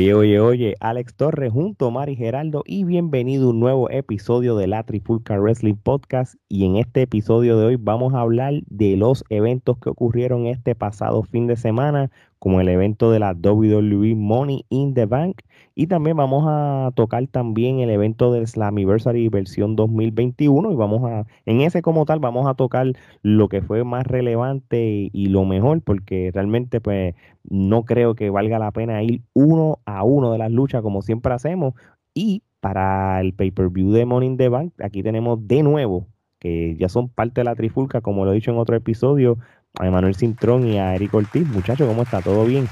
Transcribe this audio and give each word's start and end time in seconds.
Oye, 0.00 0.14
oye, 0.14 0.40
oye, 0.40 0.76
Alex 0.80 1.14
Torres 1.14 1.52
junto 1.52 1.88
a 1.88 1.90
Mari 1.90 2.16
Geraldo 2.16 2.62
y 2.64 2.84
bienvenido 2.84 3.48
a 3.48 3.50
un 3.50 3.60
nuevo 3.60 3.90
episodio 3.90 4.56
de 4.56 4.66
la 4.66 4.82
Trifulca 4.82 5.38
Wrestling 5.38 5.74
Podcast. 5.74 6.36
Y 6.48 6.64
en 6.64 6.76
este 6.76 7.02
episodio 7.02 7.58
de 7.58 7.66
hoy 7.66 7.76
vamos 7.76 8.14
a 8.14 8.20
hablar 8.20 8.54
de 8.68 8.96
los 8.96 9.24
eventos 9.28 9.76
que 9.76 9.90
ocurrieron 9.90 10.46
este 10.46 10.74
pasado 10.74 11.22
fin 11.22 11.46
de 11.46 11.56
semana 11.56 12.10
como 12.40 12.60
el 12.60 12.68
evento 12.68 13.12
de 13.12 13.20
la 13.20 13.32
WWE 13.34 14.16
Money 14.16 14.64
in 14.70 14.94
the 14.94 15.06
Bank. 15.06 15.42
Y 15.76 15.86
también 15.86 16.16
vamos 16.16 16.44
a 16.48 16.90
tocar 16.96 17.26
también 17.28 17.80
el 17.80 17.90
evento 17.90 18.32
del 18.32 18.48
Slammiversary 18.48 19.28
versión 19.28 19.76
2021 19.76 20.72
y 20.72 20.74
vamos 20.74 21.08
a, 21.10 21.26
en 21.44 21.60
ese 21.60 21.82
como 21.82 22.04
tal, 22.06 22.18
vamos 22.18 22.48
a 22.48 22.54
tocar 22.54 22.86
lo 23.22 23.48
que 23.48 23.62
fue 23.62 23.84
más 23.84 24.06
relevante 24.06 25.10
y 25.12 25.26
lo 25.26 25.44
mejor 25.44 25.82
porque 25.82 26.30
realmente 26.32 26.80
pues 26.80 27.14
no 27.44 27.84
creo 27.84 28.14
que 28.14 28.30
valga 28.30 28.58
la 28.58 28.72
pena 28.72 29.02
ir 29.02 29.22
uno 29.34 29.78
a 29.84 30.02
uno 30.02 30.32
de 30.32 30.38
las 30.38 30.50
luchas 30.50 30.82
como 30.82 31.02
siempre 31.02 31.34
hacemos. 31.34 31.74
Y 32.14 32.42
para 32.60 33.20
el 33.20 33.34
pay-per-view 33.34 33.92
de 33.92 34.06
Money 34.06 34.28
in 34.28 34.36
the 34.38 34.48
Bank 34.48 34.72
aquí 34.80 35.02
tenemos 35.02 35.46
de 35.46 35.62
nuevo 35.62 36.06
que 36.38 36.74
ya 36.78 36.88
son 36.88 37.10
parte 37.10 37.42
de 37.42 37.44
la 37.44 37.54
trifulca 37.54 38.00
como 38.00 38.24
lo 38.24 38.32
he 38.32 38.34
dicho 38.34 38.50
en 38.50 38.56
otro 38.58 38.74
episodio 38.76 39.38
a 39.78 39.86
Emanuel 39.86 40.14
Cintrón 40.14 40.66
y 40.66 40.78
a 40.78 40.94
Eric 40.94 41.14
Ortiz. 41.14 41.46
Muchachos, 41.46 41.86
¿cómo 41.86 42.02
está? 42.02 42.20
¿Todo 42.20 42.44
bien? 42.44 42.68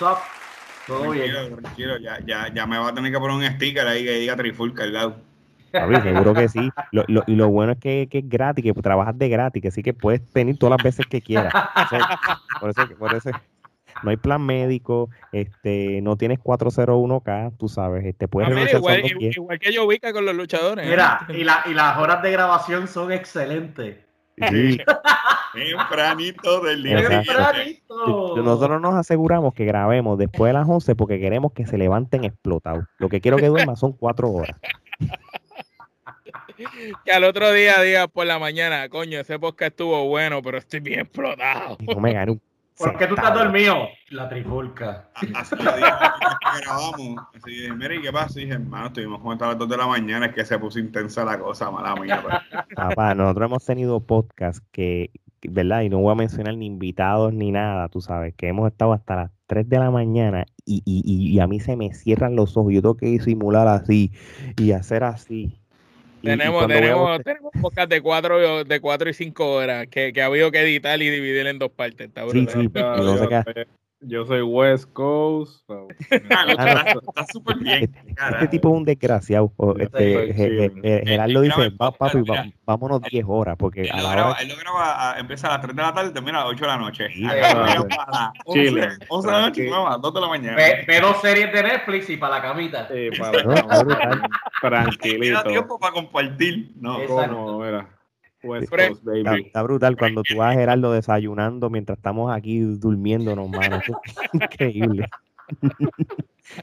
What's 0.00 0.20
Todo 0.86 1.10
bien. 1.10 1.56
Tranquilo, 1.60 1.98
ya, 1.98 2.18
ya, 2.26 2.52
ya 2.52 2.66
me 2.66 2.78
va 2.78 2.88
a 2.88 2.94
tener 2.94 3.12
que 3.12 3.18
poner 3.18 3.36
un 3.36 3.56
sticker 3.56 3.86
ahí 3.86 4.04
que 4.04 4.12
diga 4.12 4.36
Trifulca 4.36 4.82
al 4.82 4.92
lado. 4.92 5.16
seguro 6.02 6.34
que 6.34 6.48
sí. 6.48 6.70
Lo, 6.92 7.04
lo, 7.08 7.22
y 7.26 7.36
lo 7.36 7.48
bueno 7.48 7.72
es 7.72 7.78
que, 7.78 8.08
que, 8.10 8.18
es 8.18 8.28
gratis, 8.28 8.64
que 8.64 8.72
trabajas 8.74 9.16
de 9.18 9.28
gratis, 9.28 9.62
que 9.62 9.70
sí 9.70 9.82
que 9.82 9.94
puedes 9.94 10.20
venir 10.32 10.58
todas 10.58 10.78
las 10.78 10.84
veces 10.84 11.06
que 11.06 11.20
quieras. 11.20 11.52
por, 12.60 12.70
eso, 12.70 12.88
por 12.98 13.14
eso 13.14 13.30
no 14.02 14.10
hay 14.10 14.16
plan 14.16 14.42
médico, 14.44 15.10
este, 15.32 16.00
no 16.02 16.16
tienes 16.16 16.38
401k, 16.40 17.56
tú 17.56 17.68
sabes, 17.68 18.04
este, 18.04 18.28
puedes 18.28 18.50
no, 18.50 18.58
igual, 18.58 19.02
igual, 19.18 19.58
que 19.58 19.72
yo 19.72 19.86
ubica 19.86 20.12
con 20.12 20.24
los 20.24 20.34
luchadores. 20.34 20.88
Mira, 20.88 21.26
y, 21.28 21.44
la, 21.44 21.62
y 21.66 21.74
las 21.74 21.96
horas 21.98 22.22
de 22.22 22.30
grabación 22.32 22.88
son 22.88 23.12
excelentes. 23.12 24.03
Sí. 24.36 24.78
Tempranito 25.54 26.60
del 26.60 26.82
día. 26.82 27.08
Tempranito. 27.08 28.36
Nosotros 28.36 28.80
nos 28.80 28.94
aseguramos 28.94 29.54
que 29.54 29.64
grabemos 29.64 30.18
después 30.18 30.50
de 30.50 30.54
las 30.54 30.68
11 30.68 30.96
porque 30.96 31.20
queremos 31.20 31.52
que 31.52 31.66
se 31.66 31.78
levanten 31.78 32.24
explotados. 32.24 32.84
Lo 32.98 33.08
que 33.08 33.20
quiero 33.20 33.36
que 33.36 33.48
duerma 33.48 33.76
son 33.76 33.92
cuatro 33.92 34.30
horas. 34.30 34.58
que 37.04 37.12
al 37.12 37.24
otro 37.24 37.52
día 37.52 37.80
diga 37.82 38.08
por 38.08 38.26
la 38.26 38.38
mañana, 38.38 38.88
coño, 38.88 39.20
ese 39.20 39.38
podcast 39.38 39.70
estuvo 39.72 40.08
bueno, 40.08 40.42
pero 40.42 40.58
estoy 40.58 40.80
bien 40.80 41.00
explotado. 41.00 41.76
No 41.80 42.00
me 42.00 42.12
gané 42.12 42.32
un 42.32 42.42
¿Por 42.78 42.96
qué 42.96 43.06
tú 43.06 43.14
estás 43.14 43.34
dormido? 43.34 43.88
La 44.10 44.28
trifulca. 44.28 45.08
Así 45.34 45.54
lo 45.56 45.76
dije, 45.76 45.88
grabamos. 46.60 47.26
Así 47.34 47.50
dije, 47.50 47.72
mire, 47.72 47.96
¿y 47.96 48.02
qué 48.02 48.12
pasa? 48.12 48.40
Y 48.40 48.44
dije, 48.44 48.54
hermano, 48.54 48.86
estuvimos 48.86 49.20
como 49.20 49.32
a 49.32 49.36
las 49.36 49.58
2 49.58 49.68
de 49.68 49.76
la 49.76 49.86
mañana, 49.86 50.26
es 50.26 50.34
que 50.34 50.44
se 50.44 50.58
puso 50.58 50.78
intensa 50.78 51.24
la 51.24 51.38
cosa, 51.38 51.70
mala 51.70 51.94
mía. 51.94 52.20
Pues". 52.22 52.34
Papá, 52.74 53.14
nosotros 53.14 53.46
hemos 53.48 53.64
tenido 53.64 54.00
podcast 54.00 54.64
que, 54.72 55.10
¿verdad? 55.48 55.82
Y 55.82 55.88
no 55.88 55.98
voy 55.98 56.12
a 56.12 56.16
mencionar 56.16 56.56
ni 56.56 56.66
invitados 56.66 57.32
ni 57.32 57.52
nada, 57.52 57.88
tú 57.88 58.00
sabes, 58.00 58.34
que 58.34 58.48
hemos 58.48 58.70
estado 58.70 58.92
hasta 58.92 59.16
las 59.16 59.30
3 59.46 59.68
de 59.68 59.78
la 59.78 59.90
mañana 59.90 60.44
y, 60.64 60.82
y, 60.84 61.02
y 61.04 61.38
a 61.40 61.46
mí 61.46 61.60
se 61.60 61.76
me 61.76 61.94
cierran 61.94 62.34
los 62.34 62.56
ojos. 62.56 62.72
Yo 62.72 62.82
tengo 62.82 62.96
que 62.96 63.20
simular 63.20 63.68
así 63.68 64.12
y 64.56 64.72
hacer 64.72 65.04
así 65.04 65.63
tenemos, 66.24 66.66
tenemos, 66.66 67.22
tenemos 67.22 67.52
podcast 67.60 67.90
de 67.90 68.00
cuatro, 68.00 68.64
de 68.64 68.80
cuatro 68.80 69.08
y 69.08 69.14
cinco 69.14 69.52
horas 69.52 69.86
que, 69.88 70.12
que 70.12 70.22
ha 70.22 70.26
habido 70.26 70.50
que 70.50 70.60
editar 70.60 71.00
y 71.00 71.10
dividir 71.10 71.46
en 71.46 71.58
dos 71.58 71.70
partes. 71.70 72.08
Está 72.08 72.28
sí, 72.30 72.46
sí, 72.50 72.70
no 72.74 73.18
sé 73.18 73.28
qué. 73.28 73.66
Yo 74.06 74.24
soy 74.26 74.42
West 74.42 74.92
Coast. 74.92 75.68
está 76.10 77.26
súper 77.32 77.58
bien. 77.58 77.84
Este, 77.84 78.14
este, 78.32 78.48
tipo 78.48 78.68
es 78.68 78.74
un 78.74 78.84
desgraciado. 78.84 79.52
Este, 79.78 80.32
Gerardo 81.04 81.40
dice, 81.40 81.70
va, 81.70 81.90
papi, 81.92 82.22
vámonos 82.64 83.00
10 83.02 83.24
horas. 83.28 83.56
Porque 83.58 83.82
él, 83.82 83.90
a 83.92 84.02
lo 84.02 84.10
graba, 84.10 84.30
hora... 84.30 84.40
él 84.40 84.48
lo 84.48 84.56
graba, 84.56 85.18
empieza 85.18 85.48
a 85.48 85.52
las 85.52 85.62
3 85.62 85.76
de 85.76 85.82
la 85.82 85.94
tarde 85.94 86.10
y 86.10 86.12
termina 86.12 86.40
a 86.40 86.44
las 86.44 86.52
8 86.52 86.64
de 86.64 86.70
la 86.70 86.76
noche. 86.76 87.08
Sí, 87.14 87.22
claro. 87.22 87.86
Chile. 88.52 88.88
11 89.08 89.28
de 89.28 89.32
la 89.32 89.40
noche 89.40 89.64
y 89.66 89.72
a 89.72 89.90
las 89.90 90.00
2 90.00 90.14
de 90.14 90.20
la 90.20 90.28
mañana. 90.28 90.56
Ve, 90.56 90.84
ve, 90.86 91.00
dos 91.00 91.20
series 91.20 91.52
de 91.52 91.62
Netflix 91.62 92.10
y 92.10 92.16
para 92.16 92.36
la 92.36 92.42
camita. 92.42 92.88
Sí, 92.88 93.08
para 93.18 93.44
la 93.44 93.66
camita. 93.66 94.28
Tranquilito. 94.60 95.42
Tiempo 95.44 95.78
para 95.78 95.92
compartir. 95.92 96.72
No, 96.76 96.98
¿cómo? 98.44 99.12
Mira. 99.12 99.36
Está, 99.36 99.62
brutal 99.62 99.96
cuando 99.96 100.22
tú 100.22 100.36
vas, 100.36 100.54
Gerardo, 100.54 100.92
desayunando 100.92 101.70
mientras 101.70 101.98
estamos 101.98 102.34
aquí 102.34 102.60
durmiéndonos, 102.60 103.48
mano. 103.50 103.80
increíble. 104.32 105.08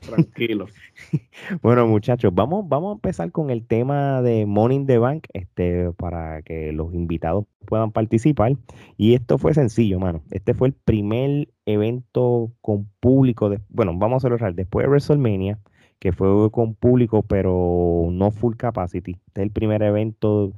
Tranquilo. 0.02 0.68
Bueno, 1.62 1.88
muchachos, 1.88 2.34
vamos, 2.34 2.70
vamos 2.70 2.92
a 2.92 2.94
empezar 2.94 3.32
con 3.32 3.50
el 3.50 3.66
tema 3.66 4.22
de 4.22 4.46
Morning 4.46 4.86
the 4.86 5.00
Bank, 5.00 5.26
este, 5.34 5.92
para 5.94 6.42
que 6.44 6.72
los 6.72 6.94
invitados 6.94 7.46
puedan 7.66 7.92
participar. 7.92 8.54
Y 8.96 9.16
esto 9.16 9.38
fue 9.38 9.54
sencillo, 9.54 10.00
mano. 10.00 10.22
Este 10.32 10.54
fue 10.54 10.70
el 10.70 10.74
primer 10.74 11.50
evento 11.66 12.52
con 12.62 12.88
público. 13.00 13.50
De, 13.50 13.60
bueno, 13.70 13.94
vamos 13.98 14.16
a 14.16 14.18
hacerlo 14.18 14.38
real. 14.38 14.56
Después 14.56 14.86
de 14.86 14.90
WrestleMania, 14.90 15.60
que 16.00 16.12
fue 16.14 16.50
con 16.52 16.76
público, 16.76 17.24
pero 17.24 18.08
no 18.12 18.32
full 18.32 18.56
capacity. 18.56 19.20
Este 19.28 19.42
es 19.42 19.46
el 19.46 19.52
primer 19.52 19.82
evento 19.84 20.54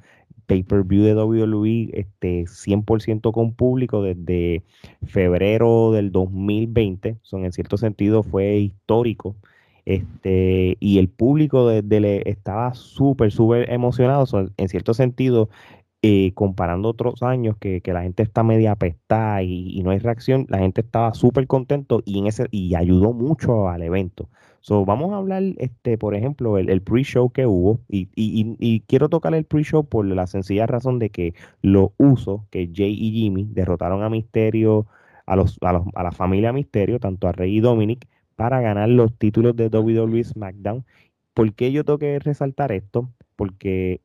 pay-per-view 0.53 1.03
de 1.03 1.15
WWE 1.15 1.89
este, 1.93 2.43
100% 2.43 3.31
con 3.31 3.53
público 3.53 4.03
desde 4.03 4.61
febrero 5.03 5.91
del 5.91 6.11
2020. 6.11 7.17
Son, 7.23 7.45
en 7.45 7.51
cierto 7.51 7.77
sentido 7.77 8.21
fue 8.21 8.57
histórico. 8.57 9.35
Este, 9.85 10.77
y 10.79 10.99
el 10.99 11.09
público 11.09 11.67
desde 11.67 12.29
estaba 12.29 12.73
súper, 12.75 13.31
súper 13.31 13.71
emocionado. 13.71 14.25
en 14.57 14.69
cierto 14.69 14.93
sentido, 14.93 15.49
eh, 16.05 16.33
comparando 16.35 16.89
otros 16.89 17.23
años 17.23 17.55
que, 17.57 17.79
que, 17.81 17.93
la 17.93 18.03
gente 18.03 18.23
está 18.23 18.43
media 18.43 18.73
apestada 18.73 19.41
y, 19.41 19.69
y, 19.69 19.83
no 19.83 19.91
hay 19.91 19.99
reacción, 19.99 20.45
la 20.49 20.59
gente 20.59 20.81
estaba 20.81 21.13
súper 21.13 21.47
contento 21.47 22.01
y, 22.05 22.19
en 22.19 22.27
ese, 22.27 22.47
y 22.51 22.75
ayudó 22.75 23.13
mucho 23.13 23.69
al 23.69 23.83
evento. 23.83 24.29
So, 24.59 24.83
vamos 24.85 25.13
a 25.13 25.17
hablar, 25.17 25.43
este, 25.59 25.97
por 25.97 26.13
ejemplo, 26.13 26.57
el, 26.57 26.69
el 26.69 26.81
pre-show 26.81 27.31
que 27.31 27.45
hubo, 27.45 27.79
y, 27.87 28.09
y, 28.15 28.81
quiero 28.81 29.07
tocar 29.07 29.33
el 29.33 29.45
pre-show 29.45 29.87
por 29.87 30.05
la 30.05 30.27
sencilla 30.27 30.67
razón 30.67 30.99
de 30.99 31.09
que 31.09 31.35
los 31.61 31.91
usos 31.97 32.41
que 32.49 32.69
Jay 32.73 32.93
y 32.93 33.11
Jimmy 33.13 33.47
derrotaron 33.49 34.03
a 34.03 34.09
Misterio, 34.09 34.87
a, 35.25 35.37
los, 35.37 35.57
a, 35.61 35.71
los, 35.71 35.83
a 35.95 36.03
la 36.03 36.11
familia 36.11 36.51
Misterio, 36.51 36.99
tanto 36.99 37.29
a 37.29 37.31
Rey 37.31 37.57
y 37.57 37.61
Dominic, 37.61 38.07
para 38.35 38.59
ganar 38.59 38.89
los 38.89 39.17
títulos 39.17 39.55
de 39.55 39.69
WWE 39.69 40.21
SmackDown. 40.23 40.85
¿Por 41.33 41.53
qué 41.53 41.71
yo 41.71 41.85
tengo 41.85 41.99
que 41.99 42.19
resaltar 42.19 42.73
esto? 42.73 43.09
Porque 43.37 44.01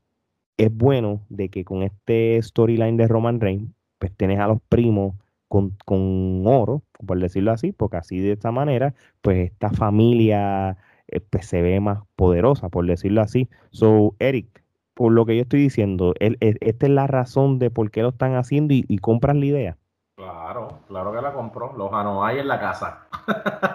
es 0.58 0.76
bueno 0.76 1.22
de 1.28 1.48
que 1.48 1.64
con 1.64 1.82
este 1.82 2.42
storyline 2.42 2.96
de 2.96 3.08
Roman 3.08 3.40
Reigns, 3.40 3.70
pues 3.98 4.12
tienes 4.16 4.40
a 4.40 4.48
los 4.48 4.60
primos 4.68 5.14
con, 5.46 5.76
con, 5.86 6.42
oro, 6.46 6.82
por 7.06 7.18
decirlo 7.18 7.52
así, 7.52 7.72
porque 7.72 7.96
así 7.96 8.18
de 8.18 8.32
esta 8.32 8.50
manera, 8.50 8.94
pues 9.22 9.50
esta 9.50 9.70
familia 9.70 10.76
eh, 11.06 11.20
pues, 11.20 11.46
se 11.46 11.62
ve 11.62 11.80
más 11.80 12.00
poderosa, 12.16 12.68
por 12.68 12.86
decirlo 12.86 13.22
así. 13.22 13.48
So, 13.70 14.14
Eric, 14.18 14.62
por 14.94 15.12
lo 15.12 15.24
que 15.24 15.36
yo 15.36 15.42
estoy 15.42 15.60
diciendo, 15.60 16.12
él, 16.18 16.36
esta 16.40 16.86
es 16.86 16.92
la 16.92 17.06
razón 17.06 17.58
de 17.58 17.70
por 17.70 17.90
qué 17.90 18.02
lo 18.02 18.10
están 18.10 18.34
haciendo 18.34 18.74
y, 18.74 18.98
compran 18.98 19.40
la 19.40 19.46
idea. 19.46 19.76
Claro, 20.16 20.80
claro 20.88 21.12
que 21.12 21.22
la 21.22 21.32
compró. 21.32 21.72
Los 21.76 21.90
hay 21.92 22.40
en 22.40 22.48
la 22.48 22.58
casa. 22.58 23.06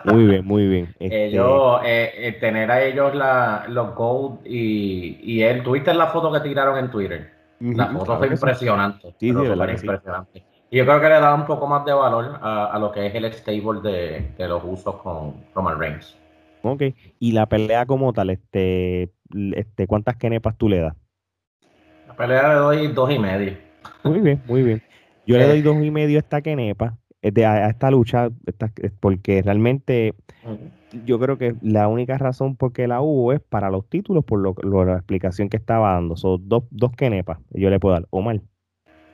Muy 0.06 0.26
bien, 0.26 0.46
muy 0.46 0.68
bien. 0.68 0.96
Este... 1.00 1.26
Ellos, 1.26 1.82
eh, 1.86 2.12
eh, 2.18 2.32
tener 2.34 2.70
a 2.72 2.84
ellos 2.84 3.16
la, 3.16 3.66
los 3.70 3.96
Gold 3.96 4.40
y, 4.46 5.20
y 5.22 5.44
él, 5.44 5.64
¿tuviste 5.64 5.94
la 5.94 6.08
foto 6.08 6.32
que 6.32 6.40
tiraron 6.42 6.78
en 6.78 6.92
Twitter? 6.92 7.32
La 7.60 7.88
foto 7.88 8.06
claro 8.06 8.20
fue 8.20 8.28
impresionante. 8.28 9.16
Sí, 9.20 9.32
sí, 9.32 9.38
impresionante. 9.38 10.40
Sí. 10.40 10.46
Y 10.74 10.78
yo 10.78 10.86
creo 10.86 11.00
que 11.00 11.08
le 11.08 11.20
da 11.20 11.36
un 11.36 11.46
poco 11.46 11.68
más 11.68 11.86
de 11.86 11.94
valor 11.94 12.40
a, 12.42 12.66
a 12.66 12.80
lo 12.80 12.92
que 12.92 13.06
es 13.06 13.14
el 13.14 13.32
stable 13.32 13.82
de, 13.82 14.32
de, 14.38 14.48
los 14.48 14.64
usos 14.66 14.96
con 14.96 15.36
Roman 15.54 15.80
Reigns. 15.80 16.18
Ok, 16.64 16.82
y 17.20 17.32
la 17.32 17.46
pelea 17.46 17.86
como 17.86 18.12
tal, 18.12 18.32
este, 18.32 19.12
este 19.56 19.86
¿cuántas 19.86 20.16
kenepas 20.16 20.58
tú 20.58 20.68
le 20.68 20.80
das? 20.80 20.96
La 22.08 22.16
pelea 22.16 22.48
le 22.50 22.56
doy 22.56 22.88
dos 22.88 23.12
y 23.12 23.20
medio. 23.20 23.56
Muy 24.04 24.20
bien, 24.20 24.42
muy 24.48 24.64
bien. 24.64 24.82
Yo 25.28 25.38
le 25.38 25.48
doy 25.48 25.62
dos 25.62 25.78
y 25.84 25.92
medio 25.92 26.18
a 26.18 26.22
esta 26.22 26.42
kenepa, 26.42 26.98
de, 27.31 27.46
a, 27.46 27.70
esta 27.70 27.92
lucha, 27.92 28.30
esta, 28.46 28.72
porque 29.00 29.42
realmente 29.42 30.14
yo 31.06 31.20
creo 31.20 31.38
que 31.38 31.56
la 31.62 31.88
única 31.88 32.18
razón 32.18 32.56
por 32.56 32.74
qué 32.74 32.88
la 32.88 33.02
hubo 33.02 33.34
es 33.34 33.40
para 33.42 33.70
los 33.70 33.88
títulos, 33.88 34.24
por 34.25 34.40
lo, 34.40 34.56
lo 34.62 34.86
la 34.86 34.96
explicación 34.96 35.50
que 35.50 35.58
estaba 35.58 35.94
dando. 35.94 36.16
Son 36.16 36.48
dos, 36.48 36.66
dos 36.70 36.92
kenepas, 36.92 37.40
yo 37.52 37.70
le 37.70 37.80
puedo 37.80 37.96
dar, 37.96 38.08
o 38.10 38.22
mal. 38.22 38.44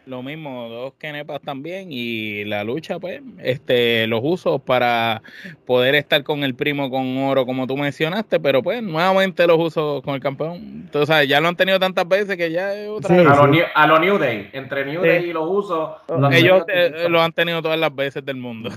Lo 0.06 0.24
mismo, 0.24 0.68
dos 0.70 0.94
kenepas 0.96 1.40
también 1.42 1.90
y 1.92 2.44
la 2.46 2.64
lucha, 2.64 3.00
pues, 3.00 3.22
este, 3.38 4.08
los 4.08 4.22
usos 4.24 4.60
para 4.62 5.22
poder 5.66 5.94
estar 5.94 6.24
con 6.24 6.44
el 6.44 6.56
primo 6.56 6.90
con 6.90 7.18
oro, 7.20 7.46
como 7.46 7.68
tú 7.68 7.78
mencionaste, 7.78 8.40
pero 8.40 8.64
pues, 8.64 8.82
nuevamente 8.82 9.46
los 9.46 9.60
usos 9.60 10.02
con 10.02 10.16
el 10.16 10.20
campeón. 10.20 10.56
Entonces, 10.86 11.28
ya 11.28 11.40
lo 11.40 11.48
han 11.48 11.56
tenido 11.56 11.80
tantas 11.80 12.08
veces 12.08 12.38
que 12.38 12.52
ya 12.52 12.74
es 12.74 12.90
otra 12.90 13.16
Sí, 13.16 13.22
vez. 13.22 13.28
A 13.28 13.36
los 13.36 13.50
New, 13.50 13.64
a 13.76 13.88
los 13.88 14.00
New 14.00 14.18
Day, 14.18 14.50
entre 14.54 14.86
New 14.86 15.02
Sí. 15.04 15.08
Day 15.08 15.30
y 15.30 15.34
los 15.34 15.48
usos. 15.48 15.90
lo 16.08 16.26
han 16.26 16.34
Ellos 16.34 16.64
eh, 16.74 17.08
lo 17.08 17.22
han 17.22 17.32
tenido 17.34 17.62
todas 17.62 17.80
las 17.80 17.94
veces 17.94 18.26
del 18.26 18.38
mundo. 18.38 18.72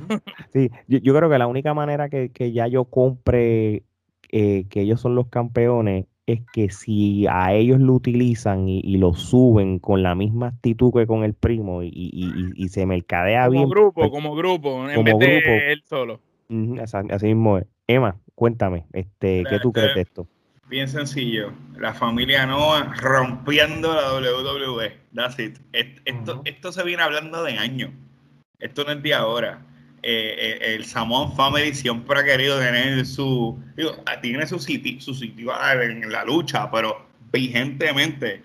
Sí, 0.52 0.70
yo, 0.86 0.98
yo 0.98 1.14
creo 1.14 1.30
que 1.30 1.38
la 1.38 1.46
única 1.46 1.72
manera 1.72 2.10
que, 2.10 2.30
que 2.30 2.52
ya 2.52 2.66
yo 2.66 2.84
compre 2.84 3.84
eh, 4.30 4.64
que 4.68 4.80
ellos 4.82 5.00
son 5.00 5.14
los 5.14 5.28
campeones 5.28 6.06
es 6.26 6.40
que 6.52 6.70
si 6.70 7.26
a 7.28 7.52
ellos 7.52 7.80
lo 7.80 7.94
utilizan 7.94 8.68
y, 8.68 8.80
y 8.84 8.96
lo 8.96 9.14
suben 9.14 9.78
con 9.78 10.02
la 10.02 10.14
misma 10.14 10.48
actitud 10.48 10.92
que 10.92 11.06
con 11.06 11.24
el 11.24 11.34
primo 11.34 11.82
y, 11.82 11.88
y- 11.88 12.10
y- 12.12 12.52
y 12.64 12.68
se 12.68 12.86
mercadea 12.86 13.46
Como 13.46 13.52
bien, 13.58 13.68
grupo, 13.68 13.92
pues, 14.00 14.10
como 14.10 14.34
grupo, 14.36 14.88
en 14.88 14.94
como 14.94 15.18
vez 15.18 15.28
de 15.28 15.40
grupo. 15.40 15.62
él 15.68 15.82
solo. 15.84 16.20
así 17.10 17.26
mismo 17.26 17.58
es. 17.58 17.66
Emma, 17.86 18.16
cuéntame, 18.34 18.86
este, 18.92 19.44
¿qué 19.48 19.58
tú 19.60 19.68
Este, 19.68 19.80
crees 19.80 19.94
de 19.96 20.00
esto? 20.02 20.28
Bien 20.68 20.88
sencillo. 20.88 21.52
La 21.76 21.92
familia 21.92 22.46
Noah 22.46 22.94
rompiendo 22.98 23.92
la 23.94 24.14
WWE. 24.14 24.92
That's 25.14 25.38
it. 25.38 25.58
Esto, 25.72 26.40
esto 26.44 26.72
se 26.72 26.82
viene 26.84 27.02
hablando 27.02 27.42
de 27.42 27.58
años. 27.58 27.90
Esto 28.58 28.84
no 28.84 28.92
es 28.92 29.02
de 29.02 29.12
ahora. 29.12 29.60
Eh, 30.04 30.58
eh, 30.60 30.74
el 30.74 30.84
Samoan 30.84 31.32
Family 31.36 31.72
siempre 31.74 32.18
ha 32.18 32.24
querido 32.24 32.58
tener 32.58 33.06
su. 33.06 33.56
Digo, 33.76 33.94
tiene 34.20 34.46
su 34.46 34.58
sitio, 34.58 35.00
su 35.00 35.14
sitio 35.14 35.52
en 35.80 36.10
la 36.10 36.24
lucha, 36.24 36.70
pero 36.70 37.06
vigentemente. 37.32 38.42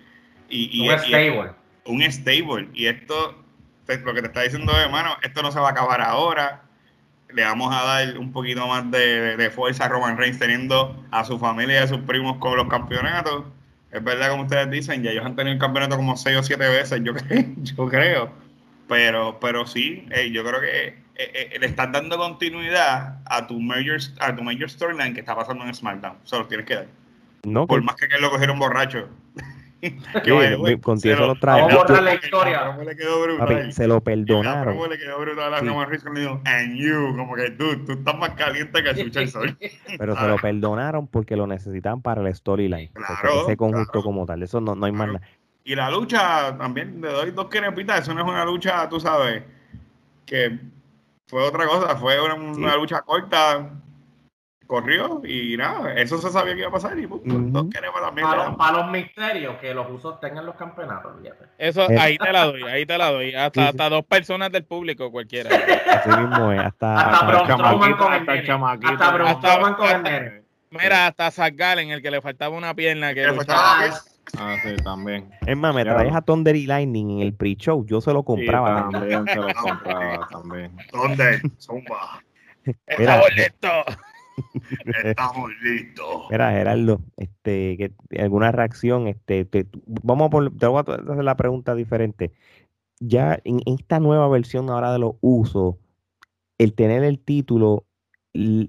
Y, 0.48 0.70
y- 0.84 0.88
Un 0.88 0.94
y- 0.94 0.98
stable. 0.98 1.50
un 1.84 2.02
stable. 2.12 2.68
Y 2.74 2.86
esto, 2.86 3.42
lo 4.04 4.14
que 4.14 4.20
te 4.20 4.26
está 4.28 4.42
diciendo, 4.42 4.72
hermano, 4.78 5.16
esto 5.22 5.42
no 5.42 5.50
se 5.52 5.58
va 5.60 5.68
a 5.68 5.70
acabar 5.72 6.00
ahora. 6.00 6.62
Le 7.32 7.42
vamos 7.44 7.74
a 7.74 7.82
dar 7.84 8.18
un 8.18 8.32
poquito 8.32 8.66
más 8.66 8.90
de, 8.90 9.36
de 9.36 9.50
fuerza 9.50 9.84
a 9.84 9.88
Roman 9.88 10.16
Reigns 10.16 10.38
teniendo 10.38 11.04
a 11.10 11.24
su 11.24 11.38
familia 11.38 11.80
y 11.80 11.82
a 11.82 11.86
sus 11.88 11.98
primos 11.98 12.38
con 12.38 12.56
los 12.56 12.68
campeonatos. 12.68 13.44
Es 13.90 14.02
verdad, 14.02 14.30
como 14.30 14.44
ustedes 14.44 14.70
dicen, 14.70 15.02
ya 15.02 15.10
ellos 15.10 15.26
han 15.26 15.34
tenido 15.36 15.52
el 15.54 15.58
campeonato 15.60 15.96
como 15.96 16.16
seis 16.16 16.36
o 16.38 16.42
siete 16.42 16.66
veces, 16.68 17.00
yo, 17.02 17.12
cre- 17.14 17.54
yo 17.62 17.86
creo. 17.88 18.32
Pero, 18.88 19.38
pero 19.40 19.66
sí, 19.66 20.06
eh, 20.10 20.30
yo 20.30 20.42
creo 20.44 20.60
que 20.60 20.96
eh, 21.18 21.50
eh, 21.52 21.58
le 21.58 21.66
estás 21.66 21.90
dando 21.92 22.16
continuidad 22.16 23.18
a 23.26 23.46
tu 23.46 23.60
major, 23.60 23.98
a 24.20 24.34
tu 24.34 24.42
major 24.42 24.70
storyline 24.70 25.12
que 25.14 25.20
está 25.20 25.34
pasando 25.34 25.64
en 25.64 25.74
SmackDown. 25.74 26.16
Solo 26.22 26.46
tienes 26.46 26.64
que 26.66 26.74
dar. 26.76 26.86
No, 27.44 27.66
Por 27.66 27.80
que- 27.80 27.84
más 27.86 27.96
que, 27.96 28.08
que 28.08 28.18
lo 28.18 28.30
cogieron 28.30 28.58
borracho. 28.58 29.08
Que, 29.80 30.78
contigo 30.82 31.14
se 31.14 31.20
lo- 31.20 31.26
lo 31.28 31.34
trae. 31.36 31.62
Vamos 31.62 31.88
a 31.88 32.00
la 32.00 32.14
historia. 32.14 32.62
promo 32.64 32.82
le 32.82 32.96
quedó 32.96 33.22
brutal. 33.22 33.46
papi, 33.46 33.72
se 33.72 33.86
lo 33.86 34.00
perdonaron. 34.00 34.64
promo 34.64 34.86
le 34.88 34.98
quedó 34.98 35.20
brutal 35.20 35.54
a 35.54 35.60
Sí. 35.60 35.66
Roman 35.68 35.88
Reigns 35.88 36.02
cuando 36.02 36.20
dijo, 36.20 36.40
and 36.46 36.76
you, 36.76 37.16
como 37.16 37.36
que 37.36 37.50
tú, 37.52 37.84
tú 37.84 37.92
estás 37.92 38.18
más 38.18 38.30
caliente 38.30 38.82
que 38.82 38.94
chucha 39.04 39.20
el 39.20 39.28
sol. 39.28 39.56
Pero 39.98 40.16
se 40.16 40.26
lo 40.26 40.36
perdonaron 40.38 41.06
porque 41.06 41.36
lo 41.36 41.46
necesitaban 41.46 42.02
para 42.02 42.22
el 42.26 42.34
storyline. 42.34 42.90
Claro, 42.92 43.42
ese 43.42 43.56
conjunto 43.56 43.92
claro. 43.92 44.02
como 44.04 44.26
tal. 44.26 44.42
Eso 44.42 44.60
no, 44.60 44.74
no 44.74 44.84
hay 44.86 44.90
más 44.90 45.06
nada. 45.12 45.20
Y 45.62 45.76
la 45.76 45.90
lucha, 45.92 46.58
también 46.58 47.00
le 47.00 47.12
doy 47.12 47.30
dos 47.30 47.46
quenepitas, 47.46 48.00
eso 48.00 48.12
no 48.14 48.22
es 48.22 48.26
una 48.26 48.44
lucha, 48.44 48.88
tú 48.88 48.98
sabes, 48.98 49.44
que 50.26 50.58
fue 51.28 51.42
otra 51.42 51.66
cosa, 51.66 51.96
fue 51.96 52.20
una, 52.20 52.34
una 52.34 52.76
lucha 52.76 53.02
corta, 53.02 53.70
corrió 54.66 55.22
y 55.24 55.56
nada, 55.56 55.94
eso 55.94 56.18
se 56.18 56.30
sabía 56.30 56.52
que 56.54 56.60
iba 56.60 56.68
a 56.68 56.72
pasar 56.72 56.98
y. 56.98 57.06
Dos 57.06 57.66
quenepas 57.72 58.02
también. 58.02 58.26
Para, 58.28 58.54
para 58.56 58.78
los 58.78 58.90
misterios, 58.90 59.56
que 59.60 59.72
los 59.72 59.90
usos 59.90 60.20
tengan 60.20 60.44
los 60.44 60.56
campeonatos. 60.56 61.12
fíjate. 61.22 61.46
Eso, 61.56 61.88
Eh. 61.90 61.98
ahí 61.98 62.18
te 62.18 62.30
la 62.32 62.44
doy, 62.44 62.62
ahí 62.64 62.84
te 62.84 62.98
la 62.98 63.10
doy. 63.10 63.34
Hasta, 63.34 63.60
Sí, 63.60 63.60
sí. 63.62 63.68
hasta 63.70 63.88
dos 63.88 64.04
personas 64.04 64.52
del 64.52 64.64
público, 64.64 65.10
cualquiera. 65.10 65.50
Así 65.90 66.08
mismo 66.10 66.52
es. 66.52 66.60
Hasta, 66.60 66.94
Hasta 67.00 67.16
hasta- 67.40 67.76
con 67.76 67.82
el 67.82 67.94
hasta 67.94 68.16
el 68.16 68.26
nene. 68.26 68.46
chamaquito. 68.46 68.92
Hasta 68.92 69.74
con 69.76 69.86
el 69.88 70.02
nene. 70.02 70.42
Mira, 70.70 71.06
hasta 71.06 71.30
Zach 71.30 71.54
Gallen, 71.56 71.90
el 71.90 72.02
que 72.02 72.10
le 72.10 72.20
faltaba 72.20 72.54
una 72.54 72.74
pierna 72.74 73.14
que 73.14 73.26
Le 73.26 73.32
faltaba- 73.32 73.86
Ah, 74.36 74.56
sí, 74.62 74.74
también. 74.82 75.30
Es 75.46 75.56
más, 75.56 75.74
me 75.74 75.84
traes 75.84 76.14
a 76.14 76.20
Thunder 76.22 76.54
y 76.56 76.66
Lightning 76.66 77.10
en 77.10 77.20
el 77.20 77.34
pre-show. 77.34 77.84
Yo 77.86 78.00
se 78.00 78.12
lo 78.12 78.22
compraba. 78.22 78.86
Sí, 78.88 78.92
también 78.92 79.26
se 79.26 79.36
lo 79.36 79.48
compraba 79.62 80.28
también. 80.28 80.72
¿Dónde? 80.92 81.40
Zumba. 81.58 82.22
¡Está 82.86 83.20
boleto! 83.20 83.68
Estamos 85.04 85.50
listos. 85.62 86.26
Mira, 86.30 86.50
Gerardo, 86.52 87.00
este, 87.16 87.76
que, 87.76 87.92
alguna 88.20 88.52
reacción, 88.52 89.08
este, 89.08 89.44
te- 89.44 89.66
vamos 89.86 90.26
a 90.26 90.30
por- 90.30 90.56
te 90.56 90.66
voy 90.66 90.78
a 90.86 90.92
hacer 91.12 91.24
la 91.24 91.36
pregunta 91.36 91.74
diferente. 91.74 92.32
Ya 93.00 93.40
en 93.44 93.60
esta 93.66 94.00
nueva 94.00 94.28
versión 94.28 94.70
ahora 94.70 94.92
de 94.92 94.98
los 94.98 95.14
usos, 95.20 95.76
el 96.58 96.74
tener 96.74 97.02
el 97.04 97.18
título, 97.18 97.84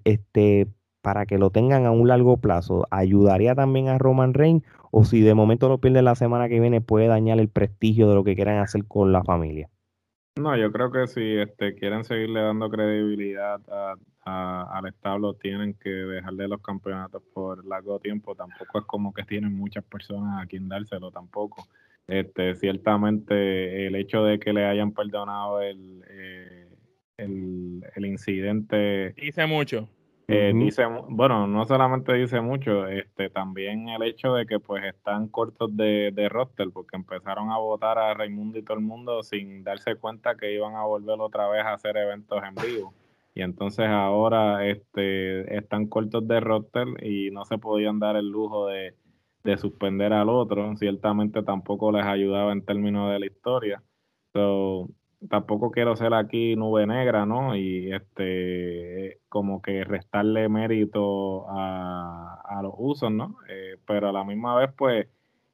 este, 0.03 0.67
para 1.01 1.25
que 1.25 1.37
lo 1.37 1.49
tengan 1.49 1.85
a 1.85 1.91
un 1.91 2.07
largo 2.07 2.37
plazo, 2.37 2.87
¿ayudaría 2.91 3.55
también 3.55 3.87
a 3.89 3.97
Roman 3.97 4.33
Reigns? 4.33 4.63
O 4.91 5.03
si 5.05 5.21
de 5.21 5.33
momento 5.33 5.69
lo 5.69 5.77
pierde 5.79 6.01
la 6.01 6.15
semana 6.15 6.49
que 6.49 6.59
viene, 6.59 6.81
puede 6.81 7.07
dañar 7.07 7.39
el 7.39 7.49
prestigio 7.49 8.09
de 8.09 8.15
lo 8.15 8.23
que 8.23 8.35
quieran 8.35 8.59
hacer 8.59 8.85
con 8.85 9.11
la 9.11 9.23
familia. 9.23 9.69
No, 10.37 10.55
yo 10.55 10.71
creo 10.71 10.91
que 10.91 11.05
si 11.07 11.35
este, 11.37 11.75
quieren 11.75 12.03
seguirle 12.05 12.41
dando 12.41 12.69
credibilidad 12.69 13.59
a- 13.69 13.95
a- 14.25 14.77
al 14.77 14.87
establo, 14.87 15.33
tienen 15.33 15.73
que 15.73 15.89
dejarle 15.89 16.47
los 16.47 16.61
campeonatos 16.61 17.21
por 17.33 17.65
largo 17.65 17.99
tiempo. 17.99 18.35
Tampoco 18.35 18.79
es 18.79 18.85
como 18.85 19.13
que 19.13 19.23
tienen 19.23 19.53
muchas 19.55 19.83
personas 19.83 20.41
a 20.41 20.45
quien 20.45 20.69
dárselo 20.69 21.11
tampoco. 21.11 21.67
Este, 22.07 22.55
ciertamente 22.55 23.85
el 23.87 23.95
hecho 23.95 24.23
de 24.23 24.39
que 24.39 24.53
le 24.53 24.65
hayan 24.65 24.93
perdonado 24.93 25.61
el, 25.61 26.03
eh, 26.09 26.69
el, 27.17 27.83
el 27.95 28.05
incidente 28.05 29.13
Dice 29.13 29.45
mucho. 29.45 29.87
Eh, 30.29 30.51
dice, 30.53 30.85
bueno, 31.09 31.47
no 31.47 31.65
solamente 31.65 32.13
dice 32.13 32.39
mucho, 32.41 32.87
este, 32.87 33.29
también 33.29 33.89
el 33.89 34.03
hecho 34.03 34.33
de 34.33 34.45
que 34.45 34.59
pues 34.59 34.83
están 34.83 35.27
cortos 35.27 35.75
de, 35.75 36.11
de 36.13 36.29
roster, 36.29 36.69
porque 36.71 36.95
empezaron 36.95 37.49
a 37.51 37.57
votar 37.57 37.97
a 37.97 38.13
Raimundo 38.13 38.59
y 38.59 38.63
todo 38.63 38.77
el 38.77 38.83
mundo 38.83 39.23
sin 39.23 39.63
darse 39.63 39.95
cuenta 39.95 40.35
que 40.35 40.53
iban 40.53 40.75
a 40.75 40.85
volver 40.85 41.19
otra 41.19 41.47
vez 41.49 41.65
a 41.65 41.73
hacer 41.73 41.97
eventos 41.97 42.41
en 42.43 42.55
vivo. 42.55 42.93
Y 43.35 43.41
entonces 43.41 43.87
ahora 43.87 44.65
este, 44.65 45.55
están 45.57 45.87
cortos 45.87 46.27
de 46.27 46.39
roster 46.39 46.87
y 47.03 47.31
no 47.31 47.45
se 47.45 47.57
podían 47.57 47.99
dar 47.99 48.15
el 48.15 48.29
lujo 48.29 48.67
de, 48.67 48.95
de 49.43 49.57
suspender 49.57 50.13
al 50.13 50.29
otro. 50.29 50.75
Ciertamente 50.75 51.43
tampoco 51.43 51.91
les 51.91 52.05
ayudaba 52.05 52.51
en 52.51 52.65
términos 52.65 53.11
de 53.11 53.19
la 53.19 53.25
historia. 53.25 53.83
So, 54.33 54.89
tampoco 55.29 55.71
quiero 55.71 55.95
ser 55.95 56.13
aquí 56.13 56.55
nube 56.55 56.85
negra, 56.87 57.25
¿no? 57.25 57.55
Y 57.55 57.91
este, 57.93 59.19
como 59.29 59.61
que 59.61 59.83
restarle 59.83 60.47
mérito 60.49 61.49
a, 61.49 62.41
a 62.45 62.61
los 62.61 62.73
usos, 62.77 63.11
¿no? 63.11 63.37
Eh, 63.49 63.77
pero 63.85 64.09
a 64.09 64.11
la 64.13 64.23
misma 64.23 64.55
vez, 64.55 64.71
pues, 64.77 65.07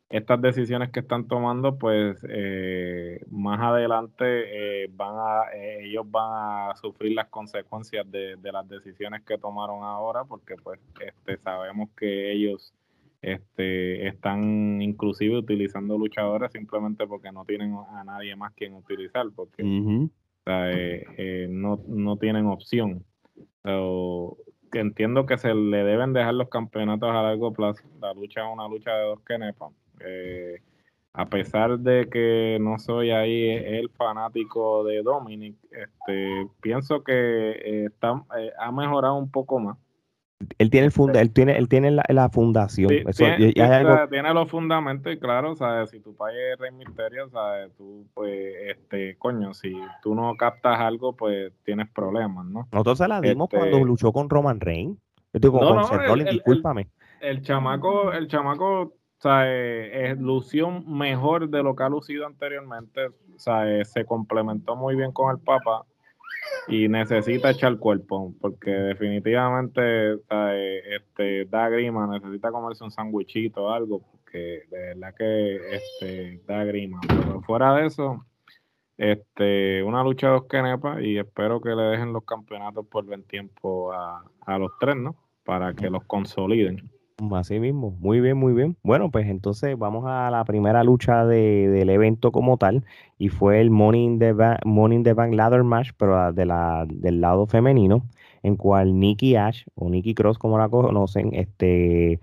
estas 0.09 0.41
decisiones 0.41 0.91
que 0.91 0.99
están 0.99 1.27
tomando, 1.27 1.77
pues, 1.77 2.17
eh, 2.29 3.21
más 3.31 3.59
adelante 3.61 4.83
eh, 4.83 4.87
van 4.91 5.15
a, 5.17 5.51
eh, 5.55 5.85
ellos 5.85 6.09
van 6.09 6.69
a 6.71 6.75
sufrir 6.75 7.13
las 7.13 7.27
consecuencias 7.29 8.09
de, 8.11 8.35
de 8.37 8.51
las 8.51 8.67
decisiones 8.69 9.23
que 9.23 9.37
tomaron 9.37 9.83
ahora, 9.83 10.23
porque, 10.25 10.55
pues, 10.63 10.79
este, 10.99 11.37
sabemos 11.37 11.89
que 11.97 12.31
ellos 12.33 12.73
este, 13.21 14.07
están 14.07 14.81
inclusive 14.81 15.37
utilizando 15.37 15.97
luchadores 15.97 16.51
simplemente 16.51 17.07
porque 17.07 17.31
no 17.31 17.45
tienen 17.45 17.75
a 17.75 18.03
nadie 18.03 18.35
más 18.35 18.53
quien 18.53 18.73
utilizar, 18.75 19.25
porque 19.35 19.63
Ujú. 19.63 20.05
o 20.05 20.43
sea, 20.43 20.71
eh, 20.71 21.05
eh, 21.17 21.47
no, 21.49 21.81
no 21.87 22.17
tienen 22.17 22.45
opción. 22.45 23.03
So, 23.63 24.37
entiendo 24.73 25.25
que 25.25 25.37
se 25.37 25.53
le 25.53 25.83
deben 25.83 26.13
dejar 26.13 26.33
los 26.33 26.49
campeonatos 26.49 27.09
a 27.09 27.23
largo 27.23 27.53
plazo. 27.53 27.83
La 28.01 28.13
lucha 28.13 28.45
es 28.45 28.53
una 28.53 28.67
lucha 28.67 28.91
de 28.91 29.05
dos 29.05 29.21
kenepas. 29.21 29.71
Eh, 29.99 30.61
a 31.13 31.25
pesar 31.25 31.79
de 31.79 32.09
que 32.09 32.57
no 32.59 32.77
soy 32.77 33.11
ahí 33.11 33.49
el 33.49 33.89
fanático 33.89 34.83
de 34.83 35.01
Dominic, 35.01 35.55
este, 35.71 36.47
pienso 36.61 37.03
que 37.03 37.13
eh, 37.13 37.85
está, 37.85 38.21
eh, 38.37 38.51
ha 38.59 38.71
mejorado 38.71 39.15
un 39.15 39.31
poco 39.31 39.59
más. 39.59 39.77
Él 40.57 40.69
tiene 40.69 40.85
el 40.87 40.91
funda, 40.91 41.21
él 41.21 41.31
tiene, 41.31 41.57
él 41.57 41.69
tiene 41.69 41.91
la, 41.91 42.03
la 42.09 42.29
fundación. 42.29 42.89
Sí, 42.89 43.03
Eso, 43.07 43.23
tiene, 43.25 43.35
y- 43.39 43.53
y 43.57 43.61
hay 43.61 43.65
o 43.65 43.67
sea, 43.67 43.77
algo- 43.77 44.07
tiene 44.09 44.33
los 44.33 44.49
fundamentos 44.49 45.13
y 45.13 45.17
claro, 45.17 45.55
¿sabes? 45.55 45.89
si 45.91 46.01
tu 46.01 46.13
país 46.15 46.37
es 46.53 46.59
Rey 46.59 46.71
Misterio, 46.71 47.29
¿sabes? 47.29 47.71
tú, 47.77 48.05
pues, 48.13 48.53
este, 48.67 49.15
coño, 49.17 49.53
si 49.53 49.73
tú 50.03 50.13
no 50.13 50.35
captas 50.35 50.79
algo, 50.79 51.15
pues 51.15 51.53
tienes 51.63 51.89
problemas, 51.89 52.45
¿no? 52.45 52.67
nosotros 52.71 52.97
se 52.97 53.07
la 53.07 53.21
dimos 53.21 53.45
este- 53.47 53.57
cuando 53.57 53.83
luchó 53.85 54.11
con 54.11 54.29
Roman 54.29 54.59
Reigns. 54.59 54.97
Yo 55.33 55.39
digo, 55.39 55.61
No, 55.61 55.67
con 55.67 55.77
no, 55.77 55.91
el- 56.01 56.07
Rollins, 56.07 56.27
el- 56.27 56.27
el- 56.27 56.33
discúlpame. 56.35 56.87
El 57.21 57.41
chamaco, 57.41 58.11
el 58.11 58.27
chamaco, 58.27 58.93
¿sabes? 59.19 59.89
Es, 59.93 60.19
lució 60.19 60.69
mejor 60.69 61.49
de 61.49 61.63
lo 61.63 61.75
que 61.75 61.83
ha 61.83 61.89
lucido 61.89 62.25
anteriormente, 62.27 63.07
¿sabes? 63.37 63.89
Se 63.91 64.05
complementó 64.05 64.75
muy 64.75 64.95
bien 64.95 65.11
con 65.13 65.31
el 65.35 65.41
Papa 65.41 65.85
y 66.67 66.87
necesita 66.87 67.51
echar 67.51 67.77
cuerpo, 67.77 68.33
porque 68.41 68.71
definitivamente 68.71 70.13
este, 70.13 71.45
da 71.45 71.69
grima, 71.69 72.07
necesita 72.07 72.51
comerse 72.51 72.83
un 72.83 72.91
sandwichito 72.91 73.65
o 73.65 73.69
algo, 73.71 74.01
porque 74.11 74.63
de 74.69 74.79
verdad 74.95 75.13
que 75.15 75.75
este, 75.75 76.41
da 76.47 76.63
grima. 76.63 76.99
Pero 77.07 77.41
fuera 77.41 77.75
de 77.75 77.87
eso, 77.87 78.25
Este, 78.97 79.83
una 79.83 80.03
lucha 80.03 80.29
dos 80.29 80.45
kenepas 80.47 81.01
y 81.01 81.17
espero 81.17 81.59
que 81.59 81.69
le 81.75 81.83
dejen 81.83 82.13
los 82.13 82.23
campeonatos 82.23 82.87
por 82.87 83.03
buen 83.05 83.23
tiempo 83.23 83.91
a, 83.91 84.23
a 84.45 84.57
los 84.57 84.71
tres, 84.79 84.95
¿no? 84.95 85.15
Para 85.43 85.73
que 85.73 85.89
los 85.89 86.05
consoliden. 86.05 86.89
Así 87.31 87.59
mismo, 87.61 87.91
muy 88.01 88.19
bien, 88.19 88.35
muy 88.35 88.53
bien. 88.53 88.75
Bueno, 88.83 89.09
pues 89.09 89.27
entonces 89.27 89.77
vamos 89.77 90.03
a 90.05 90.29
la 90.31 90.43
primera 90.43 90.83
lucha 90.83 91.25
de, 91.25 91.69
del 91.69 91.89
evento 91.89 92.33
como 92.33 92.57
tal, 92.57 92.83
y 93.17 93.29
fue 93.29 93.61
el 93.61 93.69
Money 93.69 94.03
in 94.03 94.19
the 94.19 94.33
Bank, 94.33 94.59
the 95.03 95.13
Bank 95.13 95.33
Ladder 95.33 95.63
Match, 95.63 95.91
pero 95.97 96.33
de 96.33 96.45
la, 96.45 96.85
del 96.89 97.21
lado 97.21 97.47
femenino, 97.47 98.05
en 98.43 98.57
cual 98.57 98.99
Nikki 98.99 99.37
Ash, 99.37 99.63
o 99.75 99.89
Nikki 99.89 100.13
Cross 100.13 100.37
como 100.37 100.57
la 100.57 100.67
conocen, 100.67 101.33
este, 101.33 102.19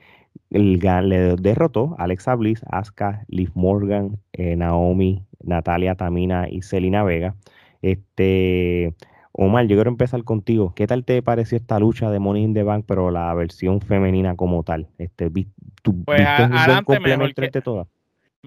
el, 0.51 0.79
le 0.79 1.37
derrotó 1.37 1.97
a 1.99 2.05
Alexa 2.05 2.35
Bliss, 2.35 2.63
Asuka, 2.71 3.25
Liv 3.29 3.51
Morgan, 3.55 4.19
eh, 4.35 4.57
Naomi, 4.57 5.25
Natalia 5.43 5.95
Tamina 5.95 6.49
y 6.51 6.61
Selina 6.63 7.03
Vega. 7.03 7.35
Este, 7.81 8.95
Omar, 9.33 9.67
yo 9.67 9.77
quiero 9.77 9.91
empezar 9.91 10.23
contigo. 10.25 10.75
¿Qué 10.75 10.87
tal 10.87 11.05
te 11.05 11.23
pareció 11.23 11.57
esta 11.57 11.79
lucha 11.79 12.11
de 12.11 12.19
Money 12.19 12.45
in 12.45 12.55
the 12.55 12.63
Bank, 12.63 12.85
pero 12.87 13.11
la 13.11 13.33
versión 13.35 13.81
femenina 13.81 14.37
como 14.37 14.63
tal? 14.63 14.89
Este, 14.99 15.31
¿tú, 15.83 16.05
pues 16.05 16.21
adelante 16.21 17.01
mejor 17.01 17.35
que, 17.35 17.61
todas? 17.63 17.89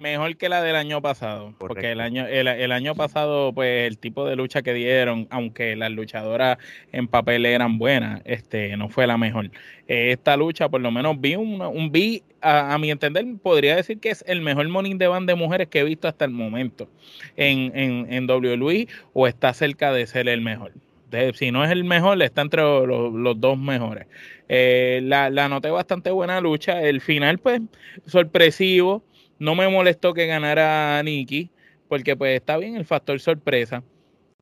Mejor 0.02 0.36
que 0.36 0.50
la 0.50 0.62
del 0.62 0.76
año 0.76 1.02
pasado, 1.02 1.54
porque 1.58 1.94
el 1.94 2.02
año 2.02 2.28
el, 2.28 2.72
año 2.74 2.96
pasado 2.96 3.54
pues 3.54 3.88
el 3.88 3.98
tipo 3.98 4.26
de 4.26 4.36
lucha 4.36 4.62
que 4.62 4.74
dieron, 4.74 5.26
aunque 5.30 5.78
las 5.78 5.90
luchadoras 5.90 6.58
en 6.92 7.08
papel 7.08 7.46
eran 7.46 7.78
buenas, 7.78 8.22
este 8.26 8.76
no 8.76 8.90
fue 8.90 9.08
la 9.08 9.18
mejor. 9.18 9.52
esta 9.88 10.36
lucha 10.36 10.68
por 10.68 10.82
lo 10.82 10.92
menos 10.92 11.22
vi 11.22 11.38
un, 11.38 11.62
un 11.62 11.94
vi 11.94 12.24
a, 12.42 12.78
mi 12.78 12.92
entender 12.92 13.26
podría 13.42 13.78
decir 13.78 14.00
que 14.02 14.10
es 14.10 14.26
el 14.28 14.42
mejor 14.42 14.68
morning 14.68 14.98
de 14.98 15.08
band 15.08 15.30
de 15.30 15.36
mujeres 15.36 15.70
que 15.70 15.80
he 15.80 15.84
visto 15.86 16.10
hasta 16.10 16.26
el 16.26 16.32
momento 16.32 16.90
en 17.38 17.72
en, 17.74 18.14
en 18.14 18.30
WWE 18.30 18.90
o 19.14 19.28
está 19.28 19.54
cerca 19.54 19.94
de 19.94 20.08
ser 20.08 20.28
el 20.28 20.42
mejor. 20.42 20.74
si 21.36 21.52
no 21.52 21.64
es 21.64 21.72
el 21.72 21.86
mejor, 21.86 22.22
está 22.22 22.42
entre 22.42 22.62
los, 22.64 23.40
dos 23.40 23.58
mejores. 23.58 24.08
Eh, 24.50 25.00
la, 25.04 25.30
la 25.30 25.48
noté 25.48 25.70
bastante 25.72 26.12
buena 26.12 26.42
lucha. 26.42 26.82
El 26.82 27.00
final, 27.00 27.40
pues, 27.40 27.62
sorpresivo 28.06 29.02
no 29.40 29.56
me 29.56 29.68
molestó 29.68 30.14
que 30.14 30.28
ganara 30.28 31.02
Nikki, 31.04 31.50
porque 31.88 32.16
pues 32.16 32.36
está 32.36 32.58
bien 32.58 32.76
el 32.76 32.86
factor 32.86 33.20
sorpresa. 33.20 33.84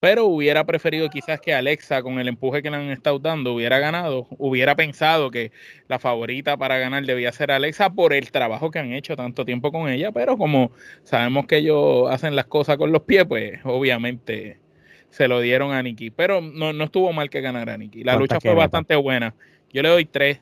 Pero 0.03 0.25
hubiera 0.25 0.65
preferido 0.65 1.09
quizás 1.09 1.39
que 1.39 1.53
Alexa, 1.53 2.03
con 2.03 2.19
el 2.19 2.27
empuje 2.27 2.61
que 2.61 2.69
le 2.69 2.75
han 2.75 2.89
estado 2.89 3.19
dando, 3.19 3.53
hubiera 3.53 3.79
ganado. 3.79 4.27
Hubiera 4.31 4.75
pensado 4.75 5.31
que 5.31 5.53
la 5.87 5.97
favorita 5.97 6.57
para 6.57 6.77
ganar 6.77 7.05
debía 7.05 7.31
ser 7.31 7.51
Alexa 7.51 7.89
por 7.89 8.11
el 8.11 8.29
trabajo 8.29 8.69
que 8.69 8.79
han 8.79 8.91
hecho 8.91 9.15
tanto 9.15 9.45
tiempo 9.45 9.71
con 9.71 9.87
ella. 9.87 10.11
Pero 10.11 10.37
como 10.37 10.73
sabemos 11.03 11.45
que 11.45 11.59
ellos 11.59 12.11
hacen 12.11 12.35
las 12.35 12.47
cosas 12.47 12.75
con 12.75 12.91
los 12.91 13.03
pies, 13.03 13.23
pues 13.23 13.61
obviamente 13.63 14.57
se 15.09 15.29
lo 15.29 15.39
dieron 15.39 15.71
a 15.71 15.81
Nikki. 15.81 16.09
Pero 16.09 16.41
no, 16.41 16.73
no 16.73 16.83
estuvo 16.83 17.13
mal 17.13 17.29
que 17.29 17.39
ganara 17.39 17.77
Nikki. 17.77 18.03
La 18.03 18.17
lucha 18.17 18.41
fue 18.41 18.53
bastante 18.53 18.97
buena. 18.97 19.33
Yo 19.71 19.83
le 19.83 19.87
doy 19.87 20.03
tres 20.03 20.41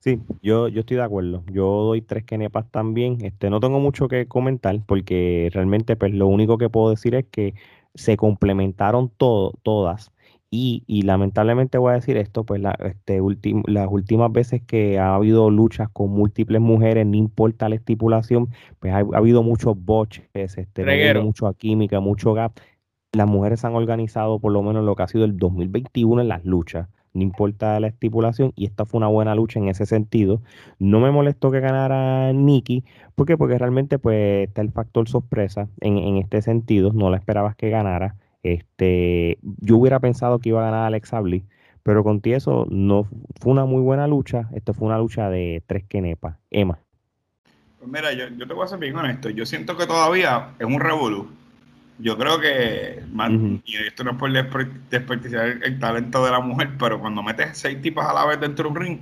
Sí, 0.00 0.20
yo, 0.42 0.68
yo 0.68 0.80
estoy 0.80 0.96
de 0.96 1.02
acuerdo. 1.02 1.42
Yo 1.52 1.64
doy 1.84 2.02
tres 2.02 2.24
kenepas 2.24 2.70
también. 2.70 3.18
Este, 3.24 3.50
no 3.50 3.60
tengo 3.60 3.80
mucho 3.80 4.08
que 4.08 4.26
comentar 4.26 4.78
porque 4.86 5.50
realmente 5.52 5.96
pues, 5.96 6.12
lo 6.12 6.26
único 6.26 6.58
que 6.58 6.68
puedo 6.68 6.90
decir 6.90 7.14
es 7.14 7.26
que 7.26 7.54
se 7.94 8.16
complementaron 8.16 9.10
todo, 9.16 9.52
todas. 9.62 10.12
Y, 10.48 10.84
y, 10.86 11.02
lamentablemente 11.02 11.76
voy 11.76 11.90
a 11.90 11.94
decir 11.96 12.16
esto, 12.16 12.44
pues 12.44 12.60
la, 12.60 12.70
este, 12.84 13.20
las 13.66 13.88
últimas 13.90 14.30
veces 14.30 14.62
que 14.62 14.98
ha 14.98 15.16
habido 15.16 15.50
luchas 15.50 15.88
con 15.92 16.10
múltiples 16.10 16.60
mujeres, 16.60 17.04
no 17.04 17.16
importa 17.16 17.68
la 17.68 17.74
estipulación, 17.74 18.50
pues 18.78 18.92
ha, 18.92 18.98
habido 18.98 19.42
muchos 19.42 19.74
boches, 19.76 20.24
este, 20.34 20.84
no 20.84 21.20
ha 21.20 21.22
mucha 21.24 21.52
química, 21.54 21.98
mucho 21.98 22.32
gap. 22.32 22.52
Las 23.12 23.26
mujeres 23.26 23.64
han 23.64 23.74
organizado 23.74 24.38
por 24.38 24.52
lo 24.52 24.62
menos 24.62 24.84
lo 24.84 24.94
que 24.94 25.02
ha 25.02 25.08
sido 25.08 25.24
el 25.24 25.36
2021 25.36 26.22
en 26.22 26.28
las 26.28 26.44
luchas 26.44 26.88
no 27.16 27.22
importa 27.22 27.80
la 27.80 27.88
estipulación, 27.88 28.52
y 28.56 28.66
esta 28.66 28.84
fue 28.84 28.98
una 28.98 29.08
buena 29.08 29.34
lucha 29.34 29.58
en 29.58 29.68
ese 29.68 29.86
sentido. 29.86 30.42
No 30.78 31.00
me 31.00 31.10
molestó 31.10 31.50
que 31.50 31.60
ganara 31.60 32.32
Nikki, 32.32 32.84
¿por 33.14 33.26
qué? 33.26 33.38
Porque 33.38 33.58
realmente 33.58 33.98
pues 33.98 34.46
está 34.48 34.60
el 34.60 34.70
factor 34.70 35.08
sorpresa 35.08 35.68
en, 35.80 36.18
este 36.18 36.42
sentido, 36.42 36.92
no 36.92 37.10
la 37.10 37.16
esperabas 37.16 37.56
que 37.56 37.70
ganara. 37.70 38.16
Este, 38.42 39.38
yo 39.42 39.78
hubiera 39.78 39.98
pensado 39.98 40.38
que 40.38 40.50
iba 40.50 40.60
a 40.60 40.70
ganar 40.70 40.86
Alexa 40.86 41.20
Bliss, 41.20 41.44
pero 41.82 42.04
con 42.04 42.20
eso 42.24 42.66
no 42.68 43.08
fue 43.40 43.52
una 43.52 43.64
muy 43.64 43.80
buena 43.80 44.06
lucha. 44.06 44.48
Esto 44.52 44.74
fue 44.74 44.86
una 44.86 44.98
lucha 44.98 45.30
de 45.30 45.62
tres 45.66 45.84
kenepas. 45.84 46.36
Emma. 46.50 46.78
Pues 47.78 47.90
mira, 47.90 48.12
yo, 48.12 48.28
yo, 48.36 48.46
te 48.46 48.54
voy 48.54 48.64
a 48.64 48.68
ser 48.68 48.78
bien 48.78 48.96
honesto. 48.96 49.30
Yo 49.30 49.46
siento 49.46 49.76
que 49.76 49.86
todavía 49.86 50.50
es 50.58 50.66
un 50.66 50.80
revolú 50.80 51.28
yo 51.98 52.18
creo 52.18 52.38
que, 52.38 53.02
y 53.64 53.76
esto 53.76 54.04
no 54.04 54.10
es 54.12 54.16
por 54.46 54.70
desperdiciar 54.90 55.46
el, 55.62 55.78
talento 55.78 56.24
de 56.24 56.30
la 56.30 56.40
mujer, 56.40 56.70
pero 56.78 57.00
cuando 57.00 57.22
metes 57.22 57.56
seis 57.58 57.80
tipas 57.80 58.08
a 58.08 58.12
la 58.12 58.26
vez 58.26 58.40
dentro 58.40 58.64
de 58.64 58.70
un 58.70 58.76
ring, 58.76 58.98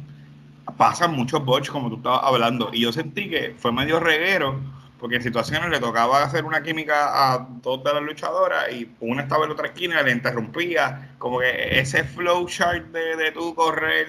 pasan 0.76 1.12
muchos 1.12 1.44
bots, 1.44 1.70
como 1.70 1.90
tú 1.90 1.96
estabas 1.96 2.20
hablando. 2.22 2.70
Y 2.72 2.80
yo 2.82 2.92
sentí 2.92 3.28
que 3.28 3.54
fue 3.58 3.72
medio 3.72 3.98
reguero, 3.98 4.60
porque 5.00 5.16
en 5.16 5.22
situaciones 5.22 5.70
le 5.70 5.80
tocaba 5.80 6.22
hacer 6.22 6.44
una 6.44 6.62
química 6.62 7.32
a 7.34 7.48
dos 7.62 7.82
de 7.82 7.94
las 7.94 8.02
luchadoras 8.02 8.72
y 8.72 8.88
una 9.00 9.22
estaba 9.22 9.42
en 9.42 9.50
la 9.50 9.54
otra 9.54 9.68
esquina 9.68 10.00
y 10.00 10.04
le 10.04 10.12
interrumpía. 10.12 11.14
Como 11.18 11.40
que 11.40 11.80
ese 11.80 12.04
flow 12.04 12.46
chart 12.46 12.86
de, 12.92 13.16
de 13.16 13.32
tú 13.32 13.54
correr 13.56 14.06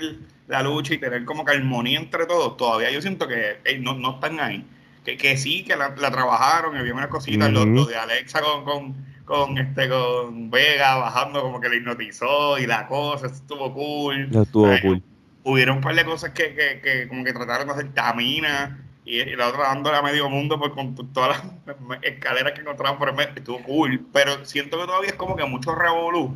la 0.47 0.61
lucha 0.61 0.93
y 0.93 0.99
tener 0.99 1.25
como 1.25 1.43
que 1.43 1.53
armonía 1.53 1.99
entre 1.99 2.27
todos, 2.27 2.55
todavía 2.55 2.91
yo 2.91 3.01
siento 3.01 3.27
que 3.27 3.57
no, 3.79 3.95
no 3.95 4.15
están 4.15 4.39
ahí 4.39 4.63
que, 5.05 5.17
que 5.17 5.37
sí, 5.37 5.63
que 5.63 5.75
la, 5.75 5.93
trabajaron, 5.95 6.75
había 6.75 6.93
unas 6.93 7.07
cositas, 7.07 7.51
lo, 7.51 7.85
de 7.85 7.95
Alexa 7.95 8.41
con, 8.41 8.95
con, 9.23 9.57
este 9.57 9.87
con 9.87 10.49
Vega 10.49 10.95
bajando 10.95 11.41
como 11.41 11.61
que 11.61 11.69
le 11.69 11.77
hipnotizó 11.77 12.57
y 12.57 12.65
la 12.65 12.87
cosa, 12.87 13.27
estuvo 13.27 13.71
cool. 13.73 14.29
Estuvo 14.35 14.73
cool. 14.81 15.03
Hubieron 15.43 15.77
un 15.77 15.83
par 15.83 15.95
de 15.95 16.03
cosas 16.03 16.31
que, 16.31 16.55
que, 16.55 16.81
que 16.81 17.07
como 17.07 17.23
que 17.23 17.31
trataron 17.31 17.67
de 17.67 17.73
hacer 17.73 17.93
tamina 17.93 18.83
y, 19.05 19.23
la 19.35 19.49
otra 19.49 19.65
dándole 19.65 19.97
a 19.97 20.01
medio 20.01 20.27
mundo 20.27 20.59
por, 20.59 20.73
con 20.73 20.95
todas 21.13 21.37
las 21.37 22.01
escaleras 22.01 22.53
que 22.53 22.61
encontraban 22.61 22.97
por 22.97 23.09
el 23.09 23.15
medio, 23.15 23.31
estuvo 23.35 23.61
cool, 23.61 24.07
pero 24.11 24.43
siento 24.43 24.79
que 24.79 24.87
todavía 24.87 25.11
es 25.11 25.15
como 25.15 25.35
que 25.35 25.45
mucho 25.45 25.75
revolú 25.75 26.35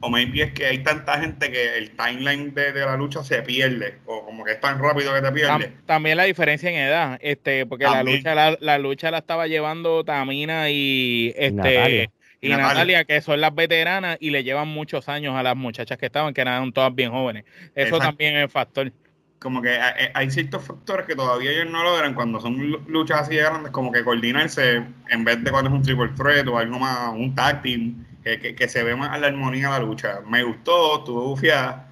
o 0.00 0.08
maybe 0.08 0.42
es 0.42 0.52
que 0.52 0.66
hay 0.66 0.78
tanta 0.78 1.20
gente 1.20 1.50
que 1.50 1.76
el 1.76 1.90
timeline 1.90 2.54
de, 2.54 2.72
la 2.72 2.96
lucha 2.96 3.22
se 3.22 3.42
pierde, 3.42 3.98
o 4.06 4.24
como 4.24 4.44
que 4.44 4.52
es 4.52 4.60
tan 4.60 4.78
rápido 4.78 5.14
que 5.14 5.20
te 5.20 5.32
pierde. 5.32 5.72
También 5.86 6.16
la 6.16 6.24
diferencia 6.24 6.70
en 6.70 6.76
edad, 6.76 7.18
este, 7.20 7.66
porque 7.66 7.84
la 7.84 8.02
lucha, 8.02 8.34
la, 8.34 8.78
lucha 8.78 9.10
la 9.10 9.18
estaba 9.18 9.46
llevando 9.46 10.02
Tamina 10.04 10.70
y 10.70 11.34
este 11.36 12.10
y 12.40 12.48
Natalia. 12.48 13.04
que 13.04 13.20
son 13.20 13.40
las 13.42 13.54
veteranas 13.54 14.16
y 14.18 14.30
le 14.30 14.42
llevan 14.42 14.68
muchos 14.68 15.10
años 15.10 15.36
a 15.36 15.42
las 15.42 15.56
muchachas 15.56 15.98
que 15.98 16.06
estaban, 16.06 16.32
que 16.32 16.40
eran 16.40 16.72
todas 16.72 16.94
bien 16.94 17.10
jóvenes. 17.10 17.44
Eso 17.74 17.98
también 17.98 18.36
es 18.36 18.50
factor. 18.50 18.90
Como 19.38 19.60
que 19.60 19.78
hay, 20.14 20.30
ciertos 20.30 20.64
factores 20.64 21.06
que 21.06 21.14
todavía 21.14 21.50
ellos 21.50 21.70
no 21.70 21.82
logran 21.82 22.14
cuando 22.14 22.40
son 22.40 22.84
luchas 22.86 23.22
así 23.22 23.36
de 23.36 23.42
grandes, 23.42 23.72
como 23.72 23.92
que 23.92 24.02
coordinarse 24.04 24.82
en 25.10 25.24
vez 25.24 25.42
de 25.44 25.50
cuando 25.50 25.70
es 25.70 25.76
un 25.76 25.82
triple 25.82 26.08
threat 26.16 26.46
o 26.46 26.58
algo 26.58 26.78
más, 26.78 27.10
un 27.14 27.34
tag 27.34 27.62
team 27.62 28.04
que, 28.38 28.68
se 28.68 28.82
ve 28.82 28.94
más 28.94 29.18
la 29.20 29.26
armonía 29.26 29.68
de 29.68 29.78
la 29.80 29.84
lucha. 29.84 30.20
Me 30.26 30.42
gustó, 30.42 30.98
estuvo 30.98 31.28
bufiada. 31.28 31.88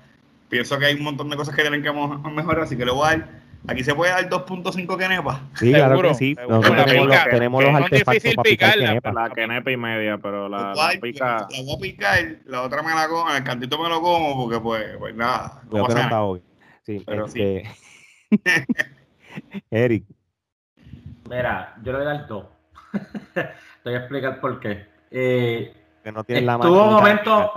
Pienso 0.48 0.78
que 0.78 0.86
hay 0.86 0.94
un 0.94 1.02
montón 1.02 1.28
de 1.28 1.36
cosas 1.36 1.54
que 1.54 1.62
tienen 1.62 1.82
que 1.82 1.92
mejorar, 2.30 2.64
así 2.64 2.76
que 2.76 2.84
le 2.84 2.92
voy 2.92 3.06
a 3.06 3.10
dar. 3.10 3.38
Aquí 3.66 3.82
se 3.82 3.94
puede 3.94 4.12
dar 4.12 4.28
2.5 4.30 4.96
kenepa. 4.96 5.42
Sí, 5.54 5.72
claro 5.72 6.00
que 6.00 6.14
sí. 6.14 6.36
Nosotros 6.48 6.86
tenemos, 6.86 7.08
los, 7.08 7.24
tenemos 7.28 7.64
los 7.64 7.74
artefactos 7.74 8.34
para 8.34 8.42
picar 8.48 8.74
kenepa. 8.74 9.12
La 9.12 9.30
kenepa 9.30 9.70
y 9.70 9.76
media, 9.76 10.18
pero 10.18 10.48
la, 10.48 10.74
la 10.74 11.00
pica... 11.00 11.46
La 11.50 11.62
voy 11.64 11.74
a 11.74 11.78
picar, 11.80 12.36
la 12.46 12.62
otra 12.62 12.82
me 12.82 12.94
la 12.94 13.08
como, 13.08 13.34
el 13.34 13.42
cantito 13.42 13.82
me 13.82 13.88
lo 13.88 14.00
como 14.00 14.44
porque 14.44 14.60
pues, 14.60 14.96
pues 14.98 15.14
nada. 15.14 15.60
Voy 15.66 15.80
a 15.80 16.22
hoy. 16.22 16.42
Sí, 16.82 17.02
pero 17.04 17.26
este... 17.26 17.64
sí. 18.30 18.38
Eric. 19.70 20.04
Mira, 21.28 21.74
yo 21.82 21.92
le 21.92 21.98
voy 21.98 22.06
a 22.06 22.10
dar 22.10 22.26
dos. 22.26 22.46
Te 23.34 23.44
voy 23.84 23.94
a 23.94 23.98
explicar 23.98 24.40
por 24.40 24.60
qué. 24.60 24.86
Eh, 25.10 25.72
no 26.04 26.24
tiene 26.24 26.42
la 26.42 26.58
Tuvo 26.58 26.86
momentos, 26.86 27.50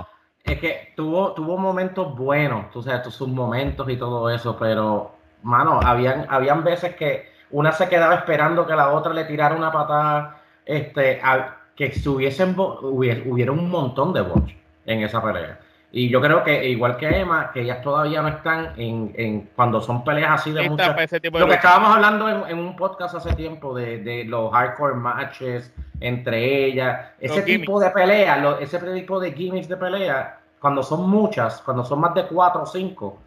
es 0.44 0.60
que 0.60 0.94
tuvo, 0.96 1.34
tuvo 1.34 1.58
momentos 1.58 2.16
buenos, 2.16 2.70
tú 2.72 2.82
sabes, 2.82 3.14
sus 3.14 3.28
momentos 3.28 3.90
y 3.90 3.98
todo 3.98 4.30
eso, 4.30 4.58
pero, 4.58 5.16
mano, 5.44 5.80
habían, 5.84 6.26
habían 6.30 6.64
veces 6.64 6.96
que 6.96 7.30
una 7.52 7.72
se 7.72 7.90
quedaba 7.90 8.16
esperando 8.16 8.66
que 8.66 8.76
la 8.76 8.92
otra 8.92 9.14
le 9.14 9.26
tirara 9.26 9.56
una 9.56 9.72
patada, 9.72 10.42
este, 10.66 11.22
que 11.76 11.92
hubiesen, 12.08 12.56
hubiera, 12.58 13.22
hubiera 13.26 13.52
un 13.52 13.70
montón 13.70 14.14
de 14.14 14.22
bots 14.22 14.54
en 14.86 15.04
esa 15.04 15.22
pelea. 15.22 15.60
Y 15.94 16.10
yo 16.10 16.22
creo 16.22 16.44
que, 16.44 16.70
igual 16.70 16.96
que 16.96 17.20
Emma, 17.20 17.52
que 17.52 17.62
ellas 17.62 17.82
todavía 17.82 18.22
no 18.22 18.30
están 18.30 18.74
en, 18.78 19.14
en 19.18 19.50
cuando 19.56 19.82
son 19.82 20.06
peleas 20.06 20.40
así 20.40 20.52
de 20.52 20.70
muchas. 20.70 20.96
Lo 21.34 21.48
que 21.48 21.54
estábamos 21.54 21.96
hablando 21.96 22.48
en, 22.48 22.58
un 22.58 22.78
podcast 22.78 23.16
hace 23.16 23.34
tiempo 23.34 23.76
de, 23.76 23.98
de, 23.98 24.24
los 24.24 24.54
hardcore 24.54 24.96
matches 24.96 25.74
entre 26.02 26.66
ellas, 26.66 27.12
ese 27.20 27.44
tipo 27.44 27.80
de 27.80 27.92
pelea, 27.92 28.58
ese 28.60 28.80
tipo 28.80 29.20
de 29.20 29.32
gimmicks 29.32 29.70
de 29.70 29.78
pelea, 29.78 30.40
cuando 30.60 30.84
son 30.84 31.10
muchas, 31.10 31.62
cuando 31.62 31.86
son 31.86 32.02
más 32.02 32.14
de 32.16 32.26
cuatro 32.26 32.64
o 32.64 32.66
cinco, 32.66 33.20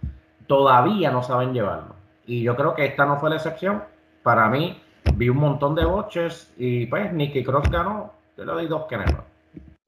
todavía 0.46 1.10
no 1.10 1.22
saben 1.22 1.54
llevarlo. 1.54 1.94
Y 2.26 2.42
yo 2.42 2.56
creo 2.56 2.74
que 2.74 2.84
esta 2.84 3.06
no 3.06 3.18
fue 3.18 3.30
la 3.30 3.36
excepción. 3.36 3.84
Para 4.22 4.48
mí, 4.48 4.80
vi 5.14 5.28
un 5.28 5.38
montón 5.38 5.74
de 5.74 5.84
boches 5.84 6.52
y 6.58 6.86
pues 6.86 7.12
Nicky 7.12 7.44
Cross 7.44 7.70
ganó. 7.70 8.12
Yo 8.36 8.44
le 8.44 8.52
doy 8.52 8.66
dos 8.66 8.86
que 8.86 8.96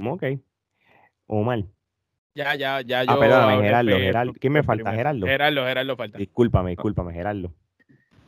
Ok. 0.05 0.23
Omar. 1.27 1.65
Ya, 2.35 2.55
ya, 2.55 2.83
ya. 2.83 3.01
Ah, 3.01 3.05
yo 3.07 3.19
perdóname, 3.19 3.53
hablé 3.55 3.67
Gerardo, 3.67 3.97
Gerardo. 3.97 4.33
¿Quién 4.39 4.53
me 4.53 4.63
falta? 4.63 4.93
Gerardo. 4.93 5.27
Gerardo, 5.27 5.65
Gerardo 5.65 5.97
falta. 5.97 6.19
Discúlpame, 6.19 6.71
discúlpame, 6.71 7.13
Gerardo. 7.15 7.53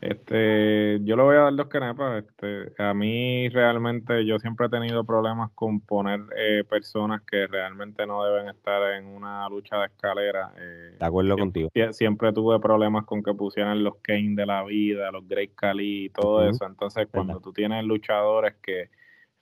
Este, 0.01 1.01
yo 1.03 1.17
le 1.17 1.23
voy 1.23 1.37
a 1.37 1.41
dar 1.41 1.55
dos 1.57 1.67
canepas. 1.69 2.25
Este, 2.25 2.73
a 2.83 2.95
mí 2.95 3.49
realmente 3.49 4.25
yo 4.25 4.39
siempre 4.39 4.67
he 4.67 4.71
tenido 4.71 5.05
problemas 5.05 5.51
con 5.55 5.81
poner 5.81 6.21
eh, 6.37 6.65
personas 6.69 7.23
que 7.23 7.47
realmente 7.47 8.07
no 8.07 8.23
deben 8.25 8.49
estar 8.49 8.95
en 8.95 9.07
una 9.07 9.49
lucha 9.49 9.79
de 9.79 9.87
escalera. 9.87 10.53
eh, 10.57 10.97
De 10.99 11.05
acuerdo 11.05 11.35
siempre, 11.35 11.43
contigo. 11.43 11.71
sie- 11.75 11.93
siempre 11.93 12.33
tuve 12.33 12.61
problemas 12.61 13.05
con 13.07 13.23
que 13.23 13.35
pusieran 13.35 13.83
los 13.83 13.97
Kane 14.03 14.35
de 14.37 14.47
la 14.47 14.63
vida, 14.65 15.11
los 15.11 15.27
Great 15.27 15.51
Khali 15.55 16.05
y 16.07 16.09
todo 16.11 16.49
eso. 16.49 16.65
Entonces, 16.67 17.09
cuando 17.11 17.35
Verdad. 17.35 17.45
tú 17.45 17.53
tienes 17.53 17.85
luchadores 17.85 18.55
que 18.63 18.91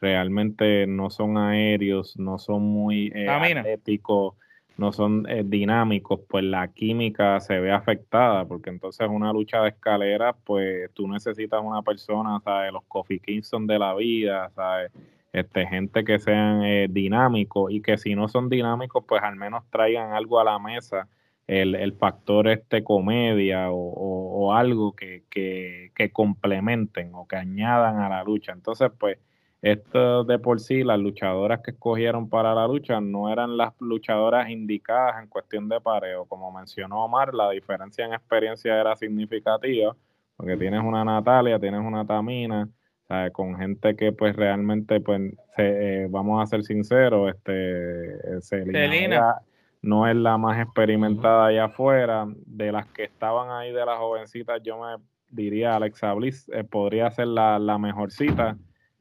realmente 0.00 0.86
no 0.86 1.10
son 1.10 1.36
aéreos, 1.38 2.18
no 2.18 2.38
son 2.38 2.62
muy 2.62 3.10
eh, 3.14 3.26
atléticos, 3.28 4.34
no 4.78 4.92
son 4.92 5.26
eh, 5.28 5.42
dinámicos, 5.44 6.20
pues 6.28 6.44
la 6.44 6.68
química 6.72 7.40
se 7.40 7.58
ve 7.60 7.72
afectada, 7.72 8.46
porque 8.46 8.70
entonces 8.70 9.08
una 9.10 9.32
lucha 9.32 9.62
de 9.62 9.70
escalera, 9.70 10.34
pues 10.34 10.90
tú 10.94 11.08
necesitas 11.08 11.60
una 11.64 11.82
persona, 11.82 12.40
¿sabes? 12.44 12.72
Los 12.72 12.84
Kofi 12.86 13.20
Kingston 13.20 13.66
de 13.66 13.78
la 13.78 13.94
vida, 13.94 14.50
¿sabes? 14.54 14.92
Este, 15.32 15.66
gente 15.66 16.04
que 16.04 16.18
sean 16.18 16.62
eh, 16.64 16.86
dinámicos 16.90 17.70
y 17.72 17.82
que 17.82 17.98
si 17.98 18.14
no 18.14 18.28
son 18.28 18.48
dinámicos, 18.48 19.04
pues 19.06 19.22
al 19.22 19.36
menos 19.36 19.64
traigan 19.70 20.12
algo 20.12 20.40
a 20.40 20.44
la 20.44 20.58
mesa, 20.58 21.08
el, 21.46 21.74
el 21.74 21.92
factor 21.94 22.48
este 22.48 22.82
comedia 22.82 23.70
o, 23.70 23.76
o- 23.76 24.46
o 24.48 24.52
algo 24.54 24.94
que, 24.96 25.24
que, 25.30 25.92
que 25.94 26.10
complementen 26.12 27.14
o 27.14 27.26
que 27.28 27.36
añadan 27.36 27.98
a 28.00 28.08
la 28.08 28.24
lucha. 28.24 28.52
Entonces, 28.52 28.90
pues, 28.98 29.18
esto 29.62 30.24
de 30.24 30.38
por 30.38 30.60
sí, 30.60 30.84
las 30.84 30.98
luchadoras 30.98 31.60
que 31.60 31.72
escogieron 31.72 32.28
para 32.28 32.54
la 32.54 32.66
lucha 32.68 33.00
no 33.00 33.32
eran 33.32 33.56
las 33.56 33.72
luchadoras 33.80 34.48
indicadas 34.50 35.20
en 35.22 35.28
cuestión 35.28 35.68
de 35.68 35.80
pareo. 35.80 36.24
Como 36.26 36.52
mencionó 36.52 37.04
Omar, 37.04 37.34
la 37.34 37.50
diferencia 37.50 38.04
en 38.06 38.12
experiencia 38.14 38.78
era 38.80 38.94
significativa, 38.96 39.96
porque 40.36 40.56
tienes 40.56 40.82
una 40.82 41.04
Natalia, 41.04 41.58
tienes 41.58 41.80
una 41.80 42.06
Tamina, 42.06 42.68
¿sabes? 43.08 43.32
con 43.32 43.56
gente 43.56 43.96
que 43.96 44.12
pues 44.12 44.36
realmente, 44.36 45.00
pues, 45.00 45.32
se- 45.56 46.04
eh, 46.04 46.06
vamos 46.10 46.42
a 46.42 46.46
ser 46.46 46.62
sinceros, 46.62 47.34
este, 47.34 48.40
Selena 48.42 49.36
no 49.82 50.06
es 50.08 50.16
la 50.16 50.36
más 50.36 50.60
experimentada 50.60 51.46
allá 51.46 51.64
afuera. 51.66 52.26
De 52.44 52.72
las 52.72 52.86
que 52.88 53.04
estaban 53.04 53.50
ahí, 53.50 53.72
de 53.72 53.86
las 53.86 53.98
jovencitas, 53.98 54.60
yo 54.62 54.78
me 54.80 54.96
diría 55.30 55.76
Alexa 55.76 56.12
Bliss 56.14 56.48
eh, 56.52 56.64
podría 56.64 57.10
ser 57.10 57.28
la, 57.28 57.58
la 57.58 57.78
mejorcita 57.78 58.56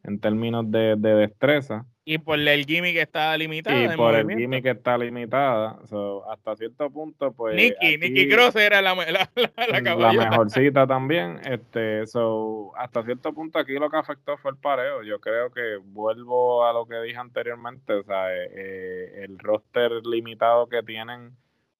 en 0.07 0.19
términos 0.19 0.69
de, 0.69 0.95
de 0.97 1.15
destreza. 1.15 1.85
Y 2.07 2.19
por 2.19 2.39
el 2.39 2.65
gimmick 2.65 2.97
está 2.97 3.35
limitado. 3.35 3.81
Y 3.81 3.97
por 3.97 4.13
el 4.13 4.27
gimmick 4.27 4.63
que 4.63 4.69
está 4.69 4.95
limitada, 4.95 5.79
so, 5.85 6.29
hasta 6.29 6.55
cierto 6.55 6.91
punto, 6.91 7.33
pues. 7.33 7.55
Aquí 7.55 7.97
Nicky 7.97 8.29
Cross 8.29 8.55
era 8.57 8.79
la, 8.79 8.93
la, 8.93 9.27
la, 9.35 9.81
la 9.81 9.95
la 9.95 10.13
mejorcita 10.13 10.85
también. 10.87 11.39
Este, 11.43 12.05
so, 12.05 12.73
hasta 12.77 13.01
cierto 13.01 13.33
punto 13.33 13.57
aquí 13.57 13.73
lo 13.73 13.89
que 13.89 13.97
afectó 13.97 14.37
fue 14.37 14.51
el 14.51 14.57
pareo. 14.57 15.01
Yo 15.01 15.19
creo 15.19 15.49
que 15.51 15.77
vuelvo 15.83 16.63
a 16.63 16.73
lo 16.73 16.85
que 16.85 17.01
dije 17.01 17.17
anteriormente, 17.17 17.93
o 17.93 18.03
sea, 18.03 18.31
eh, 18.31 18.51
eh, 18.55 19.23
el 19.23 19.39
roster 19.39 19.91
limitado 20.05 20.69
que 20.69 20.83
tienen, 20.83 21.31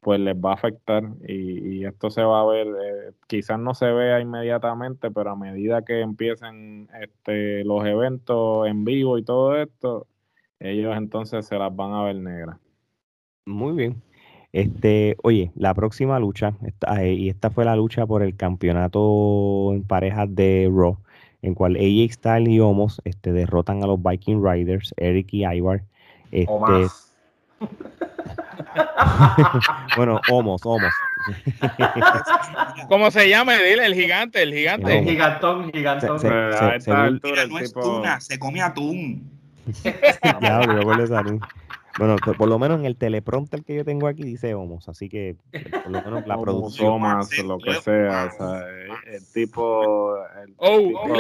pues 0.06 0.20
les 0.20 0.36
va 0.36 0.52
a 0.52 0.54
afectar 0.54 1.04
y, 1.28 1.78
y 1.78 1.86
esto 1.86 2.12
se 2.12 2.22
va 2.22 2.42
a 2.42 2.46
ver, 2.46 2.68
eh, 2.68 3.12
quizás 3.26 3.58
no 3.58 3.74
se 3.74 3.88
vea 3.92 4.20
inmediatamente, 4.20 5.10
pero 5.10 5.32
a 5.32 5.36
medida 5.36 5.84
que 5.84 6.02
empiecen 6.02 6.88
este, 7.02 7.64
los 7.64 7.84
eventos 7.88 8.68
en 8.68 8.86
vivo 8.86 9.18
y 9.18 9.24
todo 9.24 9.60
esto, 9.60 10.06
ellos 10.60 10.96
entonces 10.96 11.48
se 11.48 11.58
las 11.58 11.76
van 11.76 11.94
a 11.94 12.04
ver 12.04 12.18
negras. 12.18 12.58
Muy 13.48 13.74
bien. 13.74 14.04
Este, 14.54 15.18
oye, 15.24 15.52
la 15.56 15.74
próxima 15.74 16.20
lucha, 16.20 16.54
esta- 16.64 17.04
eh, 17.04 17.14
y 17.16 17.30
esta 17.30 17.50
fue 17.50 17.66
la 17.66 17.76
lucha 17.76 18.06
por 18.06 18.22
el 18.22 18.36
campeonato 18.36 19.74
en 19.74 19.82
parejas 19.86 20.28
de 20.36 20.72
Raw, 20.72 21.00
en 21.42 21.56
cual 21.56 21.78
AJ 21.78 22.12
Styles 22.14 22.50
y 22.50 22.60
Omos 22.60 23.02
este, 23.06 23.32
derrotan 23.34 23.84
a 23.84 23.88
los 23.88 24.04
Viking 24.04 24.46
Riders, 24.46 24.94
Eric 24.98 25.30
y 25.34 25.46
Ivar. 25.48 25.82
Este, 26.30 26.52
O 26.54 26.60
más. 26.60 27.18
bueno, 29.98 30.20
Omos, 30.32 30.62
Omos. 30.66 30.94
¿Cómo 32.90 33.10
se 33.12 33.28
llama? 33.30 33.54
Dile, 33.58 33.86
el 33.86 33.96
gigante, 33.96 34.44
el 34.44 34.54
gigante. 34.54 35.02
No. 35.02 35.10
Gigantón, 35.10 35.72
gigantón. 35.72 36.20
Se- 36.20 36.28
se- 36.28 36.34
a 36.34 36.76
esta 36.76 36.80
según- 36.80 37.00
altura 37.00 37.32
Mira, 37.32 37.44
el 37.44 37.50
no 37.50 37.60
es 37.60 37.74
tuna, 37.74 38.20
se 38.22 38.40
come 38.40 38.62
atún. 38.62 39.32
Ya, 40.42 40.62
yo. 40.62 41.40
Bueno, 41.98 42.18
por, 42.24 42.36
por 42.36 42.50
lo 42.50 42.60
menos 42.60 42.80
en 42.80 42.86
el 42.86 42.98
teleprompter 42.98 43.64
que 43.64 43.74
yo 43.74 43.86
tengo 43.86 44.08
aquí 44.08 44.24
dice 44.24 44.54
Homos, 44.54 44.90
así 44.90 45.08
que 45.08 45.38
por 45.52 45.92
lo 45.92 46.02
menos 46.04 46.28
la 46.28 46.38
producción. 46.40 47.02
Lo 47.48 47.58
que 47.58 47.74
sea, 47.76 48.30
o 48.34 48.38
sea, 48.38 48.60
el, 48.68 49.14
el 49.16 49.32
tipo, 49.34 50.14
el, 50.44 50.54
Oh, 50.58 50.78
tipo- 50.80 51.00
oh, 51.04 51.16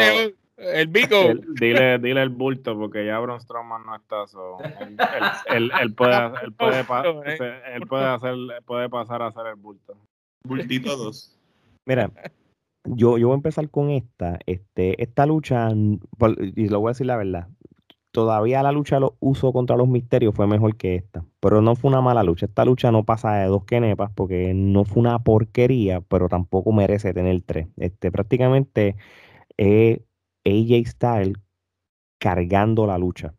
el 0.57 0.87
bico. 0.87 1.33
dile, 1.59 1.99
dile 1.99 2.21
el 2.21 2.29
bulto 2.29 2.77
porque 2.77 3.05
ya 3.05 3.19
Braun 3.19 3.39
Strowman 3.39 3.85
no 3.85 3.95
está, 3.95 4.25
so, 4.27 4.57
él, 4.79 4.97
él- 5.49 5.55
él- 5.55 5.71
él 5.81 5.93
puede, 5.93 6.15
él 6.43 6.53
puede, 6.53 6.83
se- 7.37 7.73
él 7.75 7.87
puede 7.87 8.05
hacer, 8.05 8.35
puede 8.65 8.89
pasar 8.89 9.21
a 9.21 9.27
hacer 9.27 9.47
el 9.47 9.55
bulto. 9.55 9.97
Bultito 10.47 10.95
2. 10.97 11.37
Mira, 11.85 12.11
yo, 12.85 13.17
yo 13.17 13.27
voy 13.27 13.33
a 13.33 13.37
empezar 13.37 13.69
con 13.69 13.89
esta. 13.89 14.39
Este, 14.45 15.01
esta 15.01 15.25
lucha, 15.25 15.69
y 15.71 16.69
lo 16.69 16.79
voy 16.79 16.89
a 16.89 16.91
decir 16.91 17.07
la 17.07 17.17
verdad, 17.17 17.47
todavía 18.11 18.63
la 18.63 18.71
lucha 18.71 18.99
los 18.99 19.11
uso 19.19 19.51
contra 19.51 19.75
los 19.75 19.87
misterios 19.87 20.33
fue 20.33 20.47
mejor 20.47 20.77
que 20.77 20.95
esta. 20.95 21.25
Pero 21.41 21.61
no 21.61 21.75
fue 21.75 21.89
una 21.89 22.01
mala 22.01 22.23
lucha. 22.23 22.45
Esta 22.45 22.63
lucha 22.63 22.91
no 22.91 23.03
pasa 23.03 23.35
de 23.35 23.47
dos 23.47 23.65
quenepas 23.65 24.11
porque 24.15 24.53
no 24.55 24.85
fue 24.85 25.01
una 25.01 25.19
porquería, 25.19 25.99
pero 26.01 26.29
tampoco 26.29 26.71
merece 26.71 27.13
tener 27.13 27.41
tres. 27.41 27.67
Este, 27.77 28.11
prácticamente 28.11 28.95
eh, 29.57 30.01
AJ 30.45 30.87
Styles 30.87 31.37
cargando 32.19 32.87
la 32.87 32.97
lucha. 32.97 33.33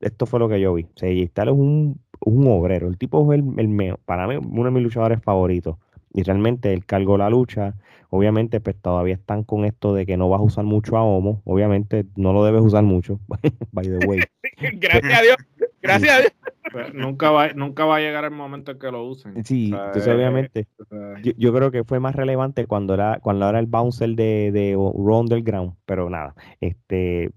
Esto 0.00 0.26
fue 0.26 0.38
lo 0.40 0.48
que 0.48 0.60
yo 0.60 0.74
vi. 0.74 0.84
O 0.84 0.96
sea, 0.96 1.08
AJ 1.08 1.28
Styles 1.30 1.54
es 1.54 1.58
un, 1.60 2.00
un 2.20 2.46
obrero. 2.48 2.88
El 2.88 2.98
tipo 2.98 3.32
es 3.32 3.40
el, 3.40 3.58
el 3.58 3.96
para 4.04 4.26
mí, 4.26 4.36
uno 4.36 4.64
de 4.64 4.70
mis 4.70 4.82
luchadores 4.82 5.22
favoritos. 5.22 5.76
Y 6.14 6.22
realmente 6.22 6.72
él 6.72 6.86
cargó 6.86 7.18
la 7.18 7.28
lucha. 7.28 7.74
Obviamente, 8.08 8.60
pues 8.60 8.76
todavía 8.80 9.14
están 9.14 9.42
con 9.42 9.64
esto 9.64 9.92
de 9.94 10.06
que 10.06 10.16
no 10.16 10.28
vas 10.28 10.40
a 10.40 10.44
usar 10.44 10.64
mucho 10.64 10.96
a 10.96 11.02
Homo. 11.02 11.42
Obviamente, 11.44 12.06
no 12.16 12.32
lo 12.32 12.44
debes 12.44 12.62
usar 12.62 12.84
mucho. 12.84 13.18
By 13.72 13.86
the 13.86 14.06
way. 14.06 14.20
Gracias 14.78 15.18
a 15.18 15.22
Dios. 15.22 15.36
Gracias 15.82 16.12
a 16.12 16.20
Dios. 16.20 16.32
Pero 16.72 16.92
nunca 16.94 17.30
va, 17.30 17.52
nunca 17.52 17.84
va 17.84 17.96
a 17.96 18.00
llegar 18.00 18.24
el 18.24 18.30
momento 18.30 18.72
en 18.72 18.78
que 18.78 18.90
lo 18.90 19.04
usen. 19.04 19.44
Sí, 19.44 19.72
O 19.72 19.76
sea, 19.76 19.86
entonces 19.86 20.08
eh, 20.08 20.14
obviamente. 20.14 20.68
o 20.78 20.84
sea, 20.84 21.22
Yo, 21.22 21.32
yo 21.36 21.52
creo 21.52 21.70
que 21.70 21.84
fue 21.84 22.00
más 22.00 22.14
relevante 22.14 22.66
cuando 22.66 22.94
era, 22.94 23.18
cuando 23.20 23.48
era 23.48 23.58
el 23.58 23.66
bouncer 23.66 24.10
de, 24.10 24.50
de 24.52 24.72
Raw 24.72 25.20
Underground, 25.20 25.74
pero 25.84 26.08
nada, 26.08 26.34
este, 26.60 27.30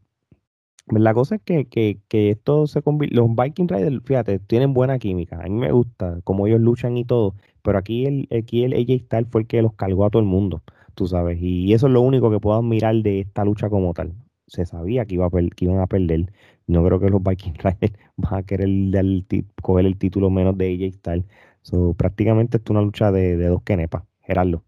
la 0.88 1.14
cosa 1.14 1.36
es 1.36 1.42
que, 1.42 1.66
que, 1.66 2.00
que 2.08 2.30
esto 2.32 2.66
se 2.68 2.82
convierte, 2.82 3.16
los 3.18 3.28
Viking 3.36 3.68
Riders, 3.68 4.02
fíjate, 4.06 4.40
tienen 4.40 4.74
buena 4.74 4.98
química, 4.98 5.38
a 5.40 5.44
mí 5.44 5.50
me 5.50 5.72
gusta 5.72 6.20
cómo 6.24 6.48
ellos 6.48 6.62
luchan 6.62 6.98
y 6.98 7.04
todo, 7.04 7.36
pero 7.68 7.80
aquí 7.80 8.06
el, 8.06 8.30
aquí 8.32 8.64
el 8.64 8.72
AJ 8.72 9.08
Styles 9.08 9.28
fue 9.30 9.42
el 9.42 9.48
que 9.48 9.62
los 9.62 9.74
cargó 9.74 10.06
a 10.06 10.10
todo 10.10 10.22
el 10.22 10.26
mundo, 10.26 10.62
tú 10.96 11.06
sabes, 11.06 11.38
y 11.42 11.74
eso 11.74 11.88
es 11.88 11.92
lo 11.92 12.00
único 12.00 12.32
que 12.32 12.40
puedo 12.40 12.58
admirar 12.58 12.96
de 12.96 13.20
esta 13.20 13.44
lucha 13.44 13.70
como 13.70 13.94
tal. 13.94 14.14
Se 14.48 14.66
sabía 14.66 15.06
que, 15.06 15.16
iba 15.16 15.26
a 15.26 15.30
que 15.30 15.66
iban 15.66 15.82
a 15.82 15.88
perder. 15.88 16.32
No 16.66 16.82
creo 16.86 16.98
que 17.02 17.10
los 17.10 17.22
Viking 17.22 17.56
Riders 17.62 17.94
van 18.16 18.36
a 18.36 18.44
querer 18.44 18.70
dar 18.92 19.04
el 19.04 19.26
coger 19.62 19.86
el 19.86 19.98
título 19.98 20.30
menos 20.30 20.58
de 20.58 20.76
AJ 20.76 20.94
Styles. 20.94 21.26
So, 21.62 21.94
prácticamente 21.94 22.56
esto 22.56 22.72
es 22.72 22.78
una 22.78 22.86
lucha 22.86 23.12
de, 23.12 23.36
de 23.36 23.48
dos 23.48 23.62
quenepas. 23.64 24.04
Gerardo. 24.22 24.64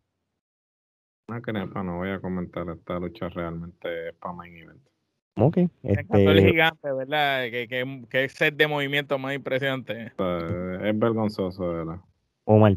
una 1.29 1.41
crepa, 1.41 1.81
no 1.81 1.99
voy 1.99 2.09
a 2.09 2.19
comentar 2.19 2.67
esta 2.67 2.99
lucha 2.99 3.29
realmente 3.29 4.09
es 4.09 4.15
para 4.15 4.33
main 4.33 4.57
event. 4.57 4.81
Ok. 5.37 5.57
Encantó 5.83 6.17
el 6.17 6.37
Este, 6.39 6.49
gigante, 6.49 6.91
¿verdad? 6.91 7.43
Que, 7.43 7.69
que, 7.69 8.05
que 8.09 8.27
set 8.27 8.57
de 8.57 8.67
movimiento 8.67 9.17
más 9.17 9.35
impresionante. 9.35 10.11
O 10.17 10.39
sea, 10.39 10.89
es 10.89 10.99
vergonzoso, 10.99 11.69
de 11.69 11.77
verdad. 11.77 12.01
Omar. 12.43 12.75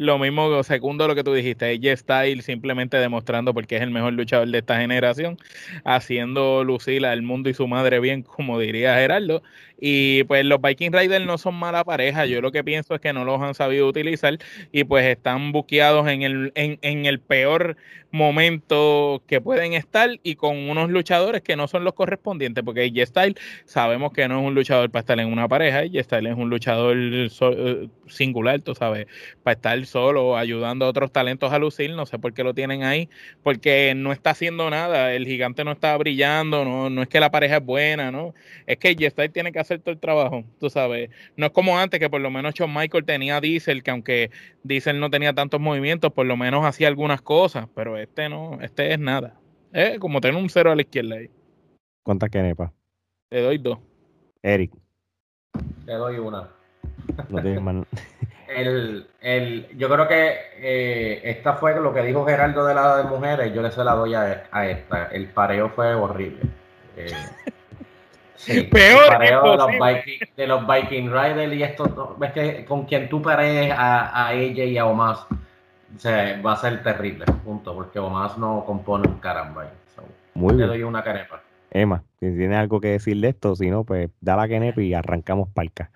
Lo 0.00 0.16
mismo, 0.16 0.62
segundo 0.62 1.08
lo 1.08 1.16
que 1.16 1.24
tú 1.24 1.34
dijiste, 1.34 1.66
AJ 1.66 1.96
Styles 1.98 2.44
simplemente 2.44 2.96
demostrando 2.98 3.52
porque 3.52 3.74
es 3.76 3.82
el 3.82 3.90
mejor 3.90 4.12
luchador 4.12 4.46
de 4.48 4.58
esta 4.58 4.78
generación, 4.78 5.38
haciendo 5.84 6.62
lucir 6.62 7.04
al 7.04 7.22
mundo 7.22 7.50
y 7.50 7.54
su 7.54 7.66
madre 7.66 7.98
bien, 7.98 8.22
como 8.22 8.60
diría 8.60 8.94
Gerardo. 8.94 9.42
Y 9.80 10.24
pues 10.24 10.44
los 10.44 10.60
Viking 10.60 10.92
Riders 10.92 11.24
no 11.24 11.38
son 11.38 11.54
mala 11.54 11.84
pareja, 11.84 12.26
yo 12.26 12.40
lo 12.40 12.50
que 12.52 12.64
pienso 12.64 12.94
es 12.94 13.00
que 13.00 13.12
no 13.12 13.24
los 13.24 13.40
han 13.40 13.54
sabido 13.54 13.86
utilizar 13.86 14.38
y 14.72 14.84
pues 14.84 15.06
están 15.06 15.52
buqueados 15.52 16.08
en 16.08 16.22
el, 16.22 16.52
en, 16.56 16.78
en 16.82 17.06
el 17.06 17.20
peor 17.20 17.76
momento 18.10 19.22
que 19.26 19.40
pueden 19.40 19.74
estar 19.74 20.10
y 20.22 20.34
con 20.36 20.56
unos 20.56 20.90
luchadores 20.90 21.42
que 21.42 21.56
no 21.56 21.68
son 21.68 21.84
los 21.84 21.92
correspondientes, 21.94 22.64
porque 22.64 22.82
AJ 22.84 23.06
Styles 23.08 23.34
sabemos 23.66 24.12
que 24.12 24.26
no 24.28 24.40
es 24.40 24.46
un 24.46 24.54
luchador 24.54 24.90
para 24.90 25.00
estar 25.00 25.20
en 25.20 25.30
una 25.32 25.46
pareja, 25.46 25.78
AJ 25.80 26.02
Styles 26.04 26.32
es 26.32 26.38
un 26.38 26.48
luchador 26.50 26.96
so- 27.30 27.52
eh, 27.52 27.88
singular, 28.06 28.60
tú 28.60 28.74
sabes, 28.74 29.06
para 29.42 29.54
estar 29.54 29.84
solo, 29.86 30.36
ayudando 30.36 30.86
a 30.86 30.88
otros 30.88 31.12
talentos 31.12 31.52
a 31.52 31.58
lucir. 31.58 31.90
No 31.94 32.06
sé 32.06 32.18
por 32.18 32.32
qué 32.32 32.42
lo 32.42 32.54
tienen 32.54 32.82
ahí, 32.82 33.08
porque 33.42 33.92
no 33.94 34.12
está 34.12 34.30
haciendo 34.30 34.70
nada. 34.70 35.12
El 35.14 35.26
gigante 35.26 35.64
no 35.64 35.72
está 35.72 35.96
brillando, 35.96 36.64
no, 36.64 36.88
no 36.90 37.02
es 37.02 37.08
que 37.08 37.20
la 37.20 37.30
pareja 37.30 37.58
es 37.58 37.64
buena, 37.64 38.10
¿no? 38.10 38.34
Es 38.66 38.78
que 38.78 38.94
J-Style 38.94 39.28
tiene 39.30 39.52
que 39.52 39.58
hacer 39.58 39.67
todo 39.76 39.90
el 39.92 39.98
trabajo, 40.00 40.44
tú 40.58 40.70
sabes. 40.70 41.10
No 41.36 41.46
es 41.46 41.52
como 41.52 41.78
antes, 41.78 42.00
que 42.00 42.08
por 42.08 42.20
lo 42.20 42.30
menos 42.30 42.54
Shawn 42.54 42.72
Michael 42.72 43.04
tenía 43.04 43.40
Diesel, 43.40 43.82
que 43.82 43.90
aunque 43.90 44.30
Diesel 44.62 44.98
no 44.98 45.10
tenía 45.10 45.34
tantos 45.34 45.60
movimientos, 45.60 46.12
por 46.12 46.24
lo 46.24 46.36
menos 46.36 46.64
hacía 46.64 46.88
algunas 46.88 47.20
cosas, 47.20 47.68
pero 47.74 47.98
este 47.98 48.28
no, 48.30 48.58
este 48.62 48.92
es 48.94 48.98
nada. 48.98 49.34
Es 49.72 49.98
como 49.98 50.20
tener 50.20 50.40
un 50.40 50.48
cero 50.48 50.70
a 50.70 50.74
la 50.76 50.82
izquierda 50.82 51.16
ahí. 51.16 51.28
¿Cuántas 52.02 52.30
Kenepa? 52.30 52.72
Le 53.30 53.42
doy 53.42 53.58
dos. 53.58 53.78
Eric, 54.42 54.72
Te 55.84 55.92
doy 55.92 56.16
una. 56.18 56.48
no 57.28 57.42
tienes 57.42 57.60
más. 57.60 57.84
El, 58.48 59.06
el, 59.20 59.68
yo 59.76 59.90
creo 59.90 60.08
que 60.08 60.32
eh, 60.56 61.20
esta 61.22 61.52
fue 61.56 61.78
lo 61.78 61.92
que 61.92 62.00
dijo 62.02 62.24
Gerardo 62.24 62.64
de 62.64 62.74
la 62.74 62.96
de 62.96 63.04
mujeres, 63.04 63.52
yo 63.54 63.60
le 63.60 63.70
se 63.70 63.84
la 63.84 63.92
doy 63.92 64.14
a, 64.14 64.48
a 64.50 64.66
esta. 64.66 65.04
El 65.08 65.26
pareo 65.26 65.68
fue 65.68 65.92
horrible. 65.94 66.40
Eh, 66.96 67.12
sí, 68.38 68.62
Peor, 68.62 69.18
de 69.18 69.30
los. 69.30 69.66
Viking, 69.68 70.28
de 70.36 70.46
los 70.46 70.66
Viking 70.66 71.10
Riders 71.10 71.52
y 71.52 71.62
estos 71.62 71.94
dos, 71.94 72.18
ves 72.18 72.32
que 72.32 72.64
con 72.64 72.86
quien 72.86 73.08
tú 73.08 73.20
parees 73.20 73.72
a, 73.76 74.26
a 74.26 74.32
ella 74.32 74.64
y 74.64 74.78
a 74.78 74.86
Omas, 74.86 75.18
o 75.20 75.98
sea, 75.98 76.40
va 76.40 76.52
a 76.52 76.56
ser 76.56 76.82
terrible, 76.82 77.24
punto, 77.44 77.74
porque 77.74 77.98
Omas 77.98 78.38
no 78.38 78.64
compone 78.64 79.08
un 79.08 79.18
caramba. 79.18 79.70
So, 79.94 80.02
Muy 80.34 80.52
le 80.52 80.56
bien. 80.58 80.68
doy 80.68 80.82
una 80.84 81.02
carepa. 81.02 81.42
Emma, 81.70 82.02
si 82.18 82.34
tienes 82.34 82.56
algo 82.56 82.80
que 82.80 82.88
decir 82.88 83.20
de 83.20 83.28
esto, 83.28 83.54
si 83.54 83.68
no, 83.70 83.84
pues 83.84 84.08
da 84.22 84.36
la 84.36 84.48
Kenepa 84.48 84.80
y 84.80 84.94
arrancamos 84.94 85.50
palca. 85.50 85.90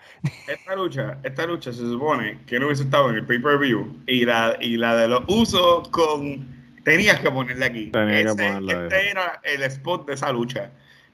Esta 0.46 0.76
lucha, 0.76 1.16
esta 1.22 1.46
lucha 1.46 1.72
se 1.72 1.78
supone 1.78 2.40
que 2.46 2.60
no 2.60 2.66
hubiese 2.66 2.82
estado 2.82 3.08
en 3.08 3.16
el 3.16 3.24
pay-per-view 3.24 4.02
y 4.06 4.26
la, 4.26 4.54
y 4.60 4.76
la 4.76 4.94
de 4.96 5.08
los 5.08 5.22
usos 5.28 5.88
con... 5.88 6.46
Tenías 6.84 7.20
que 7.20 7.30
ponerla 7.30 7.66
aquí. 7.66 7.86
Tenía 7.90 8.16
que 8.16 8.22
Ese- 8.22 8.34
ponerla 8.36 8.72
este 8.86 9.10
era 9.10 9.40
el 9.44 9.62
spot 9.62 10.06
de 10.08 10.14
esa 10.14 10.30
lucha. 10.32 10.70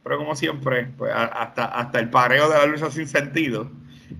Pero 0.08 0.20
como 0.20 0.34
siempre, 0.34 0.88
pues 0.96 1.12
hasta, 1.14 1.66
hasta 1.66 2.00
el 2.00 2.08
pareo 2.08 2.48
de 2.48 2.56
la 2.56 2.64
lucha 2.64 2.90
sin 2.90 3.06
sentido. 3.06 3.70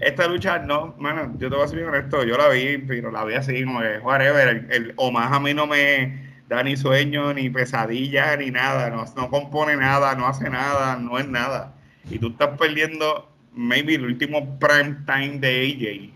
Esta 0.01 0.29
lucha, 0.29 0.59
no, 0.59 0.95
mano, 0.99 1.33
yo 1.39 1.49
te 1.49 1.57
voy 1.57 1.65
a 1.65 1.69
ser 1.69 1.79
bien 1.79 1.89
honesto, 1.89 2.25
yo 2.25 2.37
la 2.37 2.51
vi, 2.51 2.77
pero 2.77 3.11
la 3.11 3.25
vi 3.25 3.37
así 3.37 3.65
como 3.65 3.81
que, 3.81 3.99
whatever, 4.01 4.49
el, 4.49 4.71
el 4.71 4.93
Omar 4.97 5.33
a 5.33 5.41
mí 5.41 5.55
no 5.55 5.67
me 5.67 6.29
da 6.47 6.63
ni 6.63 6.77
sueño, 6.77 7.33
ni 7.33 7.49
pesadilla, 7.49 8.37
ni 8.37 8.51
nada, 8.51 8.91
no, 8.91 9.07
no 9.17 9.31
compone 9.31 9.79
nada, 9.79 10.15
no 10.15 10.27
hace 10.27 10.51
nada, 10.51 10.97
no 10.97 11.19
es 11.19 11.27
nada. 11.27 11.75
Y 12.11 12.19
tú 12.19 12.29
estás 12.29 12.59
perdiendo, 12.59 13.27
maybe, 13.55 13.95
el 13.95 14.05
último 14.05 14.59
prime 14.59 14.99
time 15.07 15.39
de 15.39 16.11
AJ, 16.11 16.13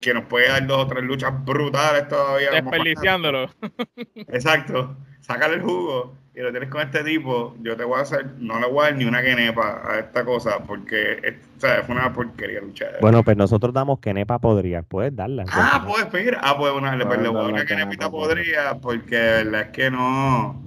que 0.00 0.14
nos 0.14 0.24
puede 0.24 0.48
dar 0.48 0.66
dos 0.66 0.78
o 0.78 0.86
tres 0.88 1.04
luchas 1.04 1.44
brutales 1.44 2.08
todavía. 2.08 2.50
Desperdiciándolo. 2.50 3.50
Exacto. 4.16 4.96
Sácale 5.20 5.54
el 5.54 5.62
jugo 5.62 6.23
y 6.36 6.40
lo 6.40 6.50
tienes 6.50 6.68
con 6.68 6.80
este 6.80 7.04
tipo. 7.04 7.54
Yo 7.62 7.76
te 7.76 7.84
voy 7.84 7.98
a 7.98 8.02
hacer, 8.02 8.26
no 8.38 8.58
le 8.58 8.66
voy 8.66 8.80
a 8.80 8.88
dar 8.90 8.96
ni 8.96 9.04
una 9.04 9.22
quenepa 9.22 9.82
a 9.88 9.98
esta 10.00 10.24
cosa 10.24 10.58
porque 10.66 11.18
es- 11.22 11.34
o 11.56 11.60
sea, 11.60 11.82
fue 11.84 11.94
una 11.94 12.12
porquería 12.12 12.60
luchar. 12.60 12.96
Bueno, 13.00 13.22
pues 13.22 13.36
nosotros 13.36 13.72
damos 13.72 14.00
Kenepa 14.00 14.38
podría. 14.38 14.82
Puedes 14.82 15.14
darla. 15.14 15.44
ah, 15.50 15.84
pues 15.86 16.06
mira, 16.12 16.40
ah, 16.42 16.56
pues 16.58 16.72
una, 16.72 16.96
le, 16.96 17.06
Puedes 17.06 17.22
le 17.22 17.28
voy 17.28 17.38
a 17.38 17.42
dar 17.42 17.52
una 17.52 17.64
quenepa, 17.64 17.90
quenepita 17.90 18.10
podría 18.10 18.74
porque 18.80 19.16
de 19.16 19.44
verdad 19.44 19.60
es 19.62 19.68
que 19.68 19.90
no. 19.90 20.62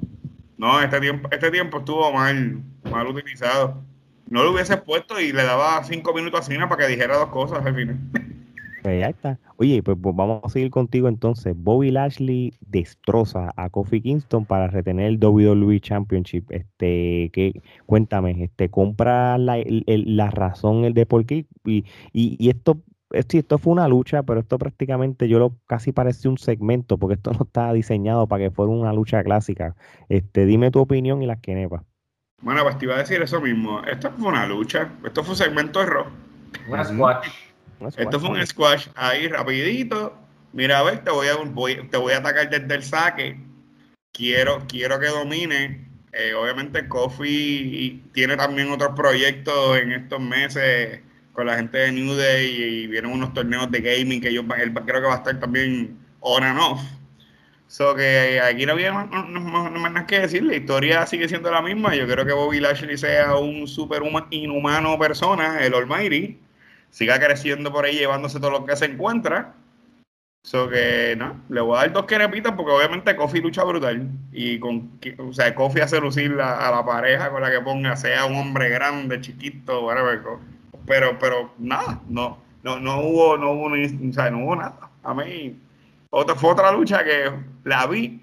No, 0.58 0.82
este 0.82 0.99
tiempo, 0.99 1.27
este 1.32 1.51
tiempo 1.51 1.77
estuvo 1.80 2.12
mal, 2.13 2.60
mal 2.89 3.06
utilizado. 3.08 3.84
No 4.30 4.43
lo 4.43 4.51
hubiese 4.53 4.75
puesto 4.77 5.19
y 5.19 5.32
le 5.32 5.43
daba 5.43 5.84
cinco 5.84 6.13
minutos 6.13 6.39
a 6.39 6.43
Cena 6.43 6.67
para 6.67 6.86
que 6.86 6.91
dijera 6.93 7.15
dos 7.17 7.30
cosas 7.30 7.63
al 7.65 7.75
final. 7.75 7.97
Está. 8.91 9.39
Oye, 9.58 9.82
pues, 9.84 9.97
pues 10.02 10.15
vamos 10.15 10.41
a 10.43 10.50
seguir 10.50 10.69
contigo 10.69 11.08
entonces. 11.08 11.54
Bobby 11.58 11.91
Lashley 11.91 12.54
destroza 12.62 13.52
a 13.56 13.69
Kofi 13.69 14.02
Kingston 14.02 14.45
para 14.45 14.67
retener 14.67 15.08
el 15.08 15.19
WWE 15.19 15.80
Championship. 15.80 16.52
Este, 16.52 17.30
que 17.34 17.62
cuéntame, 17.86 18.43
este, 18.43 18.69
compra 18.69 19.38
la, 19.38 19.58
el- 19.58 19.84
la 19.88 20.30
razón 20.32 20.86
el 20.86 20.93
de 20.93 21.06
por 21.06 21.26
qué 21.26 21.45
y, 21.65 21.86
y, 22.13 22.36
y 22.39 22.50
esto, 22.50 22.78
esto, 23.12 23.38
esto 23.38 23.58
fue 23.58 23.73
una 23.73 23.88
lucha, 23.88 24.23
pero 24.23 24.39
esto 24.39 24.58
prácticamente 24.58 25.28
yo 25.28 25.39
lo 25.39 25.56
casi 25.67 25.91
parece 25.91 26.28
un 26.30 26.38
segmento 26.38 26.97
porque 26.97 27.15
esto 27.15 27.32
no 27.34 27.43
está 27.45 27.71
diseñado 27.73 28.28
para 28.28 28.43
que 28.45 28.52
fuera 28.52 28.71
una 28.71 28.93
lucha 28.93 29.23
clásica. 29.23 29.76
Este, 30.10 30.45
dime 30.45 30.71
tu 30.71 30.80
opinión 30.80 31.21
y 31.23 31.26
las 31.26 31.39
quenepas. 31.39 31.84
Bueno, 32.41 32.62
pues 32.63 32.78
te 32.78 32.86
iba 32.86 32.93
a 32.95 33.00
decir 33.00 33.21
eso 33.21 33.41
mismo. 33.41 33.82
Esto 33.84 34.12
fue 34.12 34.28
una 34.30 34.45
lucha. 34.45 34.91
Esto 35.04 35.23
fue 35.23 35.32
un 35.32 35.38
segmento 35.38 35.80
de 35.80 35.86
rock. 35.88 36.08
Una 36.69 36.84
Ujú. 36.84 36.93
Esto 37.98 38.20
fue 38.20 38.30
un 38.30 38.48
squash 38.48 38.88
ahí 38.96 39.28
rapidito. 39.28 40.18
Mira, 40.54 40.80
a 40.80 40.84
ver, 40.84 41.04
te 41.04 41.12
voy 41.12 41.28
a, 41.28 41.90
te 41.90 41.98
voy 41.98 42.13
a 42.13 42.18
atacar 42.18 42.50
desde 42.50 42.74
el 42.76 42.84
saque. 42.84 43.38
Quiero, 44.12 44.66
quiero 44.68 45.00
que 45.00 45.08
domine. 45.08 45.88
Eh, 46.13 46.34
obviamente 46.34 46.88
Kofi 46.88 48.04
tiene 48.13 48.36
también 48.38 48.72
otros 48.72 48.94
proyectos 48.96 49.78
en 49.78 49.92
estos 49.92 50.20
meses 50.20 51.02
con 51.34 51.46
la 51.46 51.58
gente 51.58 51.78
de 51.78 51.92
New 51.92 52.16
Day 52.16 52.48
y 52.48 52.88
vienen 52.88 53.12
unos 53.12 53.34
torneos 53.34 53.70
de 53.70 53.82
gaming 53.82 54.20
que 54.20 54.34
yo 54.34 54.42
él 54.58 54.74
creo 54.74 55.02
que 55.02 55.08
va 55.08 55.13
a 55.13 55.18
estar 55.18 55.40
también 55.40 55.98
on 56.22 56.44
and 56.44 56.60
off. 56.60 56.82
So 57.68 57.94
que 57.94 58.40
aquí 58.42 58.66
no 58.66 58.72
había 58.72 58.94
más, 58.94 59.10
no- 59.10 59.24
no- 59.28 59.70
nada 59.70 60.08
que 60.08 60.22
decir, 60.22 60.42
la 60.44 60.56
historia 60.56 61.06
sigue 61.06 61.28
siendo 61.28 61.52
la 61.52 61.62
misma. 61.62 61.94
Yo 61.94 62.08
creo 62.08 62.26
que 62.26 62.34
Bobby 62.34 62.60
Lashley 62.60 62.98
sea 62.98 63.36
un 63.36 63.68
super 63.68 64.02
inhumano 64.32 64.98
persona, 64.98 65.60
el 65.63 65.76
Almighty 65.76 66.40
siga 66.97 67.19
creciendo 67.19 67.71
por 67.71 67.86
ahí 67.86 67.95
llevándose 67.95 68.39
todo 68.39 68.49
lo 68.49 68.65
que 68.65 68.75
se 68.75 68.86
encuentra. 68.86 69.53
So 70.43 70.67
que 70.67 71.13
no, 71.15 71.41
le 71.49 71.62
voy 71.62 71.77
a 71.77 71.81
dar 71.81 71.93
dos 71.93 72.05
quenepitas 72.05 72.53
porque 72.53 72.71
obviamente 72.71 73.15
Kofi 73.15 73.39
lucha 73.39 73.63
brutal. 73.63 74.07
Y 74.31 74.57
con 74.60 74.91
o 75.19 75.31
sea, 75.31 75.53
Kofi 75.53 75.81
hace 75.81 75.99
lucir 76.01 76.31
la- 76.31 76.67
a 76.67 76.71
la 76.71 76.83
pareja 76.86 77.29
con 77.29 77.41
la 77.43 77.51
que 77.51 77.62
ponga, 77.62 77.95
sea 77.95 78.25
un 78.25 78.36
hombre 78.36 78.69
grande, 78.69 79.21
chiquito, 79.21 79.86
whatever. 79.86 80.21
Pero, 80.88 81.19
pero 81.19 81.53
nada, 81.60 82.01
no, 82.10 82.41
no, 82.63 82.79
no 82.79 83.01
hubo, 83.01 83.38
no 83.38 83.51
hubo 83.51 83.69
ni- 83.75 84.10
o 84.10 84.13
sea, 84.13 84.31
no 84.31 84.39
hubo 84.39 84.55
nada. 84.55 84.89
A 85.03 85.13
mí, 85.13 85.60
otra, 86.10 86.33
fue 86.36 86.51
otra 86.51 86.71
lucha 86.71 87.03
que 87.03 87.29
la 87.65 87.86
vi 87.86 88.21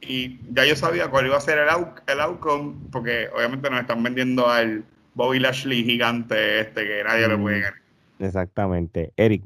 y 0.00 0.40
ya 0.52 0.64
yo 0.64 0.74
sabía 0.74 1.08
cuál 1.08 1.26
iba 1.26 1.36
a 1.36 1.40
ser 1.40 1.58
el, 1.58 1.68
out- 1.68 2.00
el 2.08 2.20
outcome, 2.20 2.74
porque 2.90 3.28
obviamente 3.36 3.70
nos 3.70 3.80
están 3.82 4.02
vendiendo 4.02 4.48
al 4.48 4.82
Bobby 5.14 5.38
Lashley 5.38 5.84
gigante 5.84 6.60
este 6.60 6.84
que 6.86 7.04
nadie 7.04 7.28
le 7.28 7.36
puede 7.38 7.58
Mm. 7.58 7.62
ganar. 7.62 7.85
Exactamente. 8.18 9.12
Eric, 9.16 9.44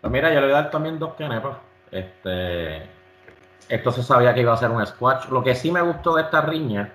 Pues 0.00 0.12
mira, 0.12 0.32
yo 0.32 0.40
le 0.40 0.46
voy 0.46 0.54
a 0.54 0.62
dar 0.62 0.70
también 0.70 0.98
dos 0.98 1.14
canepas. 1.14 1.56
Este, 1.90 2.82
esto 3.68 3.90
se 3.92 4.02
sabía 4.02 4.34
que 4.34 4.42
iba 4.42 4.52
a 4.52 4.56
ser 4.56 4.70
un 4.70 4.84
squash. 4.86 5.28
Lo 5.30 5.42
que 5.42 5.54
sí 5.54 5.70
me 5.72 5.80
gustó 5.82 6.14
de 6.16 6.22
esta 6.22 6.42
riña 6.42 6.92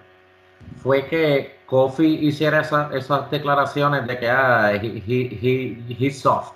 fue 0.81 1.05
que 1.07 1.57
Kofi 1.65 2.27
hiciera 2.27 2.61
esa- 2.61 2.89
esas 2.93 3.29
declaraciones 3.31 4.07
de 4.07 4.19
que 4.19 4.29
ah, 4.29 4.71
he, 4.73 4.77
he- 4.85 5.39
he- 5.41 5.95
he's 5.99 6.21
soft. 6.21 6.53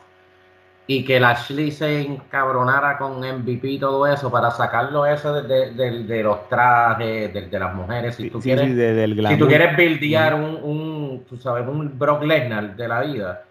Y 0.88 1.04
que 1.04 1.20
Lashley 1.20 1.72
se 1.72 2.02
encabronara 2.02 2.98
con 3.00 3.24
MVP 3.24 3.68
y 3.68 3.80
todo 3.80 4.06
eso 4.06 4.30
para 4.32 4.52
sacarlo 4.52 5.06
eso 5.08 5.42
de, 5.42 5.48
de- 5.48 5.72
de- 5.72 6.04
de 6.04 6.24
los 6.24 6.48
trajes, 6.48 7.34
de, 7.34 7.60
las 7.60 7.74
mujeres. 7.74 8.16
Si 8.16 8.30
tú 8.30 8.40
sí, 8.40 8.50
quieres 8.50 8.70
sí, 8.70 9.28
si 9.28 9.38
tú 9.40 9.48
quieres 9.48 9.76
buildear 9.76 10.36
un, 10.36 10.60
un, 10.64 11.26
tú 11.28 11.38
sabes, 11.38 11.68
un 11.68 11.98
Brock 11.98 12.22
Lesnar 12.24 12.76
de 12.76 12.88
la 12.88 13.02
vida, 13.02 13.44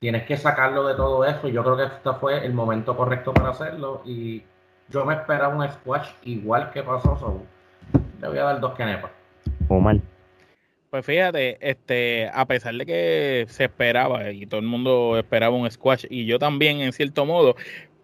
tienes 0.00 0.24
que 0.24 0.36
sacarlo 0.36 0.86
de 0.86 0.94
todo 0.94 1.24
eso. 1.24 1.48
Y 1.48 1.52
yo 1.52 1.62
creo 1.62 1.76
que 1.76 1.84
este 1.84 2.12
fue 2.18 2.44
el 2.44 2.52
momento 2.52 2.96
correcto 2.96 3.32
para 3.32 3.50
hacerlo. 3.50 4.02
Y 4.04 4.42
yo 4.88 5.04
me 5.04 5.14
esperaba 5.14 5.54
un 5.54 5.70
squash 5.70 6.08
igual 6.24 6.70
que 6.72 6.82
pasó. 6.82 7.16
so, 7.16 7.42
le 8.20 8.28
voy 8.28 8.38
a 8.38 8.44
dar 8.44 8.60
dos 8.60 8.74
canepas. 8.74 9.10
Omar. 9.68 9.98
Pues 10.90 11.06
fíjate, 11.06 11.56
este, 11.60 12.28
a 12.34 12.44
pesar 12.46 12.74
de 12.74 12.84
que 12.84 13.46
se 13.48 13.64
esperaba 13.64 14.32
y 14.32 14.44
todo 14.46 14.58
el 14.58 14.66
mundo 14.66 15.16
esperaba 15.16 15.54
un 15.54 15.70
squash 15.70 16.06
y 16.10 16.26
yo 16.26 16.40
también 16.40 16.80
en 16.80 16.92
cierto 16.92 17.24
modo 17.24 17.54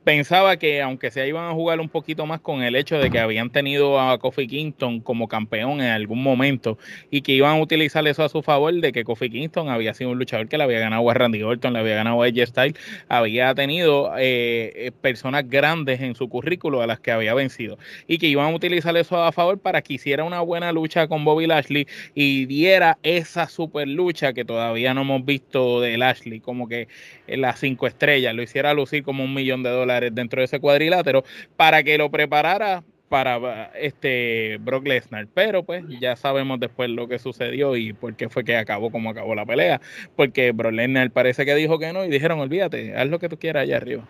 pensaba 0.07 0.57
que 0.57 0.81
aunque 0.83 1.11
se 1.11 1.27
iban 1.27 1.51
a 1.51 1.53
jugar 1.53 1.81
un 1.81 1.89
poquito 1.89 2.27
más 2.27 2.39
con 2.39 2.63
el 2.63 2.77
hecho 2.77 2.97
de 2.97 3.11
que 3.11 3.19
habían 3.19 3.51
tenido 3.51 3.99
a 4.01 4.17
Kofi 4.21 4.47
Kingston 4.47 5.01
como 5.01 5.27
campeón 5.27 5.81
en 5.81 5.89
algún 5.89 6.23
momento 6.23 6.79
y 7.11 7.23
que 7.23 7.33
iban 7.33 7.57
a 7.57 7.61
utilizar 7.61 8.07
eso 8.07 8.23
a 8.23 8.29
su 8.29 8.41
favor 8.41 8.73
de 8.73 8.93
que 8.93 9.03
Kofi 9.03 9.29
Kingston 9.29 9.69
había 9.69 9.95
sido 9.95 10.11
un 10.11 10.19
luchador 10.21 10.47
que 10.47 10.59
le 10.59 10.63
había 10.63 10.79
ganado 10.79 11.11
a 11.11 11.15
Randy 11.15 11.43
Orton, 11.43 11.73
le 11.73 11.81
había 11.81 11.97
ganado 11.97 12.23
a 12.23 12.27
AJ 12.27 12.47
Styles, 12.47 12.75
había 13.09 13.53
tenido 13.57 14.13
eh, 14.17 14.73
eh, 14.77 14.93
personas 14.93 15.51
grandes 15.51 16.01
en 16.01 16.15
su 16.15 16.29
currículo 16.29 16.83
a 16.83 16.87
las 16.87 17.01
que 17.01 17.11
había 17.11 17.35
vencido 17.35 17.77
y 18.07 18.19
que 18.19 18.29
iban 18.29 18.47
a 18.47 18.55
utilizar 18.55 18.97
eso 18.97 19.21
a 19.25 19.33
favor 19.33 19.59
para 19.59 19.83
que 19.83 19.95
hiciera 19.95 20.23
una 20.23 20.41
buena 20.41 20.71
lucha 20.71 21.09
con 21.09 21.25
Bobby 21.25 21.49
Lashley 21.49 21.89
y 22.15 22.47
diera 22.47 22.97
esa 23.03 23.49
super 23.49 23.89
lucha 23.89 24.33
que 24.33 24.45
todavía 24.45 24.95
no 24.95 25.01
hemos 25.01 25.25
visto 25.25 25.81
de 25.81 25.99
Lashley, 25.99 26.39
como 26.39 26.69
que 26.69 26.87
en 27.27 27.41
las 27.41 27.59
cinco 27.59 27.89
estrellas, 27.89 28.37
lo 28.37 28.43
hiciera 28.43 28.73
lucir 28.73 29.03
como 29.03 29.25
un 29.25 29.35
millón 29.35 29.65
de 29.65 29.71
dólares 29.71 29.96
dentro 30.01 30.41
de 30.41 30.45
ese 30.45 30.61
cuadrilátero, 30.61 31.25
para 31.57 31.83
que 31.83 31.99
lo 31.99 32.11
preparara 32.11 32.83
para 33.09 33.71
este 33.77 34.59
Brock 34.61 34.87
Lesnar. 34.87 35.27
Pero 35.33 35.63
pues 35.63 35.85
ya 36.01 36.17
sabemos 36.17 36.61
después 36.61 36.91
lo 36.91 37.09
que 37.09 37.19
sucedió 37.19 37.77
y 37.77 37.93
por 37.93 38.15
qué 38.15 38.29
fue 38.29 38.45
que 38.45 38.57
acabó 38.57 38.91
como 38.91 39.11
acabó 39.11 39.35
la 39.35 39.47
pelea. 39.47 39.81
Porque 40.17 40.53
Brock 40.53 40.73
Lesnar 40.73 41.11
parece 41.11 41.45
que 41.45 41.55
dijo 41.55 41.79
que 41.79 41.93
no 41.93 42.05
y 42.05 42.09
dijeron, 42.09 42.41
olvídate, 42.41 42.97
haz 42.97 43.09
lo 43.09 43.19
que 43.19 43.29
tú 43.29 43.39
quieras 43.39 43.63
allá 43.63 43.77
arriba. 43.77 44.05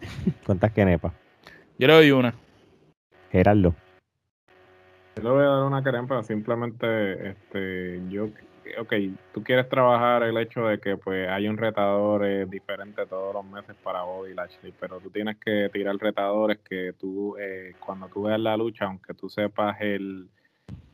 ¿Cuántas 0.46 0.72
quenepas? 0.72 1.12
Yo 1.78 1.86
le 1.88 1.94
doy 1.94 2.10
una. 2.10 2.34
Gerardo. 3.30 3.74
Yo 5.16 5.22
le 5.22 5.30
voy 5.30 5.42
a 5.42 5.48
dar 5.48 5.64
una 5.64 5.82
quenepa, 5.82 6.22
simplemente, 6.22 7.30
este, 7.30 8.00
yo, 8.08 8.28
ok, 8.78 8.92
tú 9.32 9.42
quieres 9.42 9.68
trabajar 9.68 10.22
el 10.22 10.36
hecho 10.38 10.66
de 10.66 10.78
que 10.78 10.96
pues 10.96 11.28
hay 11.28 11.48
un 11.48 11.56
retador 11.56 12.24
eh, 12.24 12.46
diferente 12.46 13.06
todos 13.06 13.34
los 13.34 13.44
meses 13.44 13.76
para 13.82 14.02
Bobby 14.02 14.34
Lashley, 14.34 14.72
pero 14.72 15.00
tú 15.00 15.10
tienes 15.10 15.36
que 15.38 15.68
tirar 15.72 15.96
retadores 15.96 16.58
que 16.58 16.92
tú, 16.98 17.36
eh, 17.38 17.74
cuando 17.78 18.08
tú 18.08 18.22
veas 18.22 18.40
la 18.40 18.56
lucha, 18.56 18.86
aunque 18.86 19.14
tú 19.14 19.28
sepas 19.28 19.76
el, 19.80 20.28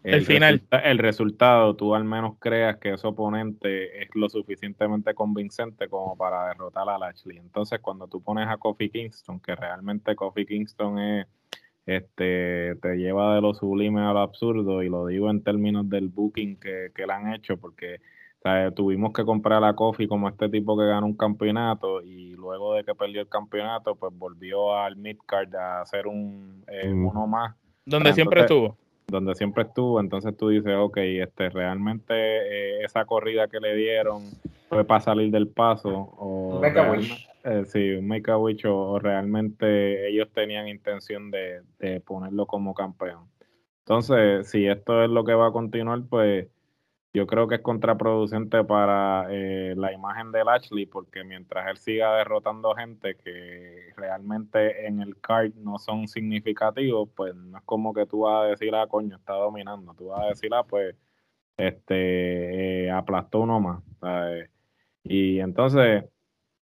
El 0.03 0.25
final. 0.25 0.55
resulta- 0.55 0.79
el 0.81 0.99
resultado, 0.99 1.77
tú 1.77 1.95
al 1.95 2.05
menos 2.05 2.37
creas 2.39 2.79
que 2.79 2.93
ese 2.95 3.07
oponente 3.07 4.03
es 4.03 4.09
lo 4.15 4.29
suficientemente 4.29 5.13
convincente 5.15 5.89
como 5.89 6.17
para 6.17 6.49
derrotar 6.49 6.89
a 6.89 6.99
Lashley. 6.99 7.37
Entonces, 7.39 7.81
cuando 7.81 8.07
tú 8.09 8.23
pones 8.23 8.49
a 8.49 8.57
Kofi 8.57 8.89
Kingston, 8.91 9.41
que 9.41 9.55
realmente 9.55 10.15
Kofi 10.17 10.47
Kingston 10.47 10.99
es 10.99 11.27
este 11.89 12.75
te 12.83 12.97
lleva 12.97 13.35
de 13.35 13.41
lo 13.41 13.55
sublime 13.55 14.03
a 14.03 14.13
lo 14.13 14.21
absurdo 14.21 14.83
y 14.83 14.91
lo 14.91 15.07
digo 15.07 15.31
en 15.31 15.43
términos 15.43 15.89
del 15.89 16.09
booking 16.09 16.61
que, 16.61 16.91
que 16.95 17.07
le 17.07 17.13
han 17.15 17.33
hecho 17.33 17.57
porque 17.57 17.97
¿sabes? 18.43 18.75
tuvimos 18.75 19.15
que 19.15 19.25
comprar 19.25 19.65
a 19.65 19.73
Kofi 19.73 20.07
como 20.07 20.29
este 20.29 20.51
tipo 20.51 20.77
que 20.77 20.85
ganó 20.85 21.07
un 21.07 21.17
campeonato 21.17 22.03
y 22.03 22.33
luego 22.33 22.75
de 22.75 22.85
que 22.85 22.95
perdió 22.95 23.23
el 23.23 23.29
campeonato 23.29 23.97
pues 23.97 24.13
volvió 24.17 24.77
al 24.77 24.97
midcard 24.97 25.55
a 25.55 25.81
hacer 25.81 26.07
un 26.07 26.63
eh, 26.69 26.93
uno 26.93 27.27
más 27.27 27.57
Donde 27.87 28.13
siempre 28.13 28.43
estuvo. 28.43 28.77
donde 29.07 29.35
siempre 29.35 29.63
estuvo, 29.63 29.99
entonces 29.99 30.37
tú 30.37 30.51
dices, 30.51 30.75
ok, 30.77 30.99
este, 30.99 31.49
realmente 31.49 32.13
eh, 32.13 32.85
esa 32.85 33.07
corrida 33.07 33.49
que 33.49 33.61
le 33.61 33.75
dieron 33.75 34.25
fue 34.69 34.85
para 34.85 35.01
salir 35.01 35.31
del 35.31 35.49
paso, 35.49 35.91
o 35.91 36.55
Un 36.57 36.61
make 36.61 36.79
a 36.79 36.83
realme- 36.83 36.99
wish. 36.99 37.29
eh, 37.45 37.65
sí, 37.67 37.91
un 37.95 38.07
make 38.07 38.31
a 38.31 38.37
wish, 38.39 38.67
o, 38.67 38.77
o 38.93 38.99
realmente 38.99 40.09
ellos 40.09 40.29
tenían 40.33 40.69
intención 40.69 41.31
de, 41.31 41.63
de 41.79 42.01
ponerlo 42.01 42.47
como 42.47 42.75
campeón. 42.75 43.29
Entonces, 43.81 44.51
si 44.51 44.67
esto 44.67 45.03
es 45.03 45.11
lo 45.11 45.25
que 45.25 45.33
va 45.35 45.47
a 45.49 45.53
continuar, 45.53 46.03
pues 46.11 46.47
yo 47.15 47.27
creo 47.27 47.49
que 47.49 47.55
es 47.57 47.61
contraproducente 47.63 48.63
para 48.65 49.27
eh, 49.31 49.75
la 49.77 49.93
imagen 49.95 50.31
de 50.31 50.45
Lashley, 50.45 50.85
porque 50.85 51.25
mientras 51.25 51.67
él 51.71 51.79
siga 51.79 52.17
derrotando 52.17 52.75
gente 52.75 53.17
que 53.17 53.93
realmente 53.97 54.87
en 54.87 55.01
el 55.01 55.19
card 55.19 55.55
no 55.55 55.79
son 55.79 56.07
significativos, 56.07 57.09
pues 57.17 57.35
no 57.35 57.57
es 57.57 57.65
como 57.65 57.95
que 57.95 58.05
tú 58.05 58.21
vas 58.21 58.45
a 58.45 58.49
decir, 58.49 58.75
ah, 58.75 58.87
coño, 58.87 59.17
está 59.17 59.33
dominando. 59.33 59.95
Tú 59.95 60.09
vas 60.09 60.25
a 60.25 60.29
decir, 60.29 60.53
ah, 60.53 60.65
pues, 60.65 60.95
este, 61.57 62.85
eh, 62.87 62.91
aplastó 62.91 63.41
uno 63.41 63.59
más. 63.61 63.83
¿sabes? 64.01 64.51
Y 65.05 65.41
entonces, 65.41 66.05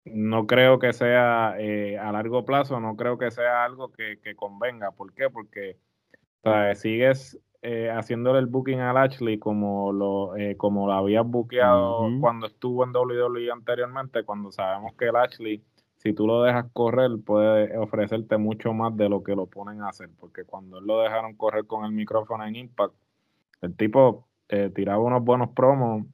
no 0.06 0.48
creo 0.48 0.80
que 0.80 0.94
sea 0.94 1.56
eh, 1.60 1.98
a 1.98 2.12
largo 2.12 2.46
plazo, 2.46 2.80
no 2.80 2.96
creo 2.96 3.18
que 3.18 3.32
sea 3.32 3.64
algo 3.64 3.92
que, 3.92 4.20
que 4.24 4.36
convenga. 4.36 4.92
¿Por 4.92 5.14
qué? 5.14 5.30
Porque 5.30 5.78
¿sabes? 6.44 6.80
sigues 6.80 7.40
eh, 7.64 7.92
haciéndole 7.92 8.40
el 8.40 8.48
booking 8.48 8.80
a 8.80 8.92
Lashley 8.92 9.38
como 9.38 9.92
lo, 9.94 10.36
eh, 10.36 10.58
como 10.58 10.88
lo 10.88 10.94
habías 10.94 11.24
buqueado 11.24 12.10
cuando 12.20 12.48
estuvo 12.48 12.84
en 12.84 12.90
WWE 12.90 13.52
anteriormente, 13.52 14.24
cuando 14.24 14.52
sabemos 14.52 14.96
que 14.96 15.12
Lashley, 15.12 15.64
si 15.98 16.12
tú 16.14 16.26
lo 16.26 16.42
dejas 16.42 16.66
correr, 16.74 17.12
puede 17.24 17.78
ofrecerte 17.78 18.38
mucho 18.38 18.74
más 18.74 18.98
de 18.98 19.10
lo 19.10 19.22
que 19.22 19.36
lo 19.36 19.46
ponen 19.46 19.82
a 19.82 19.90
hacer, 19.90 20.10
porque 20.20 20.44
cuando 20.44 20.80
él 20.80 20.88
lo 20.88 21.02
dejaron 21.02 21.36
correr 21.36 21.68
con 21.68 21.86
el 21.86 21.92
micrófono 21.92 22.44
en 22.48 22.56
Impact, 22.56 22.96
el 23.62 23.76
tipo 23.76 24.28
eh, 24.50 24.72
tiraba 24.74 25.04
unos 25.04 25.24
buenos 25.24 25.50
promos, 25.50 26.08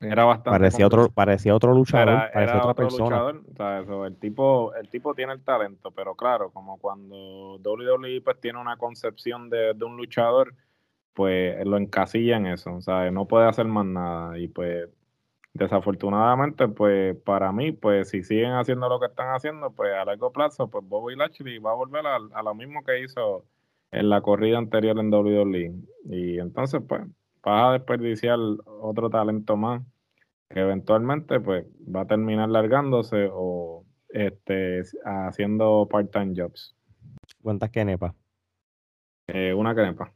era 0.00 0.24
bastante 0.24 0.50
Parecía 0.58 0.86
otro, 0.86 1.10
parecía 1.10 1.54
otro 1.54 1.74
luchador, 1.74 2.08
Era- 2.08 2.32
parecía 2.32 2.42
era 2.54 2.58
otra 2.58 2.70
otro 2.72 2.84
persona. 2.86 3.04
luchador, 3.04 3.42
o 3.52 3.56
sea, 3.56 3.80
eso, 3.80 4.06
el 4.06 4.16
tipo, 4.16 4.74
el 4.74 4.88
tipo 4.88 5.14
tiene 5.14 5.32
el 5.34 5.42
talento, 5.44 5.90
pero 5.90 6.14
claro, 6.14 6.50
como 6.50 6.78
cuando 6.78 7.58
WWE 7.58 8.20
pues 8.22 8.40
tiene 8.40 8.58
una 8.60 8.76
concepción 8.76 9.50
de, 9.50 9.74
de 9.74 9.84
un 9.84 9.96
luchador, 9.96 10.54
pues 11.12 11.64
lo 11.66 11.76
encasilla 11.76 12.36
en 12.38 12.46
eso, 12.46 12.74
o 12.74 12.80
sea, 12.80 13.10
no 13.10 13.26
puede 13.26 13.46
hacer 13.48 13.66
más 13.66 13.84
nada. 13.84 14.38
Y 14.38 14.48
pues 14.48 14.88
desafortunadamente 15.52 16.68
pues 16.68 17.16
para 17.24 17.52
mí 17.52 17.72
pues 17.72 18.08
si 18.10 18.22
siguen 18.22 18.52
haciendo 18.52 18.88
lo 18.88 19.00
que 19.00 19.06
están 19.06 19.34
haciendo 19.34 19.72
pues 19.72 19.92
a 19.92 20.04
largo 20.04 20.32
plazo 20.32 20.68
pues 20.68 20.84
Bobby 20.88 21.16
Lashley 21.16 21.58
va 21.58 21.72
a 21.72 21.74
volver 21.74 22.06
a, 22.06 22.16
a 22.34 22.42
lo 22.42 22.54
mismo 22.54 22.84
que 22.84 23.02
hizo 23.02 23.44
en 23.90 24.08
la 24.08 24.20
corrida 24.20 24.58
anterior 24.58 24.96
en 25.00 25.12
WWE 25.12 25.72
y 26.04 26.38
entonces 26.38 26.80
pues 26.88 27.02
vas 27.42 27.70
a 27.70 27.72
desperdiciar 27.72 28.38
otro 28.66 29.10
talento 29.10 29.56
más 29.56 29.82
que 30.48 30.60
eventualmente 30.60 31.40
pues 31.40 31.64
va 31.94 32.02
a 32.02 32.06
terminar 32.06 32.48
largándose 32.48 33.28
o 33.32 33.84
este 34.08 34.82
haciendo 35.04 35.86
part-time 35.90 36.34
jobs. 36.36 36.74
¿Cuántas 37.42 37.70
quenepas? 37.70 38.14
Eh, 39.28 39.54
una 39.54 39.74
crepa. 39.74 40.12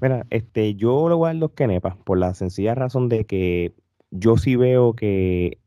Mira, 0.00 0.26
este, 0.30 0.74
yo 0.74 1.08
le 1.08 1.14
voy 1.14 1.26
a 1.26 1.32
dar 1.32 1.40
dos 1.40 1.52
quenepas 1.52 1.96
por 1.96 2.18
la 2.18 2.34
sencilla 2.34 2.74
razón 2.74 3.08
de 3.08 3.24
que 3.24 3.72
yo 4.10 4.36
sí 4.36 4.56
veo 4.56 4.94
que, 4.94 5.58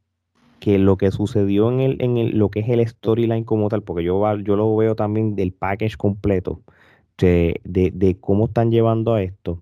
que 0.59 0.77
lo 0.77 0.97
que 0.97 1.11
sucedió 1.11 1.71
en 1.71 1.79
el, 1.79 2.01
en 2.01 2.17
el, 2.17 2.37
lo 2.37 2.49
que 2.49 2.59
es 2.61 2.69
el 2.69 2.85
storyline 2.85 3.45
como 3.45 3.69
tal, 3.69 3.83
porque 3.83 4.03
yo, 4.03 4.21
yo 4.37 4.55
lo 4.55 4.75
veo 4.75 4.95
también 4.95 5.35
del 5.35 5.53
package 5.53 5.95
completo, 5.97 6.61
de, 7.17 7.61
de, 7.63 7.91
de 7.91 8.19
cómo 8.19 8.45
están 8.45 8.71
llevando 8.71 9.13
a 9.13 9.21
esto. 9.21 9.61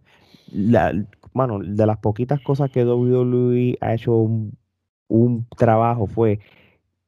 La, 0.52 0.94
mano, 1.34 1.60
de 1.60 1.86
las 1.86 1.98
poquitas 1.98 2.42
cosas 2.42 2.72
que 2.72 2.86
WWE 2.86 3.78
ha 3.82 3.94
hecho 3.94 4.14
un, 5.08 5.48
trabajo 5.58 6.08
fue 6.08 6.40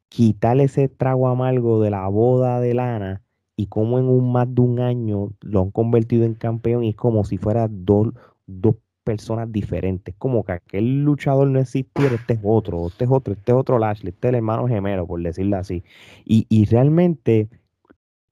quitar 0.10 0.60
ese 0.60 0.90
trago 0.90 1.28
amargo 1.28 1.82
de 1.82 1.92
la 1.92 2.08
boda 2.08 2.60
de 2.60 2.74
Lana 2.74 3.22
y 3.56 3.68
como 3.68 4.00
en 4.00 4.06
un 4.06 4.32
más 4.32 4.54
de 4.54 4.62
un 4.62 4.80
año 4.80 5.32
lo 5.42 5.62
han 5.62 5.72
convertido 5.72 6.26
en 6.26 6.34
campeón 6.36 6.84
y 6.84 6.90
es 6.90 6.96
como 6.96 7.24
si 7.24 7.38
fuera 7.38 7.68
dos, 7.70 8.10
dos 8.48 8.76
personas 9.04 9.52
diferentes. 9.52 10.16
Como 10.18 10.44
que 10.44 10.54
aquel 10.54 11.04
luchador 11.04 11.48
no 11.48 11.60
existiera, 11.60 12.16
este 12.16 12.34
es 12.34 12.40
otro, 12.44 12.88
este 12.88 13.06
es 13.06 13.12
otro, 13.12 13.34
este 13.34 13.52
es 13.52 13.58
otro 13.58 13.80
Lashley, 13.80 14.10
este 14.10 14.28
es 14.28 14.30
el 14.32 14.36
hermano 14.36 14.68
gemelo, 14.68 15.06
por 15.08 15.22
decirlo 15.22 15.58
así. 15.58 15.84
Y, 16.26 16.46
y 16.50 16.66
realmente, 16.66 17.50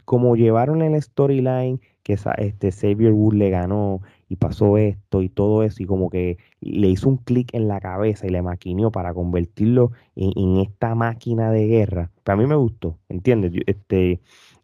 como 0.06 0.36
llevaron 0.36 0.82
el 0.82 1.02
storyline 1.02 1.80
que 2.04 2.14
esa- 2.14 2.34
este 2.34 2.72
Xavier 2.72 3.14
Wood 3.14 3.36
le 3.36 3.50
ganó 3.50 4.02
y 4.30 4.38
pasó 4.38 4.78
esto 4.78 5.22
y 5.22 5.30
todo 5.30 5.64
eso, 5.64 5.84
y 5.84 5.86
como 5.88 6.10
que 6.10 6.38
le 6.62 6.88
hizo 6.88 7.10
un 7.10 7.18
clic 7.18 7.54
en 7.54 7.68
la 7.68 7.82
cabeza 7.82 8.28
y 8.28 8.30
le 8.30 8.42
maquineó 8.42 8.92
para 8.92 9.14
convertirlo 9.14 9.92
en, 10.16 10.32
en 10.38 10.58
esta 10.58 10.96
máquina 10.96 11.52
de 11.52 11.68
guerra. 11.68 12.12
Pero 12.24 12.38
a 12.38 12.42
mí 12.42 12.48
me 12.48 12.56
gustó, 12.56 12.98
¿entiendes? 13.10 13.52
Este, 13.66 14.22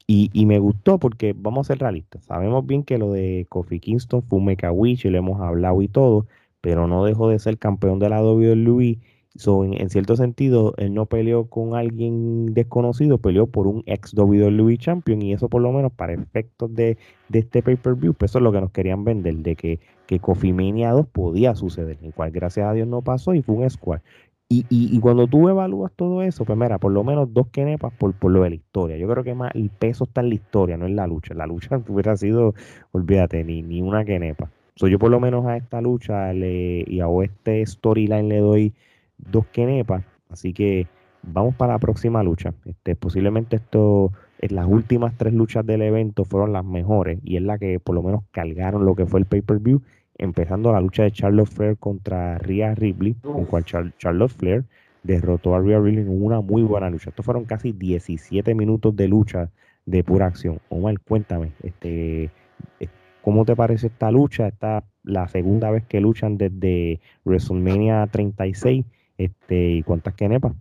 y, 0.07 0.29
y 0.33 0.45
me 0.45 0.59
gustó 0.59 0.99
porque, 0.99 1.33
vamos 1.35 1.67
a 1.67 1.73
ser 1.73 1.79
realistas, 1.79 2.23
sabemos 2.25 2.65
bien 2.65 2.83
que 2.83 2.97
lo 2.97 3.11
de 3.11 3.47
Kofi 3.49 3.79
Kingston 3.79 4.23
fue 4.23 4.39
un 4.39 4.55
wish 4.73 5.05
y 5.05 5.09
lo 5.09 5.17
hemos 5.17 5.41
hablado 5.41 5.81
y 5.81 5.87
todo, 5.87 6.27
pero 6.61 6.87
no 6.87 7.03
dejó 7.05 7.29
de 7.29 7.39
ser 7.39 7.57
campeón 7.57 7.99
de 7.99 8.09
la 8.09 8.23
WWE. 8.23 8.99
So, 9.37 9.65
en, 9.65 9.89
cierto 9.89 10.15
sentido, 10.15 10.73
él 10.77 10.93
no 10.93 11.07
peleó 11.07 11.49
con 11.49 11.75
alguien 11.75 12.53
desconocido, 12.53 13.17
peleó 13.17 13.47
por 13.47 13.67
un 13.67 13.83
ex 13.85 14.13
WWE 14.13 14.77
champion 14.77 15.21
y 15.21 15.33
eso 15.33 15.49
por 15.49 15.61
lo 15.61 15.73
menos 15.73 15.91
para 15.91 16.13
efectos 16.13 16.73
de, 16.73 16.97
de 17.27 17.39
este 17.39 17.61
pay-per-view, 17.61 18.13
pues 18.13 18.31
eso 18.31 18.39
es 18.39 18.43
lo 18.43 18.53
que 18.53 18.61
nos 18.61 18.71
querían 18.71 19.03
vender, 19.03 19.35
de 19.37 19.57
que, 19.57 19.79
que 20.07 20.19
Kofi 20.19 20.53
Mania 20.53 20.91
2 20.91 21.07
podía 21.07 21.53
suceder, 21.53 21.97
el 22.01 22.13
cual 22.13 22.31
gracias 22.31 22.65
a 22.65 22.73
Dios 22.73 22.87
no 22.87 23.01
pasó 23.01 23.33
y 23.33 23.41
fue 23.41 23.55
un 23.55 23.69
squad. 23.69 23.99
Y, 24.47 24.65
y, 24.69 24.95
y 24.95 24.99
cuando 24.99 25.27
tú 25.27 25.49
evalúas 25.49 25.91
todo 25.95 26.21
eso, 26.21 26.45
pues 26.45 26.57
mira, 26.57 26.77
por 26.77 26.91
lo 26.91 27.03
menos 27.03 27.33
dos 27.33 27.47
quenepas 27.47 27.91
por, 27.93 28.13
por 28.13 28.31
lo 28.31 28.43
de 28.43 28.51
la 28.51 28.55
historia. 28.55 28.95
Yo 28.95 29.07
creo 29.09 29.23
que 29.23 29.33
más 29.33 29.51
el 29.55 29.69
peso 29.69 30.05
está 30.05 30.21
en 30.21 30.29
la 30.29 30.35
historia, 30.35 30.77
no 30.77 30.85
en 30.85 30.95
la 30.95 31.07
lucha. 31.07 31.33
La 31.33 31.47
lucha 31.47 31.81
hubiera 31.89 32.15
sido, 32.15 32.53
olvídate, 32.91 33.43
ni, 33.43 33.63
ni 33.63 33.81
una 33.81 34.05
quenepa. 34.05 34.51
So, 34.75 34.87
yo 34.87 34.99
por 34.99 35.09
lo 35.09 35.19
menos 35.19 35.45
a 35.45 35.57
esta 35.57 35.81
lucha 35.81 36.31
le, 36.33 36.83
y 36.87 36.99
a 36.99 37.07
este 37.23 37.65
storyline 37.65 38.29
le 38.29 38.37
doy 38.37 38.73
dos 39.17 39.45
quenepas. 39.47 40.03
Así 40.29 40.53
que 40.53 40.87
vamos 41.23 41.55
para 41.55 41.73
la 41.73 41.79
próxima 41.79 42.23
lucha. 42.23 42.53
Este, 42.65 42.95
posiblemente 42.95 43.55
esto, 43.57 44.11
en 44.39 44.55
las 44.55 44.67
últimas 44.67 45.13
tres 45.17 45.33
luchas 45.33 45.65
del 45.65 45.81
evento 45.81 46.25
fueron 46.25 46.53
las 46.53 46.65
mejores 46.65 47.19
y 47.23 47.37
es 47.37 47.41
la 47.43 47.57
que 47.57 47.79
por 47.79 47.95
lo 47.95 48.03
menos 48.03 48.23
cargaron 48.31 48.85
lo 48.85 48.95
que 48.95 49.05
fue 49.05 49.19
el 49.19 49.25
pay-per-view 49.25 49.81
empezando 50.17 50.71
la 50.71 50.79
lucha 50.79 51.03
de 51.03 51.11
Charlotte 51.11 51.49
Flair 51.49 51.77
contra 51.77 52.37
Rhea 52.37 52.73
Ripley, 52.73 53.15
Uf. 53.23 53.49
cual 53.49 53.65
Char- 53.65 53.93
Charlotte 53.97 54.31
Flair 54.31 54.63
derrotó 55.03 55.55
a 55.55 55.59
Rhea 55.59 55.79
Ripley 55.79 56.03
en 56.05 56.23
una 56.23 56.39
muy 56.41 56.61
buena 56.63 56.89
lucha. 56.89 57.09
Estos 57.09 57.25
fueron 57.25 57.43
casi 57.45 57.73
17 57.73 58.55
minutos 58.55 58.95
de 58.95 59.07
lucha 59.09 59.49
de 59.85 60.03
pura 60.05 60.27
acción. 60.27 60.59
Omar, 60.69 60.99
cuéntame, 61.01 61.51
este, 61.63 62.31
eh, 62.79 62.87
¿cómo 63.21 63.43
te 63.45 63.55
parece 63.57 63.87
esta 63.87 64.09
lucha? 64.09 64.47
Esta 64.47 64.85
la 65.03 65.27
segunda 65.27 65.69
vez 65.69 65.83
que 65.85 65.99
luchan 65.99 66.37
desde 66.37 67.01
WrestleMania 67.25 68.07
36, 68.07 68.85
este, 69.17 69.69
¿y 69.71 69.83
cuántas 69.83 70.13
quenepas? 70.15 70.53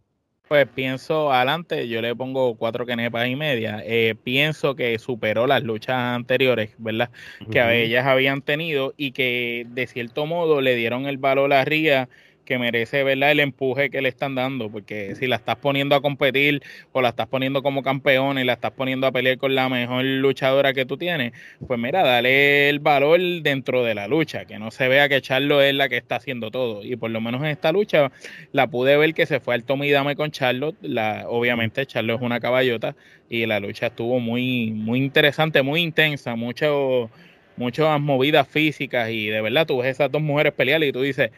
Pues 0.47 0.69
pienso 0.69 1.33
adelante, 1.33 1.89
yo 1.89 2.03
le 2.03 2.15
pongo 2.15 2.55
cuatro 2.57 2.85
quenepas 2.85 3.27
y 3.29 3.35
media. 3.35 3.83
Eh, 3.85 4.15
pienso 4.15 4.77
que 4.77 4.99
superó 4.99 5.47
las 5.47 5.63
luchas 5.63 5.97
anteriores, 5.97 6.75
¿verdad? 6.79 7.11
que 7.51 7.61
Ujú. 7.61 7.71
ellas 7.71 8.05
habían 8.07 8.43
tenido 8.43 8.93
y 8.97 9.13
que 9.13 9.67
de 9.71 9.87
cierto 9.87 10.27
modo 10.27 10.61
le 10.61 10.77
dieron 10.77 11.07
el 11.07 11.17
valor 11.17 11.53
a 11.55 11.65
Ría 11.65 12.11
que 12.45 12.59
merece 12.59 13.05
¿verdad? 13.05 13.33
el 13.33 13.41
empuje 13.41 13.91
que 13.91 14.01
le 14.01 14.09
están 14.09 14.35
dando, 14.35 14.71
porque 14.71 15.15
si 15.17 15.27
la 15.27 15.37
estás 15.37 15.57
poniendo 15.57 15.95
a 15.95 16.03
competir 16.03 16.63
o 16.93 17.03
la 17.03 17.11
estás 17.11 17.27
poniendo 17.27 17.63
como 17.63 17.83
campeona 17.83 18.41
y 18.41 18.45
la 18.45 18.55
estás 18.55 18.73
poniendo 18.73 19.07
a 19.07 19.13
pelear 19.13 19.39
con 19.39 19.55
la 19.55 19.69
mejor 19.69 20.05
luchadora 20.05 20.73
que 20.73 20.85
tú 20.85 20.97
tienes, 20.97 21.33
pues 21.67 21.79
mira, 21.79 22.03
dale 22.03 22.69
el 22.69 22.79
valor 22.81 23.21
dentro 23.43 23.85
de 23.85 23.95
la 23.95 24.09
lucha, 24.09 24.45
que 24.45 24.59
no 24.59 24.71
se 24.71 24.89
vea 24.89 25.09
que 25.09 25.21
Charlo 25.21 25.63
es 25.63 25.75
la 25.75 25.89
que 25.89 25.97
está 25.97 26.17
haciendo 26.17 26.51
todo. 26.51 26.85
Y 26.85 26.97
por 26.97 27.11
lo 27.11 27.21
menos 27.21 27.43
en 27.43 27.49
esta 27.49 27.73
lucha 27.73 28.13
la 28.53 28.67
pude 28.69 28.97
ver 28.97 29.15
que 29.15 29.27
se 29.27 29.41
fue 29.41 29.55
al 29.55 29.65
tome 29.65 29.87
y 29.87 29.91
dame 29.91 30.17
con 30.17 30.31
Charlotte, 30.31 30.77
la, 30.83 31.25
obviamente 31.29 31.87
Charlo 31.87 32.15
es 32.15 32.21
una 32.21 32.41
caballota 32.41 32.95
y 33.29 33.47
la 33.47 33.61
lucha 33.61 33.87
estuvo 33.87 34.21
muy, 34.21 34.71
muy 34.71 34.99
interesante, 34.99 35.63
muy 35.63 35.81
intensa, 35.81 36.37
mucho 36.37 37.11
muchas 37.57 38.01
movidas 38.01 38.49
físicas 38.49 39.11
y 39.11 39.27
de 39.27 39.41
verdad 39.41 39.67
tú 39.67 39.79
ves 39.79 39.91
esas 39.91 40.11
dos 40.11 40.23
mujeres 40.23 40.53
pelear 40.53 40.83
y 40.83 40.93
tú 40.93 41.03
dices, 41.03 41.31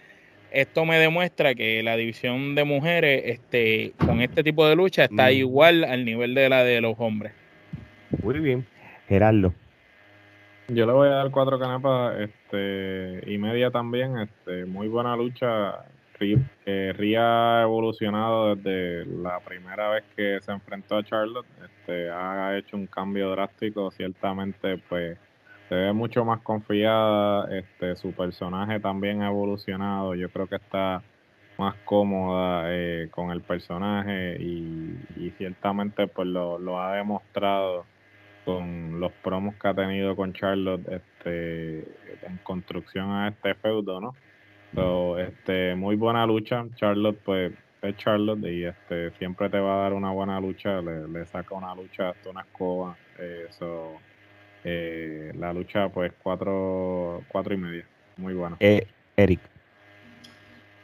esto 0.57 0.87
me 0.87 0.99
demuestra 0.99 1.55
que 1.55 1.83
la 1.83 1.97
división 1.97 2.55
de 2.55 2.64
mujeres 2.64 3.23
este, 3.27 3.92
con 3.99 4.23
este 4.23 4.42
tipo 4.42 4.66
de 4.66 4.75
lucha 4.75 5.05
está 5.05 5.27
mm. 5.27 5.33
igual 5.33 5.85
al 5.85 6.05
nivel 6.05 6.35
de 6.35 6.49
la 6.49 6.64
de 6.64 6.81
los 6.81 6.95
hombres. 6.99 7.33
Muy 8.23 8.38
bien, 8.40 8.66
Gerardo. 9.07 9.53
Yo 10.69 10.87
le 10.87 10.92
voy 10.92 11.09
a 11.09 11.16
dar 11.16 11.31
cuatro 11.31 11.59
canepas 11.59 12.19
este, 12.21 13.23
y 13.31 13.37
media 13.37 13.71
también. 13.71 14.19
Este, 14.19 14.64
muy 14.64 14.88
buena 14.88 15.14
lucha. 15.14 15.85
Ria 16.19 17.59
ha 17.59 17.62
evolucionado 17.62 18.57
desde 18.57 19.05
la 19.05 19.38
primera 19.40 19.90
vez 19.90 20.05
que 20.16 20.40
se 20.40 20.53
enfrentó 20.53 20.97
a 20.97 21.05
Charlotte. 21.05 21.47
Este, 21.62 22.09
ha 22.11 22.57
hecho 22.57 22.79
un 22.79 22.87
cambio 22.87 23.31
drástico. 23.31 23.90
Ciertamente, 23.90 24.79
pues 24.88 25.19
se 25.68 25.74
ve 25.74 25.92
mucho 25.92 26.24
más 26.24 26.40
confiada, 26.42 27.48
este, 27.57 27.96
su 27.96 28.12
personaje 28.12 28.79
también 28.81 29.22
ha 29.22 29.29
evolucionado, 29.29 30.14
yo 30.14 30.29
creo 30.31 30.46
que 30.46 30.57
está 30.57 31.02
más 31.59 31.74
cómoda 31.85 32.64
eh, 32.66 33.09
con 33.11 33.31
el 33.31 33.40
personaje 33.40 34.37
y, 34.40 35.33
ciertamente 35.38 36.07
pues 36.07 36.29
lo, 36.29 36.81
ha 36.81 36.96
demostrado 36.96 37.85
con 38.44 39.00
los 39.00 39.12
promos 39.12 39.55
que 39.57 39.68
ha 39.68 39.74
tenido 39.74 40.16
con 40.16 40.33
Charlotte 40.33 40.87
este, 40.88 41.79
en 42.22 42.38
construcción 42.42 43.11
a 43.11 43.29
este 43.29 43.55
feudo, 43.55 44.00
¿no? 44.00 44.14
este, 45.18 45.74
muy 45.74 45.96
buena 45.96 46.26
lucha, 46.26 46.64
Charlotte 46.76 47.18
pues 47.24 47.52
es 47.83 47.96
Charlotte 47.96 48.46
y 48.46 48.64
este 48.64 49.11
siempre 49.12 49.48
te 49.48 49.59
va 49.59 49.74
a 49.74 49.83
dar 49.83 49.92
una 49.94 50.11
buena 50.11 50.40
lucha, 50.40 50.81
le, 50.81 51.24
saca 51.26 51.55
una 51.55 51.74
lucha 51.74 52.11
hasta 52.11 52.31
una 52.31 52.42
escoba, 52.42 52.96
eso 53.18 53.92
eh, 53.92 54.15
eh, 54.68 55.31
la 55.38 55.52
lucha, 55.52 55.88
pues, 55.90 56.12
cuatro, 56.20 57.22
cuatro 57.29 57.55
y 57.55 57.57
media. 57.57 57.85
Muy 58.16 58.35
buena. 58.35 58.57
Eh, 58.59 58.85
Eric. 59.16 59.38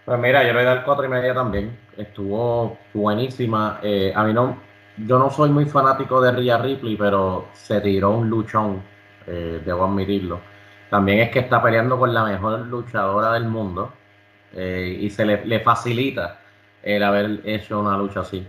Pues 0.04 0.20
mira, 0.20 0.46
yo 0.46 0.52
le 0.52 0.62
doy 0.62 0.78
cuatro 0.84 1.04
y 1.04 1.08
media 1.08 1.34
también. 1.34 1.76
Estuvo 1.96 2.78
buenísima. 2.94 3.80
Eh, 3.82 4.12
a 4.14 4.22
mí 4.22 4.32
no, 4.32 4.56
yo 4.98 5.18
no 5.18 5.30
soy 5.30 5.50
muy 5.50 5.64
fanático 5.64 6.22
de 6.22 6.30
Rhea 6.30 6.58
Ripley, 6.58 6.96
pero 6.96 7.48
se 7.54 7.80
tiró 7.80 8.10
un 8.10 8.30
luchón. 8.30 8.84
Eh, 9.26 9.60
debo 9.64 9.84
admitirlo. 9.84 10.40
También 10.88 11.18
es 11.18 11.30
que 11.30 11.40
está 11.40 11.60
peleando 11.60 11.98
con 11.98 12.14
la 12.14 12.22
mejor 12.22 12.60
luchadora 12.60 13.32
del 13.32 13.44
mundo 13.44 13.92
y 14.54 15.08
se 15.08 15.24
le, 15.24 15.60
facilita 15.60 16.38
el 16.82 17.02
haber 17.02 17.40
hecho 17.44 17.80
una 17.80 17.96
lucha 17.96 18.20
así. 18.20 18.46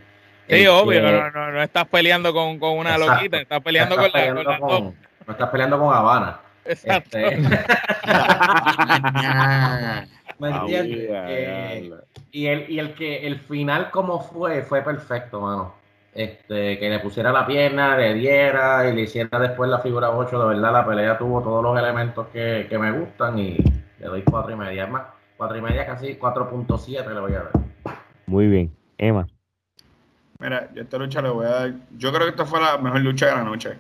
Sí, 0.50 0.68
obvio, 0.68 1.02
no, 1.02 1.32
no, 1.32 1.52
no, 1.54 1.64
estás 1.64 1.88
peleando 1.88 2.34
con, 2.34 2.60
una 2.62 2.98
loquita, 2.98 3.40
estás 3.40 3.62
peleando, 3.62 3.96
con, 3.96 4.12
la, 4.14 4.60
con, 4.60 4.94
no 5.26 5.34
estás 5.34 5.50
peleando 5.50 5.80
con 5.80 5.94
Habana. 5.94 6.40
Exacto. 6.66 7.18
Este, 7.18 7.38
¿Me 10.40 10.50
entiendes? 10.50 11.94
y, 12.32 12.48
el, 12.48 12.70
y 12.70 12.80
el 12.80 12.94
que 12.94 13.28
el 13.28 13.40
final 13.40 13.92
como 13.92 14.20
fue, 14.20 14.64
fue 14.64 14.82
perfecto, 14.82 15.42
mano. 15.42 15.76
Este, 16.14 16.78
que 16.78 16.90
le 16.90 17.00
pusiera 17.00 17.32
la 17.32 17.48
pierna, 17.48 17.98
le 17.98 18.14
diera 18.14 18.88
y 18.88 18.96
le 18.96 19.02
hiciera 19.02 19.40
después 19.40 19.70
la 19.70 19.80
figura 19.80 20.12
8, 20.12 20.40
de 20.40 20.46
verdad 20.46 20.72
la 20.72 20.86
pelea 20.86 21.18
tuvo 21.18 21.42
todos 21.42 21.64
los 21.64 21.78
elementos 21.78 22.28
que, 22.28 22.68
me 22.80 22.92
gustan 22.92 23.40
y 23.40 23.58
le 24.00 24.06
doy 24.06 24.22
cuatro 24.22 24.52
y 24.52 24.56
media. 24.56 24.84
Es 24.84 24.92
más, 24.92 25.04
cuatro 25.38 25.58
y 25.58 25.62
media 25.62 25.86
casi 25.86 26.16
4.7 26.16 27.14
le 27.14 27.20
voy 27.20 27.34
a 27.34 27.44
dar. 27.44 27.52
Muy 28.28 28.48
bien. 28.48 28.72
Emma. 28.98 29.28
Mira, 30.40 30.70
yo 30.74 30.84
esta 30.84 30.98
lucha 30.98 31.22
le 31.22 31.30
voy 31.30 31.46
a 31.46 31.50
dar. 31.50 31.74
Yo 31.98 32.12
creo 32.12 32.26
que 32.26 32.32
esta 32.32 32.46
fue 32.46 32.62
la 32.62 32.78
mejor 32.78 33.02
lucha 33.02 33.28
de 33.28 33.32
la 33.32 33.44
noche. 33.44 33.78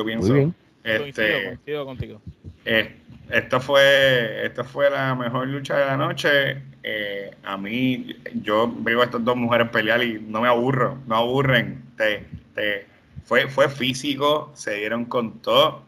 Yo 0.00 0.04
pienso. 0.06 0.54
Este, 0.82 1.44
coincido, 1.44 1.84
contigo. 1.84 2.22
Eh, 2.64 2.96
esta 3.28 3.60
fue, 3.60 4.46
esta 4.46 4.64
fue 4.64 4.88
la 4.88 5.14
mejor 5.14 5.46
lucha 5.46 5.76
de 5.76 5.84
la 5.84 5.96
noche. 5.98 6.62
Eh, 6.82 7.30
a 7.44 7.58
mí, 7.58 8.16
yo 8.36 8.72
veo 8.78 9.02
a 9.02 9.04
estas 9.04 9.22
dos 9.22 9.36
mujeres 9.36 9.68
pelear 9.68 10.02
y 10.02 10.18
no 10.18 10.40
me 10.40 10.48
aburro, 10.48 10.96
no 11.06 11.16
aburren. 11.16 11.82
Te, 11.98 12.24
te, 12.54 12.86
fue, 13.24 13.48
fue 13.48 13.68
físico, 13.68 14.50
se 14.54 14.76
dieron 14.76 15.04
con 15.04 15.40
todo. 15.42 15.82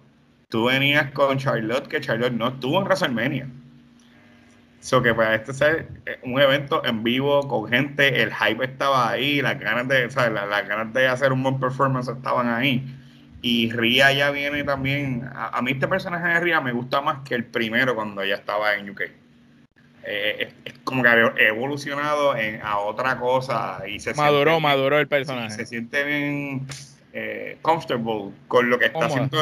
Tú 0.51 0.67
venías 0.67 1.11
con 1.13 1.39
Charlotte, 1.39 1.89
que 1.89 2.03
Charlotte 2.03 2.35
no 2.35 2.49
estuvo 2.49 2.79
en 2.79 2.85
WrestleMania. 2.85 3.49
So 4.81 5.03
que 5.03 5.15
para 5.15 5.37
este 5.37 5.55
ser 5.55 5.89
eh, 6.05 6.19
un 6.23 6.39
evento 6.39 6.85
en 6.85 7.03
vivo 7.03 7.49
con 7.49 7.67
gente, 7.71 8.23
el 8.23 8.31
hype 8.35 8.63
estaba 8.63 9.09
ahí, 9.09 9.41
las 9.41 9.59
ganas 9.59 9.89
de, 9.89 10.07
las 10.07 10.69
ganas 10.69 10.93
de 10.93 11.07
hacer 11.07 11.33
un 11.33 11.43
buen 11.43 11.59
performance 11.59 12.09
estaban 12.09 12.51
ahí 12.51 12.85
y 13.43 13.73
Ria 13.73 14.13
ya 14.13 14.31
viene 14.31 14.63
también. 14.63 15.29
A, 15.35 15.61
mí 15.63 15.73
este 15.73 15.89
personaje 15.89 16.29
de 16.29 16.41
Ria 16.41 16.61
me 16.61 16.73
gusta 16.73 17.01
más 17.01 17.29
que 17.29 17.35
el 17.35 17.45
primero 17.45 17.97
cuando 17.97 18.23
ella 18.23 18.37
estaba 18.37 18.75
en 18.77 18.89
UK. 18.89 19.03
Eh, 20.05 20.53
es, 20.65 20.75
como 20.85 21.03
que 21.03 21.09
ha 21.09 21.33
evolucionado 21.39 22.37
en, 22.37 22.63
a 22.63 22.79
otra 22.79 23.19
cosa 23.19 23.83
y 23.87 23.99
se 24.01 24.15
maduró, 24.15 24.61
maduró 24.61 24.99
el 24.99 25.09
personaje. 25.09 25.51
Se, 25.51 25.67
siente 25.67 26.05
bien 26.05 26.67
eh, 27.13 27.59
comfortable 27.63 28.31
con 28.47 28.71
lo 28.71 28.79
que 28.79 28.87
está 28.87 29.07
haciendo. 29.07 29.39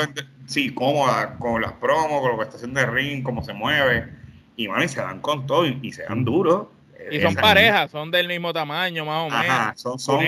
Sí, 0.47 0.73
cómoda 0.73 1.37
con 1.39 1.61
las 1.61 1.73
promos, 1.73 2.23
con 2.23 2.33
lo 2.33 2.39
que 2.39 2.45
está 2.45 2.57
haciendo 2.57 2.81
el 2.81 2.93
ring, 2.93 3.23
cómo 3.23 3.45
se 3.45 3.53
mueve. 3.53 4.09
Y 4.57 4.67
se 4.89 5.01
dan 5.01 5.21
con 5.21 5.47
todo 5.47 5.67
y, 5.67 5.93
se 5.93 6.05
dan 6.05 6.25
duros. 6.25 6.69
Y 7.11 7.21
son 7.21 7.35
parejas, 7.35 7.91
son 7.91 8.11
del 8.11 8.29
mismo 8.29 8.53
tamaño, 8.53 9.05
más 9.05 9.31
o 9.31 9.37
menos. 9.37 9.81
son, 9.81 9.99
son 9.99 10.21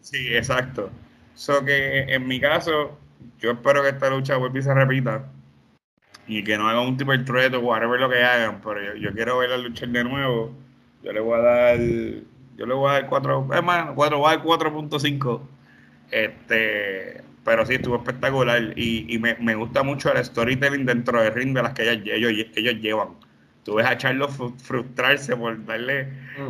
Sí, 0.00 0.34
exacto. 0.34 0.90
So 1.34 1.64
que 1.64 2.02
en 2.02 2.28
mi 2.28 2.38
caso, 2.40 2.96
yo 3.38 3.52
espero 3.52 3.82
que 3.82 3.90
esta 3.90 4.10
lucha 4.10 4.36
vuelva 4.36 4.58
y 4.58 4.62
se 4.62 4.74
repita. 4.74 5.26
Y 6.26 6.42
que 6.42 6.56
no 6.56 6.68
haga 6.68 6.80
un 6.80 6.96
tipo 6.96 7.12
de 7.12 7.18
threat 7.18 7.54
o 7.54 7.60
whatever 7.60 8.00
lo 8.00 8.08
que 8.08 8.22
hagan. 8.22 8.60
Pero 8.62 8.94
yo, 8.96 9.12
quiero 9.12 9.38
ver 9.38 9.50
la 9.50 9.58
lucha 9.58 9.86
de 9.86 10.04
nuevo. 10.04 10.52
Yo 11.02 11.12
le 11.12 11.20
voy 11.20 11.38
a 11.38 11.42
dar. 11.42 11.78
Yo 11.78 12.66
le 12.66 12.74
voy 12.74 12.90
a 12.90 12.92
dar 12.94 13.06
4. 13.08 13.48
Es 13.54 13.62
más, 13.62 13.90
4, 13.94 14.18
voy 14.18 14.32
a 14.32 14.36
dar 14.36 14.44
4.5. 14.44 15.40
Este. 16.10 17.22
Pero 17.44 17.66
sí, 17.66 17.74
estuvo 17.74 17.96
espectacular. 17.96 18.72
Y, 18.76 19.14
y 19.14 19.18
me, 19.18 19.54
gusta 19.54 19.82
mucho 19.82 20.12
el 20.12 20.24
storytelling 20.24 20.86
dentro 20.86 21.20
del 21.22 21.34
ring 21.34 21.54
de 21.54 21.62
las 21.62 21.74
que 21.74 21.90
ellos 21.90 22.80
llevan 22.80 23.23
tú 23.64 23.74
ves 23.74 23.86
a 23.86 23.96
Charlo 23.96 24.28
frustrarse 24.28 25.36
por 25.36 25.64
darle 25.64 26.08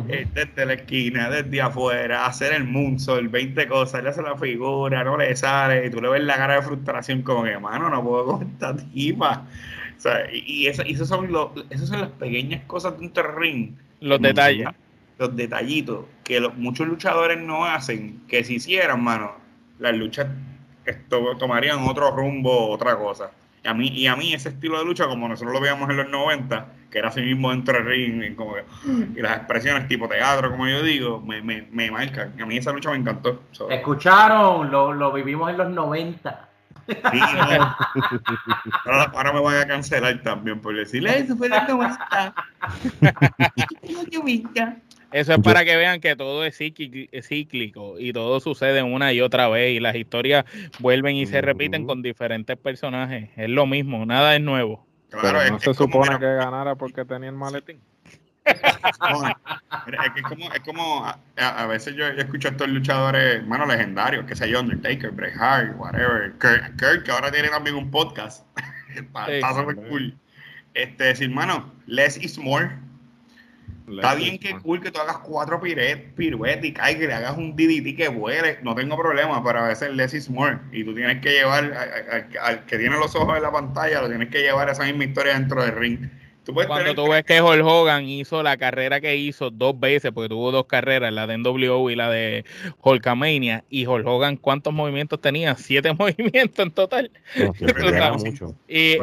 eh, 0.09 0.27
desde 0.33 0.65
la 0.65 0.73
esquina, 0.73 1.29
desde 1.29 1.61
afuera, 1.61 2.25
hacer 2.25 2.53
el 2.53 2.65
moonsault, 2.65 3.31
20 3.31 3.67
cosas, 3.67 4.03
le 4.03 4.09
hace 4.09 4.21
la 4.21 4.37
figura, 4.37 5.03
no 5.03 5.17
le 5.17 5.35
sale, 5.35 5.87
y 5.87 5.89
tú 5.89 6.01
le 6.01 6.09
ves 6.09 6.23
la 6.23 6.35
cara 6.35 6.55
de 6.55 6.61
frustración 6.61 7.21
como 7.21 7.43
que, 7.43 7.57
mano, 7.57 7.89
no 7.89 8.03
puedo 8.03 8.25
con 8.25 8.43
esta 8.43 8.75
tipa. 8.75 9.45
O 9.97 10.01
sea, 10.01 10.27
y, 10.31 10.67
eso, 10.67 10.83
esos 10.83 11.07
son 11.07 11.29
esas 11.69 11.87
son 11.87 12.01
las 12.01 12.09
pequeñas 12.11 12.63
cosas 12.65 12.99
de 12.99 13.05
un 13.05 13.13
ring. 13.37 13.75
Los 14.01 14.21
detalles. 14.21 14.67
Los 15.17 15.33
detallitos 15.35 16.05
que 16.25 16.41
muchos 16.57 16.87
luchadores 16.87 17.39
no 17.39 17.63
hacen, 17.65 18.21
que 18.27 18.43
si 18.43 18.55
hicieran, 18.55 19.01
mano, 19.01 19.35
las 19.79 19.95
luchas 19.95 20.27
esto, 20.85 21.35
tomarían 21.37 21.79
otro 21.79 22.11
rumbo, 22.11 22.69
otra 22.69 22.97
cosa. 22.97 23.31
Y 23.65 23.67
a, 23.67 23.73
mí, 23.73 23.87
y 23.87 24.05
a 24.05 24.15
mí 24.15 24.31
ese 24.31 24.49
estilo 24.49 24.77
de 24.77 24.85
lucha, 24.85 25.07
como 25.07 25.27
nosotros 25.27 25.51
lo 25.51 25.59
veíamos 25.59 25.89
en 25.89 25.97
los 25.97 26.07
90, 26.07 26.67
que 26.91 26.99
era 26.99 27.07
así 27.07 27.21
mismo 27.21 27.49
dentro 27.49 27.73
del 27.73 27.85
ring, 27.87 28.35
como 28.35 28.53
y 29.15 29.19
las 29.19 29.37
expresiones 29.37 29.87
tipo 29.87 30.07
teatro, 30.07 30.51
como 30.51 30.67
yo 30.67 30.83
digo, 30.83 31.19
me, 31.19 31.41
me, 31.41 31.67
me 31.71 31.89
marcan. 31.89 32.39
A 32.39 32.45
mí 32.45 32.57
esa 32.57 32.71
lucha 32.71 32.91
me 32.91 32.97
encantó. 32.97 33.41
¿Escucharon? 33.71 34.69
Lo, 34.69 34.93
lo 34.93 35.11
vivimos 35.11 35.49
en 35.49 35.57
los 35.57 35.71
90. 35.71 36.49
ahora, 38.85 39.33
me 39.33 39.39
van 39.39 39.55
a 39.57 39.65
cancelar 39.65 40.21
también 40.21 40.61
por 40.61 40.75
decirle 40.75 41.17
eso 41.17 41.35
fue 41.35 41.49
la 41.49 41.67
90. 41.67 42.35
Eso 45.15 45.31
es 45.31 45.39
para 45.39 45.63
que 45.63 45.77
vean 45.77 46.01
que 46.01 46.13
todo 46.17 46.43
es 46.43 46.57
cíclico 46.57 47.95
y 47.97 48.11
todo 48.11 48.41
sucede 48.41 48.83
una 48.83 49.13
y 49.13 49.21
otra 49.21 49.47
vez 49.47 49.73
y 49.73 49.79
las 49.79 49.95
historias 49.95 50.43
vuelven 50.79 51.15
y 51.15 51.25
se 51.25 51.39
repiten 51.39 51.87
con 51.87 52.01
diferentes 52.01 52.57
personajes. 52.57 53.29
Es 53.37 53.47
lo 53.47 53.65
mismo, 53.65 54.05
nada 54.05 54.35
es 54.35 54.41
nuevo. 54.41 54.85
Claro, 55.09 55.39
no 55.49 55.57
se 55.57 55.73
supone 55.73 56.19
que 56.19 56.25
ganara 56.25 56.75
porque 56.75 57.05
tenía 57.05 57.29
el 57.29 57.35
maletín. 57.35 57.79
es, 58.43 60.21
como, 60.27 60.51
es 60.51 60.59
como 60.65 61.05
a, 61.37 61.65
veces 61.67 61.95
yo, 61.95 62.07
escucho 62.07 62.49
a 62.49 62.51
estos 62.51 62.67
luchadores, 62.67 63.35
hermano, 63.35 63.67
legendarios, 63.67 64.25
que 64.25 64.35
sé 64.35 64.49
yo, 64.49 64.59
Undertaker, 64.59 65.11
Bret 65.11 65.33
Hart, 65.39 65.77
whatever, 65.77 66.33
Kurt, 66.39 67.03
que 67.05 67.11
ahora 67.11 67.31
tiene 67.31 67.47
también 67.47 67.77
un 67.77 67.89
podcast. 67.89 68.45
está, 68.93 69.53
súper 69.53 69.77
cool. 69.77 70.17
Este, 70.73 71.05
decir, 71.05 71.29
hermano, 71.29 71.71
less 71.85 72.17
is 72.17 72.37
more 72.37 72.69
Está 73.87 74.15
bien 74.15 74.39
que 74.39 74.57
cool 74.59 74.81
que 74.81 74.91
tú 74.91 74.99
hagas 74.99 75.19
cuatro 75.19 75.59
piruetas 75.61 76.65
y 76.65 76.73
caigas 76.73 77.03
y 77.03 77.07
le 77.07 77.13
hagas 77.13 77.37
un 77.37 77.55
DDT 77.55 77.95
que 77.95 78.07
vuele, 78.07 78.57
no 78.63 78.73
tengo 78.73 78.97
problema, 78.97 79.43
pero 79.43 79.59
a 79.59 79.67
veces 79.67 79.93
less 79.93 80.13
is 80.13 80.29
more. 80.29 80.57
Y 80.71 80.83
tú 80.83 80.95
tienes 80.95 81.21
que 81.21 81.31
llevar 81.31 81.71
al 82.41 82.65
que 82.65 82.77
tiene 82.77 82.97
los 82.97 83.15
ojos 83.15 83.37
en 83.37 83.43
la 83.43 83.51
pantalla, 83.51 84.01
lo 84.01 84.09
tienes 84.09 84.29
que 84.29 84.41
llevar 84.41 84.69
a 84.69 84.71
esa 84.71 84.85
misma 84.85 85.03
historia 85.05 85.33
dentro 85.33 85.63
del 85.63 85.75
ring. 85.75 86.09
Cuando 86.67 86.93
tú 86.93 87.09
ves 87.09 87.23
que 87.23 87.41
Hulk 87.41 87.65
Hogan 87.65 88.05
hizo 88.05 88.43
la 88.43 88.57
carrera 88.57 89.01
que 89.01 89.15
hizo 89.15 89.49
dos 89.49 89.79
veces, 89.79 90.11
porque 90.11 90.29
tuvo 90.29 90.51
dos 90.51 90.65
carreras, 90.65 91.11
la 91.11 91.25
de 91.27 91.37
NWO 91.37 91.89
y 91.89 91.95
la 91.95 92.09
de 92.09 92.45
Hulkamania, 92.83 93.63
y 93.69 93.87
Hulk 93.87 94.05
Hogan, 94.05 94.37
¿cuántos 94.37 94.73
movimientos 94.73 95.19
tenía? 95.19 95.55
Siete 95.55 95.93
movimientos 95.97 96.65
en 96.65 96.71
total. 96.71 97.11
Y, 98.67 98.97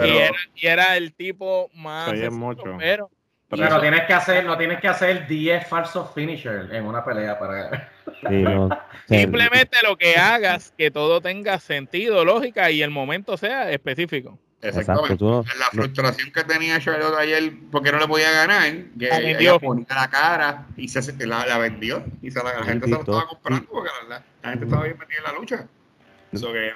era, 0.61 0.97
el 0.97 1.13
tipo 1.13 1.69
más... 1.75 2.13
Pero, 2.79 3.11
pero 3.57 3.81
tienes 3.81 4.05
que 4.05 4.15
hacer, 4.15 4.45
no 4.45 4.57
tienes 4.57 4.81
que 4.81 4.89
hacer 4.89 5.27
10 5.27 5.67
falsos 5.67 6.11
finishers 6.15 6.73
en 6.73 6.87
una 6.87 7.05
pelea 7.05 7.39
para. 7.39 7.91
Simplemente 9.07 9.79
lo 9.83 9.97
que 9.97 10.17
hagas, 10.17 10.73
que 10.77 10.91
todo 10.91 11.21
tenga 11.21 11.59
sentido, 11.59 12.25
lógica 12.25 12.71
y 12.71 12.83
el 12.83 12.91
momento 12.91 13.37
sea 13.37 13.71
específico. 13.71 14.39
Exactamente. 14.63 15.25
la 15.25 15.67
frustración 15.73 16.31
que 16.31 16.45
tenía 16.45 16.79
Charlotte 16.79 17.19
ayer 17.19 17.53
porque 17.73 17.91
no 17.91 17.99
le 17.99 18.07
podía 18.07 18.31
ganar, 18.31 18.73
que 18.97 19.11
ella 19.11 19.59
ponía 19.59 19.87
la 19.91 20.09
cara 20.09 20.69
y 20.77 20.87
se, 20.89 21.27
la, 21.27 21.45
la 21.45 21.59
vendió. 21.59 22.05
Y 22.23 22.31
se 22.31 22.41
la, 22.43 22.63
gente 22.63 22.87
se 22.87 22.93
la 22.93 23.01
estaba 23.01 23.27
comprando 23.27 23.69
porque 23.69 23.91
la, 24.09 24.23
gente 24.51 24.67
estaba 24.67 24.85
bien 24.85 24.97
metida 24.99 25.19
en 25.19 25.25
la 25.25 25.33
lucha. 25.33 25.67
Eso 26.31 26.53
que, 26.53 26.73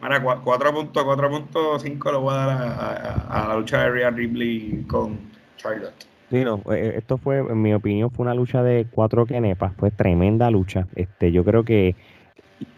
4.5 0.00 2.12
lo 2.12 2.20
voy 2.20 2.34
a 2.34 2.36
dar 2.36 3.26
a, 3.30 3.46
la 3.48 3.56
lucha 3.56 3.84
de 3.84 3.90
Rhea 3.90 4.10
Ripley 4.10 4.84
con 4.86 5.18
Charlotte. 5.56 6.10
Sí, 6.30 6.44
no, 6.44 6.58
eh, 6.70 6.74
eh, 6.74 6.94
esto 6.96 7.18
fue, 7.18 7.38
en 7.38 7.60
mi 7.60 7.74
opinión, 7.74 8.10
fue 8.10 8.24
una 8.24 8.34
lucha 8.34 8.62
de 8.62 8.86
cuatro 8.90 9.26
kenepas, 9.26 9.74
fue 9.74 9.90
tremenda 9.90 10.50
lucha. 10.50 10.86
Este, 10.94 11.32
yo 11.32 11.44
creo 11.44 11.64
que 11.64 11.96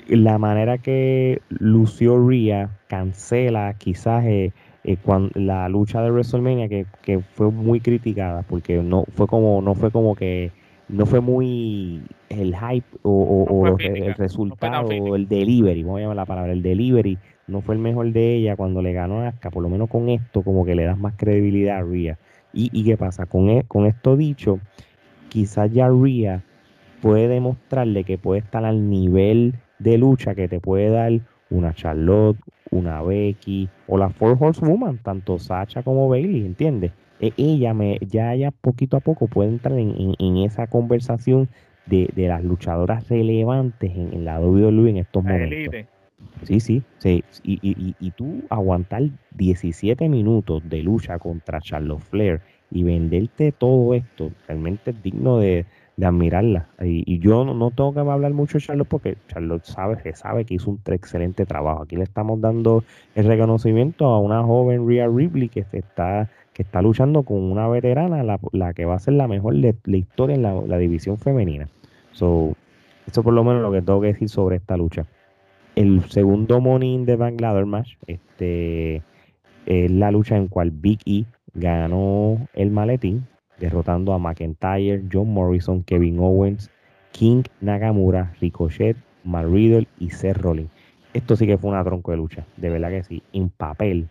la 0.09 0.38
manera 0.38 0.78
que 0.78 1.42
lució 1.48 2.18
Rhea 2.18 2.70
cancela 2.88 3.74
quizás 3.78 4.24
eh, 4.24 4.53
eh, 4.84 4.96
la 5.34 5.68
lucha 5.68 6.03
de 6.03 6.11
WrestleMania 6.11 6.68
que, 6.68 7.20
fue 7.34 7.50
muy 7.50 7.80
criticada 7.80 8.42
porque 8.42 8.82
no 8.82 9.05
fue 9.14 9.26
como 9.26 9.62
no 9.62 9.74
fue 9.74 9.90
como 9.90 10.14
que 10.14 10.50
no 10.88 11.07
fue 11.07 11.20
muy 11.20 12.03
el 12.28 12.55
hype 12.57 12.86
o, 13.03 13.76
el, 13.78 14.14
resultado 14.14 14.88
o 14.88 15.16
el 15.16 15.28
delivery 15.28 15.82
vamos 15.82 15.98
a 15.98 16.00
llamar 16.03 16.16
la 16.16 16.26
palabra 16.26 16.53
el 16.53 16.62
delivery 16.62 17.18
no 17.46 17.61
fue 17.61 17.74
el 17.74 17.80
mejor 17.80 18.12
de 18.12 18.34
ella 18.34 18.57
cuando 18.57 18.82
le 18.82 18.92
ganó 18.92 19.26
a 19.26 19.32
por 19.50 19.62
lo 19.62 19.68
menos 19.68 19.88
con 19.88 20.09
esto 20.09 20.42
como 20.42 20.64
que 20.64 20.74
le 20.74 20.84
das 20.84 20.98
más 20.98 21.14
credibilidad 21.16 21.78
a 21.78 21.82
Rhea 21.82 22.18
y, 22.53 22.70
y 22.72 22.84
qué 22.84 22.96
pasa 22.96 23.26
con, 23.26 23.50
e, 23.50 23.64
con 23.64 23.86
esto 23.86 24.16
dicho 24.16 24.61
quizás 25.28 25.72
ya 25.72 25.88
Rhea 25.88 26.42
puede 27.00 27.26
demostrarle 27.26 28.05
que 28.05 28.18
puede 28.18 28.40
estar 28.40 28.64
al 28.64 28.90
nivel 28.90 29.55
de 29.78 29.98
lucha 29.98 30.34
que 30.34 30.46
te 30.46 30.61
puede 30.61 30.90
dar 30.90 31.12
una 31.50 31.74
Charlotte, 31.74 32.38
una 32.70 33.03
Becky 33.03 33.68
o 33.86 33.98
la 33.98 34.09
Four 34.11 34.36
Horsewoman, 34.38 34.98
tanto 34.98 35.38
Sacha 35.38 35.82
como 35.82 36.09
Bailey, 36.09 36.44
¿entiendes? 36.44 36.92
E, 37.20 37.32
ella 37.36 37.74
me, 37.74 37.98
ya 38.00 38.34
ella 38.34 38.50
poquito 38.50 38.96
a 38.96 39.00
poco 39.00 39.26
puede 39.26 39.50
entrar 39.50 39.78
en, 39.78 40.36
esa 40.38 40.66
conversación 40.66 41.48
de, 41.86 42.11
las 42.14 42.44
luchadoras 42.44 43.09
relevantes 43.09 43.90
en, 43.94 44.24
la 44.24 44.40
WWE 44.40 44.90
en 44.90 44.96
estos 44.98 45.24
momentos. 45.24 45.86
Sí, 46.44 46.60
sí, 46.60 46.82
sí. 46.98 47.24
Y, 47.42 47.58
y, 47.62 47.94
y, 48.00 48.10
tú 48.10 48.42
aguantar 48.50 49.02
17 49.36 50.08
minutos 50.08 50.62
de 50.68 50.82
lucha 50.82 51.18
contra 51.18 51.60
Charlotte 51.60 52.00
Flair 52.00 52.40
y 52.72 52.82
venderte 52.82 53.52
todo 53.52 53.94
esto, 53.94 54.30
realmente 54.48 54.90
es 54.90 55.02
digno 55.02 55.38
de, 55.38 55.66
admirarla. 56.02 56.66
Y, 56.80 57.20
yo 57.20 57.44
no, 57.44 57.70
tengo 57.70 57.94
que 57.94 58.00
hablar 58.00 58.32
mucho 58.32 58.58
de 58.58 58.64
Charlotte 58.64 58.88
porque 58.88 59.16
Charlotte 59.28 59.64
sabe 59.64 59.98
que 60.02 60.14
sabe 60.14 60.44
que 60.44 60.54
hizo 60.54 60.70
un 60.70 60.80
excelente 60.86 61.46
trabajo. 61.46 61.82
Aquí 61.82 61.96
le 61.96 62.02
estamos 62.02 62.40
dando 62.40 62.82
el 63.14 63.26
reconocimiento 63.26 64.06
a 64.06 64.18
una 64.18 64.42
joven 64.42 64.88
Rhea 64.88 65.06
Ripley 65.06 65.48
que 65.48 65.62
se 65.64 65.78
está 65.78 66.28
que 66.54 66.62
está 66.62 66.82
luchando 66.82 67.22
con 67.22 67.38
una 67.38 67.66
veterana, 67.68 68.22
la, 68.22 68.74
que 68.74 68.84
va 68.84 68.96
a 68.96 68.98
ser 68.98 69.14
la 69.14 69.26
mejor 69.26 69.54
de 69.56 69.74
la 69.84 69.96
historia 69.96 70.34
en 70.34 70.42
la, 70.42 70.78
división 70.78 71.16
femenina. 71.16 71.68
So, 72.12 72.54
eso 73.06 73.22
por 73.22 73.32
lo 73.32 73.42
menos 73.42 73.62
lo 73.62 73.72
que 73.72 73.80
tengo 73.80 74.00
que 74.00 74.08
decir 74.08 74.28
sobre 74.28 74.56
esta 74.56 74.76
lucha. 74.76 75.06
El 75.74 76.02
segundo 76.10 76.60
Money 76.60 76.94
in 76.94 77.06
the 77.06 77.16
Bank 77.16 77.40
Match, 77.66 77.94
este, 78.06 79.02
es 79.66 79.90
la 79.90 80.10
lucha 80.10 80.36
en 80.36 80.48
cual 80.48 80.70
Big 80.70 81.00
E 81.06 81.24
ganó 81.54 82.46
el 82.52 82.70
maletín 82.70 83.26
derrotando 83.58 84.12
a 84.12 84.18
McIntyre, 84.18 85.02
John 85.10 85.32
Morrison, 85.32 85.82
Kevin 85.82 86.18
Owens, 86.18 86.70
King, 87.12 87.44
Nagamura, 87.60 88.34
Ricochet, 88.40 88.96
Matt 89.24 89.46
Riddle 89.46 89.86
y 89.98 90.10
Seth 90.10 90.36
Rollins. 90.38 90.70
Esto 91.14 91.36
sí 91.36 91.46
que 91.46 91.56
fue 91.56 91.70
una 91.70 91.84
tronco 91.84 92.10
de 92.10 92.16
lucha, 92.16 92.44
de 92.56 92.70
verdad 92.70 92.90
que 92.90 93.04
sí. 93.04 93.22
En 93.32 93.48
papel, 93.48 94.08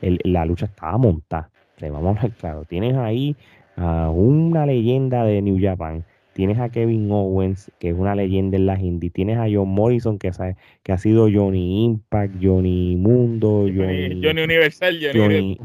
la 0.00 0.44
lucha 0.44 0.66
estaba 0.66 0.98
montada. 0.98 1.50
Vamos 1.80 2.18
a 2.22 2.28
claro. 2.28 2.64
Tienes 2.64 2.96
ahí 2.96 3.36
a 3.76 4.10
una 4.10 4.66
leyenda 4.66 5.24
de 5.24 5.40
New 5.40 5.58
Japan 5.60 6.04
Tienes 6.32 6.58
a 6.60 6.68
Kevin 6.68 7.10
Owens, 7.10 7.72
que 7.80 7.90
es 7.90 7.94
una 7.96 8.14
leyenda 8.14 8.56
en 8.56 8.66
las 8.66 8.80
indies. 8.80 9.12
Tienes 9.12 9.36
a 9.38 9.46
John 9.52 9.68
Morrison, 9.68 10.18
que, 10.18 10.30
que 10.82 10.92
ha 10.92 10.98
sido 10.98 11.28
Johnny 11.32 11.84
Impact, 11.84 12.36
Johnny 12.40 12.96
Mundo, 12.96 13.66
Johnny, 13.66 14.20
Johnny 14.22 14.42
Universal, 14.42 15.00
Johnny, 15.12 15.58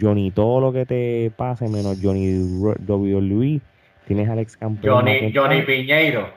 Johnny, 0.00 0.30
todo 0.30 0.60
lo 0.60 0.72
que 0.72 0.86
te 0.86 1.32
pase, 1.36 1.68
menos 1.68 1.98
Johnny 2.00 2.40
WWE. 2.86 3.60
Tienes 4.06 4.28
al 4.28 4.38
ex 4.38 4.56
campeón. 4.56 4.94
Johnny, 4.94 5.32
Johnny 5.34 5.62
Piñeiro. 5.62 6.28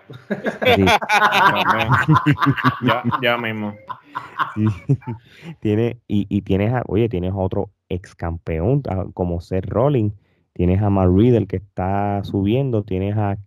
ya, 3.22 3.38
mismo. 3.38 3.76
Tiene, 5.60 5.98
y, 6.08 6.26
y 6.30 6.42
tienes 6.42 6.74
a, 6.74 6.84
oye, 6.88 7.10
tienes 7.10 7.32
a 7.32 7.38
otro 7.38 7.70
ex 7.90 8.16
campeón 8.16 8.82
como 9.14 9.42
Seth 9.42 9.66
Rollins 9.66 10.14
tienes 10.56 10.82
a 10.82 10.90
Matt 10.90 11.10
Riddle 11.14 11.48
que 11.48 11.58
está 11.58 12.24
subiendo, 12.24 12.84
tienes 12.84 13.16
a, 13.18 13.38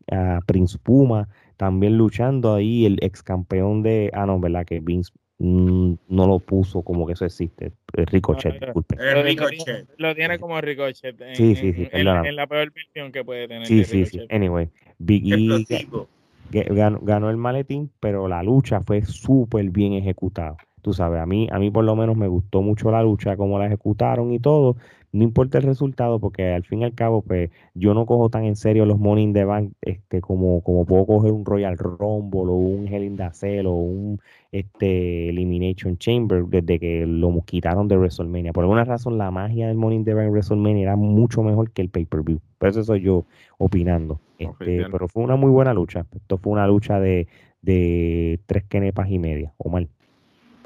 Prince 0.46 0.78
Puma 0.78 1.28
también 1.56 1.96
luchando 1.96 2.54
ahí, 2.54 2.86
el 2.86 2.98
ex 3.02 3.22
campeón 3.22 3.82
de, 3.82 4.10
ah 4.12 4.26
no, 4.26 4.38
¿verdad? 4.38 4.64
Que 4.64 4.78
Vince 4.78 5.12
mm, 5.38 5.94
no 6.08 6.26
lo 6.26 6.38
puso 6.38 6.82
como 6.82 7.06
que 7.06 7.14
eso 7.14 7.24
existe, 7.24 7.72
Ricochet, 7.92 8.60
disculpe. 8.60 8.96
Ricochet. 9.22 9.88
Lo 9.96 10.14
tiene 10.14 10.38
como 10.38 10.60
Ricochet 10.60 11.20
en, 11.20 11.34
sí, 11.34 11.56
sí, 11.56 11.72
sí, 11.72 11.88
en, 11.90 12.04
la 12.04 12.46
peor 12.46 12.72
versión 12.72 13.10
que 13.10 13.24
puede 13.24 13.48
tener. 13.48 13.66
Sí, 13.66 13.84
sí, 13.84 14.04
sí, 14.04 14.26
anyway, 14.30 14.68
Big 14.98 15.24
E 15.32 16.64
ganó, 16.70 17.00
ganó 17.00 17.30
el 17.30 17.36
maletín, 17.36 17.90
pero 18.00 18.28
la 18.28 18.42
lucha 18.42 18.80
fue 18.82 19.02
súper 19.02 19.70
bien 19.70 19.94
ejecutada. 19.94 20.56
Tú 20.82 20.92
sabes, 20.92 21.20
a 21.20 21.26
mí, 21.26 21.48
a 21.50 21.58
mí 21.58 21.70
por 21.70 21.84
lo 21.84 21.96
menos 21.96 22.16
me 22.16 22.28
gustó 22.28 22.62
mucho 22.62 22.90
la 22.90 23.02
lucha, 23.02 23.36
cómo 23.36 23.58
la 23.58 23.66
ejecutaron 23.66 24.32
y 24.32 24.38
todo, 24.38 24.76
no 25.10 25.24
importa 25.24 25.58
el 25.58 25.64
resultado, 25.64 26.20
porque 26.20 26.52
al 26.52 26.64
fin 26.64 26.82
y 26.82 26.84
al 26.84 26.94
cabo, 26.94 27.22
pues 27.22 27.50
yo 27.74 27.94
no 27.94 28.04
cojo 28.04 28.28
tan 28.28 28.44
en 28.44 28.56
serio 28.56 28.84
los 28.84 28.98
Money 28.98 29.24
in 29.24 29.32
the 29.32 29.44
Bank 29.44 29.72
este, 29.80 30.20
como, 30.20 30.60
como 30.62 30.84
puedo 30.84 31.06
coger 31.06 31.32
un 31.32 31.44
Royal 31.44 31.78
Rumble 31.78 32.50
o 32.50 32.54
un 32.54 32.86
Hell 32.86 33.04
in 33.04 33.16
the 33.16 33.30
Cell 33.32 33.66
o 33.66 33.72
un 33.72 34.20
este, 34.52 35.30
Elimination 35.30 35.96
Chamber 35.96 36.44
desde 36.44 36.78
que 36.78 37.06
lo 37.06 37.40
quitaron 37.42 37.88
de 37.88 37.96
WrestleMania. 37.96 38.52
Por 38.52 38.64
alguna 38.64 38.84
razón, 38.84 39.16
la 39.16 39.30
magia 39.30 39.68
del 39.68 39.76
Money 39.76 39.98
in 39.98 40.04
the 40.04 40.14
Bank 40.14 40.30
WrestleMania 40.30 40.82
era 40.82 40.96
mucho 40.96 41.42
mejor 41.42 41.70
que 41.70 41.82
el 41.82 41.88
pay-per-view. 41.88 42.40
Por 42.58 42.68
eso 42.68 42.84
soy 42.84 43.00
yo 43.00 43.24
opinando. 43.56 44.20
Este, 44.38 44.84
pero 44.92 45.08
fue 45.08 45.24
una 45.24 45.36
muy 45.36 45.50
buena 45.50 45.72
lucha. 45.72 46.06
Esto 46.14 46.36
fue 46.36 46.52
una 46.52 46.66
lucha 46.66 47.00
de, 47.00 47.26
de 47.62 48.40
tres 48.46 48.64
kenepas 48.64 49.10
y 49.10 49.18
media, 49.18 49.54
o 49.56 49.70
mal 49.70 49.88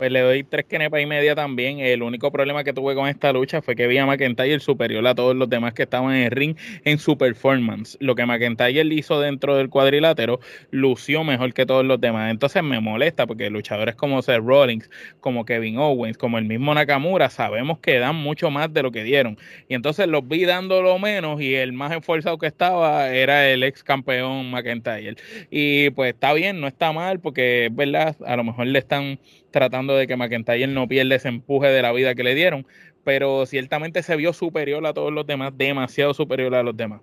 pues 0.03 0.11
le 0.11 0.19
doy 0.19 0.43
tres 0.43 0.65
kenepas 0.65 1.01
y 1.01 1.07
media 1.07 1.37
también. 1.37 1.79
El 1.79 2.03
único 2.03 2.33
problema 2.33 2.65
que 2.65 2.73
tuve 2.73 2.97
con 2.97 3.07
esta 3.07 3.33
lucha 3.33 3.63
fue 3.63 3.77
que 3.77 3.87
vi 3.87 3.99
a 3.99 4.05
McIntyre 4.05 4.59
superior 4.59 5.07
a 5.07 5.15
todos 5.15 5.37
los 5.37 5.49
demás 5.49 5.75
que 5.75 5.85
estaban 5.85 6.13
en 6.17 6.25
el 6.25 6.31
ring 6.33 6.57
en 6.85 6.99
su 6.99 7.17
performance. 7.17 7.97
Lo 8.01 8.17
que 8.17 8.27
McIntyre 8.27 8.93
hizo 8.93 9.21
dentro 9.21 9.57
del 9.57 9.69
cuadrilátero 9.69 10.41
lució 10.73 11.23
mejor 11.23 11.55
que 11.55 11.67
todos 11.67 11.87
los 11.87 12.01
demás. 12.01 12.33
Entonces 12.33 12.65
me 12.65 12.81
molesta 12.81 13.29
porque 13.29 13.49
luchadores 13.49 13.95
como 13.95 14.21
Seth 14.23 14.43
Rollins, 14.45 14.91
como 15.21 15.45
Kevin 15.45 15.79
Owens, 15.79 16.19
como 16.19 16.37
el 16.37 16.47
mismo 16.47 16.75
Nakamura, 16.75 17.31
sabemos 17.31 17.79
que 17.79 18.01
dan 18.01 18.17
mucho 18.17 18.51
más 18.51 18.75
de 18.75 18.83
lo 18.83 18.91
que 18.91 19.05
dieron. 19.05 19.39
Y 19.69 19.75
entonces 19.75 20.09
los 20.09 20.27
vi 20.27 20.47
dando 20.47 20.83
lo 20.83 20.99
menos 20.99 21.41
y 21.41 21.55
el 21.55 21.73
más 21.73 21.93
esforzado 21.93 22.39
que 22.39 22.49
estaba 22.49 23.09
era 23.11 23.49
el 23.49 23.63
ex 23.63 23.85
campeón 23.85 24.51
McIntyre. 24.51 25.15
Y 25.49 25.91
pues 25.91 26.15
está 26.15 26.33
bien, 26.33 26.61
no 26.61 26.67
está 26.67 26.91
mal 26.91 27.21
porque 27.21 27.67
es 27.67 27.77
verdad, 27.77 28.17
a 28.27 28.35
lo 28.35 28.43
mejor 28.43 28.67
le 28.67 28.81
están 28.81 29.21
tratando 29.53 29.97
de 29.97 30.07
que 30.07 30.17
McIntyre 30.17 30.67
no 30.67 30.89
pierda 30.89 31.15
ese 31.15 31.29
empuje 31.29 31.69
de 31.69 31.83
la 31.83 31.93
vida 31.93 32.15
que 32.15 32.25
le 32.25 32.35
dieron, 32.35 32.67
pero 33.05 33.47
ciertamente 33.47 34.03
se 34.03 34.17
vio 34.17 34.33
superior 34.33 34.85
a 34.87 34.93
todos 34.93 35.13
los 35.13 35.27
demás, 35.27 35.53
demasiado 35.57 36.15
superior 36.15 36.55
a 36.55 36.63
los 36.63 36.77
demás. 36.77 37.01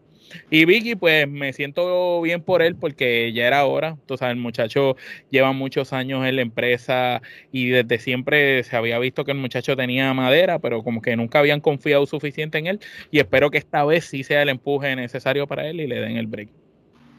Y 0.49 0.65
Vicky, 0.65 0.95
pues 0.95 1.27
me 1.27 1.53
siento 1.53 2.21
bien 2.21 2.41
por 2.41 2.61
él 2.61 2.75
porque 2.75 3.31
ya 3.33 3.47
era 3.47 3.65
hora. 3.65 3.97
Tú 4.05 4.15
el 4.21 4.35
muchacho 4.35 4.95
lleva 5.29 5.53
muchos 5.53 5.93
años 5.93 6.25
en 6.25 6.35
la 6.35 6.41
empresa 6.41 7.21
y 7.51 7.69
desde 7.69 7.99
siempre 7.99 8.63
se 8.63 8.75
había 8.75 8.99
visto 8.99 9.25
que 9.25 9.31
el 9.31 9.37
muchacho 9.37 9.75
tenía 9.75 10.13
madera, 10.13 10.59
pero 10.59 10.83
como 10.83 11.01
que 11.01 11.15
nunca 11.15 11.39
habían 11.39 11.61
confiado 11.61 12.05
suficiente 12.05 12.57
en 12.57 12.67
él. 12.67 12.79
Y 13.11 13.19
espero 13.19 13.49
que 13.49 13.57
esta 13.57 13.83
vez 13.85 14.05
sí 14.05 14.23
sea 14.23 14.41
el 14.43 14.49
empuje 14.49 14.95
necesario 14.95 15.47
para 15.47 15.67
él 15.67 15.79
y 15.81 15.87
le 15.87 15.99
den 15.99 16.17
el 16.17 16.27
break. 16.27 16.49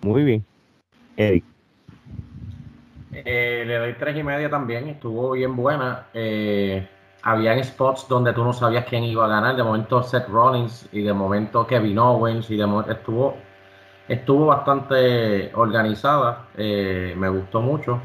Muy 0.03 0.23
bien. 0.23 0.45
Eric. 1.17 1.45
Eh, 3.13 3.65
le 3.67 3.77
doy 3.79 3.95
tres 3.95 4.17
y 4.17 4.23
media 4.23 4.49
también, 4.51 4.89
estuvo 4.89 5.33
bien 5.33 5.57
buena. 5.57 6.09
Eh, 6.15 6.89
habían 7.23 7.63
spots 7.65 8.07
donde 8.09 8.33
tú 8.33 8.45
no 8.45 8.53
sabías 8.53 8.85
quién 8.87 9.05
iba 9.05 9.25
a 9.25 9.29
ganar. 9.29 9.57
De 9.57 9.63
momento 9.65 10.03
Seth 10.03 10.29
Rollins 10.29 10.89
y 10.93 11.03
de 11.03 11.13
momento 11.13 11.67
Kevin 11.67 11.99
Owens 11.99 12.51
y 12.51 12.57
de 12.57 12.67
momento 12.67 12.93
estuvo, 12.93 13.37
estuvo 14.09 14.47
bastante 14.47 15.53
organizada. 15.55 16.49
Eh, 16.57 17.15
me 17.17 17.29
gustó 17.29 17.61
mucho. 17.63 18.01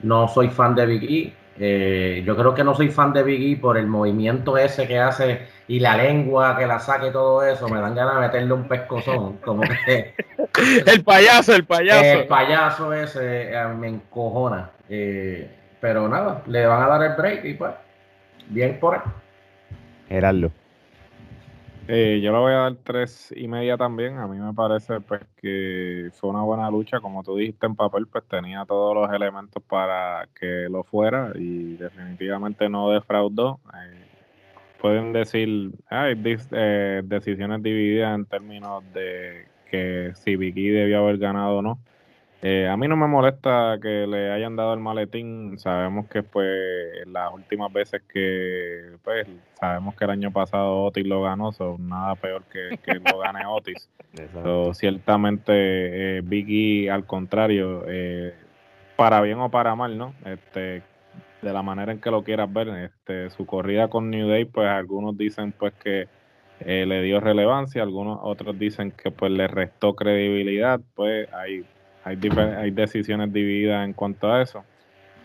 No 0.00 0.28
soy 0.28 0.50
fan 0.50 0.74
de 0.74 0.86
Big 0.86 1.04
E. 1.04 1.39
Eh, 1.62 2.22
yo 2.24 2.34
creo 2.36 2.54
que 2.54 2.64
no 2.64 2.74
soy 2.74 2.88
fan 2.88 3.12
de 3.12 3.22
Big 3.22 3.52
E 3.52 3.60
por 3.60 3.76
el 3.76 3.86
movimiento 3.86 4.56
ese 4.56 4.88
que 4.88 4.98
hace 4.98 5.46
y 5.68 5.78
la 5.78 5.94
lengua 5.94 6.56
que 6.56 6.66
la 6.66 6.80
saque 6.80 7.08
y 7.08 7.12
todo 7.12 7.44
eso. 7.44 7.68
Me 7.68 7.78
dan 7.80 7.94
ganas 7.94 8.14
de 8.14 8.20
meterle 8.22 8.54
un 8.54 8.66
pescozón. 8.66 9.36
Como 9.44 9.62
que 9.62 10.14
el 10.86 11.04
payaso, 11.04 11.54
el 11.54 11.66
payaso. 11.66 12.20
el 12.20 12.26
payaso 12.26 12.94
ese 12.94 13.52
eh, 13.52 13.68
me 13.78 13.88
encojona. 13.88 14.70
Eh, 14.88 15.50
pero 15.80 16.08
nada, 16.08 16.42
le 16.46 16.66
van 16.66 16.82
a 16.82 16.86
dar 16.86 17.02
el 17.02 17.16
break 17.16 17.44
y 17.44 17.54
pues, 17.54 17.72
bien 18.48 18.80
por 18.80 18.94
él. 18.94 19.00
Gerardo. 20.08 20.50
Eh, 21.92 22.20
yo 22.22 22.30
le 22.30 22.38
voy 22.38 22.52
a 22.52 22.56
dar 22.58 22.76
tres 22.84 23.34
y 23.36 23.48
media 23.48 23.76
también. 23.76 24.16
A 24.18 24.28
mí 24.28 24.38
me 24.38 24.54
parece 24.54 25.00
pues 25.00 25.22
que 25.36 26.08
fue 26.12 26.30
una 26.30 26.42
buena 26.42 26.70
lucha. 26.70 27.00
Como 27.00 27.24
tú 27.24 27.34
dijiste 27.36 27.66
en 27.66 27.74
papel, 27.74 28.06
pues 28.06 28.22
tenía 28.28 28.64
todos 28.64 28.94
los 28.94 29.12
elementos 29.12 29.60
para 29.64 30.28
que 30.38 30.68
lo 30.70 30.84
fuera 30.84 31.32
y 31.34 31.74
definitivamente 31.74 32.68
no 32.68 32.90
defraudó. 32.90 33.58
Eh, 33.74 34.04
pueden 34.80 35.12
decir, 35.12 35.72
hay 35.88 36.14
eh, 36.52 37.02
decisiones 37.02 37.60
divididas 37.60 38.14
en 38.14 38.24
términos 38.26 38.84
de 38.94 39.48
que 39.68 40.12
si 40.14 40.36
Vicky 40.36 40.68
debió 40.68 41.00
haber 41.00 41.18
ganado 41.18 41.58
o 41.58 41.62
no. 41.62 41.80
Eh, 42.42 42.66
a 42.68 42.76
mí 42.76 42.88
no 42.88 42.96
me 42.96 43.06
molesta 43.06 43.78
que 43.82 44.06
le 44.06 44.32
hayan 44.32 44.56
dado 44.56 44.72
el 44.72 44.80
maletín. 44.80 45.58
Sabemos 45.58 46.08
que 46.08 46.22
pues 46.22 47.06
las 47.06 47.32
últimas 47.34 47.70
veces 47.72 48.02
que 48.10 48.96
pues 49.04 49.26
sabemos 49.58 49.94
que 49.94 50.04
el 50.04 50.10
año 50.10 50.30
pasado 50.30 50.84
Otis 50.84 51.06
lo 51.06 51.22
ganó, 51.22 51.52
son 51.52 51.88
nada 51.88 52.14
peor 52.14 52.44
que, 52.44 52.78
que 52.78 52.94
lo 52.94 53.18
gane 53.18 53.44
Otis. 53.46 53.90
So, 54.32 54.72
ciertamente 54.72 55.52
eh, 56.18 56.20
Vicky 56.22 56.88
al 56.88 57.04
contrario, 57.04 57.84
eh, 57.86 58.34
para 58.96 59.20
bien 59.20 59.38
o 59.38 59.50
para 59.50 59.74
mal, 59.74 59.98
¿no? 59.98 60.14
Este, 60.24 60.82
de 61.42 61.52
la 61.52 61.62
manera 61.62 61.92
en 61.92 62.00
que 62.00 62.10
lo 62.10 62.24
quieras 62.24 62.50
ver, 62.52 62.68
este, 62.68 63.30
su 63.30 63.44
corrida 63.44 63.88
con 63.88 64.10
New 64.10 64.28
Day, 64.28 64.46
pues 64.46 64.68
algunos 64.68 65.16
dicen 65.16 65.52
pues 65.52 65.74
que 65.74 66.08
eh, 66.60 66.84
le 66.86 67.02
dio 67.02 67.20
relevancia, 67.20 67.82
algunos 67.82 68.18
otros 68.22 68.58
dicen 68.58 68.92
que 68.92 69.10
pues 69.10 69.30
le 69.30 69.46
restó 69.46 69.94
credibilidad, 69.94 70.80
pues 70.94 71.32
hay 71.32 71.64
hay, 72.10 72.30
hay 72.56 72.70
decisiones 72.70 73.32
divididas 73.32 73.84
en 73.84 73.92
cuanto 73.92 74.32
a 74.32 74.42
eso. 74.42 74.64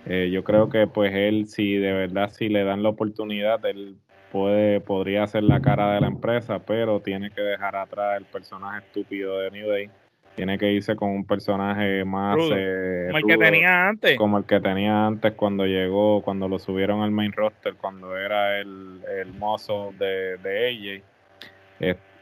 Eh, 0.06 0.30
yo 0.32 0.44
creo 0.44 0.70
que 0.70 0.88
pues 0.88 1.14
él, 1.14 1.48
si 1.48 1.76
de 1.78 1.92
verdad 1.92 2.30
si 2.30 2.48
le 2.48 2.64
dan 2.64 2.84
la 2.84 2.90
oportunidad, 2.90 3.66
él 3.66 3.96
puede, 4.32 4.80
podría 4.80 5.26
ser 5.28 5.44
la 5.44 5.62
cara 5.62 5.94
de 5.94 6.02
la 6.02 6.08
empresa, 6.08 6.60
pero 6.60 7.00
tiene 7.00 7.32
que 7.32 7.42
dejar 7.42 7.76
atrás 7.76 8.18
el 8.18 8.26
personaje 8.26 8.86
estúpido 8.86 9.40
de 9.40 9.52
New 9.52 9.70
Day. 9.70 9.90
Tiene 10.36 10.58
que 10.58 10.72
irse 10.72 10.96
con 10.98 11.12
un 11.12 11.26
personaje 11.26 12.04
más 12.04 12.38
eh, 12.54 13.08
como 13.08 13.18
el 13.18 13.24
que 13.26 13.38
tenía 13.38 13.88
antes. 13.88 14.18
Como 14.18 14.38
el 14.38 14.44
que 14.44 14.60
tenía 14.60 15.08
antes 15.08 15.34
cuando 15.34 15.66
llegó, 15.66 16.22
cuando 16.22 16.50
lo 16.50 16.60
subieron 16.60 17.02
al 17.02 17.12
main 17.12 17.32
roster, 17.32 17.76
cuando 17.76 18.18
era 18.18 18.60
el, 18.60 19.00
el 19.22 19.34
mozo 19.34 19.94
de, 19.98 20.38
de 20.38 21.00
AJ. 21.00 21.15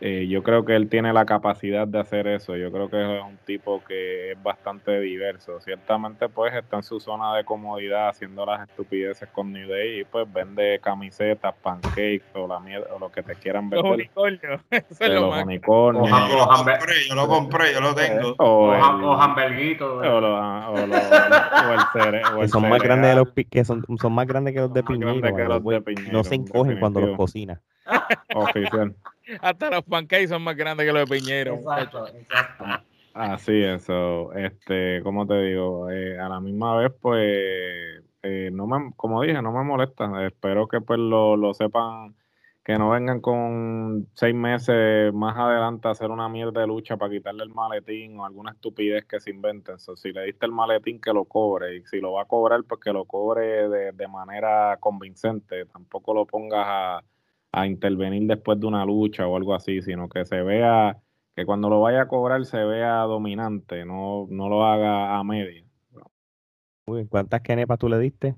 Eh, 0.05 0.27
yo 0.27 0.43
creo 0.43 0.65
que 0.65 0.75
él 0.75 0.89
tiene 0.89 1.13
la 1.13 1.25
capacidad 1.25 1.87
de 1.87 1.97
hacer 1.97 2.27
eso. 2.27 2.57
Yo 2.57 2.73
creo 2.73 2.89
que 2.89 3.19
es 3.19 3.23
un 3.23 3.37
tipo 3.45 3.81
que 3.87 4.33
es 4.33 4.43
bastante 4.43 4.99
diverso. 4.99 5.61
Ciertamente, 5.61 6.27
pues 6.27 6.53
está 6.53 6.75
en 6.75 6.83
su 6.83 6.99
zona 6.99 7.33
de 7.37 7.45
comodidad 7.45 8.09
haciendo 8.09 8.45
las 8.45 8.67
estupideces 8.67 9.29
con 9.29 9.53
New 9.53 9.69
Day 9.69 10.01
y 10.01 10.03
pues 10.03 10.27
vende 10.33 10.77
camisetas, 10.83 11.55
pancakes 11.61 12.21
o 12.33 12.45
la 12.47 12.59
mierda 12.59 12.87
o 12.93 12.99
lo 12.99 13.09
que 13.13 13.23
te 13.23 13.33
quieran 13.35 13.69
vender. 13.69 13.85
Los 13.85 13.93
unicornios. 13.95 14.59
Eso 14.71 14.85
es 14.89 14.99
De 14.99 15.07
lo 15.07 15.21
los 15.21 15.29
más. 15.29 15.45
unicornios. 15.45 16.11
Ojalá. 16.11 16.27
Yo 16.29 16.37
lo 16.37 16.47
compré, 16.49 16.95
yo 17.07 17.15
lo 17.15 17.27
compré, 17.29 17.73
yo 17.73 17.79
lo 17.79 17.95
tengo. 17.95 18.35
O, 18.39 18.73
el, 18.73 18.81
O, 18.81 19.11
o 19.11 19.21
hamburguitos. 19.21 20.05
o 20.05 20.19
el 22.41 22.49
son 22.49 22.67
más 22.67 22.81
grandes 22.81 23.09
de 23.11 23.15
los 23.15 23.29
que 23.49 23.63
son, 23.63 23.85
son 24.01 24.11
más 24.13 24.27
grandes 24.27 24.53
que 24.53 24.59
los 24.59 24.73
de 24.73 24.83
Piñero. 24.83 25.11
grandes 25.15 25.33
que 25.33 25.45
los 25.47 25.61
güey. 25.61 25.77
de 25.79 25.85
Piñero, 25.85 26.11
no 26.11 26.23
se 26.25 26.35
encogen 26.35 26.77
cuando 26.79 26.99
los 26.99 27.15
cocina. 27.15 27.61
Oficial. 28.35 28.93
Hasta 29.41 29.69
los 29.69 29.83
pancakes 29.83 30.27
son 30.27 30.43
más 30.43 30.55
grandes 30.55 30.85
que 30.85 30.93
los 30.93 31.09
de 31.09 31.15
Piñero. 31.15 31.55
Exacto, 31.55 32.07
exacto. 32.07 32.65
Así 33.13 33.63
es, 33.63 33.83
so, 33.83 34.33
este, 34.33 35.01
como 35.03 35.27
te 35.27 35.39
digo, 35.39 35.89
eh, 35.91 36.19
a 36.19 36.27
la 36.29 36.39
misma 36.39 36.75
vez, 36.77 36.91
pues, 36.99 38.01
eh, 38.23 38.49
no 38.51 38.65
me, 38.65 38.91
como 38.95 39.21
dije, 39.21 39.39
no 39.41 39.51
me 39.51 39.63
molesta. 39.63 40.25
Espero 40.25 40.67
que 40.67 40.81
pues 40.81 40.99
lo, 40.99 41.37
lo 41.37 41.53
sepan, 41.53 42.15
que 42.63 42.75
no 42.79 42.89
vengan 42.89 43.21
con 43.21 44.07
seis 44.13 44.33
meses 44.33 45.13
más 45.13 45.37
adelante 45.37 45.87
a 45.87 45.91
hacer 45.91 46.09
una 46.09 46.27
mierda 46.27 46.61
de 46.61 46.67
lucha 46.67 46.97
para 46.97 47.11
quitarle 47.11 47.43
el 47.43 47.49
maletín 47.49 48.17
o 48.19 48.25
alguna 48.25 48.51
estupidez 48.51 49.05
que 49.05 49.19
se 49.19 49.29
inventen. 49.29 49.77
So, 49.77 49.95
si 49.95 50.11
le 50.11 50.23
diste 50.23 50.47
el 50.47 50.51
maletín, 50.51 50.99
que 50.99 51.13
lo 51.13 51.25
cobre. 51.25 51.75
Y 51.75 51.85
si 51.85 51.99
lo 51.99 52.13
va 52.13 52.23
a 52.23 52.25
cobrar, 52.25 52.63
pues 52.63 52.81
que 52.81 52.93
lo 52.93 53.05
cobre 53.05 53.69
de, 53.69 53.91
de 53.91 54.07
manera 54.07 54.77
convincente. 54.79 55.65
Tampoco 55.65 56.15
lo 56.15 56.25
pongas 56.25 56.65
a, 56.65 57.03
a 57.53 57.67
intervenir 57.67 58.27
después 58.27 58.59
de 58.59 58.65
una 58.65 58.83
lucha 58.83 59.27
o 59.27 59.37
algo 59.37 59.53
así, 59.53 59.81
sino 59.81 60.09
que 60.09 60.25
se 60.25 60.41
vea 60.41 60.97
que 61.35 61.45
cuando 61.45 61.69
lo 61.69 61.81
vaya 61.81 62.01
a 62.01 62.07
cobrar 62.07 62.43
se 62.45 62.57
vea 62.63 63.01
dominante, 63.01 63.85
no, 63.85 64.27
no 64.29 64.49
lo 64.49 64.65
haga 64.65 65.17
a 65.17 65.23
media. 65.23 65.63
Muy 66.87 66.97
bien. 66.97 67.07
¿Cuántas 67.07 67.41
kenepas 67.41 67.77
tú 67.79 67.87
le 67.87 67.97
diste? 67.99 68.35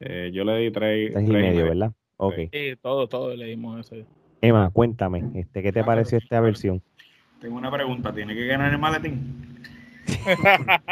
Eh, 0.00 0.30
yo 0.34 0.44
le 0.44 0.56
di 0.58 0.70
tres, 0.72 1.12
Tres 1.12 1.28
y 1.28 1.32
medio, 1.32 1.64
¿verdad? 1.66 1.92
Ok. 2.16 2.34
Sí. 2.52 2.74
Todo, 2.82 3.08
todo 3.08 3.34
le 3.36 3.46
dimos 3.46 3.90
eso. 3.92 4.04
Emma, 4.40 4.68
cuéntame, 4.70 5.22
este, 5.34 5.62
¿qué 5.62 5.72
te 5.72 5.80
Ah, 5.80 5.84
pareció 5.86 6.18
esta 6.18 6.40
versión? 6.40 6.82
Tengo 7.40 7.56
una 7.56 7.70
pregunta, 7.70 8.12
¿tiene 8.12 8.34
que 8.34 8.46
ganar 8.46 8.72
el 8.72 8.78
maletín? 8.78 9.56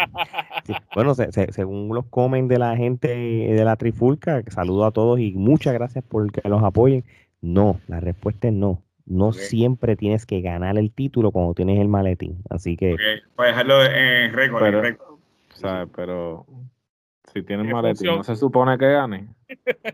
Sí, 0.65 0.75
Bueno, 0.95 1.15
se- 1.15 1.33
se- 1.33 1.51
según 1.53 1.89
los 1.95 2.07
comen 2.07 2.47
de 2.47 2.59
la 2.59 2.77
gente 2.77 3.09
de 3.09 3.65
la 3.65 3.77
Trifulca, 3.77 4.43
saludo 4.49 4.85
a 4.85 4.91
todos 4.93 5.19
y 5.19 5.33
muchas 5.33 5.73
gracias 5.73 6.05
por 6.05 6.31
que 6.31 6.47
los 6.49 6.63
apoyen. 6.63 7.03
No, 7.43 7.81
la 7.89 8.01
respuesta 8.01 8.49
es 8.49 8.55
no. 8.55 8.83
No 9.07 9.33
siempre 9.33 9.97
tienes 9.97 10.25
que 10.27 10.41
ganar 10.41 10.79
el 10.79 10.93
título 10.93 11.33
cuando 11.33 11.55
tienes 11.55 11.81
el 11.81 11.89
maletín. 11.89 12.43
Así 12.49 12.77
que 12.77 12.97
Para 13.35 13.49
dejarlo 13.49 13.85
en 13.85 14.33
récord, 14.33 14.63
en 14.63 14.67
Pero- 14.71 14.83
récord. 14.83 15.17
¿sabes? 15.55 15.89
Pero 15.97 16.47
si 17.33 17.43
tiene 17.43 17.63
el 17.63 17.69
¿Qué 17.69 17.75
maletín, 17.75 17.97
función? 17.97 18.17
no 18.19 18.25
se 18.25 18.37
supone 18.37 18.79
que 18.79 18.87
gane. 18.93 19.29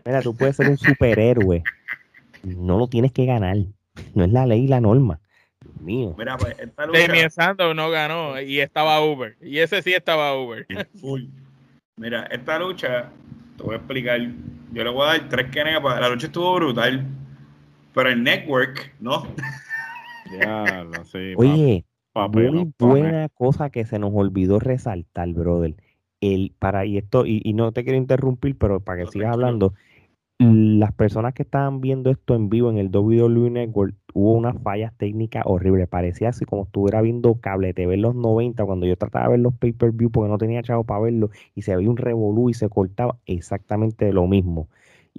Mira, 0.05 0.21
tú 0.21 0.35
puedes 0.35 0.55
ser 0.55 0.69
un 0.69 0.77
superhéroe. 0.77 1.63
No 2.43 2.77
lo 2.77 2.87
tienes 2.87 3.11
que 3.11 3.25
ganar. 3.25 3.57
No 4.13 4.23
es 4.23 4.31
la 4.31 4.45
ley 4.45 4.65
y 4.65 4.67
la 4.67 4.79
norma. 4.81 5.19
Dios 5.61 5.81
mío. 5.81 6.15
Mira, 6.17 6.37
pues 6.37 6.57
esta 6.59 6.85
lucha. 6.85 6.99
Damien 7.07 7.31
Sandow 7.31 7.73
no 7.73 7.89
ganó 7.89 8.39
y 8.39 8.59
estaba 8.59 9.03
Uber. 9.03 9.35
Y 9.41 9.57
ese 9.57 9.81
sí 9.81 9.93
estaba 9.93 10.39
Uber. 10.39 10.67
Full. 11.01 11.23
Mira, 11.97 12.25
esta 12.29 12.59
lucha, 12.59 13.09
te 13.57 13.63
voy 13.63 13.73
a 13.73 13.77
explicar. 13.77 14.19
Yo 14.71 14.83
le 14.83 14.89
voy 14.91 15.03
a 15.03 15.17
dar 15.17 15.29
tres 15.29 15.47
kenepas. 15.49 15.99
La 15.99 16.09
lucha 16.09 16.27
estuvo 16.27 16.53
brutal. 16.55 17.03
Pero 17.97 18.09
el 18.11 18.23
network, 18.23 18.93
¿no? 18.99 19.23
Ya, 20.25 20.83
lo 20.83 21.03
sé. 21.05 21.33
Oye, 21.35 21.85
papel, 22.11 22.51
muy 22.51 22.73
buena 22.79 23.29
cosa 23.29 23.69
que 23.69 23.85
se 23.85 23.99
nos 23.99 24.11
olvidó 24.13 24.59
resaltar, 24.59 25.29
brother. 25.33 25.75
El, 26.19 26.55
para, 26.59 26.85
y 26.85 26.97
esto, 26.97 27.25
y, 27.25 27.41
y 27.43 27.53
no 27.53 27.71
te 27.71 27.83
quiero 27.83 27.97
interrumpir, 27.97 28.57
pero 28.57 28.79
para 28.83 28.99
que 29.01 29.05
No, 29.05 29.11
sigas 29.11 29.31
hablando, 29.31 29.73
las 30.39 30.93
personas 30.93 31.33
que 31.33 31.43
estaban 31.43 31.81
viendo 31.81 32.11
esto 32.11 32.35
en 32.35 32.49
vivo 32.49 32.69
en 32.71 32.77
el 32.79 32.89
WWE 32.91 33.51
Network, 33.51 33.95
hubo 34.13 34.33
unas 34.33 34.61
fallas 34.63 34.93
técnicas 34.97 35.43
horribles. 35.47 35.89
Parecía 35.89 36.29
así 36.29 36.45
como 36.45 36.65
estuviera 36.65 37.01
viendo 37.01 37.39
cable 37.41 37.73
TV 37.73 37.95
en 37.95 38.03
los 38.03 38.15
90, 38.15 38.65
cuando 38.65 38.85
yo 38.87 38.97
trataba 38.97 39.25
de 39.27 39.31
ver 39.33 39.41
los 39.41 39.55
pay-per-view 39.55 40.11
porque 40.11 40.29
no 40.31 40.39
tenía 40.39 40.63
chavo 40.63 40.85
para 40.85 41.01
verlo, 41.01 41.31
y 41.55 41.63
se 41.63 41.75
veía 41.75 41.89
un 41.91 41.97
revolú 41.97 42.49
y 42.49 42.55
se 42.55 42.69
cortaba 42.69 43.19
exactamente 43.27 44.13
lo 44.13 44.27
mismo. 44.27 44.69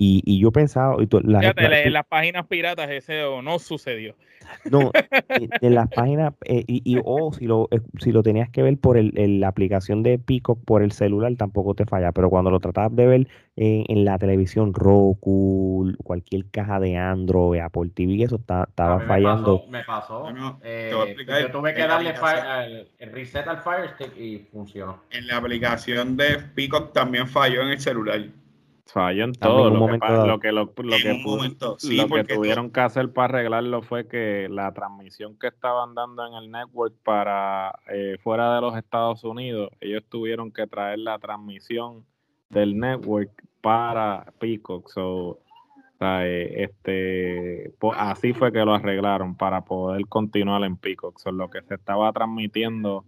Y, 0.00 0.22
y 0.24 0.38
yo 0.40 0.52
pensaba, 0.52 0.94
y 1.02 1.08
tú- 1.08 1.20
la- 1.24 1.40
Fíjate, 1.40 1.62
la- 1.62 1.68
la- 1.70 1.82
tú- 1.82 1.86
en 1.88 1.92
las 1.92 2.06
páginas 2.06 2.46
piratas 2.46 2.88
ese 2.88 3.20
no 3.42 3.58
sucedió. 3.58 4.14
no, 4.70 4.92
en- 5.28 5.50
en 5.60 5.74
las 5.74 5.88
páginas, 5.88 6.34
eh, 6.44 6.62
y, 6.68 6.82
y 6.84 7.00
o 7.04 7.32
si 7.32 7.46
lo, 7.46 7.66
eh, 7.72 7.80
si 7.98 8.12
lo 8.12 8.22
tenías 8.22 8.48
que 8.48 8.62
ver 8.62 8.78
por 8.78 8.96
el, 8.96 9.12
el- 9.18 9.40
la 9.40 9.48
aplicación 9.48 10.04
de 10.04 10.20
Peacock 10.20 10.60
por 10.64 10.84
el 10.84 10.92
celular, 10.92 11.34
tampoco 11.36 11.74
te 11.74 11.84
falla, 11.84 12.12
pero 12.12 12.30
cuando 12.30 12.50
lo 12.52 12.60
tratabas 12.60 12.94
de 12.94 13.06
ver 13.08 13.28
en, 13.56 13.84
en 13.88 14.04
la 14.04 14.18
televisión, 14.18 14.72
Roku, 14.72 15.92
cualquier 16.04 16.46
caja 16.50 16.78
de 16.78 16.96
Android, 16.96 17.60
Apple 17.60 17.90
TV, 17.92 18.22
eso 18.22 18.36
está- 18.36 18.66
estaba 18.68 18.96
mí 18.98 19.02
me 19.02 19.08
fallando. 19.08 19.58
pasó- 19.58 19.70
Me 19.70 19.84
pasó. 19.84 20.58
Eh, 20.62 20.92
explicar. 21.06 21.40
yo 21.42 21.50
tuve 21.50 21.74
que 21.74 21.80
darle 21.86 22.14
el 23.00 23.12
reset 23.12 23.46
al 23.48 23.58
Fire 23.58 23.90
Stick 23.94 24.16
y 24.16 24.38
funcionó. 24.52 25.00
En 25.10 25.26
la 25.26 25.38
aplicación 25.38 26.16
de 26.16 26.38
Peacock 26.54 26.92
también 26.92 27.26
falló 27.26 27.62
en 27.62 27.68
el 27.70 27.80
celular. 27.80 28.20
Falló 28.90 29.24
en 29.24 29.32
todo. 29.32 29.68
Lo 29.68 29.86
que, 29.86 29.98
lo 30.26 30.40
que, 30.40 30.52
lo, 30.52 30.72
lo 30.76 30.96
En 30.96 31.02
que 31.02 31.12
un 31.12 31.22
momento, 31.22 31.78
sí, 31.78 31.96
lo 31.96 32.08
que 32.08 32.24
tuvieron 32.24 32.70
que 32.70 32.80
hacer 32.80 33.12
para 33.12 33.34
arreglarlo 33.38 33.82
fue 33.82 34.08
que 34.08 34.48
la 34.50 34.72
transmisión 34.72 35.38
que 35.38 35.48
estaban 35.48 35.94
dando 35.94 36.26
en 36.26 36.32
el 36.34 36.50
network 36.50 36.94
para 37.04 37.78
eh, 37.92 38.16
fuera 38.22 38.54
de 38.54 38.62
los 38.62 38.74
Estados 38.76 39.24
Unidos, 39.24 39.70
ellos 39.80 40.04
tuvieron 40.08 40.50
que 40.50 40.66
traer 40.66 41.00
la 41.00 41.18
transmisión 41.18 42.06
del 42.48 42.78
network 42.78 43.30
para 43.60 44.32
Peacock. 44.38 44.88
So, 44.88 45.06
o 45.28 45.38
sea, 45.98 46.26
eh, 46.26 46.62
este, 46.64 47.74
po- 47.78 47.92
así 47.92 48.32
fue 48.32 48.52
que 48.52 48.64
lo 48.64 48.72
arreglaron 48.72 49.34
para 49.36 49.66
poder 49.66 50.06
continuar 50.06 50.62
en 50.64 50.78
Peacock. 50.78 51.18
So, 51.18 51.30
lo 51.30 51.50
que 51.50 51.60
se 51.60 51.74
estaba 51.74 52.10
transmitiendo 52.12 53.04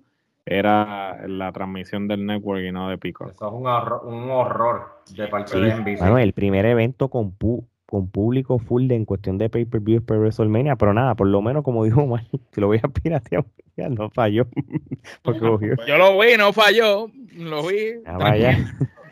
era 0.46 1.26
la 1.28 1.52
transmisión 1.52 2.08
del 2.08 2.26
network 2.26 2.62
y 2.62 2.72
no 2.72 2.88
de 2.88 2.98
Peacock. 2.98 3.30
Eso 3.32 3.46
es 3.48 3.52
un 3.52 3.66
horror, 3.66 4.00
un 4.04 4.30
horror 4.30 5.02
de 5.14 5.28
parte 5.28 5.52
Sí, 5.52 5.60
de 5.60 5.74
NBC. 5.74 6.00
mano, 6.00 6.18
el 6.18 6.32
primer 6.32 6.66
evento 6.66 7.08
con, 7.08 7.36
pu- 7.38 7.66
con 7.86 8.08
público 8.10 8.58
full 8.58 8.86
de 8.88 8.94
en 8.96 9.04
cuestión 9.04 9.36
de 9.38 9.48
pay-per-view 9.50 9.98
es 9.98 10.04
por 10.04 10.18
WrestleMania, 10.18 10.76
pero 10.76 10.94
nada, 10.94 11.14
por 11.14 11.26
lo 11.26 11.42
menos 11.42 11.62
como 11.64 11.84
dijo 11.84 12.02
Omar, 12.02 12.24
si 12.52 12.60
lo 12.60 12.66
voy 12.68 12.80
a 12.82 12.88
piratear, 12.88 13.44
no 13.90 14.10
falló. 14.10 14.46
Porque. 15.22 15.74
Pues, 15.76 15.86
Yo 15.88 15.96
lo 15.98 16.18
vi, 16.18 16.36
no 16.38 16.52
falló. 16.52 17.08
Lo 17.36 17.66
vi. 17.66 17.94
Ah, 18.06 18.18
vaya. 18.18 18.58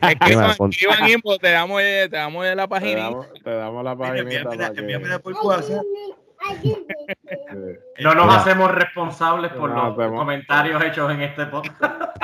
Escriban, 0.01 0.51
escriban 0.69 1.09
te 1.39 1.51
damos, 1.51 1.81
eh, 1.81 2.07
te 2.09 2.15
damos 2.17 2.45
la 2.55 2.63
Te 2.63 2.69
página. 2.69 2.99
damos, 3.01 3.33
te 3.43 3.49
damos 3.49 3.83
la 3.83 3.97
que... 4.73 4.79
envíamela 4.81 5.19
por 5.19 5.33
WhatsApp. 5.43 5.83
No 7.99 8.15
nos 8.15 8.25
Mira. 8.27 8.37
hacemos 8.39 8.71
responsables 8.71 9.51
por 9.51 9.71
No 9.71 9.95
los 9.95 10.11
comentarios 10.11 10.81
hechos 10.83 11.11
en 11.11 11.21
este 11.21 11.45
podcast. 11.47 11.73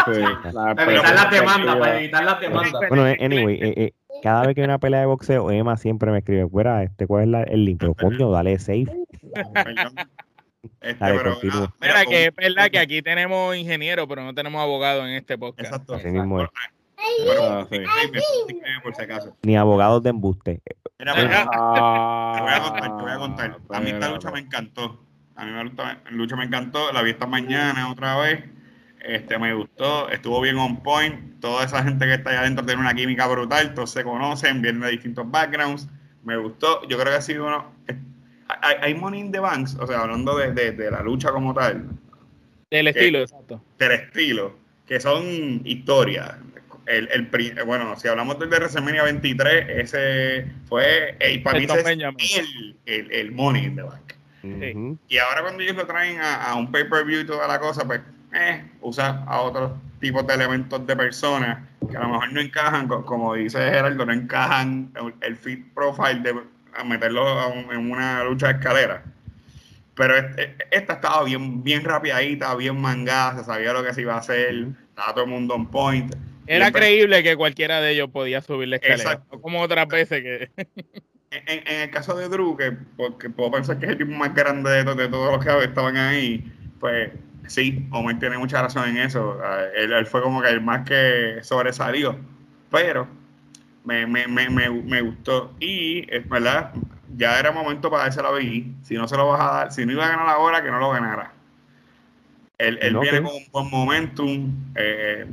sí, 0.05 0.22
Para 0.53 0.84
evitar 0.84 1.16
las 1.16 1.32
demandas, 1.32 1.76
para 1.78 1.99
evitar 1.99 2.24
las 2.24 2.39
demandas. 2.39 2.82
Bueno, 2.89 3.07
eh, 3.07 3.18
anyway, 3.20 3.55
eh, 3.61 3.74
eh, 3.78 3.93
cada 4.24 4.45
vez 4.45 4.55
que 4.55 4.61
hay 4.61 4.66
una 4.66 4.80
pelea 4.80 5.01
de 5.01 5.05
boxeo, 5.07 5.51
Emma 5.51 5.76
siempre 5.78 6.11
me 6.11 6.20
escribe, 6.20 6.47
fuera, 6.47 6.84
este, 6.84 7.07
¿cuál 7.07 7.24
es 7.24 7.30
la- 7.30 7.43
el 7.43 7.66
link? 7.66 7.80
Pero 7.80 7.93
coño, 7.93 8.32
dale 8.32 8.57
safe. 8.59 8.88
Este, 10.82 10.95
Dale, 10.99 11.18
pero, 11.18 11.32
continúa. 11.34 11.59
nada, 11.59 11.74
Mira 11.80 12.05
que 12.05 12.26
es 12.26 12.36
verdad 12.36 12.70
que 12.72 12.80
aquí 12.80 13.01
tenemos 13.01 13.55
ingenieros, 13.55 14.07
pero 14.07 14.24
no 14.24 14.34
tenemos 14.34 14.61
abogados 14.61 15.03
en 15.05 15.11
este 15.11 15.38
podcast. 15.38 15.70
Exacto. 15.72 15.93
Así 15.95 16.07
mismo 16.07 16.41
es. 16.41 16.49
Pero, 16.49 16.76
Ah, 16.97 17.65
sí. 17.69 17.79
disclaimer, 17.79 18.21
disclaimer 18.47 18.83
por 18.83 18.95
si 18.95 19.01
acaso. 19.01 19.35
Ni 19.43 19.55
abogados 19.57 20.01
de 20.03 20.09
embuste. 20.09 20.61
Mira, 20.99 21.13
Ah, 21.51 22.33
te 22.35 22.41
voy 22.41 22.51
a 22.53 22.61
contar, 22.61 22.97
te 22.97 23.03
voy 23.03 23.11
a 23.11 23.17
contar. 23.17 23.57
A 23.69 23.79
mí 23.79 23.89
esta 23.89 24.09
lucha 24.09 24.31
me 24.31 24.39
encantó. 24.39 25.01
A 25.35 25.45
mí 25.45 25.51
la 25.51 25.63
lucha, 26.11 26.35
me 26.37 26.45
encantó. 26.45 26.91
La 26.93 27.01
vi 27.01 27.11
esta 27.11 27.27
mañana 27.27 27.91
otra 27.91 28.17
vez. 28.17 28.43
Este, 29.01 29.37
me 29.37 29.53
gustó. 29.53 30.09
Estuvo 30.09 30.39
bien 30.41 30.57
on 30.57 30.81
point. 30.81 31.39
Toda 31.41 31.65
esa 31.65 31.83
gente 31.83 32.05
que 32.05 32.13
está 32.13 32.29
allá 32.31 32.39
adentro 32.41 32.65
tiene 32.65 32.81
una 32.81 32.93
química 32.93 33.27
brutal. 33.27 33.73
Todos 33.73 33.91
se 33.91 34.03
conocen, 34.03 34.61
vienen 34.61 34.81
de 34.81 34.91
distintos 34.91 35.29
backgrounds. 35.29 35.87
Me 36.23 36.37
gustó. 36.37 36.81
Yo 36.87 36.97
creo 36.97 37.11
que 37.11 37.17
ha 37.17 37.21
sido 37.21 37.45
uno. 37.47 37.71
Hay, 38.61 38.75
hay 38.81 38.95
Money 38.95 39.19
in 39.21 39.31
the 39.31 39.39
Banks, 39.39 39.75
o 39.79 39.85
sea, 39.87 40.01
hablando 40.01 40.37
de, 40.37 40.53
de- 40.53 40.71
de 40.71 40.91
la 40.91 41.01
lucha 41.01 41.31
como 41.31 41.51
tal, 41.53 41.89
Del 42.69 42.87
estilo, 42.87 43.19
exacto. 43.19 43.59
del 43.79 43.91
estilo, 43.93 44.55
que 44.85 44.99
son 44.99 45.61
historias. 45.65 46.35
El, 46.86 47.09
el, 47.11 47.63
bueno, 47.65 47.95
si 47.97 48.07
hablamos 48.07 48.38
del 48.39 48.49
de 48.49 48.57
WrestleMania 48.57 49.03
23, 49.03 49.65
ese 49.69 50.45
fue, 50.67 51.17
eh, 51.19 51.33
y 51.33 51.38
para 51.39 51.57
mí 51.59 51.65
es 51.67 51.83
el, 52.39 52.75
el, 52.86 53.11
el 53.11 53.31
Money 53.31 53.65
in 53.65 53.75
the 53.75 53.81
Bank. 53.83 54.13
Y 55.07 55.17
ahora 55.17 55.41
cuando 55.41 55.63
ellos 55.63 55.75
lo 55.75 55.88
traen 55.88 56.19
a, 56.21 56.43
a 56.43 56.55
un 56.55 56.71
pay-per-view 56.71 57.21
y 57.21 57.25
toda 57.25 57.47
la 57.47 57.59
cosa, 57.59 57.86
pues 57.86 58.01
eh, 58.33 58.63
usa 58.81 59.23
a 59.27 59.41
otros 59.41 59.71
tipos 59.99 60.27
de 60.27 60.36
elementos 60.36 60.86
de 60.86 60.95
personas 60.95 61.59
que 61.89 61.97
a 61.97 62.01
lo 62.01 62.09
mejor 62.09 62.31
no 62.33 62.41
encajan, 62.41 62.88
co- 62.88 63.03
como 63.05 63.33
dice 63.33 63.57
Gerardo, 63.57 64.05
no 64.05 64.13
encajan 64.13 64.91
el, 64.95 65.13
el 65.21 65.36
fit 65.38 65.73
profile 65.73 66.19
de 66.21 66.36
a 66.77 66.83
meterlo 66.83 67.27
a 67.27 67.47
un- 67.47 67.71
en 67.71 67.89
una 67.91 68.23
lucha 68.23 68.47
de 68.49 68.53
escalera. 68.59 69.03
Pero 69.95 70.15
este- 70.17 70.55
esta 70.71 70.93
estaba 70.93 71.23
bien, 71.23 71.63
bien 71.63 71.83
rapidita, 71.83 72.53
bien 72.55 72.79
mangada, 72.79 73.39
se 73.39 73.45
sabía 73.45 73.73
lo 73.73 73.83
que 73.83 73.93
se 73.93 74.01
iba 74.01 74.13
a 74.13 74.19
hacer, 74.19 74.67
estaba 74.89 75.13
todo 75.13 75.23
el 75.23 75.29
mundo 75.31 75.55
on 75.55 75.65
point. 75.71 76.13
Era 76.47 76.71
creíble 76.71 77.23
que 77.23 77.35
cualquiera 77.35 77.81
de 77.81 77.91
ellos 77.91 78.09
podía 78.11 78.41
subir 78.41 78.67
la 78.67 78.75
escalera. 78.77 79.01
Exacto. 79.03 79.35
No 79.35 79.41
como 79.41 79.61
otras 79.61 79.87
veces 79.87 80.21
que. 80.21 80.51
en, 81.31 81.67
en 81.67 81.81
el 81.81 81.89
caso 81.91 82.15
de 82.15 82.29
Drew, 82.29 82.55
que 82.55 82.71
porque 82.71 83.29
puedo 83.29 83.51
pensar 83.51 83.79
que 83.79 83.85
es 83.85 83.91
el 83.93 83.97
tipo 83.97 84.11
más 84.11 84.33
grande 84.33 84.69
de, 84.69 84.83
to- 84.83 84.95
de 84.95 85.07
todos 85.07 85.31
los 85.33 85.43
que 85.43 85.63
estaban 85.65 85.97
ahí, 85.97 86.43
pues 86.79 87.11
sí, 87.47 87.87
Omar 87.91 88.19
tiene 88.19 88.37
mucha 88.37 88.61
razón 88.61 88.89
en 88.89 88.97
eso. 88.97 89.39
Ah, 89.43 89.63
Él, 89.75 89.91
él 89.93 90.05
fue 90.05 90.21
como 90.21 90.41
que 90.41 90.49
el 90.49 90.61
más 90.61 90.87
que 90.87 91.39
sobresalió. 91.41 92.17
Pero 92.71 93.07
me, 93.83 94.05
me, 94.07 94.27
me, 94.27 94.49
me, 94.49 94.69
me 94.69 95.01
gustó. 95.01 95.53
Y 95.59 96.05
es 96.13 96.27
verdad, 96.29 96.73
ya 97.15 97.39
era 97.39 97.51
momento 97.51 97.89
para 97.89 98.03
darse 98.03 98.21
la 98.21 98.31
BI. 98.31 98.75
Si 98.83 98.95
no 98.95 99.07
se 99.07 99.17
lo 99.17 99.27
vas 99.27 99.41
a 99.41 99.53
dar, 99.53 99.71
si 99.71 99.85
no 99.85 99.91
iba 99.93 100.05
a 100.05 100.09
ganar 100.09 100.27
ahora, 100.29 100.63
que 100.63 100.69
no 100.71 100.79
lo 100.79 100.91
ganara. 100.91 101.31
Él, 102.57 102.79
viene 103.01 103.21
con 103.21 103.35
un 103.35 103.45
buen 103.51 103.69
momentum. 103.69 104.53
eh, 104.75 105.25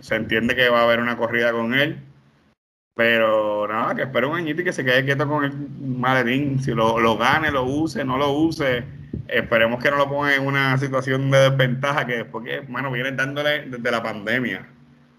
se 0.00 0.14
entiende 0.16 0.54
que 0.56 0.68
va 0.68 0.80
a 0.80 0.84
haber 0.84 1.00
una 1.00 1.16
corrida 1.16 1.52
con 1.52 1.74
él. 1.74 1.98
Pero 2.94 3.68
nada, 3.68 3.94
que 3.94 4.02
espere 4.02 4.26
un 4.26 4.36
añito 4.36 4.60
y 4.60 4.64
que 4.64 4.72
se 4.72 4.84
quede 4.84 5.04
quieto 5.04 5.28
con 5.28 5.44
el 5.44 5.52
maletín. 5.52 6.60
Si 6.60 6.72
lo, 6.72 6.98
lo 6.98 7.16
gane, 7.16 7.50
lo 7.52 7.62
use, 7.64 8.04
no 8.04 8.18
lo 8.18 8.32
use. 8.32 8.82
Esperemos 9.28 9.80
que 9.82 9.90
no 9.90 9.96
lo 9.98 10.08
ponga 10.08 10.34
en 10.34 10.44
una 10.44 10.76
situación 10.78 11.30
de 11.30 11.50
desventaja 11.50 12.06
que 12.06 12.16
después 12.18 12.44
que, 12.44 12.60
bueno, 12.60 12.90
viene 12.90 13.12
dándole 13.12 13.66
desde 13.66 13.90
la 13.90 14.02
pandemia 14.02 14.66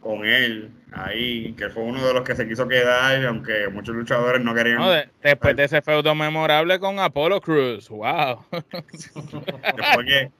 con 0.02 0.26
él 0.26 0.72
ahí, 0.92 1.54
que 1.54 1.70
fue 1.70 1.84
uno 1.84 2.06
de 2.06 2.14
los 2.14 2.24
que 2.24 2.36
se 2.36 2.48
quiso 2.48 2.68
quedar, 2.68 3.24
aunque 3.26 3.68
muchos 3.70 3.96
luchadores 3.96 4.42
no 4.44 4.54
querían. 4.54 4.78
No, 4.80 4.90
de- 4.90 5.10
después 5.24 5.56
de 5.56 5.64
ese 5.66 5.82
feudo 5.82 6.14
memorable 6.16 6.80
con 6.80 7.00
Apollo 7.00 7.40
Cruz. 7.40 7.88
¡Wow! 7.90 8.46
Después 8.52 10.06
que, 10.08 10.32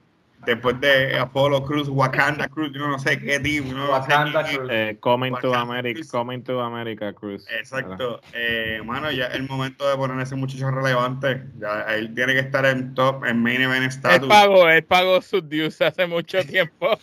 después 0.46 0.80
de 0.80 1.18
Apollo 1.18 1.62
Cruz, 1.64 1.88
Wakanda 1.88 2.48
Cruz, 2.48 2.70
yo 2.72 2.86
no 2.88 2.98
sé 2.98 3.18
qué 3.18 3.38
tipo, 3.40 3.72
no 3.72 3.90
Wakanda. 3.90 4.44
Cruz. 4.44 4.68
Eh, 4.70 4.96
coming 5.00 5.32
to 5.40 5.54
America, 5.54 5.98
Cruz. 6.00 6.10
coming 6.10 6.42
to 6.42 6.60
America, 6.60 7.12
Cruz. 7.12 7.46
Exacto. 7.50 8.20
Eh, 8.32 8.80
mano, 8.84 9.10
ya 9.10 9.26
es 9.26 9.34
el 9.34 9.48
momento 9.48 9.88
de 9.88 9.96
poner 9.96 10.18
a 10.18 10.22
ese 10.22 10.36
muchacho 10.36 10.70
relevante. 10.70 11.42
Ya 11.58 11.82
él 11.94 12.14
tiene 12.14 12.32
que 12.32 12.40
estar 12.40 12.64
en 12.66 12.94
top, 12.94 13.24
en 13.24 13.42
main 13.42 13.60
event 13.60 13.82
Él 13.82 13.88
status. 13.90 14.28
pagó, 14.28 14.68
él 14.68 14.84
pagó 14.84 15.20
sus 15.20 15.48
dues 15.48 15.80
hace 15.82 16.06
mucho 16.06 16.44
tiempo. 16.46 16.98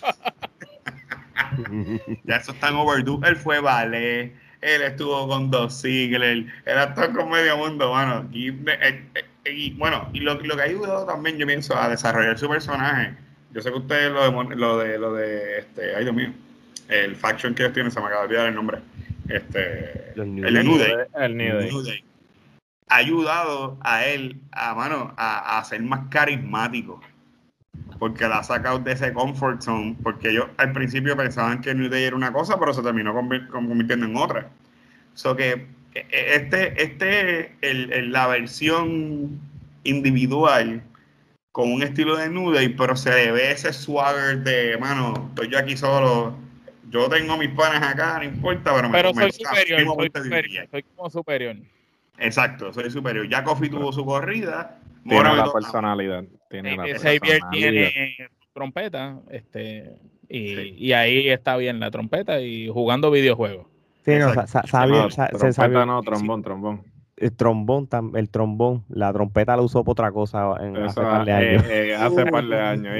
Ya 2.24 2.36
eso 2.38 2.52
está 2.52 2.70
en 2.70 2.76
overdue. 2.76 3.20
Él 3.28 3.36
fue 3.36 3.60
ballet. 3.60 4.34
Él 4.62 4.82
estuvo 4.82 5.28
con 5.28 5.52
dos 5.52 5.82
Ziggler. 5.82 6.46
Él 6.66 6.78
actuó 6.78 7.12
con 7.14 7.30
medio 7.30 7.58
mundo, 7.58 7.92
mano. 7.94 8.28
Y, 8.32 8.50
eh, 8.50 9.06
eh, 9.14 9.26
y, 9.52 9.74
bueno, 9.76 10.10
y 10.14 10.20
lo, 10.20 10.34
lo 10.36 10.56
que 10.56 10.62
ha 10.62 10.66
ayudado 10.66 11.06
también, 11.06 11.38
yo 11.38 11.46
pienso, 11.46 11.78
a 11.80 11.90
desarrollar 11.90 12.38
su 12.38 12.50
personaje. 12.50 13.16
Yo 13.54 13.62
sé 13.62 13.72
que 13.72 13.78
ustedes 13.78 14.12
lo 14.12 14.24
de, 14.24 14.32
Mon- 14.32 14.60
lo 14.60 14.78
de, 14.78 14.98
lo 15.00 15.14
de 15.14 15.60
este, 15.60 15.96
ay 15.96 16.04
Dios 16.04 16.16
mío, 16.16 16.34
el 16.90 17.16
faction 17.16 17.54
que 17.56 17.64
ellos 17.64 17.74
tienen, 17.74 17.92
se 17.92 18.00
me 18.00 18.06
acaba 18.08 18.22
de 18.22 18.28
olvidar 18.28 18.48
el 18.48 18.56
nombre. 18.56 18.80
Este, 19.30 20.14
New 20.16 20.46
el 20.46 20.54
Day. 20.54 20.64
New 20.64 20.78
Day. 20.78 20.94
El 21.16 21.38
New 21.38 21.58
Day. 21.58 21.70
New 21.70 21.84
Day. 21.84 22.04
Ha 22.90 22.96
ayudado 22.98 23.78
a 23.82 24.06
él, 24.06 24.40
a 24.52 24.74
mano, 24.74 25.14
a, 25.18 25.58
a 25.60 25.64
ser 25.66 25.82
más 25.82 26.08
carismático. 26.10 27.02
Porque 28.00 28.28
la 28.28 28.40
ha 28.40 28.44
sacado 28.44 28.80
de 28.80 28.92
ese 28.94 29.12
comfort 29.12 29.62
zone. 29.62 29.98
Porque 30.04 30.30
ellos 30.30 30.46
al 30.58 30.72
principio 30.72 31.18
pensaban 31.18 31.62
que 31.62 31.74
New 31.76 31.90
Day 31.90 32.04
era 32.04 32.16
una 32.16 32.32
cosa, 32.32 32.58
pero 32.60 32.74
se 32.74 32.82
terminó 32.82 33.14
convir- 33.14 33.48
convirtiendo 33.50 34.06
en 34.06 34.16
otra. 34.16 34.50
So 35.16 35.36
que 35.36 35.68
eh, 35.96 36.06
este, 36.36 36.82
este 36.82 37.52
el, 37.62 37.92
el- 37.92 38.12
la 38.12 38.28
versión 38.28 39.40
individual 39.84 40.82
con 41.58 41.72
un 41.74 41.82
estilo 41.82 42.16
de 42.16 42.30
New 42.30 42.52
Day, 42.52 42.70
pero 42.70 42.96
se 42.96 43.10
le 43.10 43.32
ve 43.32 43.50
ese 43.50 43.74
swagger 43.74 44.44
de, 44.44 44.78
mano, 44.78 45.30
estoy 45.30 45.50
yo 45.50 45.58
aquí 45.58 45.76
solo. 45.76 46.36
Yo 46.92 47.10
tengo 47.10 47.36
mis 47.36 47.50
panas 47.50 47.82
acá, 47.82 48.20
no 48.20 48.26
importa, 48.26 48.76
pero, 48.76 48.88
me- 48.90 48.96
Pero 48.96 49.12
me 49.12 49.22
soy 49.24 49.32
gusta, 49.32 49.50
superior, 49.50 49.80
soy 49.80 50.06
superior, 50.06 50.36
dirigir. 50.44 50.68
soy 50.70 50.84
como 50.96 51.10
superior. 51.10 51.56
Exacto, 52.20 52.72
soy 52.72 52.92
superior. 52.92 53.28
Ya 53.28 53.44
Kofi 53.44 53.70
tuvo 53.70 53.92
su 53.92 54.06
corrida. 54.06 54.78
Tiene 55.02 55.18
Mora 55.18 55.32
me 55.32 55.38
la 55.38 55.52
personalidad. 55.52 56.26
Tiene 56.48 56.78
la 56.78 56.88
Eh, 56.90 56.94
Xavier 57.00 57.20
personalidad. 57.22 57.72
tiene 57.72 58.16
trompeta, 58.54 59.18
este, 59.32 59.96
y, 60.30 60.56
Sí. 60.56 60.76
y 60.78 60.94
ahí 60.94 61.28
está 61.30 61.58
bien 61.58 61.80
la 61.80 61.90
trompeta 61.90 62.40
y 62.40 62.68
jugando 62.70 63.10
videojuegos. 63.10 63.66
Sí, 64.06 64.12
no, 64.20 64.32
sa- 64.36 64.46
sa- 64.46 64.64
sabía- 64.68 65.02
No, 65.02 65.10
sa- 65.10 65.26
se 65.26 65.30
trompeta 65.32 65.54
sabía. 65.54 65.86
no, 65.88 66.04
trombón, 66.04 66.44
trombón. 66.44 66.84
El 67.18 67.36
trombón, 67.36 67.90
el 68.16 68.30
trombón, 68.30 68.84
la 68.90 69.12
trompeta 69.12 69.56
la 69.56 69.64
usó 69.64 69.84
por 69.84 69.94
otra 69.94 70.12
cosa 70.12 70.54
en, 70.60 70.78
hace 70.78 71.02
par 71.02 71.26
de 71.26 71.32
eh, 71.32 71.36
años. 71.36 71.64
Eh, 71.68 71.96
hace 71.96 72.26
par 72.28 72.46
de 72.46 72.62
años. 72.62 72.94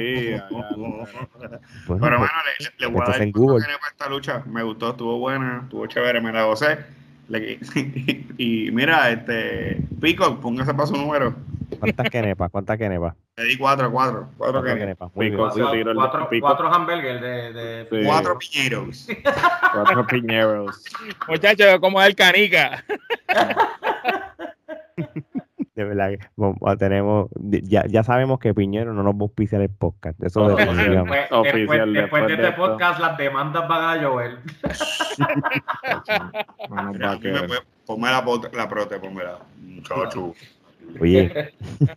Pero 1.88 1.98
bueno, 1.98 2.18
le, 2.18 2.70
le 2.80 2.88
voy 2.88 3.02
a 3.06 3.12
dar 3.12 3.22
en 3.22 3.32
Google. 3.32 3.64
para 3.66 3.92
esta 3.92 4.10
lucha. 4.10 4.44
Me 4.48 4.64
gustó, 4.64 4.92
estuvo 4.92 5.20
buena, 5.20 5.62
estuvo 5.64 5.86
chévere, 5.86 6.20
me 6.20 6.32
la 6.32 6.46
gocé. 6.46 6.78
y 8.38 8.72
mira, 8.72 9.12
este 9.12 9.82
Pico, 10.02 10.40
póngase 10.40 10.74
para 10.74 10.88
su 10.88 10.96
número. 10.96 11.36
¿Cuántas 11.80 12.10
quenepas? 12.10 12.50
¿Cuántas 12.50 12.78
quenepas? 12.78 13.14
Le 13.36 13.44
di 13.44 13.58
cuatro, 13.58 13.92
cuatro. 13.92 14.30
Cuatro 14.38 14.64
quenepas. 14.64 15.12
Cuatro, 15.14 16.30
cuatro, 16.40 16.74
hamburgers 16.74 17.22
de, 17.22 17.54
de... 17.54 18.06
Cuatro 18.06 18.40
piñeros. 18.40 19.08
cuatro 19.74 20.08
piñeros. 20.08 20.84
Muchachos, 21.28 21.80
como 21.80 22.02
el 22.02 22.16
canica. 22.16 22.84
de 25.78 25.84
verdad 25.84 26.10
que 26.10 26.20
tenemos 26.80 27.30
ya, 27.38 27.86
ya 27.86 28.04
sabemos 28.04 28.40
que 28.40 28.56
Piñero 28.56 28.94
no 28.94 29.04
nos 29.04 29.14
va 29.14 29.20
a 29.20 29.22
auspiciar 29.22 29.62
el 29.62 29.70
podcast 29.70 30.20
eso 30.24 30.48
después, 30.48 30.76
después, 30.76 31.30
después, 31.94 32.28
de 32.28 32.34
este 32.34 32.52
podcast 32.54 33.00
las 33.00 33.16
demandas 33.16 33.68
van 33.68 33.84
a 33.84 33.96
llover. 34.02 34.40
Ponme 37.86 38.10
la, 38.10 38.26
la 38.54 38.68
prote 38.68 39.00
ponmela 39.00 39.38
muchacho. 39.62 40.34
Oye 41.00 41.54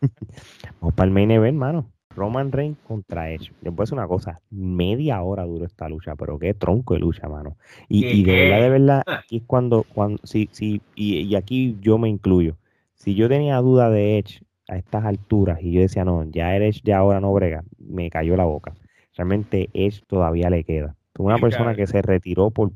vamos 0.81 0.95
para 0.95 1.07
el 1.07 1.15
main 1.15 1.31
event 1.31 1.55
hermano 1.55 1.87
Roman 2.15 2.53
Reigns 2.53 2.77
contra 2.87 3.31
Edge. 3.31 3.51
Les 3.63 3.73
voy 3.73 3.83
a 3.83 3.85
decir 3.85 3.95
una 3.95 4.09
cosa, 4.09 4.43
media 4.51 5.23
hora 5.23 5.45
duró 5.45 5.65
esta 5.65 5.89
lucha, 5.89 6.17
pero 6.17 6.39
qué 6.39 6.53
tronco 6.53 6.93
de 6.93 7.01
lucha, 7.01 7.27
mano. 7.29 7.57
Y, 7.89 8.05
y 8.05 8.25
de 8.25 8.35
verdad, 8.35 8.61
de 8.61 8.69
verdad, 8.69 9.03
aquí 9.07 9.39
es 9.39 9.43
cuando, 9.47 9.85
cuando 9.85 10.21
sí, 10.25 10.51
sí, 10.53 10.83
y, 10.95 11.21
y 11.21 11.35
aquí 11.37 11.79
yo 11.81 11.97
me 11.99 12.11
incluyo 12.11 12.59
si 13.01 13.15
yo 13.15 13.29
tenía 13.29 13.57
duda 13.59 13.89
de 13.89 14.19
Edge 14.19 14.43
a 14.69 14.77
estas 14.77 15.05
alturas 15.05 15.59
y 15.63 15.73
yo 15.73 15.81
decía, 15.81 16.05
no, 16.05 16.25
ya 16.31 16.55
Edge 16.55 16.83
ya 16.85 16.99
ahora 16.99 17.19
no 17.21 17.33
brega, 17.33 17.65
me 17.79 18.11
cayó 18.11 18.37
la 18.37 18.45
boca. 18.45 18.75
Realmente 19.17 19.71
Edge 19.73 20.03
todavía 20.07 20.51
le 20.51 20.65
queda. 20.65 20.95
Una 21.19 21.39
persona 21.39 21.75
que 21.75 21.87
se 21.87 22.03
retiró 22.03 22.51
por, 22.51 22.73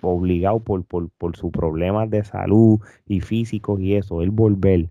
obligado 0.00 0.60
por, 0.60 0.84
por, 0.84 1.10
por 1.10 1.36
sus 1.36 1.50
problemas 1.50 2.10
de 2.10 2.24
salud 2.24 2.80
y 3.06 3.20
físicos 3.20 3.78
y 3.80 3.94
eso, 3.94 4.22
él 4.22 4.30
volver 4.30 4.88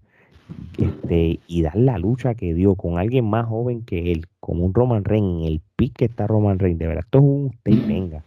este, 0.77 1.39
y 1.47 1.61
dar 1.63 1.75
la 1.75 1.97
lucha 1.97 2.35
que 2.35 2.53
dio 2.53 2.75
con 2.75 2.99
alguien 2.99 3.25
más 3.25 3.47
joven 3.47 3.83
que 3.83 4.11
él, 4.11 4.27
con 4.39 4.61
un 4.61 4.73
Roman 4.73 5.03
Reigns, 5.03 5.41
en 5.41 5.47
el 5.47 5.61
pick 5.75 5.93
que 5.93 6.05
está 6.05 6.27
Roman 6.27 6.59
Reigns, 6.59 6.79
de 6.79 6.87
verdad, 6.87 7.03
esto 7.05 7.17
es 7.17 7.23
un 7.23 7.45
usted 7.47 7.87
venga, 7.87 8.23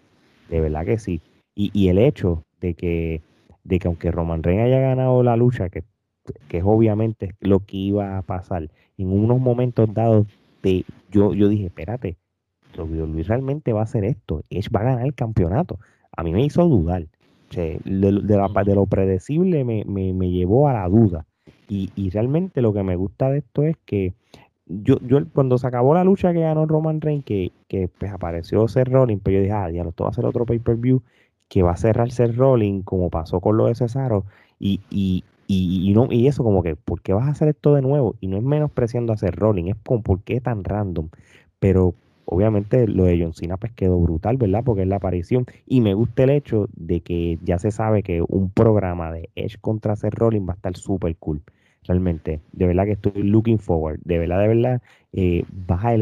de 0.50 0.61
verdad 0.61 0.84
que 0.84 0.98
sí. 0.98 1.20
Y, 1.54 1.70
y 1.72 1.88
el 1.88 1.98
hecho 1.98 2.42
de 2.61 2.74
que, 2.74 3.22
de 3.62 3.78
que 3.78 3.88
aunque 3.88 4.11
Roman 4.11 4.42
Reigns 4.42 4.64
haya 4.64 4.80
ganado 4.80 5.22
la 5.22 5.36
lucha, 5.36 5.68
que 5.70 5.84
que 6.48 6.58
es 6.58 6.64
obviamente 6.64 7.34
lo 7.40 7.60
que 7.60 7.76
iba 7.76 8.18
a 8.18 8.22
pasar. 8.22 8.70
En 8.96 9.12
unos 9.12 9.40
momentos 9.40 9.92
dados, 9.92 10.26
de, 10.62 10.84
yo, 11.10 11.34
yo 11.34 11.48
dije, 11.48 11.66
espérate, 11.66 12.16
Luis 12.76 13.26
realmente 13.26 13.72
va 13.72 13.80
a 13.80 13.84
hacer 13.84 14.04
esto, 14.04 14.42
Edge 14.50 14.70
va 14.74 14.80
a 14.80 14.84
ganar 14.84 15.06
el 15.06 15.14
campeonato. 15.14 15.78
A 16.16 16.22
mí 16.22 16.32
me 16.32 16.44
hizo 16.44 16.66
dudar. 16.68 17.06
de, 17.50 18.74
lo 18.74 18.86
predecible 18.86 19.64
me, 19.64 19.84
me, 19.84 20.30
llevó 20.30 20.68
a 20.68 20.74
la 20.74 20.88
duda. 20.88 21.26
Y, 21.68 21.90
y, 21.96 22.10
realmente 22.10 22.62
lo 22.62 22.72
que 22.72 22.82
me 22.82 22.96
gusta 22.96 23.30
de 23.30 23.38
esto 23.38 23.62
es 23.62 23.76
que 23.84 24.14
yo, 24.66 24.98
yo 25.00 25.18
cuando 25.32 25.58
se 25.58 25.66
acabó 25.66 25.94
la 25.94 26.04
lucha 26.04 26.32
que 26.32 26.40
ganó 26.40 26.66
Roman 26.66 27.00
Reigns, 27.00 27.24
que, 27.24 27.52
que 27.68 27.88
pues 27.88 28.12
apareció 28.12 28.68
Seth 28.68 28.88
Rollins, 28.88 29.20
pero 29.22 29.34
pues 29.34 29.34
yo 29.34 29.40
dije, 29.42 29.52
ah, 29.52 29.68
diablo, 29.68 29.90
esto 29.90 30.04
va 30.04 30.10
a 30.10 30.14
ser 30.14 30.26
otro 30.26 30.46
pay-per-view 30.46 31.02
que 31.48 31.62
va 31.62 31.72
a 31.72 31.76
cerrar 31.76 32.10
Seth 32.10 32.36
Rollins, 32.36 32.84
como 32.84 33.10
pasó 33.10 33.40
con 33.40 33.56
lo 33.56 33.66
de 33.66 33.74
Cesaro, 33.74 34.24
y, 34.58 34.80
y, 34.90 35.24
y, 35.51 35.94
no, 35.94 36.09
y 36.11 36.26
eso 36.26 36.44
como 36.44 36.62
que, 36.62 36.76
¿por 36.76 37.01
qué 37.01 37.14
vas 37.14 37.26
a 37.26 37.30
hacer 37.30 37.49
esto 37.49 37.74
de 37.74 37.80
nuevo? 37.80 38.16
Y 38.20 38.28
no 38.28 38.36
es 38.36 38.42
menospreciando 38.42 39.14
hacer 39.14 39.34
rolling, 39.34 39.64
es 39.68 39.76
como, 39.84 40.03
¿por 40.03 40.22
qué 40.22 40.42
tan 40.42 40.62
random? 40.62 41.09
Pero 41.59 41.94
obviamente 42.26 42.86
lo 42.86 43.05
de 43.05 43.18
John 43.18 43.32
Cena 43.32 43.57
pues 43.57 43.72
quedó 43.72 43.99
brutal, 43.99 44.36
¿verdad? 44.36 44.62
Porque 44.62 44.82
es 44.82 44.88
la 44.88 44.96
aparición. 44.96 45.46
Y 45.66 45.80
me 45.80 45.94
gusta 45.94 46.24
el 46.24 46.30
hecho 46.30 46.68
de 46.74 47.01
que 47.01 47.38
ya 47.42 47.59
se 47.59 47.70
sabe 47.70 48.03
que 48.03 48.22
un 48.28 48.51
programa 48.51 49.11
de 49.11 49.30
Edge 49.36 49.57
contra 49.59 49.94
hacer 49.94 50.14
rolling 50.14 50.46
va 50.46 50.53
a 50.53 50.57
estar 50.57 50.76
súper 50.76 51.16
cool. 51.16 51.42
Realmente, 51.84 52.40
de 52.53 52.66
verdad 52.66 52.84
que 52.84 52.92
estoy 52.92 53.22
looking 53.22 53.59
forward. 53.59 54.01
De 54.05 54.18
verdad, 54.18 54.40
de 54.40 54.49
verdad, 54.49 54.82
eh, 55.14 55.44
vas 55.66 55.82
a 55.86 55.94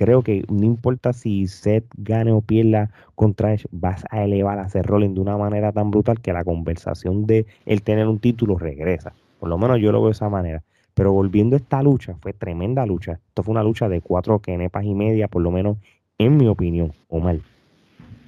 creo 0.00 0.22
que 0.22 0.44
no 0.48 0.64
importa 0.64 1.12
si 1.12 1.46
Seth 1.46 1.84
gane 1.98 2.32
o 2.32 2.40
pierda 2.40 2.90
contra 3.16 3.52
Edge, 3.52 3.66
vas 3.70 4.02
a 4.08 4.24
elevar 4.24 4.58
a 4.58 4.66
Seth 4.66 4.86
Rollins 4.86 5.14
de 5.14 5.20
una 5.20 5.36
manera 5.36 5.72
tan 5.72 5.90
brutal 5.90 6.22
que 6.22 6.32
la 6.32 6.42
conversación 6.42 7.26
de 7.26 7.44
él 7.66 7.82
tener 7.82 8.06
un 8.06 8.18
título 8.18 8.56
regresa. 8.56 9.12
Por 9.38 9.50
lo 9.50 9.58
menos 9.58 9.78
yo 9.78 9.92
lo 9.92 10.00
veo 10.00 10.08
de 10.08 10.12
esa 10.12 10.30
manera. 10.30 10.62
Pero 10.94 11.12
volviendo 11.12 11.54
a 11.54 11.58
esta 11.58 11.82
lucha, 11.82 12.14
fue 12.22 12.32
tremenda 12.32 12.86
lucha. 12.86 13.20
Esto 13.28 13.42
fue 13.42 13.52
una 13.52 13.62
lucha 13.62 13.90
de 13.90 14.00
cuatro 14.00 14.38
quenepas 14.38 14.86
y 14.86 14.94
media, 14.94 15.28
por 15.28 15.42
lo 15.42 15.50
menos 15.50 15.76
en 16.16 16.38
mi 16.38 16.48
opinión, 16.48 16.94
o 17.08 17.20
mal. 17.20 17.42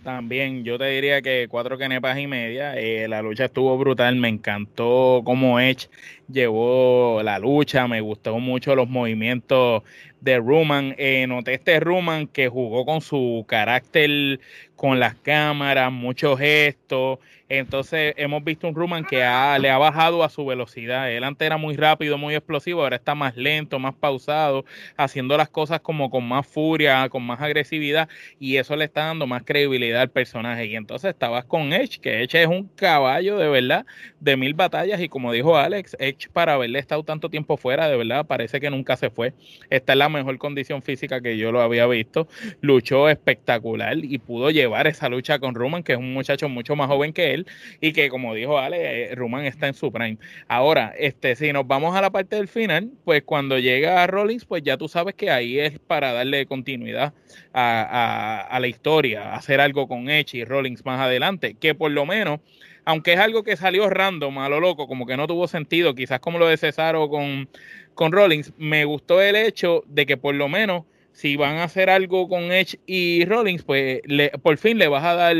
También 0.04 0.64
yo 0.64 0.78
te 0.78 0.86
diría 0.86 1.22
que 1.22 1.46
cuatro 1.48 1.78
quenepas 1.78 2.18
y 2.18 2.26
media. 2.26 2.76
Eh, 2.76 3.08
la 3.08 3.22
lucha 3.22 3.46
estuvo 3.46 3.78
brutal. 3.78 4.16
Me 4.16 4.28
encantó 4.28 5.22
cómo 5.24 5.58
Edge 5.60 5.88
llevó 6.28 7.22
la 7.22 7.38
lucha. 7.38 7.86
Me 7.86 8.00
gustó 8.00 8.38
mucho 8.40 8.74
los 8.74 8.88
movimientos 8.88 9.84
de 10.22 10.38
Ruman. 10.38 10.94
Eh, 10.98 11.26
noté 11.28 11.54
este 11.54 11.78
Ruman 11.80 12.26
que 12.26 12.48
jugó 12.48 12.86
con 12.86 13.00
su 13.00 13.44
carácter, 13.46 14.40
con 14.76 14.98
las 14.98 15.14
cámaras, 15.16 15.92
muchos 15.92 16.38
gestos. 16.38 17.18
Entonces 17.54 18.14
hemos 18.16 18.42
visto 18.42 18.66
un 18.66 18.74
Ruman 18.74 19.04
que 19.04 19.16
le 19.16 19.70
ha 19.70 19.76
bajado 19.76 20.24
a 20.24 20.30
su 20.30 20.46
velocidad. 20.46 21.12
Él 21.12 21.22
antes 21.22 21.44
era 21.44 21.58
muy 21.58 21.76
rápido, 21.76 22.16
muy 22.16 22.34
explosivo, 22.34 22.80
ahora 22.80 22.96
está 22.96 23.14
más 23.14 23.36
lento, 23.36 23.78
más 23.78 23.94
pausado, 23.94 24.64
haciendo 24.96 25.36
las 25.36 25.50
cosas 25.50 25.80
como 25.80 26.08
con 26.08 26.26
más 26.26 26.46
furia, 26.46 27.06
con 27.10 27.22
más 27.22 27.42
agresividad 27.42 28.08
y 28.40 28.56
eso 28.56 28.74
le 28.74 28.86
está 28.86 29.04
dando 29.04 29.26
más 29.26 29.42
credibilidad 29.44 30.00
al 30.00 30.08
personaje. 30.08 30.64
Y 30.64 30.76
entonces 30.76 31.10
estabas 31.10 31.44
con 31.44 31.74
Edge, 31.74 32.00
que 32.00 32.22
Edge 32.22 32.40
es 32.40 32.46
un 32.46 32.68
caballo 32.68 33.36
de 33.36 33.48
verdad 33.48 33.84
de 34.18 34.34
mil 34.38 34.54
batallas 34.54 35.02
y 35.02 35.10
como 35.10 35.30
dijo 35.30 35.58
Alex, 35.58 35.94
Edge 36.00 36.30
para 36.32 36.54
haberle 36.54 36.78
estado 36.78 37.04
tanto 37.04 37.28
tiempo 37.28 37.58
fuera, 37.58 37.86
de 37.86 37.98
verdad 37.98 38.24
parece 38.24 38.60
que 38.60 38.70
nunca 38.70 38.96
se 38.96 39.10
fue. 39.10 39.34
Está 39.68 39.92
en 39.92 39.98
la 39.98 40.08
mejor 40.08 40.38
condición 40.38 40.80
física 40.80 41.20
que 41.20 41.36
yo 41.36 41.52
lo 41.52 41.60
había 41.60 41.86
visto. 41.86 42.28
Luchó 42.62 43.10
espectacular 43.10 43.98
y 43.98 44.16
pudo 44.16 44.50
llevar 44.50 44.86
esa 44.86 45.10
lucha 45.10 45.38
con 45.38 45.54
Roman, 45.54 45.82
que 45.82 45.92
es 45.92 45.98
un 45.98 46.14
muchacho 46.14 46.48
mucho 46.48 46.76
más 46.76 46.88
joven 46.88 47.12
que 47.12 47.34
él 47.34 47.41
y 47.80 47.92
que 47.92 48.08
como 48.08 48.34
dijo 48.34 48.58
Ale, 48.58 49.12
eh, 49.12 49.14
Roman 49.14 49.44
está 49.44 49.68
en 49.68 49.74
su 49.74 49.92
prime. 49.92 50.18
Ahora, 50.48 50.94
este, 50.98 51.36
si 51.36 51.52
nos 51.52 51.66
vamos 51.66 51.96
a 51.96 52.00
la 52.00 52.10
parte 52.10 52.36
del 52.36 52.48
final, 52.48 52.90
pues 53.04 53.22
cuando 53.24 53.58
llega 53.58 54.02
a 54.02 54.06
Rollins, 54.06 54.44
pues 54.44 54.62
ya 54.62 54.76
tú 54.76 54.88
sabes 54.88 55.14
que 55.14 55.30
ahí 55.30 55.58
es 55.58 55.78
para 55.78 56.12
darle 56.12 56.46
continuidad 56.46 57.14
a, 57.52 58.58
la 58.60 58.66
historia, 58.66 59.34
hacer 59.34 59.60
algo 59.60 59.88
con 59.88 60.08
Edge 60.08 60.38
y 60.38 60.44
Rollins 60.44 60.84
más 60.84 61.00
adelante, 61.00 61.56
que 61.58 61.74
por 61.74 61.90
lo 61.90 62.06
menos 62.06 62.40
aunque 62.84 63.12
es 63.12 63.20
algo 63.20 63.44
que 63.44 63.56
salió 63.56 63.88
random, 63.88 64.38
a 64.38 64.48
lo 64.48 64.58
loco, 64.58 64.88
como 64.88 65.06
que 65.06 65.16
no 65.16 65.28
tuvo 65.28 65.46
sentido, 65.46 65.94
quizás 65.94 66.18
como 66.18 66.40
lo 66.40 66.48
de 66.48 66.56
Cesaro 66.56 67.08
con, 67.08 67.48
con 67.94 68.10
Rollins, 68.10 68.52
me 68.56 68.84
gustó 68.84 69.22
el 69.22 69.36
hecho 69.36 69.84
de 69.86 70.04
que 70.04 70.16
por 70.16 70.34
lo 70.34 70.48
menos 70.48 70.84
si 71.12 71.36
van 71.36 71.56
a 71.56 71.64
hacer 71.64 71.90
algo 71.90 72.28
con 72.28 72.52
Edge 72.52 72.78
y 72.86 73.24
Rollins, 73.24 73.62
pues 73.62 74.00
le, 74.04 74.30
por 74.30 74.56
fin 74.58 74.78
le 74.78 74.88
vas 74.88 75.04
a 75.04 75.14
dar 75.14 75.36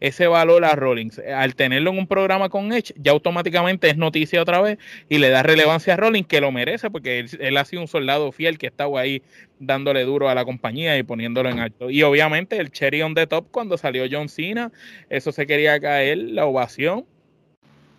ese 0.00 0.26
valor 0.26 0.64
a 0.64 0.74
Rollins. 0.74 1.18
Al 1.18 1.54
tenerlo 1.54 1.90
en 1.90 1.98
un 1.98 2.06
programa 2.06 2.48
con 2.48 2.72
Edge, 2.72 2.92
ya 2.96 3.12
automáticamente 3.12 3.88
es 3.88 3.96
noticia 3.96 4.42
otra 4.42 4.60
vez 4.60 4.78
y 5.08 5.18
le 5.18 5.30
da 5.30 5.42
relevancia 5.42 5.94
a 5.94 5.96
Rollins, 5.96 6.26
que 6.26 6.40
lo 6.40 6.52
merece, 6.52 6.90
porque 6.90 7.26
él, 7.40 7.56
ha 7.56 7.64
sido 7.64 7.82
un 7.82 7.88
soldado 7.88 8.30
fiel 8.32 8.58
que 8.58 8.66
estaba 8.66 9.00
ahí 9.00 9.22
dándole 9.58 10.04
duro 10.04 10.28
a 10.28 10.34
la 10.34 10.44
compañía 10.44 10.98
y 10.98 11.02
poniéndolo 11.02 11.48
en 11.48 11.60
alto. 11.60 11.90
Y 11.90 12.02
obviamente 12.02 12.58
el 12.58 12.70
cherry 12.70 13.02
on 13.02 13.14
the 13.14 13.26
top 13.26 13.50
cuando 13.50 13.78
salió 13.78 14.04
John 14.10 14.28
Cena, 14.28 14.70
eso 15.08 15.32
se 15.32 15.46
quería 15.46 15.80
caer, 15.80 16.18
la 16.18 16.46
ovación. 16.46 17.06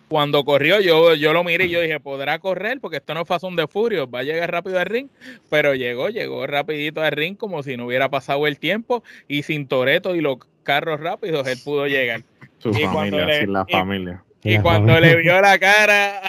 Cuando 0.08 0.44
corrió, 0.44 0.80
yo, 0.80 1.14
yo 1.14 1.32
lo 1.32 1.44
miré 1.44 1.66
y 1.66 1.70
yo 1.70 1.80
dije, 1.80 2.00
podrá 2.00 2.38
correr 2.38 2.80
porque 2.80 2.96
esto 2.96 3.14
no 3.14 3.22
es 3.22 3.28
Fast 3.28 3.44
de 3.44 3.66
Furio, 3.66 4.10
va 4.10 4.20
a 4.20 4.22
llegar 4.22 4.50
rápido 4.50 4.78
al 4.78 4.86
ring, 4.86 5.08
pero 5.50 5.74
llegó, 5.74 6.08
llegó 6.08 6.46
rapidito 6.46 7.02
al 7.02 7.12
ring 7.12 7.36
como 7.36 7.62
si 7.62 7.76
no 7.76 7.86
hubiera 7.86 8.08
pasado 8.08 8.46
el 8.46 8.58
tiempo 8.58 9.02
y 9.28 9.42
sin 9.42 9.68
Toreto 9.68 10.14
y 10.14 10.20
los 10.20 10.38
carros 10.62 11.00
rápidos, 11.00 11.46
él 11.46 11.58
pudo 11.62 11.86
llegar. 11.86 12.22
Su 12.58 12.72
familia, 12.72 13.40
sin 13.40 13.52
la 13.52 13.66
familia. 13.66 14.24
Y 14.42 14.58
cuando 14.58 14.98
le 14.98 15.16
vio 15.16 15.40
la 15.40 15.58
cara 15.58 16.20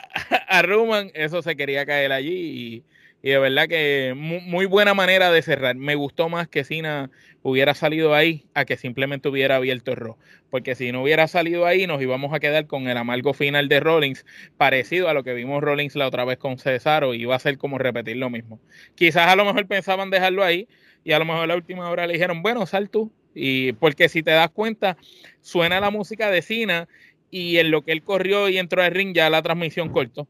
a 0.47 0.61
Ruman, 0.61 1.11
eso 1.13 1.41
se 1.41 1.55
quería 1.55 1.85
caer 1.85 2.11
allí. 2.11 2.33
Y, 2.33 2.83
de 3.21 3.37
verdad 3.37 3.67
que 3.67 4.13
muy, 4.15 4.65
buena 4.65 4.93
manera 4.93 5.31
de 5.31 5.41
cerrar. 5.41 5.75
Me 5.75 5.95
gustó 5.95 6.29
más 6.29 6.47
que 6.47 6.63
Cena 6.63 7.11
hubiera 7.41 7.73
salido 7.73 8.13
ahí 8.13 8.45
a 8.53 8.65
que 8.65 8.77
simplemente 8.77 9.29
hubiera 9.29 9.57
abierto 9.57 9.91
el 9.91 9.97
rojo. 9.97 10.19
Porque 10.49 10.75
si 10.75 10.91
no 10.91 11.03
hubiera 11.03 11.27
salido 11.27 11.65
ahí, 11.65 11.85
nos 11.85 12.01
íbamos 12.01 12.33
a 12.33 12.39
quedar 12.39 12.67
con 12.67 12.87
el 12.87 12.97
amargo 12.97 13.33
final 13.33 13.69
de 13.69 13.79
Rollins, 13.79 14.25
parecido 14.57 15.09
a 15.09 15.13
lo 15.13 15.23
que 15.23 15.33
vimos 15.33 15.61
Rollins 15.61 15.95
la 15.95 16.07
otra 16.07 16.25
vez 16.25 16.37
con 16.37 16.57
Cesaro, 16.57 17.13
y 17.13 17.21
iba 17.21 17.35
a 17.35 17.39
ser 17.39 17.57
como 17.57 17.77
repetir 17.77 18.17
lo 18.17 18.29
mismo. 18.29 18.59
Quizás 18.95 19.27
a 19.27 19.35
lo 19.35 19.45
mejor 19.45 19.67
pensaban 19.67 20.09
dejarlo 20.09 20.43
ahí, 20.43 20.67
y 21.03 21.11
a 21.11 21.19
lo 21.19 21.25
mejor 21.25 21.43
a 21.43 21.47
la 21.47 21.55
última 21.55 21.89
hora 21.89 22.07
le 22.07 22.13
dijeron, 22.13 22.41
bueno, 22.41 22.65
sal 22.65 22.89
tú, 22.89 23.11
y 23.33 23.73
porque 23.73 24.09
si 24.09 24.23
te 24.23 24.31
das 24.31 24.49
cuenta, 24.49 24.97
suena 25.41 25.79
la 25.79 25.91
música 25.91 26.31
de 26.31 26.41
Cena 26.41 26.87
y 27.31 27.57
en 27.57 27.71
lo 27.71 27.83
que 27.83 27.91
él 27.91 28.03
corrió 28.03 28.49
y 28.49 28.57
entró 28.57 28.81
al 28.81 28.91
ring 28.91 29.13
ya 29.15 29.29
la 29.29 29.41
transmisión 29.41 29.89
cortó. 29.89 30.27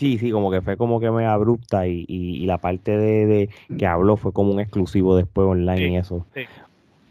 Sí, 0.00 0.16
sí, 0.16 0.30
como 0.30 0.50
que 0.50 0.62
fue 0.62 0.78
como 0.78 0.98
que 0.98 1.10
me 1.10 1.26
abrupta 1.26 1.86
y, 1.86 2.06
y, 2.08 2.42
y 2.42 2.46
la 2.46 2.56
parte 2.56 2.96
de, 2.96 3.26
de, 3.26 3.50
que 3.76 3.86
habló 3.86 4.16
fue 4.16 4.32
como 4.32 4.50
un 4.50 4.58
exclusivo 4.58 5.14
después 5.14 5.46
online 5.46 5.76
Sí, 5.76 5.92
y 5.92 5.96
eso. 5.96 6.26
sí. 6.34 6.40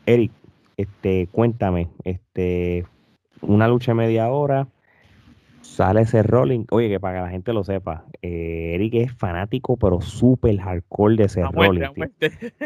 Eric, 0.08 0.32
este, 0.76 1.28
cuéntame, 1.32 1.90
este, 2.04 2.88
una 3.42 3.68
lucha 3.68 3.92
de 3.92 3.96
media 3.98 4.32
hora, 4.32 4.70
sale 5.76 6.02
ese 6.02 6.24
rolling, 6.24 6.66
oye, 6.72 6.90
que 6.90 7.00
para 7.00 7.18
que 7.20 7.24
la 7.26 7.30
gente 7.30 7.54
lo 7.54 7.64
sepa, 7.64 8.06
eh, 8.22 8.72
Eric 8.76 8.94
es 8.96 9.14
fanático, 9.14 9.78
pero 9.78 10.02
súper 10.02 10.58
hardcore 10.60 11.16
de 11.16 11.24
ese 11.26 11.48
rolling. 11.48 11.88
A 11.88 11.92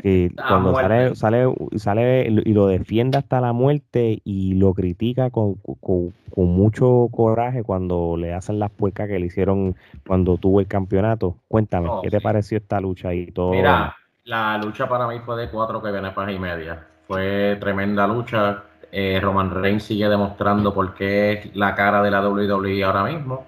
cuando 0.46 0.72
muerte. 0.72 1.14
sale, 1.14 1.16
sale, 1.16 1.46
sale 1.78 2.28
y 2.46 2.54
lo 2.54 2.68
defiende 2.68 3.18
hasta 3.18 3.42
la 3.42 3.54
muerte 3.54 4.22
y 4.24 4.56
lo 4.56 4.74
critica 4.74 5.30
con, 5.30 5.56
con- 5.82 6.14
con 6.30 6.46
mucho 6.48 7.10
coraje 7.12 7.64
cuando 7.64 8.18
le 8.18 8.34
hacen 8.34 8.60
las 8.60 8.72
puercas 8.72 9.08
que 9.08 9.20
le 9.20 9.28
hicieron 9.28 9.76
cuando 10.08 10.38
tuvo 10.38 10.60
el 10.60 10.68
campeonato. 10.68 11.38
Cuéntame, 11.48 11.90
Oh, 11.90 12.02
¿qué 12.02 12.10
te 12.12 12.22
pareció 12.22 12.58
esta 12.58 12.82
lucha 12.82 13.14
y 13.14 13.28
todo? 13.32 13.54
Mira, 13.56 13.96
la 14.26 14.58
lucha 14.58 14.88
para 14.90 15.08
mí 15.08 15.20
fue 15.20 15.38
de 15.38 15.50
cuatro 15.50 15.82
que 15.82 15.92
viene 15.92 16.12
y 16.34 16.40
media. 16.40 16.86
Fue 17.08 17.58
tremenda 17.60 18.08
lucha. 18.08 18.64
Eh, 18.96 19.20
Roman 19.20 19.50
Reigns 19.50 19.86
sigue 19.86 20.08
demostrando 20.08 20.72
por 20.72 20.94
qué 20.94 21.32
es 21.32 21.56
la 21.56 21.74
cara 21.74 22.04
de 22.04 22.12
la 22.12 22.22
WWE 22.22 22.84
ahora 22.84 23.04
mismo. 23.06 23.48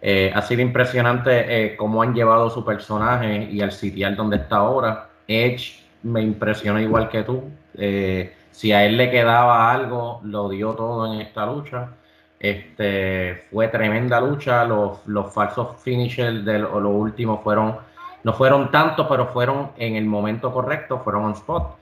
Eh, 0.00 0.32
ha 0.34 0.40
sido 0.40 0.62
impresionante 0.62 1.64
eh, 1.64 1.76
cómo 1.76 2.00
han 2.00 2.14
llevado 2.14 2.48
su 2.48 2.64
personaje 2.64 3.46
y 3.52 3.60
sitial 3.72 4.16
donde 4.16 4.36
está 4.38 4.56
ahora. 4.56 5.10
Edge 5.28 5.82
me 6.02 6.22
impresiona 6.22 6.80
igual 6.80 7.10
que 7.10 7.22
tú. 7.24 7.44
Si 8.52 8.72
a 8.72 8.86
él 8.86 8.96
le 8.96 9.10
quedaba 9.10 9.70
algo, 9.70 10.22
lo 10.24 10.48
dio 10.48 10.72
todo 10.72 11.12
en 11.12 11.20
esta 11.20 11.44
lucha. 11.44 11.90
Este, 12.38 13.48
fue 13.52 13.68
tremenda 13.68 14.18
lucha. 14.18 14.64
Los, 14.64 15.06
los 15.06 15.30
falsos 15.30 15.76
finishers 15.82 16.42
de 16.42 16.58
lo, 16.58 16.80
lo 16.80 16.88
último 16.88 17.42
fueron, 17.42 17.76
no 18.24 18.32
fueron 18.32 18.70
tantos, 18.70 19.06
pero 19.08 19.26
fueron 19.26 19.72
en 19.76 19.96
el 19.96 20.06
momento 20.06 20.50
correcto, 20.50 21.00
fueron 21.04 21.24
on 21.24 21.32
spot. 21.32 21.76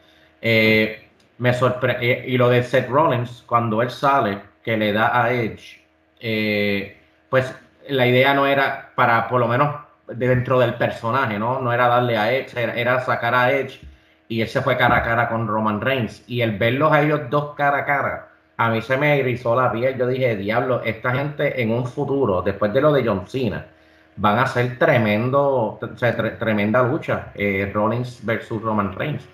Me 1.38 1.52
sorprende. 1.54 2.24
y 2.26 2.36
lo 2.36 2.48
de 2.48 2.62
Seth 2.62 2.88
Rollins, 2.88 3.42
cuando 3.46 3.82
él 3.82 3.90
sale, 3.90 4.40
que 4.62 4.76
le 4.76 4.92
da 4.92 5.22
a 5.22 5.32
Edge, 5.32 5.80
eh, 6.20 6.96
pues 7.28 7.54
la 7.88 8.06
idea 8.06 8.34
no 8.34 8.46
era 8.46 8.90
para, 8.94 9.28
por 9.28 9.40
lo 9.40 9.48
menos 9.48 9.74
dentro 10.08 10.58
del 10.58 10.74
personaje, 10.74 11.38
¿no? 11.38 11.60
No 11.60 11.72
era 11.72 11.88
darle 11.88 12.16
a 12.18 12.32
Edge, 12.32 12.54
era, 12.56 13.00
sacar 13.00 13.34
a 13.34 13.52
Edge 13.52 13.80
y 14.28 14.40
él 14.42 14.48
se 14.48 14.60
fue 14.62 14.76
cara 14.76 14.96
a 14.98 15.02
cara 15.02 15.28
con 15.28 15.46
Roman 15.46 15.80
Reigns. 15.80 16.22
Y 16.26 16.40
el 16.42 16.58
verlos 16.58 16.92
a 16.92 17.02
ellos 17.02 17.22
dos 17.30 17.54
cara 17.54 17.78
a 17.78 17.84
cara, 17.84 18.28
a 18.56 18.70
mí 18.70 18.82
se 18.82 18.96
me 18.96 19.18
erizó 19.18 19.54
la 19.54 19.70
piel. 19.72 19.96
Yo 19.96 20.06
dije, 20.06 20.36
diablo, 20.36 20.82
esta 20.84 21.12
gente 21.14 21.60
en 21.62 21.70
un 21.72 21.86
futuro, 21.86 22.42
después 22.42 22.72
de 22.72 22.80
lo 22.80 22.92
de 22.92 23.06
John 23.06 23.26
Cena, 23.26 23.66
van 24.16 24.38
a 24.38 24.46
ser 24.46 24.78
tremendo, 24.78 25.78
o 25.80 25.80
sea, 25.96 26.16
tre- 26.16 26.36
tremenda 26.38 26.82
lucha, 26.82 27.28
eh, 27.34 27.70
Rollins 27.72 28.20
versus 28.24 28.60
Roman 28.62 28.92
Reigns. 28.94 29.26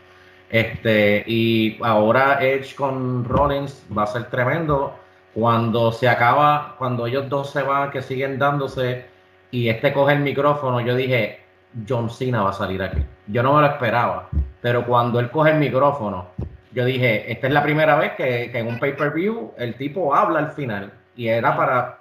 Este, 0.51 1.25
y 1.27 1.79
ahora 1.83 2.39
Edge 2.43 2.75
con 2.75 3.25
Rollins 3.25 3.85
va 3.97 4.05
a 4.05 4.07
ser 4.07 4.25
tremendo. 4.31 4.95
Cuando 5.35 5.91
se 5.91 6.09
acaba, 6.09 6.77
cuando 6.79 7.07
ellos 7.07 7.29
dos 7.29 7.51
se 7.51 7.63
van, 7.63 7.91
que 7.91 8.03
siguen 8.03 8.39
dándose, 8.39 9.07
y 9.51 9.69
este 9.69 9.93
coge 9.93 10.13
el 10.13 10.21
micrófono, 10.21 10.81
yo 10.81 10.95
dije, 10.95 11.41
John 11.89 12.09
Cena 12.09 12.43
va 12.43 12.51
a 12.51 12.53
salir 12.53 12.81
aquí. 12.83 13.05
Yo 13.27 13.43
no 13.43 13.55
me 13.55 13.61
lo 13.63 13.67
esperaba, 13.67 14.29
pero 14.61 14.85
cuando 14.87 15.19
él 15.19 15.31
coge 15.31 15.51
el 15.51 15.59
micrófono, 15.59 16.27
yo 16.73 16.85
dije, 16.85 17.31
esta 17.33 17.49
es 17.49 17.53
la 17.53 17.63
primera 17.65 17.97
vez 17.97 18.13
que, 18.13 18.51
que 18.53 18.59
en 18.61 18.69
un 18.69 18.79
pay-per-view 18.79 19.55
el 19.59 19.75
tipo 19.75 20.15
habla 20.15 20.39
al 20.39 20.53
final, 20.53 20.93
y 21.17 21.27
era 21.27 21.57
para, 21.57 21.99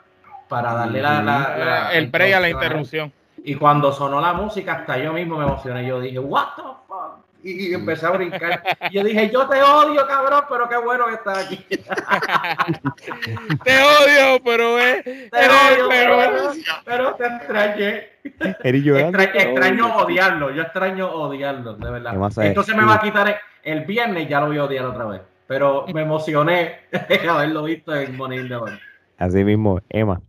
para 0.48 0.74
darle 0.76 1.02
la, 1.02 1.22
la- 1.24 1.58
la- 1.58 1.94
el 1.94 2.12
pre 2.12 2.36
a 2.36 2.40
la 2.40 2.50
interrupción. 2.50 3.14
Y 3.44 3.56
cuando 3.56 3.92
sonó 3.92 4.22
la 4.22 4.34
música, 4.34 4.74
hasta 4.74 4.98
yo 5.00 5.12
mismo 5.12 5.38
me 5.38 5.44
emocioné. 5.46 5.86
Yo 5.88 6.00
dije, 6.00 6.20
what 6.20 6.50
the? 6.56 6.62
Y, 7.44 7.70
y 7.70 7.74
empecé 7.74 8.06
a 8.06 8.12
brincar. 8.12 8.64
Y 8.90 8.96
yo 8.96 9.04
dije, 9.04 9.30
yo 9.30 9.48
te 9.50 9.62
odio, 9.62 10.08
cabrón, 10.08 10.44
pero 10.50 10.70
qué 10.70 10.78
bueno 10.78 11.08
que 11.08 11.14
estás 11.16 11.46
aquí. 11.46 11.58
Te 13.64 13.82
odio, 13.82 14.42
pero 14.44 14.80
es. 14.80 15.04
Te 15.04 15.48
odio, 15.50 15.90
pero, 15.90 16.18
pero, 16.18 16.52
pero 16.86 17.16
te 17.16 17.26
extrañé. 17.28 18.10
Eric 18.64 18.84
llorando. 18.84 19.20
Extra- 19.20 19.42
extraño 19.44 19.96
odiarlo. 19.98 20.52
Yo 20.52 20.62
extraño 20.62 21.12
odiarlo, 21.12 21.74
de 21.74 21.86
¿Qué 21.86 21.92
verdad. 21.92 22.32
Entonces 22.38 22.76
me 22.76 22.86
va 22.86 22.96
a 22.96 23.02
quitar 23.02 23.28
el, 23.28 23.36
el 23.80 23.86
viernes, 23.86 24.30
ya 24.30 24.40
lo 24.40 24.48
voy 24.48 24.58
a 24.58 24.64
odiar 24.64 24.86
otra 24.86 25.06
vez. 25.06 25.22
Pero 25.48 25.86
me 25.94 26.02
emocioné 26.02 26.80
de 26.92 27.30
haberlo 27.30 27.64
visto 27.64 27.94
en 27.94 28.16
Money 28.16 28.40
in 28.40 28.48
the 28.48 28.56
Bank. 28.56 28.80
Así 29.18 29.44
mismo, 29.44 29.80
Emma. 29.90 30.22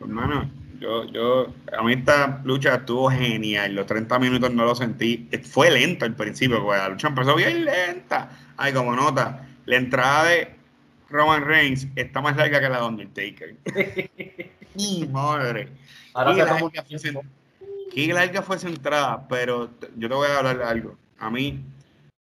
Hermano, 0.00 0.50
yo, 0.80 1.04
yo, 1.06 1.52
a 1.76 1.82
mí 1.82 1.92
esta 1.94 2.40
lucha 2.44 2.76
estuvo 2.76 3.10
genial. 3.10 3.74
Los 3.74 3.86
30 3.86 4.18
minutos 4.18 4.52
no 4.52 4.64
lo 4.64 4.74
sentí. 4.74 5.28
Fue 5.50 5.70
lento 5.70 6.04
al 6.04 6.14
principio, 6.14 6.62
porque 6.62 6.78
la 6.78 6.88
lucha 6.88 7.08
empezó 7.08 7.34
bien 7.36 7.64
lenta. 7.64 8.30
Ay, 8.56 8.72
como 8.72 8.94
nota, 8.94 9.46
la 9.66 9.76
entrada 9.76 10.24
de 10.24 10.54
Roman 11.10 11.44
Reigns 11.44 11.86
está 11.96 12.20
más 12.20 12.36
larga 12.36 12.60
que 12.60 12.68
la 12.68 12.80
de 12.80 12.86
Undertaker. 12.86 13.54
Mi 14.74 15.06
madre. 15.06 15.68
Ahora 16.14 16.32
Qué 16.32 16.38
larga, 16.38 16.58
fue 16.58 16.70
esa- 16.94 17.20
qué 17.94 18.12
larga 18.12 18.42
fue 18.42 18.56
esa 18.56 18.68
entrada, 18.68 19.26
pero 19.28 19.70
yo 19.96 20.08
te 20.08 20.14
voy 20.14 20.28
a 20.28 20.38
hablar 20.38 20.58
de 20.58 20.64
algo. 20.64 20.96
A 21.18 21.30
mí, 21.30 21.60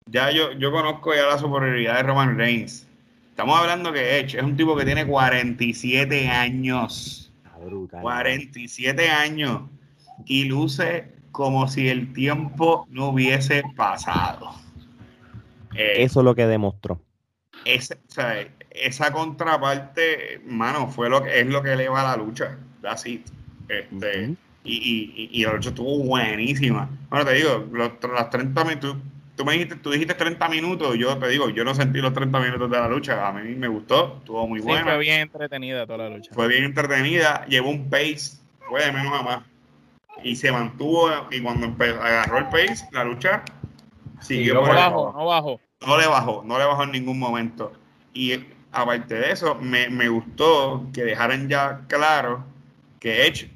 ya 0.06 0.30
yo, 0.30 0.52
yo 0.52 0.70
conozco 0.72 1.14
ya 1.14 1.26
la 1.26 1.38
superioridad 1.38 1.96
de 1.96 2.02
Roman 2.02 2.36
Reigns. 2.36 2.86
Estamos 3.30 3.58
hablando 3.58 3.92
que 3.92 4.18
Edge 4.18 4.36
es 4.36 4.42
un 4.42 4.56
tipo 4.56 4.76
que 4.76 4.84
tiene 4.84 5.06
47 5.06 6.28
años. 6.28 7.21
Brutal. 7.64 8.00
47 8.02 9.08
años 9.08 9.62
y 10.26 10.44
luce 10.44 11.12
como 11.30 11.66
si 11.68 11.88
el 11.88 12.12
tiempo 12.12 12.86
no 12.90 13.08
hubiese 13.08 13.62
pasado. 13.76 14.50
Eh, 15.74 16.02
Eso 16.02 16.20
es 16.20 16.24
lo 16.24 16.34
que 16.34 16.46
demostró. 16.46 17.00
ese- 17.64 17.94
o 17.94 18.10
sea, 18.12 18.46
esa 18.70 19.12
contraparte, 19.12 20.40
mano, 20.46 20.88
fue 20.88 21.08
lo 21.08 21.22
que 21.22 21.40
es 21.40 21.46
lo 21.46 21.62
que 21.62 21.72
eleva 21.72 22.02
la 22.02 22.16
lucha. 22.16 22.58
It. 23.06 23.26
Este, 23.68 24.34
y 24.64 25.44
la 25.44 25.54
lucha 25.54 25.70
estuvo 25.70 25.98
buenísima. 26.04 26.88
Bueno, 27.08 27.24
te 27.24 27.34
digo, 27.34 27.66
los, 27.72 27.92
las 28.12 28.30
30 28.30 28.64
minutos, 28.64 28.96
tú, 29.42 29.46
me 29.46 29.52
dijiste, 29.54 29.76
tú 29.76 29.90
dijiste 29.90 30.14
30 30.14 30.48
minutos, 30.48 30.96
yo 30.96 31.16
te 31.18 31.28
digo, 31.28 31.50
yo 31.50 31.64
no 31.64 31.74
sentí 31.74 32.00
los 32.00 32.12
30 32.12 32.38
minutos 32.40 32.70
de 32.70 32.78
la 32.78 32.88
lucha. 32.88 33.26
A 33.28 33.32
mí 33.32 33.54
me 33.54 33.68
gustó, 33.68 34.16
estuvo 34.18 34.46
muy 34.46 34.60
Sí, 34.60 34.66
buena. 34.66 34.84
fue 34.84 34.98
bien 34.98 35.20
entretenida 35.20 35.86
toda 35.86 35.98
la 35.98 36.10
lucha. 36.10 36.32
fue 36.34 36.48
bien 36.48 36.64
entretenida, 36.64 37.44
llevó 37.46 37.70
un 37.70 37.88
pace, 37.90 38.38
fue 38.68 38.84
de 38.84 38.92
menos 38.92 39.18
a 39.18 39.22
más. 39.22 39.38
Y 40.22 40.36
se 40.36 40.52
mantuvo, 40.52 41.08
y 41.30 41.40
cuando 41.40 41.66
agarró 42.00 42.38
el 42.38 42.44
pace, 42.46 42.86
la 42.92 43.04
lucha 43.04 43.42
siguió 44.20 44.60
por 44.60 44.74
bajo, 44.74 45.12
no 45.16 45.26
bajo. 45.26 45.60
No 45.86 45.98
le 45.98 46.06
bajó, 46.06 46.42
no 46.46 46.58
le 46.58 46.64
bajó 46.64 46.84
en 46.84 46.92
ningún 46.92 47.18
momento. 47.18 47.72
Y 48.14 48.32
eh, 48.32 48.46
aparte 48.70 49.14
de 49.16 49.32
eso, 49.32 49.56
me, 49.56 49.88
me 49.88 50.08
gustó 50.08 50.86
que 50.92 51.02
dejaran 51.02 51.48
ya 51.48 51.80
claro 51.88 52.44
que 53.00 53.26
Edge 53.26 53.50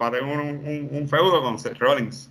va 0.00 0.08
a 0.08 0.10
tener 0.12 0.24
un, 0.24 0.38
un- 0.40 0.88
un 0.92 1.08
feudo 1.08 1.42
con 1.42 1.58
Seth 1.58 1.78
Rollins, 1.78 2.30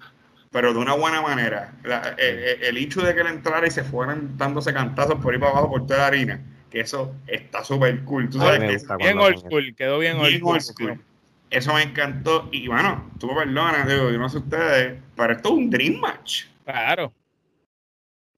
pero 0.55 0.71
de 0.73 0.79
una 0.79 0.93
buena 0.93 1.21
manera. 1.21 1.73
La- 1.83 2.15
el, 2.17 2.63
el- 2.63 2.77
hecho 2.77 3.01
de 3.01 3.13
que 3.13 3.19
él 3.19 3.27
entrara 3.27 3.67
y 3.67 3.71
se 3.71 3.83
fueran 3.83 4.37
dándose 4.37 4.73
cantazos 4.73 5.15
por 5.15 5.33
ahí 5.33 5.39
para 5.39 5.51
abajo 5.51 5.69
por 5.69 5.85
toda 5.85 5.99
la 5.99 6.07
harina, 6.07 6.39
que 6.71 6.79
eso 6.79 7.13
está 7.27 7.61
súper 7.61 8.05
cool. 8.05 8.29
Tú 8.29 8.39
sabes 8.39 8.59
que 8.61 8.95
Bien 8.99 9.17
old 9.19 9.37
school, 9.39 9.75
quedó 9.75 9.99
bien 9.99 10.15
old 10.15 10.27
bien 10.29 10.39
school. 10.39 10.53
old 10.53 10.61
school. 10.61 11.01
Eso 11.49 11.73
me 11.73 11.81
encantó. 11.83 12.47
Y 12.53 12.69
bueno, 12.69 13.11
tú 13.19 13.27
me 13.27 13.35
perdonas, 13.35 13.85
digo, 13.85 14.09
yo 14.09 14.17
no 14.17 14.29
sé 14.29 14.37
ustedes, 14.37 14.97
pero 15.17 15.33
esto 15.33 15.49
es 15.49 15.55
un 15.55 15.69
dream 15.69 15.99
match. 15.99 16.45
Claro. 16.63 17.11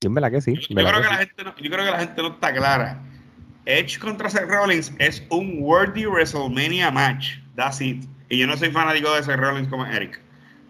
Sí, 0.02 0.08
en 0.08 0.14
verdad 0.16 0.32
que 0.32 0.42
sí. 0.42 0.56
Yo, 0.56 0.62
yo 0.70 0.76
¿verdad 0.76 0.90
creo 0.94 1.02
que 1.04 1.08
que 1.08 1.14
la 1.14 1.20
gente 1.20 1.44
no, 1.44 1.56
yo 1.56 1.70
creo 1.70 1.86
que 1.86 1.92
la 1.92 2.00
gente 2.00 2.22
no 2.24 2.28
está 2.30 2.52
clara. 2.52 3.04
Edge 3.66 4.00
contra 4.00 4.28
Seth 4.32 4.50
Rollins 4.50 4.92
es 4.98 5.24
un 5.30 5.58
worthy 5.60 6.08
WrestleMania 6.08 6.90
match. 6.90 7.36
That's 7.56 7.80
it. 7.80 8.06
Y 8.30 8.40
yo 8.40 8.48
no 8.48 8.58
soy 8.58 8.72
fanático 8.72 9.14
de 9.14 9.22
Seth 9.22 9.38
Rollins 9.40 9.68
como 9.68 9.86
Eric. 9.86 10.20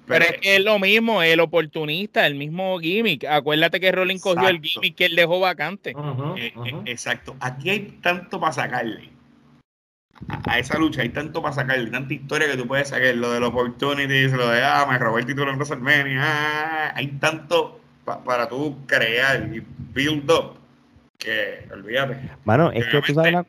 Pero 0.08 0.26
es 0.26 0.38
que 0.41 0.55
es 0.55 0.64
lo 0.64 0.80
mismo, 0.80 1.22
el 1.22 1.39
oportunista, 1.39 2.26
el 2.26 2.36
mismo 2.36 2.80
gimmick. 2.80 3.26
Acuérdate 3.26 3.80
que 3.80 3.91
Rolling 3.91 4.20
cogió 4.20 4.47
el 4.49 4.62
gimmick 4.62 4.95
que 4.95 5.05
él 5.05 5.16
dejó 5.16 5.39
vacante. 5.39 5.93
Eh, 6.38 6.53
eh, 6.66 6.82
exacto. 6.86 7.36
Aquí 7.39 7.70
hay 7.70 7.80
tanto 8.01 8.39
para 8.39 8.53
sacarle. 8.53 9.10
A, 10.30 10.53
a 10.53 10.60
esa 10.60 10.80
lucha 10.80 11.01
hay 11.01 11.10
tanto 11.10 11.41
para 11.41 11.53
sacarle, 11.53 11.91
tanta 11.91 12.14
historia 12.14 12.47
que 12.49 12.58
tú 12.58 12.66
puedes 12.68 12.88
sacar. 12.89 13.14
Lo 13.16 13.32
de 13.32 13.39
los 13.39 13.49
opportunities, 13.49 14.32
lo 14.32 14.49
de, 14.49 14.64
ah, 14.64 14.88
me 14.89 14.97
robé 14.97 15.22
el 15.22 15.28
título 15.28 15.51
en 15.51 15.58
WrestleMania. 15.58 16.22
ah, 16.24 16.93
hay 16.95 17.08
tanto 17.20 17.80
pa- 18.05 18.24
para 18.24 18.47
tú 18.49 18.78
crear 18.88 19.49
y 19.53 19.62
build 19.93 20.32
up 20.32 20.58
que, 21.20 21.68
olvídate. 21.72 22.18
Mano, 22.45 22.72
es 22.72 22.86
que 22.86 22.97
tú 23.01 23.14
sabes 23.14 23.34
la- 23.34 23.45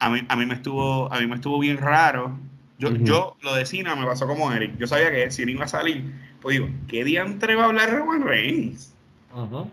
a 0.00 0.10
mí, 0.10 0.20
a 0.28 0.36
mí 0.36 0.46
me 0.46 0.54
estuvo 0.54 1.12
a 1.12 1.20
mí 1.20 1.26
me 1.26 1.34
estuvo 1.36 1.58
bien 1.58 1.76
raro. 1.76 2.38
Yo, 2.78 2.90
yo 2.94 3.36
lo 3.42 3.54
de 3.54 3.66
Cena 3.66 3.94
me 3.96 4.06
pasó 4.06 4.26
como 4.26 4.52
Eric. 4.52 4.76
Yo 4.78 4.86
sabía 4.86 5.10
que 5.10 5.30
Cena 5.30 5.50
iba 5.50 5.64
a 5.64 5.68
salir. 5.68 6.12
Pues 6.40 6.56
digo, 6.58 6.68
¿qué 6.86 7.04
diantre 7.04 7.56
va 7.56 7.64
a 7.64 7.66
hablar 7.66 7.90
Roman 7.92 8.22
Reigns? 8.22 8.94
Ujú. 9.34 9.70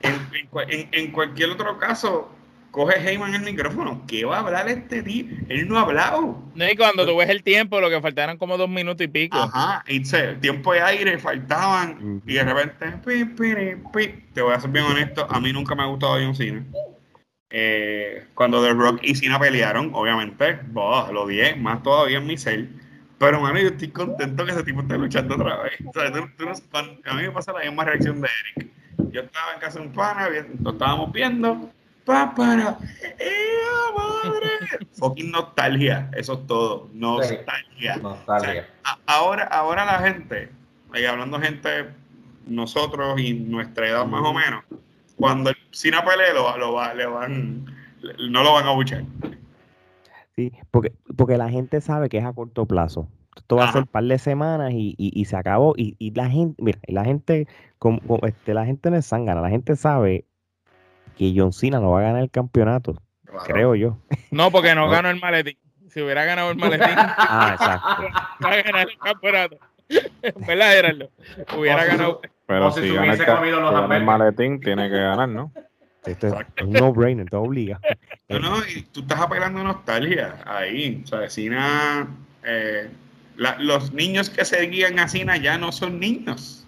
En, 0.00 0.14
en 0.14 0.70
en- 0.70 0.88
en 0.92 1.10
cualquier 1.12 1.50
otro 1.50 1.76
caso, 1.78 2.30
coge 2.70 2.96
Heyman 3.00 3.34
el 3.34 3.42
micrófono. 3.42 4.02
¿Qué 4.06 4.24
va 4.24 4.36
a 4.38 4.40
hablar 4.40 4.68
este 4.68 5.02
tío? 5.02 5.26
Él 5.48 5.68
no 5.68 5.78
ha 5.78 5.82
hablado. 5.82 6.42
No, 6.54 6.70
y 6.70 6.76
cuando 6.76 7.04
tú 7.06 7.16
ves 7.16 7.28
el 7.28 7.42
tiempo, 7.42 7.80
lo 7.80 7.90
que 7.90 8.00
faltaron 8.00 8.38
como 8.38 8.56
dos 8.56 8.68
minutos 8.68 9.04
y 9.04 9.08
pico. 9.08 9.36
Ajá, 9.36 9.84
y 9.88 9.98
dice, 10.00 10.34
tiempo 10.36 10.72
de 10.72 10.80
aire, 10.80 11.18
faltaban. 11.18 12.22
Y 12.26 12.34
de 12.34 12.44
repente, 12.44 12.86
pi, 13.04 13.24
pi, 13.24 13.54
pi. 13.92 14.24
te 14.32 14.40
voy 14.42 14.54
a 14.54 14.60
ser 14.60 14.70
bien 14.70 14.84
honesto, 14.86 15.26
a 15.28 15.40
mí 15.40 15.52
nunca 15.52 15.74
me 15.74 15.82
ha 15.82 15.86
gustado 15.86 16.14
John 16.14 16.34
Cena. 16.34 16.64
Eh, 17.50 18.26
cuando 18.34 18.62
The 18.62 18.74
Rock 18.74 19.00
y 19.02 19.14
Cena 19.14 19.38
pelearon, 19.38 19.90
obviamente, 19.94 20.60
boh, 20.66 21.10
lo 21.12 21.22
odié, 21.22 21.56
más 21.56 21.82
todavía 21.82 22.18
en 22.18 22.26
mi 22.26 22.36
ser. 22.36 22.68
Pero, 23.18 23.40
mano, 23.40 23.58
yo 23.58 23.68
estoy 23.68 23.88
contento 23.88 24.44
que 24.44 24.52
ese 24.52 24.62
tipo 24.62 24.80
esté 24.82 24.96
luchando 24.98 25.34
otra 25.34 25.62
vez. 25.62 25.72
O 25.84 25.92
sea, 25.92 26.12
tú- 26.12 26.28
tú 26.36 26.44
no- 26.44 26.52
a 27.10 27.14
mí 27.14 27.22
me 27.22 27.30
pasa 27.30 27.52
la 27.52 27.60
misma 27.60 27.84
reacción 27.84 28.20
de 28.20 28.28
Eric. 28.56 28.70
Yo 29.10 29.22
estaba 29.22 29.54
en 29.54 29.60
casa 29.60 29.80
de 29.80 29.86
un 29.86 29.92
pana, 29.92 30.28
lo 30.62 30.70
estábamos 30.70 31.12
viendo. 31.12 31.70
Pa, 32.04 32.34
para. 32.34 32.78
¡Eh, 33.18 33.58
madre! 33.96 34.48
Fucking 34.98 35.30
nostalgia, 35.30 36.10
eso 36.16 36.34
es 36.34 36.46
todo. 36.46 36.88
Nostalgia. 36.92 37.96
Nostalgia. 37.96 38.50
O 38.50 38.64
sea, 38.64 38.66
a- 38.84 38.98
ahora, 39.06 39.44
ahora 39.44 39.84
la 39.84 39.98
gente, 40.00 40.50
y 40.94 41.04
hablando 41.04 41.40
gente, 41.40 41.88
nosotros 42.46 43.20
y 43.20 43.34
nuestra 43.34 43.88
edad 43.88 44.06
más 44.06 44.22
o 44.24 44.32
menos, 44.32 44.64
cuando 45.18 45.50
el 45.50 45.56
cine 45.72 45.98
pelee 46.02 46.32
lo, 46.32 46.56
lo 46.56 46.72
va- 46.72 46.94
le 46.94 47.06
van, 47.06 47.66
le- 48.00 48.30
no 48.30 48.42
lo 48.42 48.52
van 48.54 48.66
a 48.66 48.70
buchar. 48.70 49.04
Sí, 50.36 50.52
porque, 50.70 50.92
porque 51.16 51.36
la 51.36 51.48
gente 51.50 51.80
sabe 51.80 52.08
que 52.08 52.18
es 52.18 52.24
a 52.24 52.32
corto 52.32 52.66
plazo. 52.66 53.08
Esto 53.36 53.56
va 53.56 53.68
a 53.68 53.72
ser 53.72 53.82
un 53.82 53.86
par 53.88 54.04
de 54.04 54.18
semanas 54.18 54.72
y, 54.72 54.94
y- 54.98 55.12
y 55.20 55.24
se 55.24 55.36
acabó. 55.36 55.74
Y, 55.76 55.94
y 55.98 56.12
la 56.12 56.28
gente, 56.28 56.62
mira, 56.62 56.78
la 56.88 57.04
gente, 57.04 57.46
como, 57.78 58.00
como, 58.00 58.26
este, 58.26 58.54
la 58.54 58.64
gente 58.64 58.90
no 58.90 58.96
es 58.96 59.06
zángana, 59.06 59.40
la 59.40 59.48
gente 59.50 59.76
sabe 59.76 60.24
que 61.16 61.32
John 61.36 61.52
Cena 61.52 61.80
no 61.80 61.90
va 61.90 62.00
a 62.00 62.02
ganar 62.02 62.22
el 62.22 62.30
campeonato, 62.30 62.94
Claro. 63.24 63.44
creo 63.46 63.74
yo. 63.74 63.98
No, 64.30 64.50
porque 64.50 64.74
no 64.74 64.82
No. 64.86 64.90
ganó 64.90 65.10
el 65.10 65.20
maletín. 65.20 65.56
Si 65.88 66.02
hubiera 66.02 66.24
ganado 66.24 66.50
el 66.50 66.56
maletín, 66.56 66.88
Ah, 66.96 67.50
exacto. 67.54 67.88
va 68.44 68.50
a 68.52 68.62
ganar 68.62 68.88
el 68.88 68.98
campeonato. 68.98 69.58
¿Verdad, 70.46 70.70
Gerardo? 70.72 71.10
Hubiera 71.56 71.82
O 71.82 71.86
ganado. 71.86 72.20
Pero 72.48 72.68
O 72.68 72.70
si 72.72 72.80
si 72.80 72.88
se 72.88 72.94
gana 72.94 73.12
el, 73.12 73.26
comido 73.26 73.60
los 73.60 73.68
si 73.70 73.74
gana 73.74 73.96
el 73.96 74.02
hamburgues. 74.02 74.06
maletín, 74.06 74.60
tiene 74.60 74.88
que 74.88 74.96
ganar, 74.96 75.28
¿no? 75.28 75.52
Esto 76.06 76.26
es 76.28 76.32
Exacto. 76.32 76.64
un 76.64 76.72
no-brainer, 76.72 77.28
te 77.28 77.36
obliga. 77.36 77.78
No, 78.30 78.38
no, 78.38 78.56
y 78.66 78.82
tú 78.90 79.00
estás 79.00 79.20
apelando 79.20 79.60
a 79.60 79.64
nostalgia 79.64 80.36
ahí. 80.46 81.02
O 81.04 81.06
sea, 81.06 81.28
Cena, 81.28 82.08
eh, 82.44 82.88
la- 83.36 83.58
los 83.58 83.92
niños 83.92 84.30
que 84.30 84.46
seguían 84.46 84.98
a 84.98 85.08
Cena 85.08 85.36
ya 85.36 85.58
no 85.58 85.70
son 85.72 86.00
niños. 86.00 86.66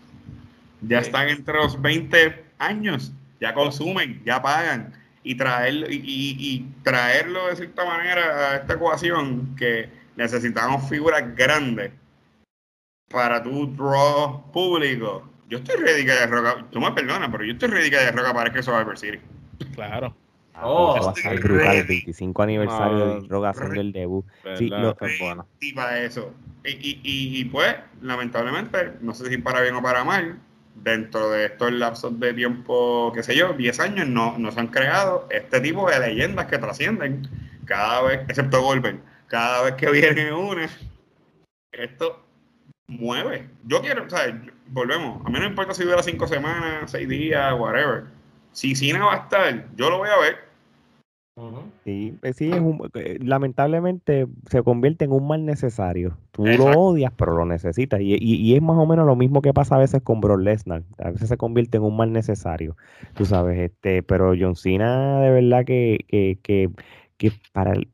Ya 0.82 1.00
Sí. 1.00 1.06
están 1.06 1.28
entre 1.30 1.54
los 1.54 1.80
20 1.80 2.44
años, 2.58 3.12
ya 3.40 3.54
consumen, 3.54 4.20
ya 4.26 4.42
pagan. 4.42 4.92
Y 5.22 5.34
traerlo, 5.36 5.86
y, 5.90 5.94
y- 5.96 6.36
y 6.38 6.66
traerlo 6.82 7.46
de 7.48 7.56
cierta 7.56 7.84
manera 7.86 8.22
a 8.52 8.56
esta 8.56 8.74
ecuación 8.74 9.54
que 9.56 9.88
necesitamos 10.16 10.86
figuras 10.90 11.22
grandes 11.34 11.92
para 13.10 13.42
tu 13.42 13.66
draw 13.74 14.50
público. 14.52 15.29
Yo 15.51 15.59
estoy 15.59 15.76
ready 15.80 16.05
que 16.07 16.12
de 16.12 16.26
Roca, 16.26 16.64
tú 16.70 16.80
me 16.80 16.92
perdonas, 16.92 17.28
pero 17.30 17.44
yo 17.44 17.53
estoy 17.53 17.68
ready 17.68 17.90
que 17.90 17.96
de 17.96 18.12
Roca 18.12 18.30
aparezca 18.30 18.61
eso 18.61 18.70
Survivor 18.70 18.96
City. 18.98 19.18
Claro. 19.74 20.16
Oh, 20.62 20.94
va 21.03 21.11
a 21.11 21.12
estar 21.14 21.34
brutal, 21.40 21.59
el 21.59 21.82
ready. 21.86 21.86
25 22.03 22.42
aniversario 22.42 23.07
de 23.20 23.28
Roga 23.28 23.51
haciendo 23.51 23.80
el 23.80 23.92
debut. 23.92 24.24
Sí, 24.57 24.68
lo- 24.68 24.90
Eso 24.92 25.05
es 25.07 25.18
bueno. 25.18 25.46
y 25.61 25.72
para 25.72 25.98
eso. 26.01 26.32
Y, 26.64 26.70
y, 26.70 27.01
y, 27.03 27.40
y, 27.40 27.44
pues, 27.46 27.74
lamentablemente, 28.03 28.92
no 29.01 29.14
sé 29.14 29.28
si 29.30 29.38
para 29.38 29.61
bien 29.62 29.74
o 29.74 29.82
para 29.82 30.05
mal, 30.05 30.38
dentro 30.74 31.30
de 31.30 31.46
estos 31.46 31.72
lapsos 31.72 32.20
de 32.20 32.32
tiempo, 32.34 33.11
qué 33.14 33.22
sé 33.22 33.34
yo, 33.34 33.55
10 33.55 33.80
años, 33.80 34.07
no, 34.07 34.38
no 34.38 34.53
se 34.53 34.61
han 34.61 34.68
creado 34.68 35.26
este 35.30 35.61
tipo 35.61 35.90
de 35.90 35.98
leyendas 35.98 36.46
que 36.46 36.59
trascienden 36.59 37.28
cada 37.64 38.03
vez, 38.03 38.20
excepto 38.28 38.62
Golden, 38.62 39.01
cada 39.26 39.62
vez 39.62 39.74
que 39.74 39.90
viene 39.90 40.32
una, 40.32 40.68
esto 41.72 42.24
mueve. 42.86 43.48
Yo 43.64 43.80
quiero, 43.80 44.05
o 44.05 44.11
sea, 44.11 44.28
yo- 44.28 44.49
volvemos, 44.70 45.24
a 45.24 45.30
mí 45.30 45.38
no 45.38 45.46
importa 45.46 45.74
si 45.74 45.84
dura 45.84 46.02
5 46.02 46.26
semanas, 46.26 46.90
6 46.90 47.08
días, 47.08 47.54
whatever. 47.58 48.04
Si 48.52 48.74
Cena 48.74 49.04
va 49.06 49.14
a 49.14 49.16
estar, 49.18 49.66
yo 49.76 49.90
lo 49.90 49.98
voy 49.98 50.08
a 50.08 50.20
ver. 50.20 50.50
Sí, 51.84 52.18
eh, 52.22 52.32
sí, 52.34 52.50
es 52.50 52.60
un- 52.60 52.90
eh, 52.94 53.18
lamentablemente 53.22 54.26
se 54.50 54.62
convierte 54.62 55.06
en 55.06 55.12
un 55.12 55.26
mal 55.26 55.46
necesario. 55.46 56.18
Tú 56.32 56.44
Exacto. 56.46 56.70
lo 56.70 56.78
odias, 56.78 57.12
pero 57.16 57.34
lo 57.34 57.46
necesitas. 57.46 58.00
Y, 58.00 58.14
y- 58.14 58.36
y 58.36 58.54
es 58.56 58.60
más 58.60 58.76
o 58.76 58.84
menos 58.84 59.06
lo 59.06 59.16
mismo 59.16 59.40
que 59.40 59.54
pasa 59.54 59.76
a 59.76 59.78
veces 59.78 60.02
con 60.02 60.20
Brock 60.20 60.40
Lesnar. 60.40 60.82
A 60.98 61.10
veces 61.10 61.28
se 61.30 61.38
convierte 61.38 61.78
en 61.78 61.84
un 61.84 61.96
mal 61.96 62.12
necesario, 62.12 62.76
tú 63.14 63.24
sabes. 63.24 63.58
este 63.58 64.02
Pero 64.02 64.34
John 64.38 64.54
Cena, 64.56 65.20
de 65.20 65.30
verdad 65.30 65.64
que, 65.64 66.04
que, 66.08 66.38
que, 66.42 66.70
que 67.16 67.32
para 67.52 67.72
el- 67.72 67.88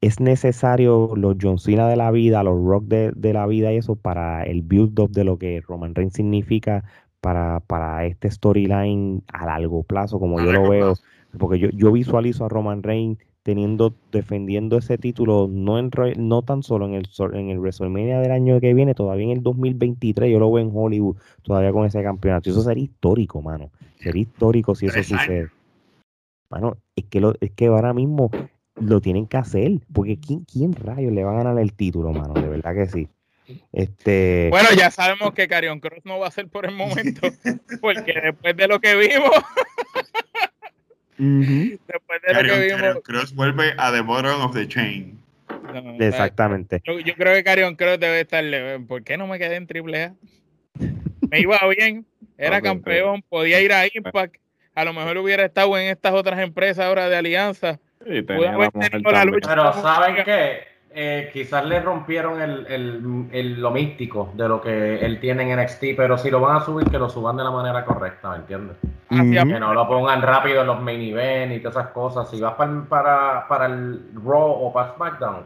es 0.00 0.20
necesario 0.20 1.10
los 1.16 1.36
John 1.40 1.58
Cena 1.58 1.88
de 1.88 1.96
la 1.96 2.10
vida, 2.10 2.42
los 2.42 2.62
Rock 2.64 2.84
de, 2.84 3.12
de 3.14 3.32
la 3.32 3.46
vida 3.46 3.72
y 3.72 3.76
eso 3.76 3.96
para 3.96 4.44
el 4.44 4.62
build-up 4.62 5.10
de 5.10 5.24
lo 5.24 5.38
que 5.38 5.60
Roman 5.66 5.94
Reigns 5.94 6.14
significa 6.14 6.84
para, 7.20 7.60
para 7.60 8.04
este 8.06 8.30
storyline 8.30 9.22
a 9.32 9.46
largo 9.46 9.82
plazo, 9.82 10.18
como 10.18 10.38
A 10.38 10.44
yo 10.44 10.52
lo 10.52 10.68
veo. 10.68 10.86
plazo. 10.86 11.02
Porque 11.38 11.58
yo, 11.58 11.70
yo 11.70 11.90
visualizo 11.92 12.44
a 12.44 12.48
Roman 12.48 12.82
Reigns 12.82 13.18
teniendo, 13.42 13.94
defendiendo 14.12 14.76
ese 14.76 14.98
título, 14.98 15.48
no 15.50 15.78
en 15.78 15.90
no 16.18 16.42
tan 16.42 16.62
solo 16.62 16.86
en 16.86 16.94
el 16.94 17.08
en 17.32 17.48
el 17.48 17.58
WrestleMania 17.58 18.20
del 18.20 18.30
año 18.30 18.60
que 18.60 18.74
viene, 18.74 18.94
todavía 18.94 19.24
en 19.24 19.30
el 19.32 19.42
2023, 19.42 20.30
yo 20.30 20.38
lo 20.38 20.52
veo 20.52 20.64
en 20.64 20.70
Hollywood, 20.72 21.16
todavía 21.42 21.72
con 21.72 21.86
ese 21.86 22.02
campeonato. 22.02 22.48
Y 22.48 22.52
eso 22.52 22.62
sería 22.62 22.84
histórico, 22.84 23.40
mano. 23.40 23.70
Sería 23.98 24.22
histórico 24.22 24.74
si 24.74 24.86
eso 24.86 25.02
sucede. 25.02 25.48
Mano, 26.50 26.76
es 26.94 27.06
que 27.06 27.20
lo, 27.20 27.34
es 27.40 27.50
que 27.52 27.66
ahora 27.66 27.94
mismo 27.94 28.30
lo 28.82 29.00
tienen 29.00 29.26
que 29.26 29.36
hacer, 29.36 29.72
porque 29.92 30.18
¿quién, 30.18 30.44
quién 30.44 30.72
rayos 30.74 31.12
le 31.12 31.24
va 31.24 31.32
a 31.32 31.42
ganar 31.44 31.58
el 31.58 31.72
título, 31.72 32.12
mano? 32.12 32.34
De 32.34 32.48
verdad 32.48 32.74
que 32.74 32.86
sí. 32.86 33.08
Este, 33.72 34.48
Bueno, 34.50 34.68
ya 34.76 34.90
sabemos 34.90 35.32
que 35.34 35.46
Carion 35.48 35.80
Cross 35.80 36.00
no 36.04 36.18
va 36.18 36.28
a 36.28 36.30
ser 36.30 36.48
por 36.48 36.64
el 36.64 36.74
momento, 36.74 37.20
porque 37.80 38.14
después 38.22 38.56
de 38.56 38.68
lo 38.68 38.80
que 38.80 38.94
vimos, 38.96 39.30
después 41.18 42.22
de 42.26 42.32
lo 42.34 42.40
Karrion- 42.40 42.58
que 42.68 42.76
vimos, 42.76 43.02
Kross 43.04 43.34
vuelve 43.34 43.74
a 43.78 43.92
the 43.92 44.00
bottom 44.00 44.40
of 44.42 44.54
the 44.54 44.66
chain. 44.66 45.18
no, 45.48 45.94
exactamente. 46.04 46.80
Yo, 46.84 46.98
yo 47.00 47.14
creo 47.14 47.34
que 47.34 47.44
Carion 47.44 47.76
Cross 47.76 48.00
debe 48.00 48.20
estar 48.20 48.42
leve. 48.42 48.80
¿Por 48.80 49.02
qué 49.04 49.16
no 49.16 49.26
me 49.26 49.38
quedé 49.38 49.56
en 49.56 49.66
Triple 49.66 50.02
A? 50.04 50.14
Me 51.30 51.40
iba 51.40 51.58
bien, 51.76 52.06
era 52.38 52.60
campeón, 52.60 53.22
podía 53.28 53.60
ir 53.60 53.72
a 53.72 53.86
Impact. 53.86 54.36
A 54.74 54.84
lo 54.84 54.92
mejor 54.94 55.18
hubiera 55.18 55.44
estado 55.44 55.76
en 55.78 55.88
estas 55.88 56.14
otras 56.14 56.40
empresas 56.40 56.86
ahora 56.86 57.08
de 57.08 57.16
alianza. 57.16 57.78
Y 58.06 58.22
la 58.22 59.24
lucha. 59.24 59.48
Pero 59.48 59.72
¿saben 59.74 60.16
qué? 60.24 60.72
Eh, 60.94 61.30
quizás 61.32 61.64
le 61.64 61.80
rompieron 61.80 62.40
el, 62.42 62.66
el- 62.66 63.28
el- 63.32 63.60
lo 63.62 63.70
místico 63.70 64.30
de 64.34 64.46
lo 64.46 64.60
que 64.60 64.96
él 65.00 65.20
tiene 65.20 65.44
en 65.50 65.58
NXT, 65.58 65.94
pero 65.96 66.18
si 66.18 66.30
lo 66.30 66.38
van 66.40 66.56
a 66.56 66.60
subir, 66.60 66.86
que 66.90 66.98
lo 66.98 67.08
suban 67.08 67.34
de 67.38 67.44
la 67.44 67.50
manera 67.50 67.82
correcta, 67.86 68.28
¿me 68.30 68.36
entiendes? 68.36 68.76
Hacia- 69.08 69.42
Ujú. 69.42 69.52
Que 69.52 69.58
no 69.60 69.72
lo 69.72 69.88
pongan 69.88 70.20
rápido 70.20 70.60
en 70.60 70.66
los 70.66 70.82
main 70.82 71.00
event 71.00 71.52
y 71.52 71.60
todas 71.60 71.76
esas 71.78 71.88
cosas. 71.92 72.28
Si 72.28 72.38
vas 72.40 72.52
para, 72.54 72.82
para, 72.90 73.48
para 73.48 73.66
el 73.66 74.02
Raw 74.22 74.50
o 74.50 74.70
para 74.70 74.94
SmackDown, 74.94 75.44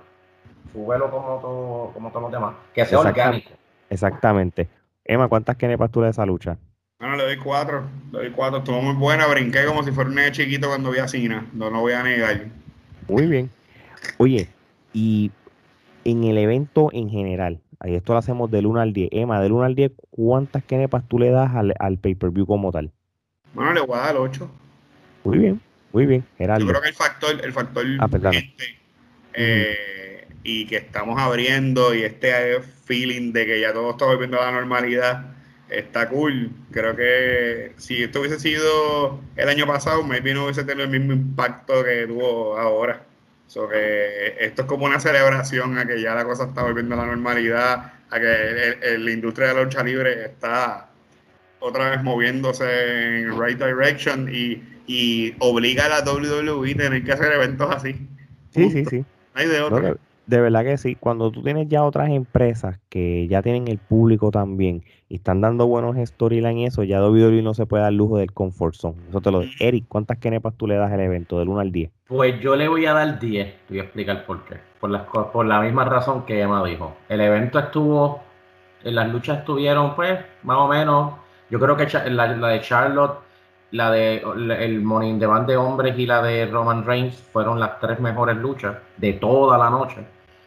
súbelo 0.73 1.11
como 1.13 1.39
todo, 1.41 1.91
como 1.95 2.09
todos 2.11 2.23
los 2.23 2.33
demás. 2.33 2.55
Que 2.75 2.85
sea 2.85 2.99
Exactamente. 2.99 3.21
orgánico. 3.23 3.51
Exactamente. 3.89 4.69
Emma, 5.05 5.29
¿cuántas 5.29 5.57
kenepas 5.57 5.93
tú 5.93 6.01
le 6.01 6.09
a 6.09 6.11
esa 6.11 6.27
lucha? 6.27 6.57
Bueno, 6.99 7.17
le 7.17 7.25
doy 7.25 7.37
cuatro. 7.37 7.89
Le 8.13 8.19
doy 8.19 8.31
cuatro. 8.31 8.59
Estuvo 8.59 8.81
muy 8.81 8.95
buena. 8.95 9.27
Brinqué 9.27 9.65
como 9.67 9.83
si 9.83 9.93
fuera 9.93 10.09
un 10.09 10.17
nene 10.17 10.33
chiquito 10.33 10.69
cuando 10.69 10.91
vi 10.91 10.99
a 10.99 11.09
Cena. 11.09 11.47
No 11.53 11.71
lo 11.71 11.81
voy 11.81 11.93
a 11.93 12.03
negar. 12.03 12.47
Muy 13.09 13.27
bien. 13.27 13.51
Oye, 14.19 14.49
y 14.93 15.31
en 16.05 16.25
el 16.25 16.39
evento 16.39 16.89
en 16.93 17.11
general, 17.11 17.61
ahí 17.81 17.95
esto 17.95 18.13
lo 18.13 18.19
hacemos 18.19 18.51
del 18.51 18.67
1 18.67 18.81
al 18.81 18.93
10. 18.93 19.11
Emma, 19.13 19.41
del 19.43 19.53
1 19.53 19.65
al 19.65 19.75
10, 19.75 19.93
¿cuántas 20.11 20.65
kenepas 20.65 21.07
tú 21.07 21.19
le 21.19 21.31
das 21.31 21.55
al, 21.55 21.75
al 21.79 21.99
pay-per-view 21.99 22.47
como 22.47 22.73
tal? 22.73 22.93
Bueno, 23.53 23.73
le 23.75 23.81
voy 23.81 23.99
a 23.99 24.03
dar 24.03 24.17
ocho. 24.17 24.51
Muy 25.25 25.39
bien, 25.39 25.61
muy 25.93 26.07
bien, 26.07 26.23
Yo 26.23 26.29
Gerardo. 26.39 26.67
creo 26.67 26.81
que 26.81 26.89
el 26.89 26.95
factor, 26.95 27.41
el 27.45 27.53
factor 27.53 27.85
Ah, 27.99 28.09
gente, 28.33 28.65
eh, 29.35 30.29
y 30.45 30.67
que 30.67 30.77
estamos 30.77 31.21
abriendo 31.21 31.95
y 31.95 32.03
este 32.03 32.61
feeling 32.85 33.33
de 33.33 33.47
que 33.47 33.61
ya 33.61 33.73
todo 33.73 33.91
está 33.91 34.05
volviendo 34.07 34.41
a 34.41 34.47
la 34.47 34.53
normalidad 34.53 35.36
está 35.69 36.09
cool. 36.09 36.51
Creo 36.71 36.95
que 36.97 37.73
si 37.77 38.03
esto 38.05 38.21
hubiese 38.21 38.39
sido 38.41 39.21
el 39.37 39.49
año 39.49 39.67
pasado, 39.67 40.03
maybe 40.03 40.33
no 40.35 40.45
hubiese 40.45 40.65
tenido 40.65 40.85
el 40.85 40.91
mismo 40.91 41.13
impacto 41.13 41.85
que 41.85 42.07
tuvo 42.07 42.59
ahora. 42.59 43.03
So 43.49 43.69
que 43.69 44.35
esto 44.41 44.63
es 44.63 44.69
como 44.69 44.87
una 44.87 44.99
celebración 45.01 45.79
a 45.79 45.87
que 45.87 46.01
ya 46.01 46.15
la 46.15 46.25
cosa 46.25 46.45
está 46.45 46.63
volviendo 46.63 46.95
a 46.95 46.99
la 46.99 47.07
normalidad, 47.07 47.93
a 48.11 48.21
que 48.21 48.27
el- 48.27 48.83
el- 48.83 49.05
la 49.05 49.11
industria 49.13 49.49
de 49.49 49.55
la 49.55 49.63
lucha 49.63 49.83
libre 49.85 50.25
está 50.25 50.89
otra 51.61 51.91
vez 51.91 52.03
moviéndose 52.03 53.21
en 53.21 53.41
right 53.41 53.59
direction 53.59 54.29
y, 54.33 54.63
y 54.87 55.35
obliga 55.39 55.87
a 55.87 55.89
la 55.89 56.03
WWE 56.03 56.73
a 56.73 56.77
tener 56.77 57.05
que 57.05 57.13
hacer 57.13 57.33
eventos 57.33 57.69
así. 57.75 57.97
Sí, 58.55 58.71
sí, 58.71 58.85
sí. 58.85 58.99
No 58.99 59.05
hay 59.41 59.49
de 59.49 59.59
No, 59.61 59.67
otro. 59.67 59.99
De, 60.27 60.37
De 60.37 60.43
verdad 60.43 60.65
que 60.65 60.77
sí. 60.77 60.95
Cuando 60.95 61.31
tú 61.31 61.43
tienes 61.43 61.69
ya 61.69 61.85
otras 61.85 62.11
empresas 62.11 62.79
que 62.89 63.27
ya 63.29 63.43
tienen 63.43 63.69
el 63.69 63.79
público 63.79 64.31
también 64.31 64.83
y 65.09 65.17
están 65.17 65.41
dando 65.41 65.67
buenos 65.67 65.97
storylines 65.97 66.57
y 66.57 66.65
eso, 66.67 66.83
ya 66.83 67.03
WWE 67.03 67.43
no 67.43 67.55
se 67.55 67.67
puede 67.67 67.85
dar 67.85 67.93
lujo 67.93 68.19
del 68.19 68.33
comfort 68.33 68.75
zone. 68.75 68.97
Eso 69.09 69.21
te 69.21 69.31
lo 69.31 69.41
digo. 69.41 69.53
Eric, 69.61 69.85
¿cuántas 69.89 70.19
kenepas 70.19 70.55
tú 70.55 70.67
le 70.67 70.77
das 70.77 70.93
al 70.93 71.01
evento 71.01 71.39
del 71.39 71.49
1 71.49 71.61
al 71.61 71.73
10? 71.73 71.91
Pues 72.09 72.41
yo 72.41 72.57
le 72.57 72.69
voy 72.69 72.87
a 72.87 72.93
dar 72.93 73.19
10. 73.19 73.47
Te 73.47 73.61
voy 73.69 73.79
a 73.79 73.83
explicar 73.83 74.27
por 74.27 74.45
qué. 74.45 74.57
Por, 74.81 74.91
las, 74.91 75.03
por 75.05 75.47
la 75.47 75.61
misma 75.61 75.85
razón 75.85 76.25
que 76.25 76.41
Emma 76.41 76.65
dijo. 76.65 76.97
El 77.09 77.21
evento 77.21 77.59
estuvo, 77.59 78.21
en 78.85 78.95
las 78.95 79.09
luchas 79.09 79.39
estuvieron, 79.39 79.95
pues, 79.95 80.19
más 80.43 80.59
o 80.59 80.69
menos. 80.69 81.15
Yo 81.51 81.61
creo 81.61 81.77
que 81.77 81.87
la, 82.11 82.27
la 82.29 82.49
de 82.49 82.61
Charlotte, 82.61 83.21
la 83.71 83.91
de 83.91 84.23
el 84.61 85.19
the 85.19 85.27
Bank 85.27 85.47
de 85.47 85.57
hombres 85.57 85.99
y 85.99 86.07
la 86.07 86.23
de 86.23 86.47
Roman 86.47 86.85
Reigns 86.85 87.17
fueron 87.33 87.61
las 87.61 87.79
tres 87.81 88.01
mejores 88.01 88.37
luchas 88.37 88.77
de 88.97 89.13
toda 89.15 89.59
la 89.59 89.71
noche. 89.71 90.07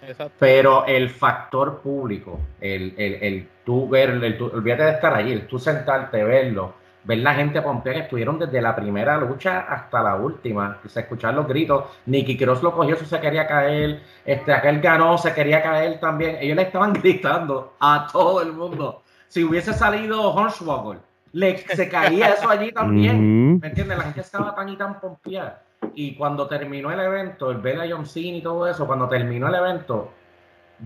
Exacto. 0.10 0.34
Pero 0.40 0.86
el 0.86 1.10
factor 1.10 1.80
público, 1.82 2.40
el, 2.60 2.94
el, 2.98 3.14
el 3.16 3.50
tú 3.64 3.88
ver, 3.90 4.10
el, 4.10 4.38
tú- 4.38 4.52
olvídate 4.54 4.84
de 4.84 4.92
estar 4.92 5.14
allí, 5.14 5.32
el 5.34 5.48
tú 5.48 5.60
sentarte, 5.60 6.24
verlo, 6.24 6.74
ver 7.04 7.20
la 7.20 7.34
gente 7.36 7.62
pompear 7.62 7.96
que 7.96 8.02
estuvieron 8.02 8.38
desde 8.40 8.62
la 8.62 8.76
primera 8.76 9.18
lucha 9.18 9.62
hasta 9.70 10.02
la 10.04 10.16
última, 10.16 10.80
se 10.88 11.00
escuchar 11.02 11.34
los 11.34 11.48
gritos, 11.48 11.86
Nicky 12.06 12.38
Cross 12.38 12.62
lo 12.64 12.74
cogió, 12.74 12.96
se 12.98 13.20
quería 13.20 13.48
caer, 13.48 14.02
este, 14.26 14.54
aquel 14.54 14.82
ganó, 14.82 15.18
se 15.18 15.34
quería 15.34 15.62
caer 15.62 16.00
también, 16.00 16.38
ellos 16.42 16.56
le 16.58 16.64
estaban 16.64 16.94
gritando 17.02 17.74
a 17.80 18.08
todo 18.12 18.42
el 18.42 18.52
mundo. 18.52 19.04
Si 19.28 19.44
hubiese 19.44 19.74
salido 19.74 20.34
Hornswoggle, 20.34 21.00
le, 21.34 21.58
se 21.60 21.88
caía 21.88 22.30
eso 22.30 22.50
allí 22.50 22.72
también. 22.72 23.60
¿Me 23.62 23.68
entiendes? 23.68 23.98
La 23.98 24.04
gente 24.06 24.22
estaba 24.22 24.56
tan 24.56 24.70
y 24.70 24.76
tan 24.78 25.00
pompeada. 25.00 25.62
Y 26.02 26.16
cuando 26.16 26.48
terminó 26.48 26.92
el 26.92 27.00
evento, 27.02 27.52
el 27.52 27.58
ver 27.58 27.82
a 27.82 27.90
John 27.90 28.06
Cena 28.06 28.38
y 28.38 28.42
todo 28.42 28.66
eso, 28.68 28.88
cuando 28.88 29.10
terminó 29.10 29.50
el 29.50 29.56
evento, 29.56 30.10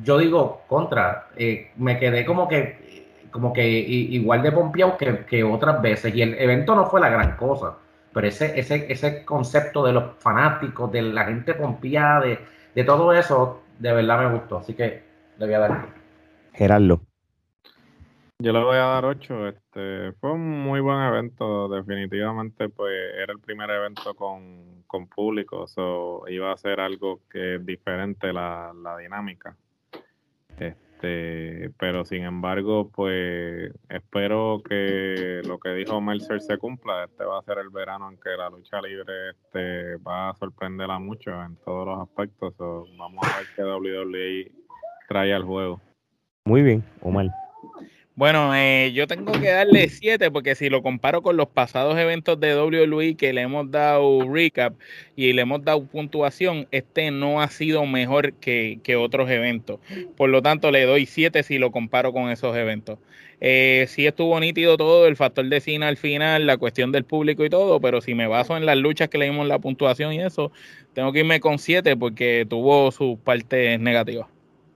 yo 0.02 0.18
digo, 0.18 0.64
contra, 0.68 1.28
eh, 1.36 1.72
me 1.78 2.00
quedé 2.00 2.26
como 2.26 2.48
que, 2.48 3.28
como 3.30 3.54
que 3.54 3.64
i- 3.68 4.16
igual 4.16 4.42
de 4.42 4.52
pompeado 4.52 4.98
que, 4.98 5.24
que 5.26 5.44
otras 5.44 5.80
veces. 5.84 6.16
Y 6.16 6.24
el 6.24 6.34
evento 6.34 6.74
no 6.76 6.88
fue 6.88 7.00
la 7.00 7.10
gran 7.10 7.38
cosa, 7.38 7.78
pero 8.12 8.26
ese, 8.28 8.60
ese, 8.60 8.92
ese 8.92 9.24
concepto 9.24 9.86
de 9.86 9.94
los 9.94 10.16
fanáticos, 10.18 10.92
de 10.92 11.04
la 11.04 11.26
gente 11.26 11.54
pompeada, 11.54 12.22
de, 12.22 12.40
de 12.74 12.84
todo 12.84 13.14
eso, 13.14 13.62
de 13.78 13.94
verdad 13.94 14.18
me 14.20 14.32
gustó. 14.34 14.58
Así 14.58 14.74
que 14.74 15.04
le 15.38 15.46
voy 15.46 15.54
a 15.54 15.60
dar. 15.60 15.86
Gerardo. 16.54 17.02
Yo 18.40 18.52
le 18.52 18.64
voy 18.64 18.78
a 18.78 18.80
dar 18.82 19.06
8. 19.06 19.48
Este, 19.48 20.12
fue 20.20 20.32
un 20.34 20.64
muy 20.64 20.80
buen 20.82 21.00
evento. 21.02 21.70
Definitivamente, 21.70 22.68
pues 22.70 22.92
era 23.22 23.32
el 23.32 23.40
primer 23.40 23.70
evento 23.70 24.16
con, 24.16 24.73
con 24.94 25.08
público. 25.08 25.66
So, 25.66 26.24
iba 26.28 26.52
a 26.52 26.58
ser 26.58 26.80
algo 26.80 27.22
que 27.32 27.56
es 27.56 27.66
diferente 27.66 28.32
la, 28.32 28.72
la 28.76 28.96
dinámica. 28.96 29.58
Este, 30.60 31.72
pero 31.80 32.06
sin 32.06 32.24
embargo, 32.26 32.92
pues 32.94 33.74
espero 33.90 34.62
que 34.64 35.42
lo 35.48 35.58
que 35.58 35.70
dijo 35.70 36.00
Mercer 36.00 36.42
se 36.42 36.60
cumpla. 36.60 37.06
Este 37.06 37.26
va 37.26 37.40
a 37.40 37.42
ser 37.42 37.58
el 37.58 37.72
verano 37.72 38.08
en 38.08 38.18
que 38.18 38.38
la 38.38 38.52
lucha 38.52 38.80
libre 38.84 39.32
este, 39.32 39.96
va 39.98 40.30
a 40.30 40.36
sorprender 40.36 40.92
a 40.92 41.00
muchos 41.00 41.34
en 41.44 41.56
todos 41.66 41.88
los 41.88 42.00
aspectos. 42.08 42.54
So, 42.56 42.86
vamos 42.96 43.26
a 43.26 43.38
ver 43.40 43.48
qué 43.56 43.64
WWE 43.64 44.52
trae 45.08 45.34
al 45.34 45.44
juego. 45.44 45.82
Muy 46.46 46.62
bien, 46.62 46.84
Omar. 47.02 47.32
Bueno, 48.16 48.54
eh, 48.56 48.92
yo 48.94 49.08
tengo 49.08 49.32
que 49.32 49.50
darle 49.50 49.90
7 49.90 50.30
porque 50.30 50.54
si 50.54 50.70
lo 50.70 50.84
comparo 50.84 51.24
con 51.24 51.36
los 51.36 51.48
pasados 51.48 51.98
eventos 51.98 52.40
de 52.40 52.56
WWE 52.56 53.16
que 53.16 53.34
le 53.34 53.42
hemos 53.42 53.72
dado 53.72 54.32
recap 54.32 54.76
y 55.16 55.34
le 55.34 55.42
hemos 55.42 55.66
dado 55.66 55.84
puntuación, 55.86 56.68
este 56.70 57.10
no 57.10 57.42
ha 57.42 57.48
sido 57.48 57.88
mejor 57.88 58.34
que, 58.34 58.80
que 58.84 58.96
otros 58.96 59.32
eventos. 59.32 59.80
Por 60.16 60.30
lo 60.30 60.44
tanto, 60.44 60.70
le 60.70 60.86
doy 60.86 61.08
7 61.08 61.42
si 61.42 61.58
lo 61.58 61.72
comparo 61.72 62.14
con 62.14 62.30
esos 62.30 62.56
eventos. 62.56 63.00
Eh, 63.42 63.88
sí 63.90 64.06
estuvo 64.06 64.40
nítido 64.40 64.78
todo, 64.78 65.08
el 65.08 65.16
factor 65.16 65.46
de 65.50 65.60
cine 65.60 65.88
al 65.88 65.98
final, 65.98 66.46
la 66.46 66.58
cuestión 66.58 66.92
del 66.92 67.04
público 67.06 67.44
y 67.44 67.50
todo, 67.50 67.82
pero 67.82 68.00
si 68.00 68.14
me 68.14 68.28
baso 68.28 68.56
en 68.56 68.68
las 68.68 68.78
luchas 68.78 69.10
que 69.10 69.18
le 69.18 69.26
dimos 69.26 69.48
la 69.48 69.58
puntuación 69.58 70.14
y 70.14 70.22
eso, 70.22 70.52
tengo 70.94 71.12
que 71.12 71.20
irme 71.22 71.40
con 71.40 71.58
7 71.58 71.98
porque 71.98 72.46
tuvo 72.48 72.92
sus 72.92 73.18
partes 73.18 73.80
negativas. 73.80 74.28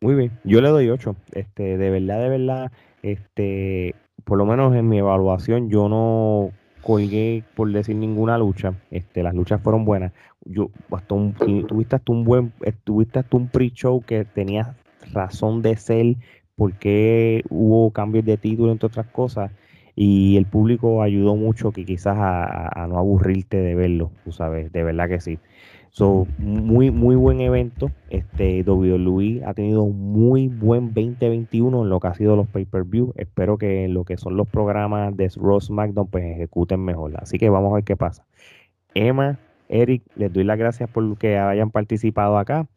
Muy 0.01 0.15
bien. 0.15 0.31
Yo 0.43 0.59
le 0.61 0.69
doy 0.69 0.89
8. 0.89 1.15
Este, 1.33 1.77
de 1.77 1.89
verdad, 1.89 2.21
de 2.21 2.29
verdad, 2.29 2.71
este, 3.03 3.95
por 4.23 4.37
lo 4.37 4.45
menos 4.45 4.75
en 4.75 4.87
mi 4.87 4.99
evaluación, 4.99 5.69
yo 5.69 5.89
no 5.89 6.51
colgué 6.81 7.43
por 7.55 7.71
decir 7.71 7.95
ninguna 7.95 8.37
lucha. 8.37 8.73
Este, 8.91 9.23
las 9.23 9.33
luchas 9.33 9.61
fueron 9.61 9.85
buenas. 9.85 10.13
Yo, 10.45 10.69
hasta 10.91 11.15
un, 11.15 11.33
tuviste 11.33 11.99
un 12.07 12.23
buen, 12.23 12.53
tuviste 12.83 13.19
hasta 13.19 13.37
un 13.37 13.49
pre-show 13.49 14.01
que 14.01 14.25
tenía 14.25 14.75
razón 15.11 15.61
de 15.61 15.75
ser, 15.75 16.15
porque 16.55 17.43
hubo 17.49 17.91
cambios 17.91 18.25
de 18.25 18.37
título, 18.37 18.71
entre 18.71 18.87
otras 18.87 19.07
cosas. 19.07 19.51
Y 19.95 20.37
el 20.37 20.45
público 20.45 21.01
ayudó 21.01 21.35
mucho 21.35 21.71
que 21.71 21.83
quizás 21.83 22.15
a, 22.17 22.85
no 22.87 22.99
aburrirte 22.99 23.57
de 23.57 23.73
verlo, 23.73 24.11
sabes, 24.29 24.71
de 24.71 24.83
verdad 24.83 25.09
que 25.09 25.19
sí. 25.19 25.39
So, 25.97 26.27
muy, 26.37 26.91
muy 26.91 27.15
buen 27.15 27.41
evento. 27.41 27.89
Este 28.11 28.61
WWE 28.61 29.41
ha 29.43 29.55
tenido 29.55 29.81
un 29.81 30.13
muy 30.13 30.47
buen 30.47 30.93
2021 30.93 31.81
en 31.81 31.89
lo 31.89 31.99
que 31.99 32.07
ha 32.07 32.13
sido 32.13 32.35
los 32.35 32.47
pay-per-view. 32.49 33.13
Espero 33.15 33.57
que 33.57 33.85
en 33.85 33.95
lo 33.95 34.05
que 34.05 34.15
son 34.15 34.37
los 34.37 34.47
programas 34.47 35.17
de 35.17 35.27
Raw 35.35 35.59
SmackDown 35.59 36.05
pues 36.05 36.23
ejecuten 36.23 36.85
mejor. 36.85 37.13
Así 37.19 37.39
que 37.39 37.49
vamos 37.49 37.71
a 37.71 37.75
ver 37.77 37.83
qué 37.83 37.97
pasa. 37.97 38.27
Emma, 38.93 39.39
Eric, 39.69 40.03
les 40.15 40.31
doy 40.31 40.43
las 40.43 40.59
gracias 40.59 40.87
por 40.87 41.17
que 41.17 41.39
hayan 41.39 41.71
participado 41.71 42.37
acá. 42.37 42.67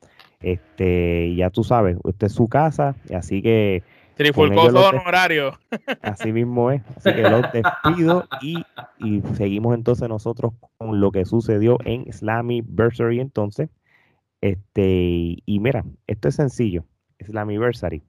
Este, 0.41 1.35
ya 1.35 1.51
tú 1.51 1.63
sabes, 1.63 1.99
esta 2.09 2.25
es 2.25 2.33
su 2.33 2.49
casa, 2.49 2.97
así 3.15 3.43
que 3.43 3.83
Trifulcoso 4.17 4.89
honorario. 4.89 5.59
Así 6.03 6.33
mismo 6.33 6.71
es. 6.71 6.83
Así 6.97 7.15
que 7.15 7.23
los 7.23 7.43
despido 7.53 8.27
y, 8.41 8.65
y 8.99 9.23
seguimos 9.35 9.75
entonces 9.75 10.09
nosotros 10.09 10.53
con 10.79 11.01
lo 11.01 11.11
que 11.13 11.25
sucedió 11.25 11.79
en 11.85 12.13
Slammiversary 12.13 13.21
entonces. 13.21 13.71
Este, 14.41 15.39
y 15.45 15.61
mira, 15.61 15.85
esto 16.07 16.29
es 16.29 16.37
sencillo. 16.37 16.85
Slammiversary. 17.25 18.03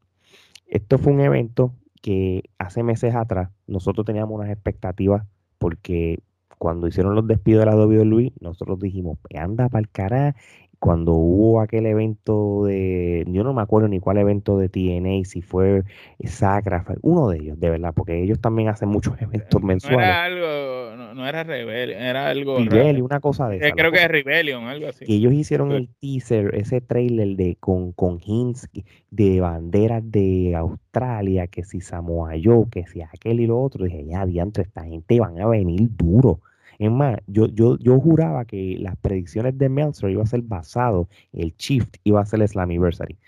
Esto 0.67 0.97
fue 0.97 1.13
un 1.13 1.21
evento 1.21 1.73
que 2.01 2.43
hace 2.57 2.83
meses 2.83 3.15
atrás 3.15 3.49
nosotros 3.67 4.05
teníamos 4.05 4.33
unas 4.35 4.49
expectativas 4.49 5.23
porque 5.57 6.19
cuando 6.57 6.87
hicieron 6.87 7.15
los 7.15 7.27
despidos 7.27 7.65
de 7.65 7.71
la 7.71 7.75
WWE, 7.75 8.33
nosotros 8.39 8.79
dijimos, 8.79 9.17
anda 9.35 9.67
para 9.67 9.81
el 9.81 9.89
carajo. 9.89 10.37
Cuando 10.81 11.13
hubo 11.13 11.61
aquel 11.61 11.85
evento 11.85 12.65
de, 12.65 13.23
yo 13.27 13.43
no 13.43 13.53
me 13.53 13.61
acuerdo 13.61 13.87
ni 13.87 13.99
cuál 13.99 14.17
evento 14.17 14.57
de 14.57 14.67
TNA, 14.67 15.25
si 15.25 15.43
fue 15.43 15.83
Sacrifice, 16.25 16.97
uno 17.03 17.29
de 17.29 17.37
ellos, 17.37 17.59
de 17.59 17.69
verdad, 17.69 17.93
porque 17.95 18.23
ellos 18.23 18.39
también 18.41 18.67
hacen 18.67 18.89
muchos 18.89 19.13
eventos 19.21 19.61
No 19.61 19.67
mensuales. 19.67 19.99
era 19.99 20.23
algo, 20.23 20.95
no, 20.97 21.13
no 21.13 21.27
era 21.27 21.43
Rebellion, 21.43 22.01
era 22.01 22.27
algo. 22.27 22.57
Rebellion, 22.57 23.05
una 23.05 23.19
cosa 23.19 23.47
de 23.47 23.57
esa. 23.57 23.71
creo 23.75 23.91
que 23.91 23.99
es 23.99 24.07
Rebellion, 24.07 24.63
algo 24.63 24.87
así. 24.87 25.05
que 25.05 25.13
ellos 25.13 25.33
hicieron 25.33 25.69
Sí. 25.69 25.75
el 25.75 25.89
teaser, 25.99 26.55
ese 26.55 26.81
trailer 26.81 27.35
de 27.35 27.57
con, 27.59 27.91
con 27.91 28.17
hints 28.25 28.67
de 29.11 29.39
banderas 29.39 30.01
de 30.11 30.55
Australia, 30.55 31.45
que 31.45 31.63
si 31.63 31.81
Samoa 31.81 32.31
Joe, 32.43 32.65
que 32.71 32.87
si 32.87 33.03
aquel 33.03 33.39
y 33.39 33.45
lo 33.45 33.61
otro, 33.61 33.85
dije, 33.85 34.03
ya, 34.07 34.25
diantre, 34.25 34.63
esta 34.63 34.83
gente 34.83 35.19
van 35.19 35.39
a 35.39 35.45
venir 35.47 35.89
duro. 35.95 36.39
Es 36.81 36.89
más, 36.91 37.19
yo, 37.27 37.45
yo, 37.45 37.77
yo 37.77 37.99
juraba 37.99 38.45
que 38.45 38.75
las 38.79 38.95
predicciones 38.97 39.55
de 39.55 39.69
Meltzer 39.69 40.09
iba 40.09 40.23
a 40.23 40.25
ser 40.25 40.41
basado, 40.41 41.07
el 41.31 41.53
shift 41.55 41.97
iba 42.03 42.21
a 42.21 42.25
ser 42.25 42.41
el 42.41 42.47
Slammiversary. 42.47 43.19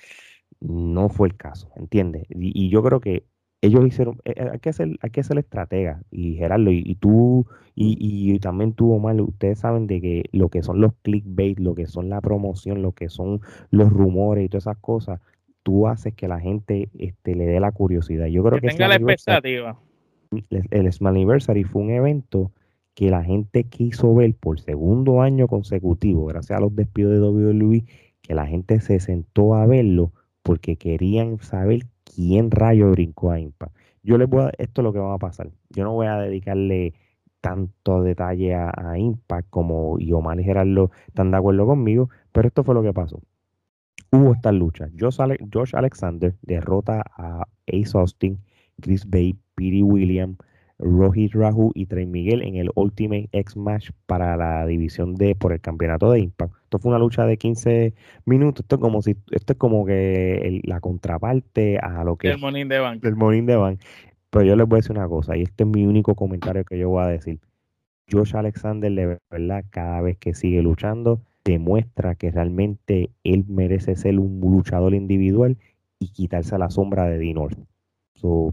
No 0.59 1.07
fue 1.09 1.27
el 1.27 1.35
caso, 1.35 1.69
¿entiendes? 1.75 2.25
Y, 2.29 2.51
y 2.65 2.69
yo 2.69 2.81
creo 2.81 2.99
que 2.99 3.25
ellos 3.61 3.85
hicieron, 3.85 4.15
eh, 4.25 4.33
eh, 4.37 4.49
hay 4.53 4.59
que 4.59 4.73
ser, 4.73 4.97
hay 5.01 5.11
que 5.11 5.21
ser 5.21 5.37
estratega, 5.37 6.01
y 6.09 6.33
Gerardo, 6.33 6.71
y, 6.71 6.81
y 6.83 6.95
tú, 6.95 7.45
y, 7.75 7.95
y 8.33 8.39
también 8.39 8.73
tú, 8.73 8.91
Omar, 8.91 9.21
ustedes 9.21 9.59
saben 9.59 9.85
de 9.85 10.01
que 10.01 10.23
lo 10.31 10.49
que 10.49 10.63
son 10.63 10.81
los 10.81 10.93
clickbait, 11.03 11.59
lo 11.59 11.75
que 11.75 11.85
son 11.85 12.09
la 12.09 12.21
promoción, 12.21 12.81
lo 12.81 12.93
que 12.93 13.07
son 13.07 13.39
los 13.69 13.93
rumores 13.93 14.45
y 14.45 14.49
todas 14.49 14.63
esas 14.63 14.77
cosas, 14.79 15.21
tú 15.61 15.87
haces 15.87 16.15
que 16.15 16.27
la 16.27 16.39
gente 16.39 16.89
este, 16.97 17.35
le 17.35 17.45
dé 17.45 17.59
la 17.59 17.71
curiosidad. 17.71 18.25
Yo 18.25 18.41
creo 18.43 18.59
Que 18.59 18.67
que, 18.67 18.73
tenga 18.73 18.87
la 18.87 18.95
expectativa. 18.95 19.77
el- 20.49 20.67
el 20.71 20.91
Slammiversary 20.91 21.63
fue 21.65 21.83
un 21.83 21.91
evento 21.91 22.51
que 22.95 23.09
la 23.09 23.23
gente 23.23 23.63
quiso 23.65 24.13
ver 24.13 24.35
por 24.35 24.59
segundo 24.59 25.21
año 25.21 25.47
consecutivo, 25.47 26.25
gracias 26.25 26.57
a 26.57 26.61
los 26.61 26.75
despidos 26.75 27.13
de 27.13 27.19
WWE, 27.19 27.85
que 28.21 28.35
la 28.35 28.45
gente 28.45 28.79
se 28.79 28.99
sentó 28.99 29.55
a 29.55 29.65
verlo 29.65 30.11
porque 30.43 30.75
querían 30.75 31.39
saber 31.39 31.87
quién 32.03 32.51
rayo 32.51 32.91
brincó 32.91 33.31
a 33.31 33.39
Impact. 33.39 33.75
Yo 34.03 34.17
les 34.17 34.29
voy 34.29 34.43
a, 34.43 34.51
esto 34.57 34.81
es 34.81 34.83
lo 34.83 34.93
que 34.93 34.99
va 34.99 35.13
a 35.13 35.17
pasar. 35.17 35.49
Yo 35.69 35.83
no 35.85 35.93
voy 35.93 36.07
a 36.07 36.17
dedicarle 36.17 36.93
tanto 37.41 38.03
detalle 38.03 38.55
a, 38.55 38.97
Impact 38.97 39.49
como 39.49 39.97
y 39.99 40.13
Omar 40.13 40.39
y 40.39 40.43
Gerardo 40.43 40.91
están 41.07 41.31
de 41.31 41.37
acuerdo 41.37 41.65
conmigo, 41.65 42.09
pero 42.31 42.47
esto 42.47 42.63
fue 42.63 42.75
lo 42.75 42.83
que 42.83 42.93
pasó. 42.93 43.21
Hubo 44.11 44.33
estas 44.33 44.53
luchas. 44.53 44.91
Josh, 44.97 45.19
Ale- 45.19 45.39
Josh 45.51 45.75
Alexander 45.75 46.35
derrota 46.41 47.03
a 47.17 47.47
Ace 47.67 47.97
Austin, 47.97 48.39
Chris 48.79 49.09
Bay, 49.09 49.37
Piri 49.55 49.81
William, 49.81 50.37
Rohit 50.83 51.33
Rahu 51.33 51.71
y 51.73 51.85
Trey 51.85 52.05
Miguel 52.05 52.41
en 52.41 52.55
el 52.55 52.69
Ultimate 52.75 53.29
X 53.31 53.55
Match 53.57 53.91
para 54.05 54.35
la 54.37 54.65
división 54.65 55.15
de 55.15 55.35
por 55.35 55.53
el 55.53 55.61
campeonato 55.61 56.11
de 56.11 56.19
Impact. 56.19 56.53
Esto 56.63 56.79
fue 56.79 56.89
una 56.89 56.99
lucha 56.99 57.25
de 57.25 57.37
15 57.37 57.93
minutos. 58.25 58.63
Esto 58.63 58.75
es 58.75 58.81
como 58.81 59.01
si 59.01 59.15
esto 59.31 59.53
es 59.53 59.59
como 59.59 59.85
que 59.85 60.61
la 60.63 60.79
contraparte 60.81 61.79
a 61.79 62.03
lo 62.03 62.17
que 62.17 62.31
el 62.31 62.39
Morning 62.39 62.67
de 62.67 62.79
Bank. 62.79 63.03
El 63.03 63.15
Morning 63.15 63.45
de 63.45 63.55
Bank. 63.55 63.79
Pero 64.29 64.45
yo 64.45 64.55
les 64.55 64.67
voy 64.67 64.77
a 64.77 64.79
decir 64.79 64.97
una 64.97 65.07
cosa, 65.07 65.37
y 65.37 65.43
este 65.43 65.63
es 65.63 65.69
mi 65.69 65.85
único 65.85 66.15
comentario 66.15 66.65
que 66.65 66.77
yo 66.77 66.89
voy 66.89 67.03
a 67.03 67.07
decir. 67.07 67.39
Josh 68.11 68.35
Alexander, 68.35 68.91
de 68.91 69.19
verdad, 69.29 69.63
cada 69.69 70.01
vez 70.01 70.17
que 70.17 70.33
sigue 70.33 70.61
luchando, 70.61 71.21
demuestra 71.45 72.15
que 72.15 72.31
realmente 72.31 73.11
él 73.23 73.45
merece 73.47 73.95
ser 73.95 74.19
un 74.19 74.39
luchador 74.41 74.93
individual 74.95 75.57
y 75.99 76.09
quitarse 76.09 76.57
la 76.57 76.69
sombra 76.69 77.05
de 77.05 77.17
Dean 77.17 77.37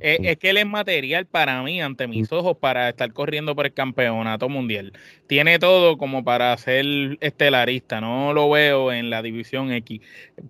es, 0.00 0.36
que 0.38 0.50
él 0.50 0.56
es 0.56 0.66
material 0.66 1.26
para 1.26 1.62
mí, 1.62 1.80
ante 1.80 2.08
mis 2.08 2.32
ojos, 2.32 2.56
para 2.58 2.88
estar 2.88 3.12
corriendo 3.12 3.54
por 3.54 3.66
el 3.66 3.72
campeonato 3.72 4.48
mundial. 4.48 4.92
Tiene 5.28 5.60
todo 5.60 5.96
como 5.96 6.24
para 6.24 6.56
ser 6.56 6.84
estelarista. 7.20 8.00
No 8.00 8.32
lo 8.32 8.50
veo 8.50 8.92
en 8.92 9.10
la 9.10 9.22
división 9.22 9.70
X, 9.70 10.00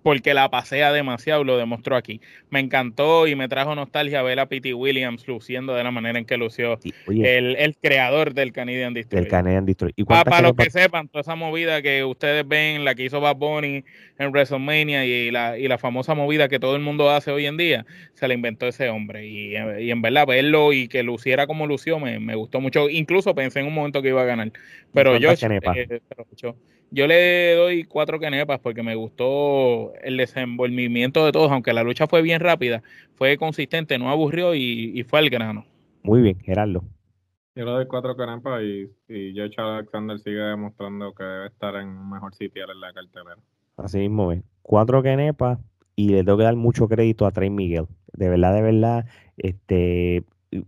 porque 0.01 0.33
la 0.33 0.49
pasea 0.49 0.91
demasiado, 0.91 1.43
lo 1.43 1.57
demostró 1.57 1.95
aquí. 1.95 2.19
Me 2.49 2.59
encantó 2.59 3.27
y 3.27 3.35
me 3.35 3.47
trajo 3.47 3.75
nostalgia 3.75 4.23
ver 4.23 4.39
a 4.39 4.47
Pete 4.47 4.73
Williams 4.73 5.27
luciendo 5.27 5.75
de 5.75 5.83
la 5.83 5.91
manera 5.91 6.17
en 6.17 6.25
que 6.25 6.37
lució 6.37 6.79
el, 7.07 7.75
creador 7.79 8.33
del 8.33 8.51
Canadian 8.51 8.93
Destroyer. 8.93 9.27
Canadian 9.27 9.65
Destroyer. 9.65 9.93
para, 10.05 10.41
los 10.41 10.53
que 10.53 10.71
sepan, 10.71 11.07
toda 11.07 11.21
esa 11.21 11.35
movida 11.35 11.81
que 11.83 12.03
ustedes 12.03 12.47
ven, 12.47 12.85
la 12.85 12.95
que 12.95 13.05
hizo 13.05 13.21
Bad 13.21 13.35
Bunny 13.35 13.83
en 14.17 14.31
WrestleMania 14.31 15.05
y 15.05 15.29
la, 15.29 15.59
y 15.59 15.67
la 15.67 15.77
famosa 15.77 16.15
movida 16.15 16.47
que 16.47 16.59
todo 16.59 16.75
el 16.75 16.81
mundo 16.81 17.11
hace 17.11 17.31
hoy 17.31 17.45
en 17.45 17.57
día, 17.57 17.85
se 18.13 18.27
la 18.27 18.33
inventó 18.33 18.67
ese 18.67 18.89
hombre. 18.89 19.10
Y, 19.19 19.55
en 19.55 20.01
verdad, 20.01 20.25
verlo 20.25 20.73
y 20.73 20.87
que 20.87 21.03
luciera 21.03 21.47
como 21.47 21.67
lució 21.67 21.99
me, 21.99 22.35
gustó 22.35 22.61
mucho. 22.61 22.89
Incluso 22.89 23.35
pensé 23.35 23.59
en 23.59 23.67
un 23.67 23.73
momento 23.73 24.01
que 24.01 24.09
iba 24.09 24.21
a 24.21 24.25
ganar. 24.25 24.51
Pero 24.93 25.17
yo, 25.17 25.31
eh, 25.31 26.01
yo 26.91 27.07
le 27.07 27.55
doy 27.55 27.83
cuatro 27.83 28.19
canepas 28.19 28.59
porque 28.59 28.83
me 28.83 28.95
gustó 28.95 29.93
el 30.01 30.17
desenvolvimiento 30.17 31.25
de 31.25 31.31
todos. 31.31 31.51
Aunque 31.51 31.73
la 31.73 31.83
lucha 31.83 32.07
fue 32.07 32.21
bien 32.21 32.39
rápida, 32.39 32.83
fue 33.15 33.37
consistente, 33.37 33.97
no 33.97 34.09
aburrió 34.09 34.55
y, 34.55 35.03
fue 35.07 35.19
al 35.19 35.29
grano. 35.29 35.65
Muy 36.03 36.21
bien, 36.21 36.39
Gerardo. 36.39 36.83
Yo 37.55 37.65
le 37.65 37.71
doy 37.71 37.85
cuatro 37.87 38.15
canepas 38.15 38.63
y, 38.63 38.89
y 39.09 39.33
George 39.33 39.55
Alexander 39.57 40.17
sigue 40.19 40.39
demostrando 40.39 41.13
que 41.13 41.23
debe 41.23 41.47
estar 41.47 41.75
en 41.75 41.89
un 41.89 42.09
mejor 42.09 42.33
sitio 42.33 42.63
en 42.71 42.79
la 42.79 42.93
cartelera. 42.93 43.37
Así 43.75 43.97
mismo 43.97 44.31
es. 44.31 44.41
Cuatro 44.61 45.03
canepas 45.03 45.59
y 45.95 46.09
le 46.09 46.23
tengo 46.23 46.37
que 46.37 46.43
dar 46.43 46.55
mucho 46.55 46.87
crédito 46.87 47.25
a 47.25 47.31
Trey 47.31 47.49
Miguel 47.49 47.87
de 48.13 48.29
verdad, 48.29 48.53
de 48.53 48.61
verdad, 48.61 49.05
este, 49.37 50.23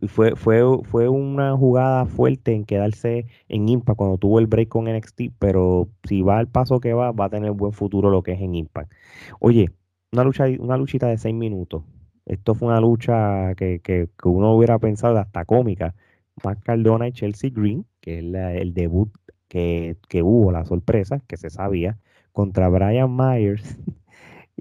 fue, 0.08 0.36
fue, 0.36 0.62
fue 0.84 1.10
una 1.10 1.56
jugada 1.58 2.06
fuerte 2.06 2.54
en 2.54 2.66
quedarse 2.66 3.26
en 3.50 3.70
Impact 3.70 3.98
cuando 3.98 4.18
tuvo 4.18 4.40
el 4.40 4.48
break 4.48 4.70
con 4.70 4.86
NXT, 4.86 5.34
pero 5.40 5.90
si 6.04 6.22
va 6.22 6.38
al 6.38 6.48
paso 6.48 6.80
que 6.80 6.94
va, 6.94 7.12
va 7.12 7.26
a 7.26 7.30
tener 7.30 7.52
buen 7.52 7.74
futuro 7.74 8.10
lo 8.10 8.24
que 8.24 8.34
es 8.34 8.42
en 8.42 8.56
Impact. 8.56 8.92
Oye, 9.40 9.70
una 10.12 10.24
lucha, 10.24 10.46
una 10.60 10.78
luchita 10.78 11.08
de 11.08 11.18
seis 11.18 11.36
minutos. 11.36 11.84
Esto 12.26 12.56
fue 12.56 12.70
una 12.70 12.80
lucha 12.80 13.54
que, 13.56 13.82
que, 13.82 14.08
uno 14.24 14.56
hubiera 14.56 14.80
pensado 14.80 15.18
hasta 15.18 15.46
cómica. 15.46 15.96
Matt 16.44 16.64
Cardona 16.64 17.08
y 17.08 17.12
Chelsea 17.12 17.52
Green, 17.54 17.86
que 18.00 18.20
es 18.20 18.24
el 18.62 18.74
debut 18.74 19.10
que, 19.48 19.98
que 20.10 20.24
hubo, 20.24 20.52
la 20.52 20.66
sorpresa, 20.66 21.22
que 21.28 21.38
se 21.38 21.50
sabía, 21.50 22.00
contra 22.32 22.70
Brian 22.70 23.16
Myers 23.16 23.78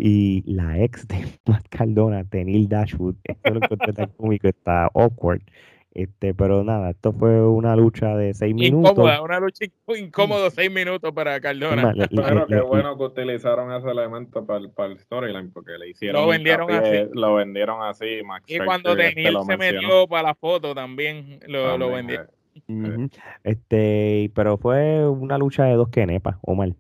y 0.04 0.42
la 0.52 0.82
ex 0.82 1.06
de 1.06 1.16
Matt 1.46 1.68
Cardona, 1.68 2.24
Tenil 2.24 2.68
Dashwood. 2.68 3.14
Esto 3.22 3.50
lo 3.54 3.60
encontré 3.62 3.92
tan 3.92 4.08
cómico, 4.16 4.48
está 4.48 4.86
awkward. 4.94 5.42
Este, 5.94 6.34
pero 6.34 6.64
nada, 6.64 6.90
esto 6.90 7.12
fue 7.12 7.46
una 7.46 7.76
lucha 7.76 8.16
de 8.16 8.32
seis 8.32 8.54
minutos. 8.54 8.92
Incómoda, 8.92 9.22
una 9.22 9.38
lucha 9.38 9.66
incómoda, 9.98 10.50
seis 10.50 10.72
minutos 10.72 11.12
para 11.12 11.38
Cardona. 11.38 11.92
pero 12.10 12.46
qué 12.46 12.60
bueno 12.62 12.96
que 12.96 13.04
utilizaron 13.04 13.70
ese 13.72 13.90
elemento 13.90 14.44
para, 14.44 14.66
para 14.70 14.92
el 14.92 14.98
storyline, 14.98 15.52
porque 15.52 15.72
le 15.78 15.90
hicieron. 15.90 16.22
Lo 16.22 16.28
vendieron 16.28 16.70
así. 16.70 17.08
Lo 17.12 17.34
vendieron 17.34 17.82
así, 17.82 18.22
Max 18.24 18.46
Y 18.48 18.58
cuando 18.58 18.96
Tenil 18.96 19.36
se 19.46 19.56
metió 19.56 20.08
para 20.08 20.28
la 20.28 20.34
foto 20.34 20.74
también, 20.74 21.38
lo, 21.46 21.76
lo 21.78 21.90
vendieron. 21.90 22.26
Eh. 22.68 23.08
Este, 23.44 24.32
pero 24.34 24.56
fue 24.56 25.06
una 25.06 25.36
lucha 25.38 25.64
de 25.64 25.74
dos 25.74 25.90
kenepas, 25.90 26.36
Omar. 26.40 26.70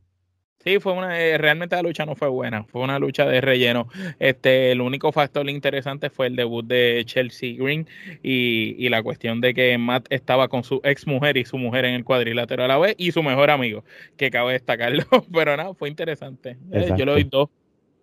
Sí, 0.64 0.78
fue 0.78 0.92
una, 0.92 1.18
eh, 1.20 1.38
realmente 1.38 1.74
la 1.74 1.82
lucha 1.82 2.06
no 2.06 2.14
fue 2.14 2.28
buena, 2.28 2.62
fue 2.64 2.82
una 2.82 2.98
lucha 3.00 3.26
de 3.26 3.40
relleno. 3.40 3.88
Este, 4.20 4.70
el 4.70 4.80
único 4.80 5.10
factor 5.10 5.48
interesante 5.50 6.08
fue 6.08 6.28
el 6.28 6.36
debut 6.36 6.64
de 6.64 7.02
Chelsea 7.04 7.56
Green 7.58 7.88
y, 8.22 8.76
y 8.78 8.88
la 8.88 9.02
cuestión 9.02 9.40
de 9.40 9.54
que 9.54 9.76
Matt 9.78 10.06
estaba 10.10 10.46
con 10.46 10.62
su 10.62 10.80
ex 10.84 11.06
mujer 11.06 11.36
y 11.36 11.44
su 11.44 11.58
mujer 11.58 11.84
en 11.84 11.94
el 11.94 12.04
cuadrilátero 12.04 12.64
a 12.64 12.68
la 12.68 12.78
vez 12.78 12.94
y 12.96 13.10
su 13.10 13.24
mejor 13.24 13.50
amigo, 13.50 13.82
que 14.16 14.30
cabe 14.30 14.52
destacarlo, 14.52 15.02
pero 15.32 15.56
nada, 15.56 15.74
fue 15.74 15.88
interesante. 15.88 16.56
Eh, 16.70 16.94
yo 16.96 17.06
le 17.06 17.12
doy 17.12 17.24
dos. 17.24 17.48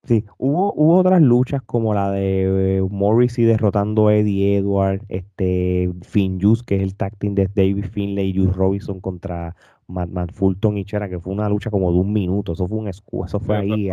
Sí, 0.05 0.25
hubo, 0.37 0.73
hubo 0.73 0.97
otras 0.97 1.21
luchas 1.21 1.61
como 1.61 1.93
la 1.93 2.11
de 2.11 2.77
eh, 2.77 2.81
Morrissey 2.81 3.45
derrotando 3.45 4.07
a 4.07 4.15
Eddie 4.15 4.57
Edward, 4.57 5.01
este 5.07 5.91
Finn 6.01 6.41
Juice, 6.41 6.63
que 6.65 6.77
es 6.77 6.81
el 6.81 6.95
tag 6.95 7.15
team 7.17 7.35
de 7.35 7.47
David 7.53 7.85
Finlay 7.91 8.29
y 8.29 8.37
Juice 8.37 8.53
Robinson 8.53 8.99
contra 9.01 9.55
Matt, 9.89 10.31
Fulton 10.31 10.77
y 10.77 10.85
Chera, 10.85 11.09
que 11.09 11.19
fue 11.19 11.33
una 11.33 11.49
lucha 11.49 11.71
como 11.71 11.91
de 11.91 11.97
un 11.97 12.13
minuto. 12.13 12.53
Eso 12.53 12.67
fue 12.67 12.77
un 12.77 12.87
escudo, 12.87 13.25
eso 13.25 13.39
fue 13.39 13.57
ahí. 13.57 13.89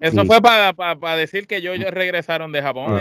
Eso 0.00 0.24
fue 0.24 0.42
para 0.42 1.16
decir 1.16 1.46
que 1.46 1.58
ellos, 1.58 1.78
regresaron 1.90 2.52
de 2.52 2.60
Japón. 2.60 2.98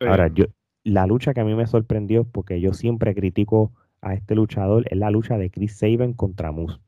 Ahora, 0.00 0.28
yo, 0.28 0.46
la 0.84 1.06
lucha 1.06 1.34
que 1.34 1.40
a 1.40 1.44
mí 1.44 1.54
me 1.54 1.66
sorprendió, 1.66 2.24
porque 2.24 2.60
yo 2.60 2.72
siempre 2.72 3.14
critico 3.14 3.72
a 4.00 4.14
este 4.14 4.34
luchador, 4.34 4.84
es 4.90 4.98
la 4.98 5.10
lucha 5.10 5.38
de 5.38 5.50
Chris 5.50 5.76
Saban 5.76 6.12
contra 6.12 6.52
Moose. 6.52 6.78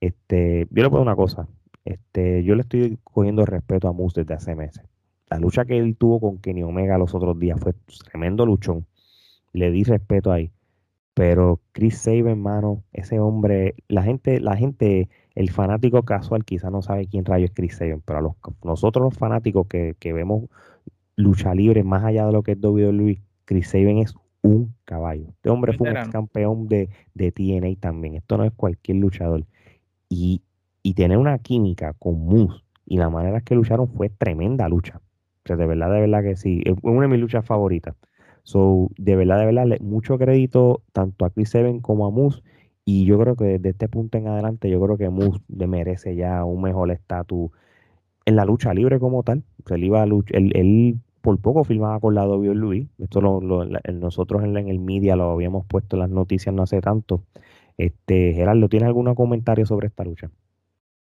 Este, 0.00 0.66
yo 0.70 0.82
le 0.82 0.90
puedo 0.90 1.02
una 1.02 1.16
cosa, 1.16 1.46
este, 1.84 2.44
yo 2.44 2.54
le 2.54 2.62
estoy 2.62 2.98
cogiendo 3.04 3.44
respeto 3.44 3.88
a 3.88 3.92
Moose 3.92 4.20
desde 4.20 4.34
hace 4.34 4.54
meses. 4.54 4.84
La 5.28 5.38
lucha 5.38 5.64
que 5.64 5.78
él 5.78 5.96
tuvo 5.96 6.20
con 6.20 6.38
Kenny 6.38 6.62
Omega 6.62 6.98
los 6.98 7.14
otros 7.14 7.38
días 7.38 7.58
fue 7.60 7.72
tremendo 8.10 8.44
luchón. 8.44 8.86
Le 9.52 9.70
di 9.70 9.84
respeto 9.84 10.32
ahí. 10.32 10.50
Pero 11.14 11.60
Chris 11.72 11.98
Saban, 11.98 12.40
mano, 12.40 12.82
ese 12.92 13.18
hombre, 13.18 13.74
la 13.88 14.02
gente, 14.02 14.40
la 14.40 14.56
gente, 14.56 15.08
el 15.34 15.50
fanático 15.50 16.02
casual 16.04 16.44
quizá 16.44 16.70
no 16.70 16.82
sabe 16.82 17.06
quién 17.06 17.24
rayo 17.24 17.46
es 17.46 17.52
Chris 17.52 17.76
Saban, 17.76 18.00
pero 18.04 18.20
los, 18.20 18.34
nosotros 18.64 19.04
los 19.04 19.18
fanáticos 19.18 19.66
que, 19.66 20.12
vemos 20.12 20.44
lucha 21.16 21.54
libre 21.54 21.82
más 21.82 22.04
allá 22.04 22.26
de 22.26 22.32
lo 22.32 22.42
que 22.42 22.52
es 22.52 22.58
WWE, 22.62 23.20
Chris 23.44 23.68
Saban 23.68 23.98
es 23.98 24.14
un 24.42 24.74
caballo. 24.84 25.26
Este 25.28 25.50
hombre 25.50 25.72
fue 25.74 25.90
un 25.90 25.96
ex 25.96 26.08
campeón 26.08 26.68
de, 26.68 26.88
de 27.14 27.32
TNA 27.32 27.78
también. 27.80 28.14
Esto 28.14 28.38
no 28.38 28.44
es 28.44 28.52
cualquier 28.52 28.98
luchador. 28.98 29.44
Y, 30.08 30.42
y 30.82 30.94
tener 30.94 31.18
una 31.18 31.38
química 31.38 31.92
con 31.94 32.24
Moose 32.24 32.62
y 32.86 32.96
la 32.96 33.10
manera 33.10 33.40
que 33.40 33.54
lucharon 33.54 33.88
fue 33.88 34.08
tremenda 34.08 34.68
lucha. 34.68 35.00
O 35.44 35.46
sea, 35.46 35.56
de 35.56 35.66
verdad, 35.66 35.92
de 35.92 36.00
verdad 36.00 36.22
que 36.22 36.36
sí. 36.36 36.62
Es 36.64 36.74
una 36.82 37.02
de 37.02 37.08
mis 37.08 37.20
luchas 37.20 37.44
favoritas. 37.44 37.94
So, 38.42 38.90
de 38.96 39.16
verdad, 39.16 39.38
de 39.38 39.46
verdad, 39.46 39.80
mucho 39.80 40.18
crédito 40.18 40.82
tanto 40.92 41.24
a 41.24 41.30
Chris 41.30 41.54
Evans 41.54 41.82
como 41.82 42.06
a 42.06 42.10
Moose. 42.10 42.42
Y 42.84 43.04
yo 43.04 43.18
creo 43.18 43.36
que 43.36 43.44
desde 43.44 43.70
este 43.70 43.88
punto 43.88 44.18
en 44.18 44.28
adelante, 44.28 44.70
yo 44.70 44.80
creo 44.80 44.96
que 44.96 45.10
Moose 45.10 45.40
le 45.48 45.66
merece 45.66 46.16
ya 46.16 46.44
un 46.44 46.62
mejor 46.62 46.90
estatus 46.90 47.50
en 48.24 48.36
la 48.36 48.44
lucha 48.44 48.74
libre 48.74 48.98
como 48.98 49.22
tal. 49.22 49.42
Él, 49.68 49.84
iba 49.84 50.02
a 50.02 50.04
él, 50.04 50.98
por 51.20 51.38
poco 51.40 51.64
filmaba 51.64 52.00
con 52.00 52.14
la 52.14 52.26
WWE. 52.26 52.88
Esto 52.98 53.20
lo, 53.20 53.40
nosotros 53.92 54.42
en, 54.44 54.56
el 54.56 54.78
media 54.80 55.16
lo 55.16 55.30
habíamos 55.30 55.66
puesto 55.66 55.96
en 55.96 56.00
las 56.00 56.10
noticias 56.10 56.54
no 56.54 56.62
hace 56.62 56.80
tanto. 56.80 57.22
Este, 57.78 58.32
Gerardo, 58.34 58.68
¿tienes 58.68 58.86
algún 58.88 59.14
comentario 59.14 59.66
sobre 59.66 59.88
esta 59.88 60.04
lucha? 60.04 60.30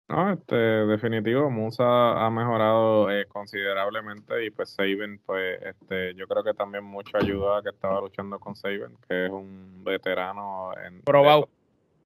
No, 0.07 0.31
este, 0.31 0.55
definitivo, 0.55 1.51
Musa 1.51 2.25
ha 2.25 2.29
mejorado 2.29 3.11
eh, 3.11 3.27
considerablemente 3.27 4.45
y 4.45 4.51
pues 4.51 4.71
Saben, 4.71 5.19
pues, 5.25 5.59
este, 5.63 6.15
yo 6.15 6.27
creo 6.27 6.45
que 6.45 6.53
también 6.53 6.85
mucho 6.85 7.17
ayuda 7.17 7.59
a 7.59 7.63
que 7.63 7.71
estaba 7.71 8.03
luchando 8.03 8.39
con 8.39 8.55
Saben, 8.55 8.97
que 9.09 9.27
es 9.27 9.31
un 9.31 9.83
veterano 9.83 10.73
en 10.87 11.01
probado, 11.03 11.49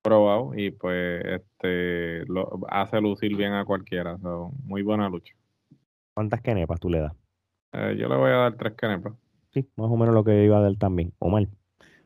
probado 0.01 0.53
y 0.55 0.71
pues, 0.71 1.25
este, 1.25 2.25
lo 2.27 2.61
hace 2.69 3.01
lucir 3.01 3.37
bien 3.37 3.53
a 3.55 3.65
cualquiera, 3.65 4.17
muy 4.65 4.83
buena 4.83 5.09
lucha. 5.09 5.35
¿Cuántas 6.15 6.41
kenepas 6.41 6.79
tú 6.79 6.91
le 6.91 7.01
das? 7.01 7.17
Eh, 7.73 7.97
yo 7.99 8.09
le 8.09 8.17
voy 8.17 8.31
a 8.31 8.37
dar 8.37 8.57
tres 8.57 8.75
kenepas. 8.75 9.15
Sí, 9.53 9.69
más 9.77 9.91
o 9.91 9.97
menos 9.97 10.15
lo 10.15 10.23
que 10.23 10.45
iba 10.45 10.59
a 10.59 10.61
dar 10.61 10.77
también, 10.77 11.13
Omar. 11.19 11.49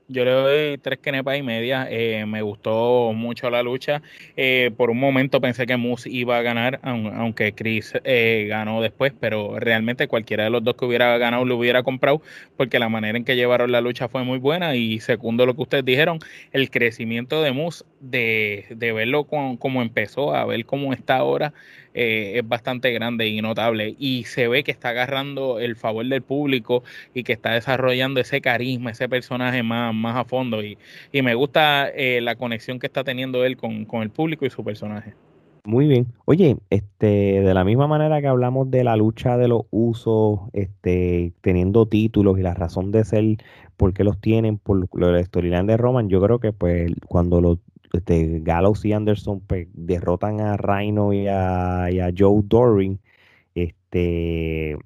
Yo 0.09 0.25
le 0.25 0.31
doy 0.31 0.79
tres 0.79 0.99
kenepas 0.99 1.39
y 1.39 1.43
media. 1.43 1.87
Eh, 1.91 2.27
me 2.27 2.43
gustó 2.43 3.13
mucho 3.15 3.49
la 3.51 3.63
lucha. 3.63 4.03
Eh, 4.37 4.71
por 4.77 4.91
un 4.91 4.99
momento 4.99 5.41
pensé 5.41 5.67
que 5.67 5.77
Moose 5.77 6.11
iba 6.11 6.37
a 6.37 6.43
ganar, 6.43 6.81
aunque 6.83 7.55
Chris 7.55 7.95
eh, 8.05 8.47
ganó 8.49 8.83
después, 8.83 9.13
pero 9.19 9.59
realmente 9.59 10.09
cualquiera 10.09 10.45
de 10.45 10.51
los 10.51 10.63
dos 10.65 10.75
que 10.77 10.85
hubiera 10.85 11.17
ganado 11.19 11.45
lo 11.45 11.57
hubiera 11.57 11.83
comprado, 11.83 12.21
porque 12.57 12.79
la 12.79 12.89
manera 12.89 13.17
en 13.17 13.25
que 13.25 13.37
llevaron 13.37 13.73
la 13.73 13.81
lucha 13.81 14.09
fue 14.09 14.25
muy 14.25 14.39
buena. 14.39 14.77
Y 14.77 15.01
segundo 15.01 15.47
lo 15.47 15.55
que 15.55 15.63
ustedes 15.63 15.85
dijeron, 15.85 16.19
el 16.53 16.71
crecimiento 16.71 17.43
de 17.43 17.53
Moose, 17.53 17.85
de, 18.01 18.67
de 18.71 18.93
verlo 18.93 19.25
como 19.25 19.83
empezó, 19.83 20.35
a 20.35 20.45
ver 20.45 20.67
cómo 20.67 20.93
está 20.93 21.17
ahora, 21.17 21.55
eh, 21.95 22.39
es 22.39 22.49
bastante 22.49 22.91
grande 22.93 23.29
y 23.29 23.43
notable 23.43 23.95
y 23.99 24.25
se 24.25 24.49
ve 24.49 24.65
que 24.65 24.71
está 24.71 24.91
agarrando 24.91 25.59
el 25.61 25.77
favor 25.77 26.07
del 26.07 26.23
público 26.23 26.83
y 27.13 27.23
que 27.23 27.35
está 27.35 27.53
desarrollando 27.53 28.21
ese 28.21 28.41
carisma, 28.41 28.93
ese 28.93 29.11
personaje 29.11 29.63
más, 29.63 29.95
más 30.03 30.17
a 30.17 30.25
fondo 30.25 30.63
y, 30.63 30.77
me 31.13 31.35
gusta 31.35 31.89
eh, 31.89 32.21
la 32.21 32.35
conexión 32.35 32.79
que 32.79 32.87
está 32.87 33.05
teniendo 33.05 33.45
él 33.45 33.57
con, 33.57 33.87
el 34.03 34.11
público 34.11 34.45
y 34.45 34.51
su 34.51 34.65
personaje. 34.65 35.15
Muy 35.65 35.87
bien. 35.87 36.09
Oye, 36.25 36.57
este, 36.71 37.41
de 37.41 37.55
la 37.55 37.65
misma 37.65 37.87
manera 37.87 38.21
que 38.21 38.27
hablamos 38.27 38.69
de 38.71 38.83
la 38.83 38.97
lucha 38.97 39.37
de 39.37 39.47
los 39.47 39.63
usos, 39.71 40.41
este, 40.53 41.33
teniendo 41.41 41.87
títulos 41.87 42.39
y 42.39 42.43
la 42.43 42.53
razón 42.53 42.91
de 42.91 43.05
ser, 43.05 43.25
por 43.77 43.95
qué 43.95 44.03
los 44.03 44.21
tienen, 44.21 44.59
por 44.59 44.89
lo 44.93 45.07
de 45.07 45.13
la 45.13 45.25
storyline 45.25 45.67
de 45.67 45.77
Roman, 45.77 46.09
yo 46.09 46.21
creo 46.21 46.41
que 46.41 46.53
pues 46.53 46.93
cuando 47.07 47.41
los 47.41 47.59
este, 47.93 48.41
Gallows 48.41 48.85
y 48.85 48.93
Anderson 48.93 49.41
pues, 49.41 49.69
derrotan 49.73 50.41
a 50.41 50.57
Rhino 50.57 51.13
y 51.13 51.27
a, 51.29 51.89
Joe 52.17 52.43
Doring, 52.45 52.99
este, 53.55 54.77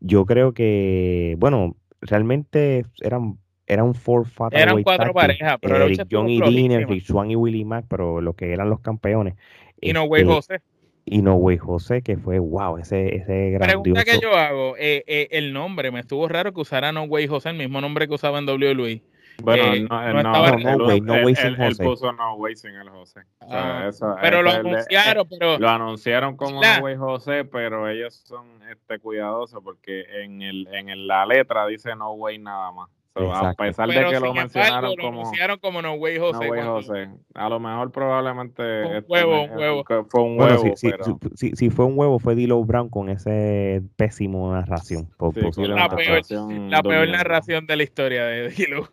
yo 0.00 0.26
creo 0.26 0.52
que, 0.52 1.36
bueno, 1.38 1.76
realmente 2.00 2.84
eran 3.00 3.38
eran 3.68 3.84
un 3.84 3.94
four 3.94 4.26
fatal 4.26 4.60
Eran 4.60 4.82
cuatro 4.82 5.12
parejas, 5.12 5.58
pero 5.60 5.76
Eric 5.76 6.06
John 6.10 6.28
y 6.28 6.40
Dean, 6.40 6.88
Rick 6.88 7.04
Swan 7.04 7.30
y 7.30 7.36
Willie 7.36 7.64
Mack, 7.64 7.84
pero 7.88 8.20
lo 8.20 8.32
que 8.32 8.52
eran 8.52 8.70
los 8.70 8.80
campeones. 8.80 9.34
Y 9.80 9.92
No 9.92 10.04
Way 10.04 10.22
este, 10.22 10.34
José. 10.34 10.60
Y 11.04 11.22
No 11.22 11.34
Way 11.34 11.58
José, 11.58 12.02
que 12.02 12.16
fue 12.16 12.38
wow, 12.38 12.78
ese, 12.78 13.14
ese 13.14 13.50
grandioso. 13.50 13.82
Pregunta 13.82 14.04
que 14.04 14.18
yo 14.20 14.34
hago, 14.34 14.74
eh, 14.78 15.04
eh, 15.06 15.28
el 15.32 15.52
nombre, 15.52 15.90
me 15.90 16.00
estuvo 16.00 16.26
raro 16.28 16.52
que 16.52 16.60
usara 16.62 16.92
No 16.92 17.04
Way 17.04 17.28
José, 17.28 17.50
el 17.50 17.56
mismo 17.56 17.80
nombre 17.80 18.08
que 18.08 18.14
usaba 18.14 18.38
en 18.38 18.48
WWE. 18.48 19.02
Bueno, 19.40 19.72
eh, 19.72 19.86
no, 19.88 20.12
no, 20.14 20.22
no, 20.22 20.76
no, 20.76 20.86
way, 20.86 21.00
no 21.00 21.12
way 21.24 21.34
sin 21.34 21.54
José. 21.54 21.82
Él 21.82 21.88
puso 21.88 22.12
no 22.12 22.34
way 22.36 22.56
sin 22.56 22.74
el 22.74 22.88
José. 22.88 23.20
Ah, 23.40 23.88
pero 24.20 24.42
lo 24.42 24.50
anunciaron, 24.50 25.28
pero... 25.28 25.58
Lo 25.58 25.68
anunciaron 25.68 26.36
como 26.36 26.60
no 26.60 26.78
way 26.80 26.96
José, 26.96 27.44
pero 27.44 27.88
ellos 27.88 28.14
son 28.14 28.62
este, 28.68 28.98
cuidadosos 28.98 29.62
porque 29.62 30.24
en, 30.24 30.42
el, 30.42 30.66
en 30.72 31.06
la 31.06 31.24
letra 31.24 31.66
dice 31.66 31.94
no 31.94 32.14
way 32.14 32.38
nada 32.38 32.72
más. 32.72 32.88
A 33.32 33.54
pesar 33.54 33.88
de 33.88 33.94
que 33.94 34.20
lo 34.20 34.34
mencionaron 34.34 34.94
como, 34.96 35.22
lo 35.22 35.60
como 35.60 35.82
No 35.82 35.94
Way 35.94 36.18
José. 36.18 36.44
No 36.44 36.50
way 36.50 36.62
José. 36.62 37.08
A 37.34 37.48
lo 37.48 37.60
mejor 37.60 37.90
probablemente 37.90 38.62
un 38.62 38.96
este, 38.96 39.12
huevo, 39.12 39.42
un 39.44 39.58
huevo. 39.58 39.84
fue 40.08 40.22
un 40.22 40.38
huevo. 40.38 40.60
Bueno, 40.60 40.76
si, 40.76 40.90
pero... 40.90 41.18
si, 41.34 41.50
si, 41.56 41.70
fue 41.70 41.84
un 41.84 41.98
huevo 41.98 42.18
fue 42.18 42.34
Dilo 42.34 42.62
Brown 42.64 42.88
con 42.88 43.08
ese 43.08 43.82
pésimo 43.96 44.52
narración. 44.52 45.08
Sí, 45.52 45.62
la, 45.66 45.88
peor, 45.88 46.22
la 46.70 46.82
peor 46.82 47.08
narración 47.08 47.66
de 47.66 47.76
la 47.76 47.82
historia 47.82 48.24
de 48.24 48.50
Dilo. 48.50 48.88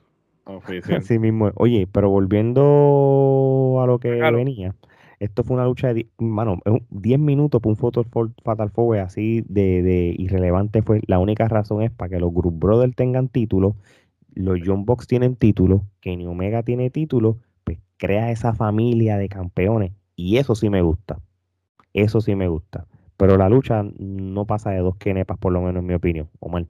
Así 0.45 1.19
mismo. 1.19 1.51
Oye, 1.55 1.87
pero 1.91 2.09
volviendo 2.09 3.79
a 3.81 3.87
lo 3.87 3.99
que 3.99 4.09
venía, 4.09 4.75
esto 5.19 5.43
fue 5.43 5.55
una 5.55 5.65
lucha 5.65 5.93
de, 5.93 6.07
mano, 6.17 6.59
10 6.89 7.19
minutos 7.19 7.61
por 7.61 7.71
un 7.71 7.77
photo 7.77 8.05
Fatal 8.43 8.69
Four 8.69 8.99
así 8.99 9.43
de, 9.47 9.81
de, 9.81 10.15
irrelevante 10.17 10.81
fue. 10.81 11.01
La 11.07 11.19
única 11.19 11.47
razón 11.47 11.81
es 11.81 11.91
para 11.91 12.09
que 12.09 12.19
los 12.19 12.33
Group 12.33 12.59
Brothers 12.59 12.95
tengan 12.95 13.27
títulos, 13.29 13.75
los 14.35 14.59
John 14.63 14.85
Box 14.85 15.07
tienen 15.07 15.35
títulos, 15.35 15.81
Kenny 16.01 16.27
Omega 16.27 16.61
tiene 16.63 16.89
títulos, 16.89 17.37
pues 17.63 17.79
crea 17.97 18.31
esa 18.31 18.53
familia 18.53 19.17
de 19.17 19.29
campeones 19.29 19.93
y 20.15 20.37
eso 20.37 20.55
sí 20.55 20.69
me 20.69 20.81
gusta. 20.81 21.19
Eso 21.93 22.21
sí 22.21 22.35
me 22.35 22.47
gusta. 22.47 22.85
Pero 23.17 23.37
la 23.37 23.49
lucha 23.49 23.83
no 23.97 24.45
pasa 24.45 24.71
de 24.71 24.79
dos 24.79 24.97
kenepas, 24.97 25.37
por 25.37 25.53
lo 25.53 25.61
menos 25.61 25.81
en 25.81 25.87
mi 25.87 25.93
opinión, 25.93 26.29
Omar. 26.39 26.65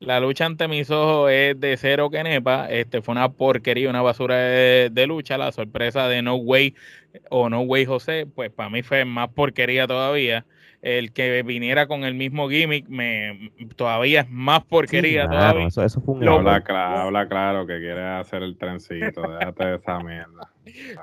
La 0.00 0.18
lucha 0.18 0.46
ante 0.46 0.66
mis 0.66 0.90
ojos 0.90 1.30
es 1.30 1.60
de 1.60 1.76
cero 1.76 2.08
que 2.08 2.22
nepa. 2.22 2.70
Este 2.70 3.02
fue 3.02 3.12
una 3.12 3.32
porquería, 3.32 3.90
una 3.90 4.00
basura 4.00 4.36
de, 4.36 5.06
lucha. 5.06 5.36
La 5.36 5.52
sorpresa 5.52 6.08
de 6.08 6.22
No 6.22 6.36
Way 6.36 6.74
o 7.28 7.50
No 7.50 7.60
Way 7.60 7.84
José, 7.84 8.26
pues 8.26 8.50
para 8.50 8.70
mí 8.70 8.82
fue 8.82 9.04
más 9.04 9.28
porquería 9.28 9.86
todavía. 9.86 10.46
El 10.82 11.12
que 11.12 11.42
viniera 11.42 11.86
con 11.86 12.04
el 12.04 12.14
mismo 12.14 12.48
gimmick 12.48 12.88
me 12.88 13.52
todavía 13.76 14.22
es 14.22 14.30
más 14.30 14.64
porquería 14.64 15.28
todavía. 15.28 15.66
Eso, 15.66 15.84
eso 15.84 16.00
fue 16.00 16.14
un 16.14 16.26
habla, 16.26 16.62
claro, 16.62 17.00
habla 17.00 17.28
claro 17.28 17.66
que 17.66 17.78
quiere 17.78 18.02
hacer 18.02 18.42
el 18.42 18.56
trencito. 18.56 19.22
Déjate 19.22 19.66
de 19.66 19.76
esa 19.76 19.98
mierda. 20.00 20.49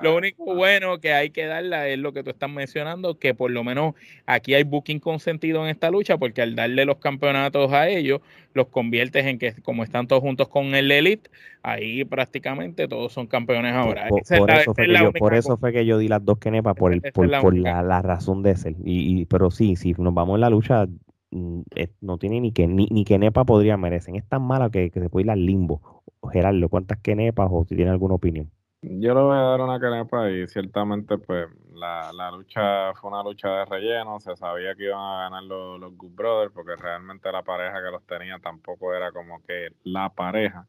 Lo 0.00 0.16
único 0.16 0.54
bueno 0.54 1.00
que 1.00 1.12
hay 1.12 1.30
que 1.30 1.46
darle 1.46 1.94
es 1.94 1.98
lo 1.98 2.12
que 2.12 2.22
tú 2.22 2.30
estás 2.30 2.50
mencionando, 2.50 3.18
que 3.18 3.34
por 3.34 3.50
lo 3.50 3.64
menos 3.64 3.94
aquí 4.26 4.54
hay 4.54 4.62
booking 4.62 5.00
consentido 5.00 5.62
en 5.64 5.70
esta 5.70 5.90
lucha, 5.90 6.16
porque 6.16 6.42
al 6.42 6.54
darle 6.54 6.84
los 6.84 6.98
campeonatos 6.98 7.72
a 7.72 7.88
ellos, 7.88 8.20
los 8.54 8.68
conviertes 8.68 9.26
en 9.26 9.38
que 9.38 9.54
como 9.62 9.84
están 9.84 10.06
todos 10.06 10.22
juntos 10.22 10.48
con 10.48 10.74
el 10.74 10.90
Elite, 10.90 11.30
ahí 11.62 12.04
prácticamente 12.04 12.88
todos 12.88 13.12
son 13.12 13.26
campeones 13.26 13.74
ahora. 13.74 14.08
Por, 14.08 15.34
eso, 15.34 15.56
fue 15.56 15.72
que 15.72 15.84
yo, 15.84 15.98
di 15.98 16.08
las 16.08 16.24
dos 16.24 16.38
kenepas 16.38 16.74
por, 16.76 16.92
el, 16.92 17.02
por, 17.12 17.56
la, 17.56 18.02
razón 18.02 18.42
de 18.42 18.56
ser. 18.56 18.74
Y, 18.84 19.24
pero 19.26 19.50
sí, 19.50 19.76
si 19.76 19.92
nos 19.98 20.14
vamos 20.14 20.36
en 20.36 20.40
la 20.42 20.50
lucha, 20.50 20.86
mm, 21.30 21.60
no 22.00 22.18
tiene 22.18 22.40
ni 22.40 22.52
que 22.52 22.66
ni, 22.66 22.86
ni 22.90 23.04
nepa 23.04 23.44
podría 23.44 23.76
merecen. 23.76 24.16
Es 24.16 24.26
tan 24.28 24.42
mala 24.42 24.70
que, 24.70 24.90
se 24.92 25.10
puede 25.10 25.26
ir 25.26 25.30
al 25.30 25.44
limbo. 25.44 26.02
Gerardo, 26.32 26.68
¿cuántas 26.68 26.98
kenepas 26.98 27.48
o 27.50 27.64
si 27.64 27.76
tiene 27.76 27.90
alguna 27.90 28.14
opinión? 28.14 28.50
Yo 28.80 29.12
le 29.12 29.20
voy 29.20 29.36
a 29.36 29.40
dar 29.40 29.60
una 29.60 29.80
canepa 29.80 30.30
y 30.30 30.46
ciertamente 30.46 31.18
pues 31.18 31.48
la, 31.72 32.12
la, 32.12 32.30
lucha 32.30 32.94
fue 32.94 33.10
una 33.10 33.24
lucha 33.24 33.48
de 33.48 33.64
relleno, 33.64 34.20
se 34.20 34.36
sabía 34.36 34.76
que 34.76 34.84
iban 34.84 35.00
a 35.00 35.22
ganar 35.22 35.42
los, 35.42 35.80
los 35.80 35.96
Good 35.96 36.14
Brothers 36.14 36.52
porque 36.52 36.76
realmente 36.76 37.32
la 37.32 37.42
pareja 37.42 37.82
que 37.82 37.90
los 37.90 38.06
tenía 38.06 38.38
tampoco 38.38 38.94
era 38.94 39.10
como 39.10 39.42
que 39.42 39.70
la 39.82 40.10
pareja. 40.10 40.68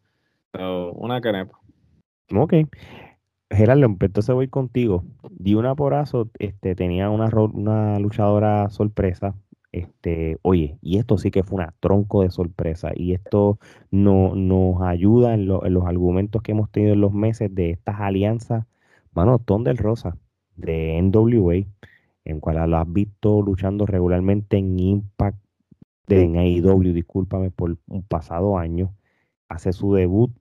So, 0.53 0.91
una 0.94 1.22
canepa. 1.22 1.60
Ok. 2.34 2.53
Gerardo, 3.52 3.86
entonces 3.86 4.34
voy 4.34 4.48
contigo. 4.48 5.03
Di 5.30 5.53
una 5.53 5.76
porazo, 5.76 6.30
este, 6.40 6.76
tenía 6.76 7.11
una, 7.11 7.30
una 7.53 7.99
luchadora 7.99 8.69
sorpresa, 8.69 9.36
este, 9.71 10.37
oye, 10.41 10.77
y 10.81 10.97
esto 10.97 11.17
sí 11.17 11.31
que 11.31 11.43
fue 11.43 11.57
una 11.57 11.75
tronco 11.79 12.23
de 12.23 12.31
sorpresa 12.31 12.91
y 12.95 13.13
esto 13.13 13.59
no, 13.91 14.35
nos 14.35 14.81
ayuda 14.81 15.33
en, 15.33 15.45
los 15.47 15.85
argumentos 15.85 16.41
que 16.41 16.53
hemos 16.53 16.71
tenido 16.71 16.93
en 16.93 17.01
los 17.01 17.13
meses 17.13 17.53
de 17.53 17.71
estas 17.71 17.99
alianzas, 17.99 18.65
mano, 19.13 19.41
del 19.63 19.77
Rosa 19.77 20.17
de 20.55 20.99
NWA, 21.01 21.65
en 22.25 22.39
cual 22.39 22.69
lo 22.69 22.77
has 22.77 22.91
visto 22.91 23.41
luchando 23.41 23.85
regularmente 23.85 24.57
en 24.57 24.79
Impact, 24.79 25.37
de, 26.07 26.23
en 26.23 26.37
AEW, 26.37 26.93
discúlpame, 26.93 27.51
por 27.51 27.77
un 27.87 28.03
pasado 28.03 28.57
año, 28.57 28.95
hace 29.47 29.73
su 29.73 29.93
debut 29.93 30.31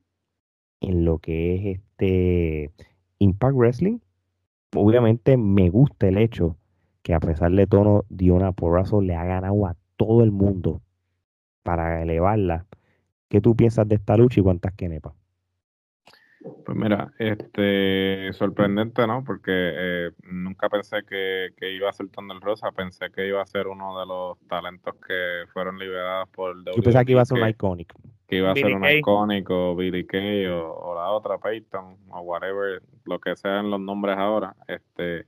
en 0.81 1.05
lo 1.05 1.19
que 1.19 1.55
es 1.57 1.79
este 1.79 2.73
Impact 3.19 3.55
Wrestling. 3.55 3.99
Obviamente 4.75 5.37
me 5.37 5.71
gusta 5.71 6.09
el 6.09 6.19
hecho 6.19 6.57
que 7.09 7.15
a 7.15 7.21
pesar 7.21 7.51
de 7.53 7.67
todo, 7.67 8.05
Diona 8.11 8.53
Porrazo 8.53 9.01
le 9.01 9.15
ha 9.15 9.25
ganado 9.25 9.67
a 9.67 9.75
todo 9.97 10.23
el 10.23 10.31
mundo 10.31 10.83
para 11.63 12.03
elevarla. 12.03 12.67
¿Qué 13.31 13.41
tú 13.41 13.57
piensas 13.57 13.89
de 13.89 13.95
esta 13.95 14.15
lucha 14.19 14.41
y 14.41 14.43
cuántas 14.43 14.75
quenepas? 14.75 15.15
Pues 16.67 16.77
mira, 16.77 17.11
este 17.19 18.31
sorprendente, 18.35 19.07
¿no? 19.07 19.25
Porque 19.25 19.51
eh, 19.51 20.11
nunca 20.25 20.69
pensé 20.69 20.99
que, 21.09 21.49
iba 21.75 21.89
a 21.89 21.95
ser 21.95 22.09
el 22.31 22.41
Rosa, 22.43 22.73
pensé 22.73 23.11
que 23.11 23.27
iba 23.27 23.41
a 23.41 23.47
ser 23.47 23.69
uno 23.69 23.99
de 23.99 24.05
los 24.05 24.39
talentos 24.47 24.95
que 24.97 25.51
fueron 25.55 25.79
liberados 25.79 26.29
por 26.29 26.59
el 26.59 26.65
Yo 26.77 26.83
pensé 26.83 27.07
que 27.07 27.13
iba 27.13 27.23
a 27.23 27.25
ser 27.25 27.41
un 27.41 27.49
iconic. 27.49 27.95
Que 28.27 28.37
iba 28.37 28.53
a 28.53 28.55
ser 28.55 28.75
un 28.75 28.87
icónico, 28.87 29.75
Billy 29.75 30.07
Kay 30.07 30.45
o, 30.49 30.75
o, 30.75 30.95
la 30.95 31.09
otra, 31.13 31.39
Peyton, 31.39 31.97
o 32.11 32.21
whatever, 32.21 32.83
lo 33.07 33.19
que 33.19 33.35
sean 33.35 33.71
los 33.71 33.81
nombres 33.81 34.19
ahora. 34.19 34.55
Este 34.67 35.25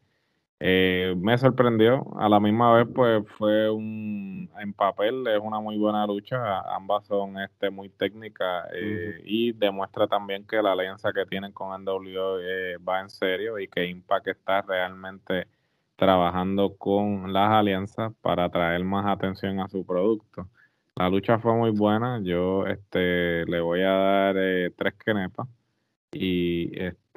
eh, 0.62 1.14
me 1.16 1.38
sorprendió, 1.38 2.06
a 2.18 2.28
la 2.28 2.38
misma 2.38 2.74
vez 2.74 2.86
pues 2.94 3.26
fue 3.38 3.70
un, 3.70 4.50
en 4.60 4.74
papel 4.74 5.26
es 5.26 5.40
una 5.40 5.58
muy 5.58 5.78
buena 5.78 6.06
lucha, 6.06 6.60
ambas 6.76 7.06
son 7.06 7.38
este 7.40 7.70
muy 7.70 7.88
técnicas 7.88 8.66
eh, 8.74 9.22
y 9.24 9.52
demuestra 9.52 10.06
también 10.06 10.46
que 10.46 10.60
la 10.60 10.72
alianza 10.72 11.14
que 11.14 11.24
tienen 11.24 11.52
con 11.52 11.82
NWO 11.82 12.40
eh, 12.40 12.76
va 12.76 13.00
en 13.00 13.08
serio 13.08 13.58
y 13.58 13.68
que 13.68 13.86
Impact 13.86 14.28
está 14.28 14.60
realmente 14.60 15.46
trabajando 15.96 16.76
con 16.76 17.32
las 17.32 17.50
alianzas 17.50 18.12
para 18.20 18.44
atraer 18.44 18.84
más 18.84 19.06
atención 19.06 19.60
a 19.60 19.68
su 19.68 19.86
producto. 19.86 20.46
La 20.94 21.08
lucha 21.08 21.38
fue 21.38 21.54
muy 21.54 21.70
buena, 21.70 22.20
yo 22.22 22.66
este 22.66 23.46
le 23.46 23.60
voy 23.60 23.80
a 23.80 23.92
dar 23.92 24.34
tres 24.76 24.94
kenepas 25.02 25.48
y 26.12 26.70
este 26.78 27.09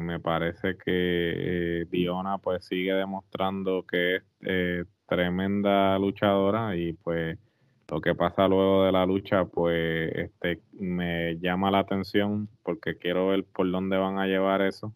me 0.00 0.20
parece 0.20 0.76
que 0.76 1.82
eh, 1.82 1.86
Diona 1.90 2.38
pues 2.38 2.64
sigue 2.64 2.92
demostrando 2.94 3.84
que 3.84 4.16
es 4.16 4.22
eh, 4.42 4.84
tremenda 5.06 5.98
luchadora 5.98 6.76
y 6.76 6.92
pues 6.92 7.38
lo 7.90 8.00
que 8.00 8.14
pasa 8.14 8.46
luego 8.48 8.84
de 8.84 8.92
la 8.92 9.06
lucha, 9.06 9.46
pues 9.46 10.12
este 10.14 10.60
me 10.72 11.38
llama 11.38 11.70
la 11.70 11.80
atención 11.80 12.48
porque 12.62 12.96
quiero 12.96 13.28
ver 13.28 13.44
por 13.44 13.70
dónde 13.70 13.96
van 13.96 14.18
a 14.18 14.26
llevar 14.26 14.62
eso. 14.62 14.94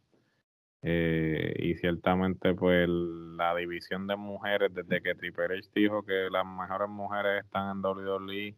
Eh, 0.83 1.55
y 1.59 1.75
ciertamente, 1.77 2.55
pues 2.55 2.89
la 2.89 3.55
división 3.55 4.07
de 4.09 4.17
mujeres, 4.17 4.75
desde 4.75 5.01
que 5.01 5.15
Triple 5.15 5.61
dijo 5.75 6.05
que 6.05 6.29
las 6.31 6.45
mejores 6.45 6.89
mujeres 6.89 7.45
están 7.45 7.71
en 7.71 7.83
WWE, 7.85 8.55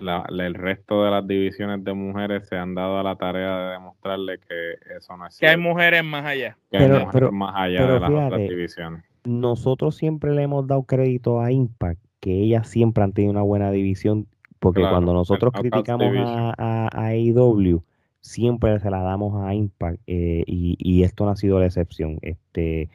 la, 0.00 0.24
el 0.28 0.54
resto 0.54 1.04
de 1.04 1.10
las 1.10 1.26
divisiones 1.26 1.84
de 1.84 1.92
mujeres 1.94 2.48
se 2.48 2.56
han 2.56 2.74
dado 2.74 2.98
a 2.98 3.02
la 3.02 3.16
tarea 3.16 3.58
de 3.58 3.72
demostrarle 3.72 4.38
que 4.38 4.74
eso 4.96 5.16
no 5.16 5.26
es 5.26 5.34
cierto. 5.34 5.40
Que 5.40 5.48
hay 5.48 5.56
mujeres 5.56 6.04
más 6.04 6.24
allá. 6.24 6.56
Que 6.70 6.78
hay 6.78 7.04
mujeres 7.04 7.32
más 7.32 7.54
allá 7.56 7.86
de 7.86 8.00
las 8.00 8.10
otras 8.10 8.40
divisiones. 8.40 9.04
Nosotros 9.24 9.96
siempre 9.96 10.34
le 10.34 10.42
hemos 10.42 10.66
dado 10.66 10.82
crédito 10.84 11.40
a 11.40 11.52
Impact, 11.52 12.00
que 12.20 12.32
ellas 12.32 12.68
siempre 12.68 13.04
han 13.04 13.12
tenido 13.12 13.32
una 13.32 13.42
buena 13.42 13.70
división, 13.70 14.26
porque 14.58 14.80
cuando 14.80 15.12
nosotros 15.12 15.52
criticamos 15.52 16.16
a, 16.16 16.54
a, 16.56 16.88
a 16.92 17.06
AEW, 17.08 17.82
siempre 18.20 18.78
se 18.80 18.90
la 18.90 19.00
damos 19.02 19.42
a 19.42 19.54
Impact 19.54 20.00
eh, 20.06 20.44
y, 20.46 21.02
esto 21.02 21.24
no 21.24 21.30
ha 21.30 21.36
sido 21.36 21.58
la 21.58 21.66
excepción. 21.66 22.18
Este, 22.22 22.88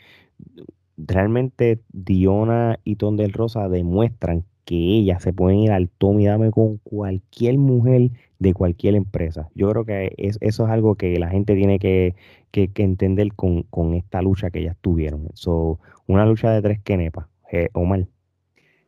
realmente 0.97 1.81
Diona 1.91 2.79
y 2.83 2.95
Ton 2.95 3.17
del 3.17 3.33
Rosa 3.33 3.67
demuestran 3.69 4.45
que 4.65 4.75
ellas 4.75 5.21
se 5.23 5.31
pueden 5.31 5.59
ir 5.59 5.71
al 5.71 5.89
Tommy 5.89 6.23
y 6.23 6.27
dame 6.27 6.51
con 6.51 6.77
cualquier 6.79 7.57
mujer 7.57 8.11
de 8.39 8.53
cualquier 8.53 8.95
empresa. 8.95 9.49
Yo 9.55 9.69
creo 9.71 9.85
que 9.85 10.13
eso 10.17 10.39
es 10.41 10.59
algo 10.69 10.95
que 10.95 11.17
la 11.19 11.29
gente 11.29 11.55
tiene 11.55 11.79
que, 11.79 12.15
entender 12.51 13.33
con, 13.35 13.93
esta 13.93 14.21
lucha 14.21 14.49
que 14.49 14.59
ellas 14.59 14.77
tuvieron. 14.81 15.29
So, 15.33 15.79
una 16.07 16.25
lucha 16.25 16.51
de 16.51 16.61
tres 16.61 16.81
quenepas, 16.81 17.27
eh, 17.51 17.69
Omar. 17.73 18.07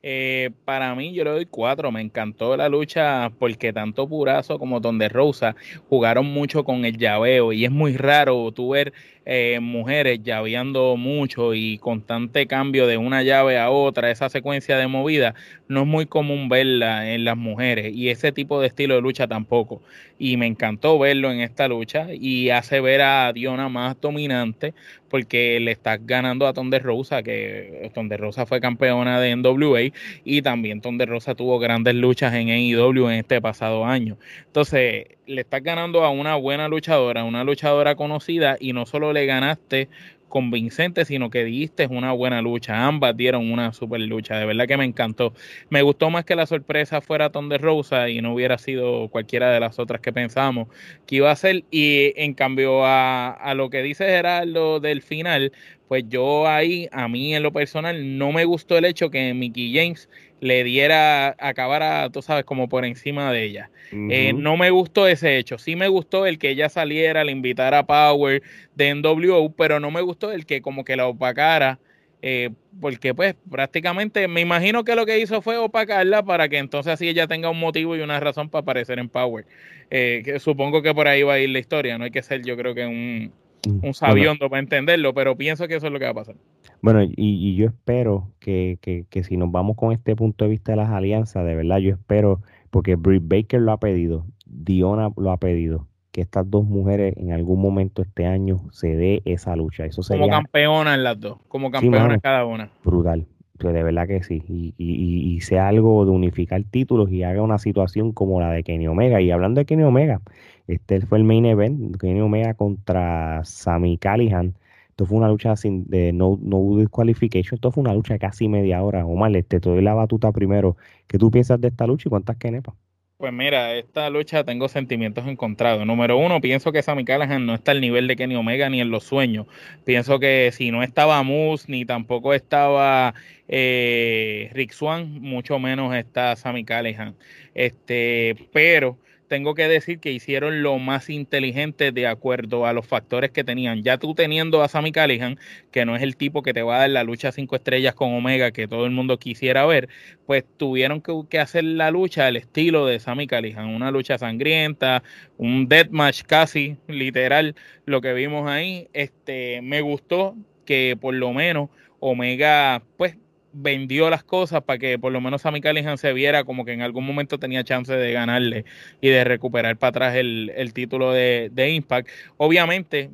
Eh, 0.03 0.51
para 0.63 0.93
mí, 0.95 1.13
yo 1.13 1.23
le 1.23 1.31
doy 1.31 1.45
cuatro. 1.45 1.91
Me 1.91 2.01
encantó 2.01 2.55
la 2.55 2.69
lucha 2.69 3.31
porque 3.39 3.73
tanto 3.73 4.07
Purazo 4.07 4.59
como 4.59 4.79
Donde 4.79 5.09
Rosa 5.09 5.55
jugaron 5.89 6.25
mucho 6.27 6.63
con 6.63 6.85
el 6.85 6.97
llaveo 6.97 7.51
y 7.51 7.65
es 7.65 7.71
muy 7.71 7.97
raro 7.97 8.51
tú 8.51 8.69
ver 8.69 8.93
eh, 9.29 9.59
mujeres 9.59 10.23
llaveando 10.23 10.95
mucho 10.95 11.53
y 11.53 11.79
constante 11.79 12.47
cambio 12.47 12.87
de 12.87 12.95
una 12.95 13.23
llave 13.23 13.59
a 13.59 13.69
otra, 13.69 14.09
esa 14.09 14.29
secuencia 14.29 14.77
de 14.77 14.87
movida, 14.87 15.35
no 15.67 15.81
es 15.81 15.87
muy 15.87 16.05
común 16.05 16.47
verla 16.47 17.11
en 17.13 17.25
las 17.25 17.35
mujeres 17.35 17.93
y 17.93 18.07
ese 18.09 18.31
tipo 18.31 18.61
de 18.61 18.67
estilo 18.67 18.95
de 18.95 19.01
lucha 19.01 19.27
tampoco. 19.27 19.81
Y 20.17 20.37
me 20.37 20.47
encantó 20.47 20.97
verlo 20.97 21.29
en 21.29 21.41
esta 21.41 21.67
lucha 21.67 22.07
y 22.13 22.51
hace 22.51 22.79
ver 22.79 23.01
a 23.01 23.33
Diona 23.33 23.67
más 23.67 23.99
dominante 23.99 24.73
porque 25.09 25.59
le 25.59 25.71
está 25.71 25.97
ganando 25.97 26.47
a 26.47 26.53
Tonde 26.53 26.79
Rosa, 26.79 27.21
que 27.21 27.91
Tonde 27.93 28.15
Rosa 28.15 28.45
fue 28.45 28.61
campeona 28.61 29.19
de 29.19 29.35
NWA 29.35 29.86
y 30.23 30.41
también 30.41 30.81
Tonde 30.81 31.05
Rosa 31.05 31.35
tuvo 31.35 31.59
grandes 31.59 31.95
luchas 31.95 32.33
en 32.33 32.49
AEW 32.49 33.09
en 33.09 33.19
este 33.19 33.41
pasado 33.41 33.85
año. 33.85 34.17
Entonces, 34.45 35.05
le 35.25 35.41
estás 35.41 35.63
ganando 35.63 36.03
a 36.03 36.09
una 36.09 36.35
buena 36.35 36.67
luchadora, 36.67 37.23
una 37.23 37.43
luchadora 37.43 37.95
conocida 37.95 38.57
y 38.59 38.73
no 38.73 38.85
solo 38.85 39.13
le 39.13 39.25
ganaste 39.25 39.89
convincente, 40.27 41.05
sino 41.05 41.29
que 41.29 41.43
diste 41.43 41.87
una 41.87 42.11
buena 42.11 42.41
lucha. 42.41 42.85
Ambas 42.85 43.15
dieron 43.15 43.51
una 43.51 43.73
super 43.73 43.99
lucha. 43.99 44.37
De 44.37 44.45
verdad 44.45 44.67
que 44.67 44.77
me 44.77 44.85
encantó. 44.85 45.33
Me 45.69 45.81
gustó 45.81 46.09
más 46.09 46.25
que 46.25 46.35
la 46.35 46.45
sorpresa 46.45 47.01
fuera 47.01 47.31
Ton 47.31 47.49
de 47.49 47.57
Rosa 47.57 48.09
y 48.09 48.21
no 48.21 48.33
hubiera 48.33 48.57
sido 48.57 49.09
cualquiera 49.09 49.51
de 49.51 49.59
las 49.59 49.79
otras 49.79 50.01
que 50.01 50.13
pensamos 50.13 50.67
que 51.05 51.17
iba 51.17 51.31
a 51.31 51.35
ser. 51.35 51.63
Y 51.71 52.13
en 52.17 52.33
cambio 52.33 52.85
a, 52.85 53.31
a 53.31 53.53
lo 53.53 53.69
que 53.69 53.81
dice 53.81 54.05
Gerardo 54.05 54.79
del 54.79 55.01
final, 55.01 55.51
pues 55.87 56.03
yo 56.09 56.47
ahí, 56.47 56.87
a 56.91 57.07
mí 57.07 57.33
en 57.33 57.43
lo 57.43 57.51
personal, 57.53 58.17
no 58.17 58.31
me 58.31 58.45
gustó 58.45 58.77
el 58.77 58.85
hecho 58.85 59.09
que 59.09 59.33
Mickey 59.33 59.73
James 59.73 60.09
le 60.41 60.63
diera, 60.63 61.35
acabara, 61.39 62.09
tú 62.09 62.21
sabes, 62.21 62.43
como 62.43 62.67
por 62.67 62.85
encima 62.85 63.31
de 63.31 63.43
ella. 63.43 63.71
Eh, 63.91 64.33
no 64.33 64.57
me 64.57 64.69
gustó 64.69 65.07
ese 65.07 65.37
hecho. 65.37 65.57
Sí 65.57 65.75
me 65.75 65.87
gustó 65.87 66.25
el 66.25 66.37
que 66.37 66.49
ella 66.49 66.67
saliera, 66.67 67.23
le 67.23 67.31
invitara 67.31 67.79
a 67.79 67.85
Power 67.85 68.43
de 68.75 68.89
NWO, 68.95 69.53
pero 69.53 69.79
no 69.79 69.91
me 69.91 70.01
gustó 70.01 70.31
el 70.31 70.45
que 70.45 70.61
como 70.61 70.83
que 70.83 70.97
la 70.97 71.07
opacara. 71.07 71.79
Eh, 72.21 72.49
porque 72.81 73.13
pues 73.13 73.35
prácticamente 73.49 74.27
me 74.27 74.41
imagino 74.41 74.83
que 74.83 74.95
lo 74.95 75.05
que 75.05 75.19
hizo 75.19 75.41
fue 75.41 75.57
opacarla 75.57 76.23
para 76.23 76.49
que 76.49 76.57
entonces 76.57 76.93
así 76.93 77.07
ella 77.07 77.27
tenga 77.27 77.49
un 77.49 77.59
motivo 77.59 77.95
y 77.95 78.01
una 78.01 78.19
razón 78.19 78.49
para 78.49 78.61
aparecer 78.61 78.99
en 78.99 79.07
Power. 79.07 79.45
Eh, 79.89 80.21
que 80.25 80.39
supongo 80.39 80.81
que 80.81 80.93
por 80.93 81.07
ahí 81.07 81.23
va 81.23 81.33
a 81.33 81.39
ir 81.39 81.49
la 81.49 81.59
historia, 81.59 81.97
no 81.97 82.03
hay 82.03 82.11
que 82.11 82.23
ser 82.23 82.43
yo 82.43 82.57
creo 82.57 82.75
que 82.75 82.85
un, 82.85 83.31
un 83.67 83.93
sabiondo 83.93 84.49
para 84.49 84.59
entenderlo, 84.59 85.13
pero 85.13 85.35
pienso 85.35 85.67
que 85.67 85.75
eso 85.75 85.87
es 85.87 85.93
lo 85.93 85.99
que 85.99 86.05
va 86.05 86.11
a 86.11 86.15
pasar. 86.15 86.35
Bueno, 86.81 87.01
y, 87.03 87.55
yo 87.55 87.67
espero 87.67 88.31
que, 88.39 88.77
si 89.23 89.37
nos 89.37 89.51
vamos 89.51 89.75
con 89.75 89.91
este 89.91 90.15
punto 90.15 90.45
de 90.45 90.51
vista 90.51 90.73
de 90.73 90.77
las 90.77 90.89
alianzas, 90.89 91.45
de 91.45 91.55
verdad, 91.55 91.77
yo 91.77 91.91
espero, 91.91 92.41
porque 92.69 92.95
Britt 92.95 93.23
Baker 93.25 93.61
lo 93.61 93.71
ha 93.71 93.79
pedido, 93.79 94.25
Diona 94.45 95.09
lo 95.17 95.31
ha 95.31 95.37
pedido, 95.37 95.87
que 96.11 96.21
estas 96.21 96.49
dos 96.49 96.65
mujeres 96.65 97.15
en 97.17 97.31
algún 97.31 97.61
momento 97.61 98.01
este 98.01 98.25
año 98.25 98.61
se 98.71 98.95
dé 98.95 99.21
esa 99.25 99.55
lucha. 99.55 99.85
Eso 99.85 100.03
sería, 100.03 100.21
como 100.21 100.31
campeona 100.31 100.95
en 100.95 101.03
las 101.03 101.19
dos, 101.19 101.37
como 101.47 101.71
campeona 101.71 102.13
en 102.13 102.19
cada 102.19 102.45
una. 102.45 102.69
Brutal, 102.83 103.25
de 103.59 103.83
verdad 103.83 104.07
que 104.07 104.23
sí. 104.23 104.43
Y, 104.47 104.73
y, 104.77 105.35
y, 105.35 105.41
sea 105.41 105.67
algo 105.67 106.05
de 106.05 106.11
unificar 106.11 106.63
títulos 106.63 107.11
y 107.11 107.23
haga 107.23 107.41
una 107.41 107.57
situación 107.57 108.11
como 108.11 108.39
la 108.41 108.51
de 108.51 108.63
Kenny 108.63 108.87
Omega. 108.87 109.21
Y 109.21 109.31
hablando 109.31 109.59
de 109.59 109.65
Kenny 109.65 109.83
Omega, 109.83 110.21
este 110.67 111.01
fue 111.01 111.17
el 111.17 111.23
main 111.23 111.45
event, 111.45 111.97
Kenny 111.97 112.21
Omega 112.21 112.53
contra 112.53 113.43
Sammy 113.45 113.97
Callihan. 113.97 114.55
Esto 114.89 115.05
fue 115.05 115.17
una 115.17 115.29
lucha 115.29 115.55
sin 115.55 115.87
de 115.87 116.11
no, 116.13 116.39
no 116.41 116.77
disqualification. 116.77 117.55
Esto 117.55 117.71
fue 117.71 117.81
una 117.81 117.93
lucha 117.93 118.13
de 118.15 118.19
casi 118.19 118.47
media 118.47 118.83
hora. 118.83 119.05
Omar, 119.05 119.35
este, 119.35 119.59
te 119.59 119.69
doy 119.69 119.81
la 119.83 119.93
batuta 119.93 120.31
primero. 120.31 120.77
¿Qué 121.07 121.17
tú 121.17 121.31
piensas 121.31 121.61
de 121.61 121.69
esta 121.69 121.87
lucha 121.87 122.09
y 122.09 122.11
cuántas 122.11 122.37
kenepas? 122.37 122.75
Pues 123.17 123.33
mira, 123.33 123.73
esta 123.75 124.11
lucha 124.11 124.43
tengo 124.43 124.69
sentimientos 124.69 125.25
encontrados. 125.27 125.87
Número 125.87 126.17
uno, 126.17 126.39
pienso 126.39 126.71
que 126.71 126.83
Sammy 126.83 127.03
Callahan 127.03 127.47
no 127.47 127.55
está 127.55 127.71
al 127.71 127.81
nivel 127.81 128.07
de 128.07 128.15
Kenny 128.15 128.35
Omega 128.35 128.69
ni 128.69 128.79
en 128.79 128.91
los 128.91 129.05
sueños. 129.05 129.47
Pienso 129.85 130.19
que 130.19 130.51
si 130.53 130.69
no 130.69 130.83
estaba 130.83 131.23
Moose 131.23 131.65
ni 131.67 131.83
tampoco 131.83 132.35
estaba 132.35 133.15
eh, 133.47 134.51
Rick 134.53 134.71
Swan, 134.71 135.19
mucho 135.19 135.57
menos 135.57 135.95
está 135.95 136.35
Sammy 136.35 136.63
Callahan. 136.63 137.15
Este, 137.55 138.35
pero 138.53 138.99
tengo 139.27 139.55
que 139.55 139.67
decir 139.67 139.99
que 139.99 140.11
hicieron 140.11 140.63
lo 140.63 140.77
más 140.79 141.09
inteligente 141.09 141.91
de 141.91 142.07
acuerdo 142.07 142.65
a 142.65 142.73
los 142.73 142.87
factores 142.87 143.31
que 143.31 143.43
tenían. 143.43 143.83
Ya 143.83 143.97
tú 143.97 144.15
teniendo 144.15 144.61
a 144.63 144.67
Sammy 144.67 144.91
Callihan, 144.91 145.39
que 145.71 145.85
no 145.85 145.95
es 145.95 146.01
el 146.01 146.15
tipo 146.15 146.43
que 146.43 146.53
te 146.53 146.61
va 146.61 146.77
a 146.77 146.79
dar 146.79 146.89
la 146.89 147.03
lucha 147.03 147.31
cinco 147.31 147.55
estrellas 147.55 147.95
con 147.95 148.13
Omega 148.13 148.51
que 148.51 148.67
todo 148.67 148.85
el 148.85 148.91
mundo 148.91 149.19
quisiera 149.19 149.65
ver, 149.65 149.89
pues 150.25 150.45
tuvieron 150.57 151.01
que, 151.01 151.39
hacer 151.39 151.63
la 151.63 151.91
lucha 151.91 152.27
al 152.27 152.37
estilo 152.37 152.85
de 152.85 152.99
Sammy 152.99 153.27
Callihan, 153.27 153.67
una 153.67 153.91
lucha 153.91 154.17
sangrienta, 154.17 155.03
un 155.37 155.67
deathmatch 155.67 156.23
casi 156.23 156.77
literal, 156.87 157.55
lo 157.85 158.01
que 158.01 158.13
vimos 158.13 158.49
ahí. 158.49 158.87
Este, 158.93 159.61
me 159.61 159.81
gustó 159.81 160.35
que 160.65 160.97
por 160.99 161.13
lo 161.13 161.33
menos 161.33 161.69
Omega, 161.99 162.83
pues 162.97 163.17
vendió 163.59 164.09
las 164.09 164.23
cosas 164.23 164.63
para 164.63 164.77
que 164.77 164.99
por 164.99 165.11
lo 165.11 165.19
menos 165.19 165.41
Sammy 165.41 165.61
Callihan 165.61 165.97
se 165.97 166.13
viera 166.13 166.43
como 166.43 166.63
que 166.63 166.73
en 166.73 166.81
algún 166.81 167.05
momento 167.05 167.39
tenía 167.39 167.63
chance 167.63 167.93
de 167.93 168.11
ganarle 168.11 168.65
y 169.01 169.09
de 169.09 169.23
recuperar 169.23 169.77
para 169.77 169.89
atrás 169.89 170.15
el, 170.15 170.71
título 170.73 171.11
de, 171.11 171.69
Impact. 171.73 172.07
Obviamente, 172.37 173.09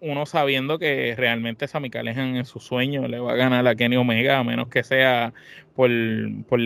uno 0.00 0.26
sabiendo 0.26 0.78
que 0.78 1.14
realmente 1.16 1.66
Sammy 1.66 1.90
Callihan 1.90 2.36
en 2.36 2.44
su 2.44 2.60
sueño 2.60 3.08
le 3.08 3.18
va 3.18 3.32
a 3.32 3.36
ganar 3.36 3.66
a 3.66 3.74
Kenny 3.74 3.96
Omega, 3.96 4.38
a 4.38 4.44
menos 4.44 4.68
que 4.68 4.84
sea 4.84 5.34
por, 5.74 5.90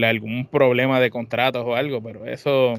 algún 0.05 0.47
problema 0.47 1.01
de 1.01 1.11
contratos 1.11 1.65
o 1.67 1.75
algo, 1.75 2.03
pero 2.03 2.27
eso 2.27 2.75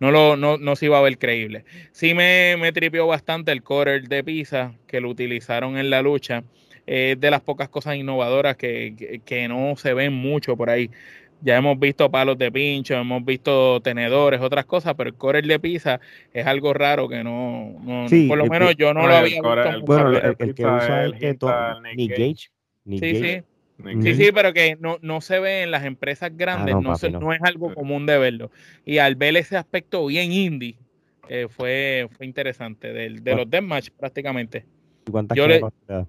no, 0.00 0.10
lo, 0.10 0.36
no, 0.36 0.56
no 0.56 0.76
se 0.76 0.86
iba 0.86 0.98
a 0.98 1.02
ver 1.02 1.18
creíble. 1.18 1.64
Sí 1.92 2.14
me, 2.14 2.56
me 2.58 2.72
tripió 2.72 3.06
bastante 3.06 3.52
el 3.52 3.62
quarter 3.62 4.08
de 4.08 4.24
Pisa 4.24 4.74
que 4.86 5.00
lo 5.00 5.10
utilizaron 5.10 5.76
en 5.76 5.90
la 5.90 6.00
lucha 6.00 6.42
es 6.86 7.20
de 7.20 7.30
las 7.30 7.40
pocas 7.40 7.68
cosas 7.68 7.96
innovadoras 7.96 8.56
que, 8.56 9.46
no 9.48 9.76
se 9.76 9.94
ven 9.94 10.12
mucho 10.12 10.56
por 10.56 10.70
ahí. 10.70 10.90
Ya 11.42 11.56
hemos 11.56 11.78
visto 11.78 12.10
palos 12.10 12.36
de 12.36 12.52
pincho, 12.52 12.94
hemos 12.94 13.24
visto 13.24 13.80
tenedores, 13.80 14.40
otras 14.40 14.66
cosas, 14.66 14.94
pero 14.94 15.08
el 15.08 15.16
core 15.16 15.40
de 15.40 15.58
pizza 15.58 15.98
es 16.34 16.46
algo 16.46 16.74
raro 16.74 17.08
que 17.08 17.24
no, 17.24 17.76
por 18.28 18.36
lo 18.36 18.46
menos 18.46 18.76
yo 18.76 18.92
no, 18.92 19.06
lo 19.06 19.14
había 19.14 19.40
visto. 19.40 19.80
bueno, 19.86 20.10
el, 20.18 20.36
que 20.36 20.66
usa 20.66 21.04
el 21.04 21.18
que 21.18 21.36
Nick 21.96 22.10
Gage. 22.10 22.50
sí, 22.86 22.98
sí. 22.98 23.42
Sí, 24.02 24.14
sí, 24.14 24.30
pero 24.34 24.52
que 24.52 24.76
no, 24.78 24.98
no 25.00 25.22
se 25.22 25.38
ve 25.38 25.62
en 25.62 25.70
las 25.70 25.86
empresas 25.86 26.36
grandes, 26.36 26.74
ah, 26.74 26.80
no, 26.82 27.18
no, 27.18 27.32
es 27.32 27.40
algo 27.42 27.72
común 27.72 28.04
de 28.04 28.18
verlo. 28.18 28.50
Y 28.84 28.98
al 28.98 29.14
ver 29.14 29.36
ese 29.38 29.56
aspecto 29.56 30.04
bien 30.04 30.32
indie, 30.32 30.76
eh, 31.30 31.46
fue, 31.48 32.06
fue 32.14 32.26
interesante, 32.26 32.92
de, 32.92 33.20
de 33.20 33.34
los 33.34 33.48
deathmatch 33.48 33.88
prácticamente 33.90 34.66
yo, 35.34 35.48
le, 35.48 35.60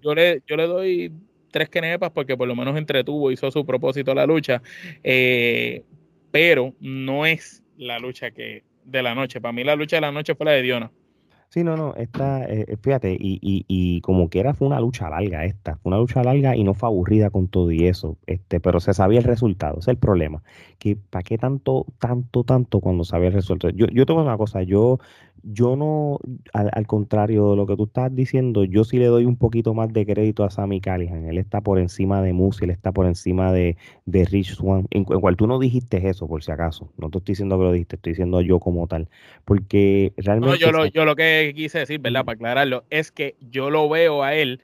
yo, 0.02 0.16
le, 0.16 0.42
yo 0.48 0.56
le 0.56 0.68
doy 0.68 1.14
tres 1.52 1.70
kenepas 1.70 2.12
porque 2.12 2.38
por 2.38 2.48
lo 2.48 2.56
menos 2.56 2.78
entretuvo, 2.78 3.32
hizo 3.32 3.52
su 3.52 3.66
propósito 3.66 4.14
la 4.14 4.26
lucha, 4.26 4.62
eh, 5.04 5.84
pero 6.32 6.74
no 6.80 7.26
es 7.26 7.64
la 7.78 8.00
lucha 8.00 8.32
que 8.32 8.64
de 8.86 9.04
la 9.04 9.14
noche. 9.14 9.42
Para 9.42 9.52
mí 9.52 9.64
la 9.64 9.76
lucha 9.76 9.98
de 9.98 10.02
la 10.02 10.12
noche 10.12 10.36
fue 10.36 10.46
la 10.46 10.54
de 10.54 10.62
Diona. 10.62 10.92
Sí, 11.54 11.66
no, 11.66 11.76
no, 11.76 11.94
esta, 11.96 12.46
eh, 12.46 12.64
eh, 12.66 12.78
fíjate, 12.82 13.12
y, 13.12 13.38
y, 13.42 13.66
y 13.68 14.00
como 14.00 14.30
quiera 14.30 14.54
fue 14.54 14.70
una 14.70 14.80
lucha 14.80 15.10
larga 15.10 15.44
esta, 15.44 15.76
fue 15.76 15.90
una 15.90 15.98
lucha 15.98 16.24
larga 16.24 16.56
y 16.56 16.64
no 16.64 16.74
fue 16.74 16.88
aburrida 16.88 17.30
con 17.30 17.50
todo 17.50 17.74
y 17.74 17.88
eso, 17.88 18.18
este, 18.26 18.62
pero 18.62 18.80
se 18.80 18.94
sabía 18.94 19.20
el 19.20 19.26
resultado, 19.26 19.74
ese 19.74 19.82
es 19.82 19.88
el 19.90 19.98
problema, 19.98 20.44
que 20.80 20.96
para 20.96 21.24
qué 21.24 21.38
tanto, 21.38 21.88
tanto, 22.00 22.46
tanto 22.46 22.80
cuando 22.80 23.04
sabía 23.04 23.28
el 23.28 23.34
resultado. 23.34 23.74
Yo, 23.76 23.88
yo 23.88 24.06
tengo 24.06 24.24
una 24.24 24.38
cosa, 24.38 24.64
yo, 24.64 25.00
yo 25.44 25.76
no, 25.76 26.20
al, 26.54 26.88
contrario 26.88 27.52
de 27.52 27.56
lo 27.56 27.66
que 27.66 27.76
tú 27.76 27.86
estás 27.86 28.14
diciendo, 28.16 28.64
yo 28.64 28.84
sí 28.84 28.98
le 28.98 29.06
doy 29.06 29.26
un 29.26 29.38
poquito 29.38 29.74
más 29.74 29.92
de 29.92 30.06
crédito 30.06 30.44
a 30.44 30.50
Sammy 30.50 30.82
Callihan. 30.82 31.26
Él 31.28 31.38
está 31.38 31.62
por 31.62 31.80
encima 31.80 32.22
de 32.22 32.34
Musi, 32.34 32.66
él 32.66 32.70
está 32.70 32.92
por 32.92 33.06
encima 33.06 33.52
de, 33.52 33.78
de 34.06 34.26
Rich 34.26 34.56
Swan. 34.56 34.88
En, 34.92 35.04
cual 35.04 35.36
tú 35.36 35.48
no 35.48 35.60
dijiste 35.60 36.08
eso, 36.08 36.28
por 36.28 36.44
si 36.44 36.52
acaso. 36.52 36.92
No 36.98 37.10
te 37.10 37.18
estoy 37.18 37.34
diciendo 37.34 37.58
que 37.58 37.64
lo 37.64 37.72
dijiste, 37.72 37.96
estoy 37.96 38.14
diciendo 38.14 38.42
yo 38.42 38.60
como 38.60 38.88
tal. 38.88 39.10
Porque 39.46 40.14
realmente. 40.18 40.52
No, 40.52 40.56
yo 40.56 40.72
lo, 40.72 40.86
yo 40.86 41.06
lo 41.06 41.16
que 41.16 41.54
quise 41.56 41.80
decir, 41.80 42.00
¿verdad? 42.00 42.26
Para 42.26 42.36
aclararlo, 42.36 42.84
es 42.90 43.12
que 43.12 43.36
yo 43.40 43.70
lo 43.70 43.90
veo 43.90 44.24
a 44.24 44.36
él 44.36 44.62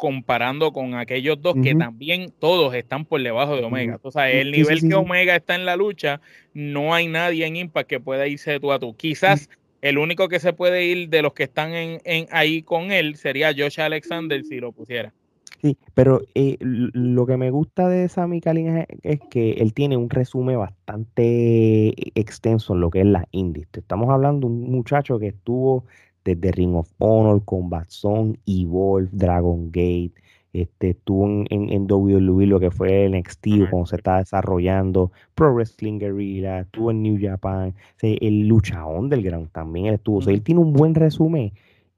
comparando 0.00 0.72
con 0.72 0.94
aquellos 0.94 1.42
dos 1.42 1.54
que 1.62 1.74
también 1.74 2.32
todos 2.38 2.74
están 2.74 3.04
por 3.04 3.22
debajo 3.22 3.54
de 3.54 3.64
Omega. 3.64 4.00
O 4.02 4.10
sea, 4.10 4.30
el 4.30 4.50
nivel 4.50 4.80
que 4.80 4.94
Omega 4.94 5.36
está 5.36 5.54
en 5.54 5.66
la 5.66 5.76
lucha, 5.76 6.22
no 6.54 6.94
hay 6.94 7.06
nadie 7.06 7.44
en 7.44 7.56
Impact 7.56 7.86
que 7.86 8.00
pueda 8.00 8.26
irse 8.26 8.52
de 8.52 8.60
tú 8.60 8.72
a 8.72 8.78
tú. 8.78 8.96
Quizás 8.96 9.50
el 9.82 9.98
único 9.98 10.28
que 10.28 10.40
se 10.40 10.52
puede 10.52 10.84
ir 10.84 11.08
de 11.08 11.22
los 11.22 11.32
que 11.32 11.44
están 11.44 11.72
en, 11.72 12.26
ahí 12.30 12.62
con 12.62 12.92
él 12.92 13.16
sería 13.16 13.52
Josh 13.56 13.80
Alexander 13.80 14.42
si 14.44 14.60
lo 14.60 14.72
pusiera. 14.72 15.12
Sí, 15.60 15.76
pero 15.92 16.22
eh, 16.34 16.56
lo 16.60 17.26
que 17.26 17.36
me 17.36 17.50
gusta 17.50 17.88
de 17.88 18.08
Sammy 18.08 18.40
Callihan 18.40 18.86
es, 19.02 19.20
que 19.30 19.52
él 19.52 19.74
tiene 19.74 19.96
un 19.98 20.08
resumen 20.08 20.58
bastante 20.58 21.92
extenso 22.18 22.72
en 22.72 22.80
lo 22.80 22.90
que 22.90 23.00
es 23.00 23.06
la 23.06 23.26
indies. 23.30 23.68
Estamos 23.74 24.08
hablando 24.08 24.48
de 24.48 24.54
un 24.54 24.70
muchacho 24.70 25.18
que 25.18 25.28
estuvo 25.28 25.84
desde 26.24 26.52
Ring 26.52 26.74
of 26.76 26.90
Honor, 26.98 27.44
Combat 27.44 27.88
Zone, 27.90 28.38
Evolve, 28.46 29.10
Dragon 29.12 29.70
Gate, 29.70 30.14
este, 30.52 30.90
estuvo 30.90 31.26
en, 31.26 31.46
en, 31.50 31.70
en 31.70 31.90
WWE 31.90 32.46
lo 32.46 32.60
que 32.60 32.70
fue 32.70 33.06
el 33.06 33.18
NXT 33.18 33.70
cuando 33.70 33.86
se 33.86 33.96
estaba 33.96 34.18
desarrollando, 34.18 35.12
Pro 35.34 35.54
Wrestling 35.54 35.98
Guerrilla, 35.98 36.60
estuvo 36.60 36.90
en 36.90 37.02
New 37.02 37.18
Japan, 37.20 37.74
el 38.02 38.48
lucha 38.48 38.84
underground 38.86 39.50
también 39.52 39.86
él 39.86 39.94
estuvo, 39.94 40.20
él 40.28 40.42
tiene 40.42 40.60
un 40.60 40.72
buen 40.72 40.94
resumen 40.94 41.52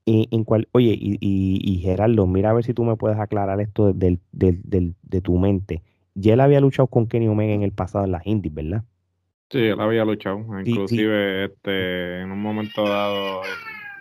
eh, 0.04 0.26
en 0.30 0.44
cual, 0.44 0.68
oye, 0.72 0.96
y, 0.98 1.18
y, 1.20 1.78
Gerardo, 1.78 2.26
mira 2.26 2.50
a 2.50 2.52
ver 2.54 2.64
si 2.64 2.74
tú 2.74 2.84
me 2.84 2.96
puedes 2.96 3.18
aclarar 3.18 3.60
esto 3.60 3.92
del, 3.92 4.18
de 4.32 5.20
tu 5.22 5.38
mente. 5.38 5.82
Ya 6.14 6.34
él 6.34 6.40
había 6.40 6.60
luchado 6.60 6.88
con 6.88 7.06
Kenny 7.06 7.28
Omega 7.28 7.52
en 7.52 7.62
el 7.62 7.72
pasado 7.72 8.04
en 8.04 8.12
las 8.12 8.26
indies, 8.26 8.52
¿verdad? 8.52 8.84
Sí, 9.50 9.58
él 9.58 9.80
había 9.80 10.04
luchado. 10.04 10.44
Inclusive 10.64 11.44
Este, 11.44 12.20
en 12.20 12.32
un 12.32 12.40
momento 12.40 12.82
dado 12.84 13.42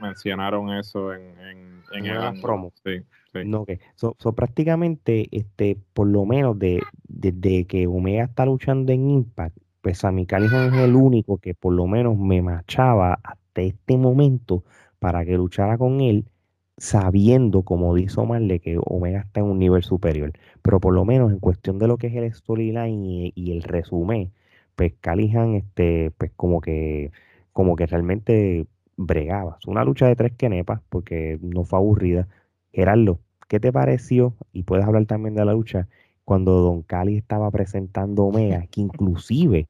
mencionaron 0.02 0.72
eso 0.72 1.14
en, 1.14 1.22
en, 1.40 1.84
en 1.94 2.06
el 2.06 2.42
promo. 2.42 2.74
Sí. 2.84 3.04
No, 3.34 3.66
que 3.66 3.80
so, 3.96 4.14
prácticamente, 4.36 5.28
este, 5.32 5.78
por 5.94 6.08
lo 6.08 6.26
menos 6.26 6.60
de, 6.60 6.82
desde 7.08 7.66
que 7.66 7.88
Omega 7.88 8.26
está 8.26 8.46
luchando 8.46 8.92
en 8.92 9.10
Impact, 9.10 9.58
pues 9.82 10.00
Sammy 10.00 10.26
Callihan 10.26 10.74
es 10.74 10.82
el 10.82 10.96
único 10.96 11.38
que 11.38 11.54
por 11.56 11.74
lo 11.74 11.88
menos 11.88 12.18
me 12.18 12.42
machaba 12.42 13.20
hasta 13.24 13.62
este 13.62 13.98
momento 13.98 14.64
para 15.00 15.24
que 15.26 15.38
luchara 15.38 15.78
con 15.78 16.02
él, 16.02 16.26
sabiendo, 16.78 17.64
como 17.64 17.96
dice 17.96 18.20
Omar, 18.20 18.42
de 18.42 18.60
que 18.60 18.78
Omega 18.84 19.22
está 19.22 19.40
en 19.40 19.46
un 19.48 19.60
nivel 19.60 19.84
superior. 19.84 20.34
Pero 20.62 20.80
por 20.82 20.94
lo 20.94 21.06
menos 21.06 21.32
en 21.32 21.40
cuestión 21.40 21.80
de 21.80 21.88
lo 21.88 21.98
que 21.98 22.08
es 22.08 22.16
el 22.16 22.34
storyline 22.34 23.06
y, 23.06 23.32
y 23.36 23.52
el 23.54 23.64
resumen, 23.64 24.32
pues 24.76 24.94
Callihan, 25.00 25.56
este, 25.56 26.12
pues 26.18 26.32
como 26.36 26.60
que, 26.62 27.12
como 27.54 27.76
que 27.78 27.86
realmente 27.88 28.68
bregaba. 28.98 29.58
Es 29.60 29.68
una 29.68 29.84
lucha 29.86 30.08
de 30.08 30.16
tres 30.16 30.34
quenepas, 30.34 30.82
porque 30.90 31.40
no 31.42 31.64
fue 31.64 31.80
aburrida 31.80 32.28
Gerardo, 32.74 33.20
¿qué 33.48 33.60
te 33.60 33.72
pareció? 33.72 34.36
Y 34.54 34.64
puedes 34.64 34.86
hablar 34.86 35.06
también 35.06 35.36
de 35.36 35.46
la 35.46 35.54
lucha 35.54 35.88
cuando 36.26 36.62
Don 36.62 36.82
Cali 36.84 37.18
estaba 37.18 37.52
presentando 37.52 38.24
Omega, 38.24 38.66
que 38.72 38.82
inclusive 38.82 39.68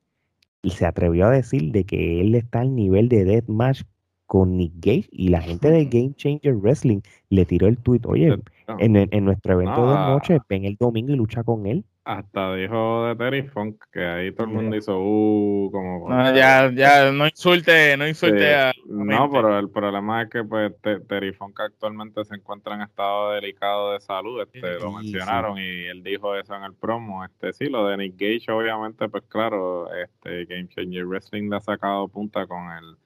se 0.64 0.86
atrevió 0.86 1.28
a 1.28 1.32
decir 1.32 1.72
de 1.72 1.86
que 1.86 2.22
él 2.22 2.36
está 2.36 2.62
al 2.62 2.76
nivel 2.76 3.10
de 3.10 3.26
Deathmatch 3.26 3.84
con 4.28 4.56
Nick 4.58 4.74
Gage 4.76 5.10
y 5.12 5.30
la 5.30 5.42
gente 5.42 5.70
de 5.72 5.86
Game 5.86 6.14
Changer 6.16 6.56
Wrestling 6.56 7.02
le 7.30 7.46
tiró 7.46 7.68
el 7.68 7.78
tweet, 7.78 8.02
oye, 8.06 8.40
en, 8.80 9.26
nuestro 9.26 9.54
evento 9.54 9.90
de 9.90 9.96
noche, 9.96 10.38
ven 10.48 10.66
el 10.66 10.78
domingo 10.78 11.12
y 11.12 11.18
lucha 11.18 11.44
con 11.44 11.66
él. 11.66 11.84
Hasta 12.04 12.56
dijo 12.56 13.06
de 13.06 13.16
Terry 13.16 13.44
Funk 13.44 13.84
que 13.92 14.04
ahí 14.04 14.32
todo 14.32 14.48
el 14.48 14.54
mundo 14.54 14.76
hizo 14.76 15.00
uh 15.00 15.70
como 15.72 16.10
no, 16.10 16.36
ya 16.36 16.72
ya 16.72 17.12
no 17.12 17.28
insulte 17.28 17.96
no 17.96 18.08
insulte 18.08 18.56
a 18.56 18.74
no 18.88 19.30
pero 19.30 19.60
el 19.60 19.70
problema 19.70 20.24
es 20.24 20.30
que 20.30 20.44
pues 20.44 20.74
Terry 20.82 21.32
Funk 21.32 21.60
actualmente 21.60 22.26
se 22.26 22.34
encuentra 22.34 22.74
en 22.74 22.82
estado 22.82 23.34
delicado 23.34 23.94
de 23.94 24.00
salud 24.00 24.42
este 24.42 24.80
lo 24.80 24.94
mencionaron 24.94 25.60
y 25.60 25.86
él 25.86 26.02
dijo 26.02 26.36
eso 26.36 26.56
en 26.56 26.64
el 26.64 26.74
promo 26.74 27.24
este 27.24 27.54
sí 27.54 27.66
lo 27.66 27.86
de 27.88 27.98
Nick 27.98 28.16
Gage 28.18 28.52
obviamente 28.52 29.08
pues 29.08 29.24
claro 29.28 29.94
este 29.94 30.46
Game 30.46 30.70
Changer 30.70 31.06
Wrestling 31.06 31.50
le 31.50 31.58
ha 31.58 31.62
sacado 31.62 32.08
punta 32.08 32.48
con 32.48 32.72
el, 32.72 32.98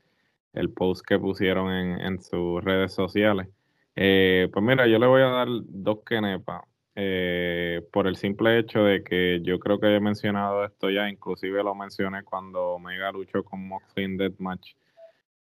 el 0.54 0.70
post 0.70 1.06
que 1.06 1.20
pusieron 1.20 1.72
en, 1.72 2.00
en 2.02 2.22
sus 2.22 2.64
redes 2.64 2.94
sociales. 2.94 3.48
Eh, 3.96 4.50
pues 4.52 4.64
mira 4.64 4.88
yo 4.88 5.00
le 5.00 5.08
voy 5.08 5.22
a 5.22 5.28
dar 5.28 5.48
dos 5.50 6.00
kenepas 6.06 6.64
eh, 6.96 7.82
por 7.92 8.08
el 8.08 8.16
simple 8.16 8.58
hecho 8.60 8.84
de 8.84 9.04
que 9.04 9.42
yo 9.44 9.60
creo 9.60 9.80
que 9.80 9.96
he 9.96 10.00
mencionado 10.00 10.66
esto 10.66 10.90
ya, 10.90 11.10
inclusive 11.10 11.64
lo 11.64 11.76
mencioné 11.76 12.24
cuando 12.24 12.72
Omega 12.72 13.12
luchó 13.12 13.44
con 13.44 13.68
Moxley 13.68 14.06
en 14.06 14.18
Deathmatch. 14.18 14.76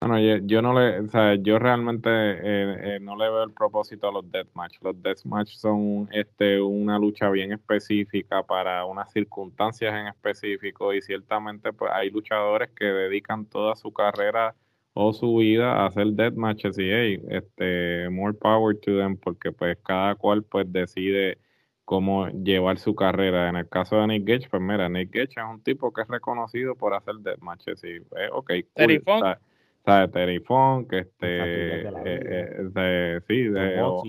Bueno, 0.02 0.20
yo, 0.46 0.62
no 0.62 0.80
le, 0.80 1.00
o 1.00 1.08
sea, 1.10 1.36
yo 1.36 1.58
realmente 1.58 2.10
eh, 2.12 2.96
eh, 2.96 3.00
no 3.02 3.16
le 3.16 3.26
veo 3.30 3.44
el 3.44 3.54
propósito 3.54 4.08
a 4.08 4.12
los 4.12 4.30
deathmatch. 4.30 4.78
Los 4.82 5.02
deathmatch 5.02 5.56
son 5.56 6.08
este 6.12 6.62
una 6.62 7.00
lucha 7.00 7.30
bien 7.30 7.54
específica 7.54 8.44
para 8.44 8.86
unas 8.86 9.12
circunstancias 9.12 9.94
en 9.96 10.08
específico 10.08 10.94
y 10.94 11.02
ciertamente 11.02 11.74
pues 11.74 11.92
hay 11.92 12.12
luchadores 12.12 12.70
que 12.72 12.86
dedican 12.86 13.46
toda 13.46 13.76
su 13.76 13.92
carrera 13.94 14.54
o 14.98 15.12
su 15.12 15.36
vida 15.36 15.74
a 15.74 15.88
hacer 15.88 16.08
deathmatches 16.08 16.80
y 16.80 16.90
hey, 16.90 17.22
este 17.30 18.10
more 18.10 18.34
power 18.34 18.78
to 18.80 18.98
them 18.98 19.18
porque 19.18 19.52
pues 19.52 19.78
cada 19.84 20.16
cual 20.16 20.44
pues 20.44 20.72
decide 20.72 21.38
cómo 21.84 22.30
llevar 22.30 22.78
su 22.78 22.96
carrera. 22.96 23.50
En 23.50 23.58
el 23.58 23.68
caso 23.68 23.98
de 23.98 24.08
Nick 24.08 24.26
Gage, 24.26 24.48
pues 24.50 24.62
mira, 24.62 24.88
Nick 24.88 25.12
Gage 25.14 25.34
es 25.36 25.46
un 25.50 25.62
tipo 25.62 25.92
que 25.92 26.02
es 26.02 26.08
reconocido 26.08 26.76
por 26.76 26.94
hacer 26.94 27.16
deathmatches 27.16 27.84
y 27.84 27.96
eh, 27.98 28.30
ok, 28.32 28.54
cool, 28.74 29.02
Funk. 29.02 29.38
¿sabes? 29.84 30.12
Terry 30.14 30.40
Funk, 30.40 30.94
este, 30.94 31.82
eh, 31.82 32.72
eh, 32.74 33.20
sí, 33.28 33.44
de, 33.44 33.76
los, 33.76 34.04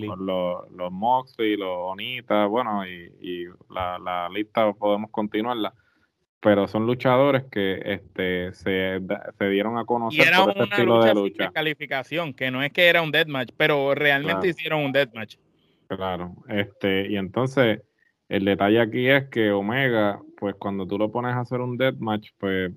los 0.71 0.91
Moxley, 0.91 1.57
los 1.57 1.69
Onita, 1.69 2.45
bueno, 2.45 2.87
y, 2.87 3.11
y 3.19 3.45
la, 3.69 3.99
la 3.99 4.29
lista 4.29 4.71
podemos 4.71 5.11
continuarla 5.11 5.73
pero 6.39 6.67
son 6.67 6.85
luchadores 6.85 7.45
que 7.51 7.81
este, 7.83 8.53
se, 8.53 9.01
se 9.37 9.49
dieron 9.49 9.77
a 9.77 9.85
conocer 9.85 10.31
por 10.35 10.51
ese 10.51 10.63
estilo 10.63 11.03
de 11.03 11.13
lucha. 11.13 11.45
De 11.45 11.51
calificación, 11.51 12.33
que 12.33 12.51
no 12.51 12.61
es 12.63 12.71
que 12.71 12.87
era 12.87 13.01
un 13.01 13.11
deathmatch, 13.11 13.51
pero 13.57 13.95
realmente 13.95 14.49
hicieron 14.49 14.83
un 14.83 14.91
deathmatch. 14.91 15.37
Claro, 15.87 16.35
este, 16.47 17.07
y 17.09 17.17
entonces 17.17 17.81
el 18.29 18.45
detalle 18.45 18.81
aquí 18.81 19.07
es 19.09 19.29
que 19.29 19.51
Omega, 19.51 20.21
pues 20.37 20.55
cuando 20.55 20.85
tú 20.85 20.97
lo 20.97 21.11
pones 21.11 21.33
a 21.33 21.39
hacer 21.39 21.61
un 21.61 21.77
deathmatch, 21.77 22.29
pues 22.37 22.71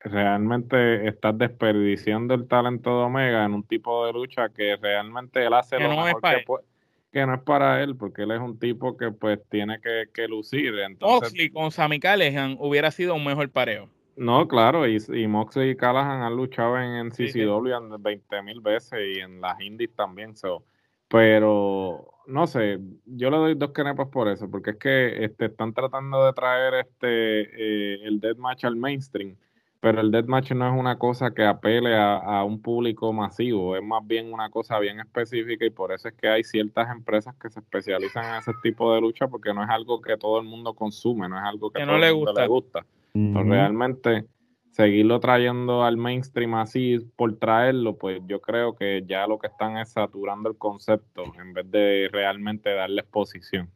realmente 0.00 1.08
estás 1.08 1.38
desperdiciando 1.38 2.34
el 2.34 2.46
talento 2.46 2.98
de 2.98 3.04
Omega 3.04 3.44
en 3.44 3.54
un 3.54 3.62
tipo 3.66 4.04
de 4.04 4.12
lucha 4.12 4.50
que 4.50 4.76
realmente 4.76 5.46
él 5.46 5.54
hace 5.54 5.78
lo 5.78 5.88
mejor 5.88 6.20
que 6.20 6.44
puede 6.44 6.64
que 7.14 7.24
no 7.24 7.32
es 7.32 7.42
para 7.42 7.80
él, 7.80 7.94
porque 7.96 8.22
él 8.22 8.32
es 8.32 8.40
un 8.40 8.58
tipo 8.58 8.96
que 8.96 9.12
pues 9.12 9.38
tiene 9.48 9.80
que, 9.80 10.06
que 10.12 10.26
lucir. 10.26 10.74
Entonces, 10.80 11.30
Moxley 11.30 11.48
con 11.48 11.70
Sammy 11.70 12.00
Callahan 12.00 12.56
hubiera 12.58 12.90
sido 12.90 13.14
un 13.14 13.24
mejor 13.24 13.48
pareo. 13.50 13.88
No, 14.16 14.48
claro, 14.48 14.88
y, 14.88 14.98
y 15.12 15.28
Moxley 15.28 15.70
y 15.70 15.76
Callahan 15.76 16.22
han 16.22 16.36
luchado 16.36 16.76
en, 16.76 16.96
en 16.96 17.10
CCW 17.10 17.98
20 18.00 18.42
mil 18.42 18.60
veces 18.60 18.98
y 19.16 19.20
en 19.20 19.40
las 19.40 19.60
indies 19.60 19.94
también. 19.94 20.36
So. 20.36 20.64
Pero, 21.06 22.04
no 22.26 22.48
sé, 22.48 22.80
yo 23.06 23.30
le 23.30 23.36
doy 23.36 23.54
dos 23.54 23.70
canepas 23.70 24.08
por 24.08 24.26
eso, 24.26 24.50
porque 24.50 24.70
es 24.70 24.76
que 24.76 25.24
este, 25.24 25.46
están 25.46 25.72
tratando 25.72 26.26
de 26.26 26.32
traer 26.32 26.74
este 26.74 27.42
eh, 27.42 28.00
el 28.02 28.18
deathmatch 28.18 28.64
al 28.64 28.74
mainstream 28.74 29.36
pero 29.84 30.00
el 30.00 30.10
deathmatch 30.10 30.52
no 30.52 30.66
es 30.66 30.80
una 30.80 30.96
cosa 30.96 31.32
que 31.32 31.44
apele 31.44 31.94
a, 31.94 32.42
un 32.42 32.62
público 32.62 33.12
masivo, 33.12 33.76
es 33.76 33.82
más 33.82 34.00
bien 34.06 34.32
una 34.32 34.48
cosa 34.48 34.78
bien 34.78 34.98
específica 34.98 35.66
y 35.66 35.68
por 35.68 35.92
eso 35.92 36.08
es 36.08 36.14
que 36.14 36.26
hay 36.26 36.42
ciertas 36.42 36.90
empresas 36.90 37.34
que 37.36 37.50
se 37.50 37.60
especializan 37.60 38.24
en 38.24 38.36
ese 38.36 38.52
tipo 38.62 38.94
de 38.94 39.02
lucha 39.02 39.28
porque 39.28 39.52
no 39.52 39.62
es 39.62 39.68
algo 39.68 40.00
que 40.00 40.16
todo 40.16 40.40
el 40.40 40.46
mundo 40.46 40.72
consume, 40.72 41.28
no 41.28 41.36
es 41.36 41.44
algo 41.44 41.70
que, 41.70 41.84
no 41.84 41.98
le 41.98 42.12
gusta. 42.12 42.40
le 42.40 42.48
gusta. 42.48 42.86
realmente 43.12 44.24
seguirlo 44.70 45.20
trayendo 45.20 45.84
al 45.84 45.98
mainstream 45.98 46.54
así 46.54 47.00
por 47.14 47.36
traerlo, 47.36 47.98
pues 47.98 48.22
yo 48.26 48.40
creo 48.40 48.74
que 48.76 49.04
ya 49.06 49.26
lo 49.26 49.38
que 49.38 49.48
están 49.48 49.76
es 49.76 49.90
saturando 49.92 50.48
el 50.48 50.56
concepto 50.56 51.24
en 51.38 51.52
vez 51.52 51.70
de 51.70 52.08
realmente 52.10 52.70
darle 52.70 53.02
exposición. 53.02 53.68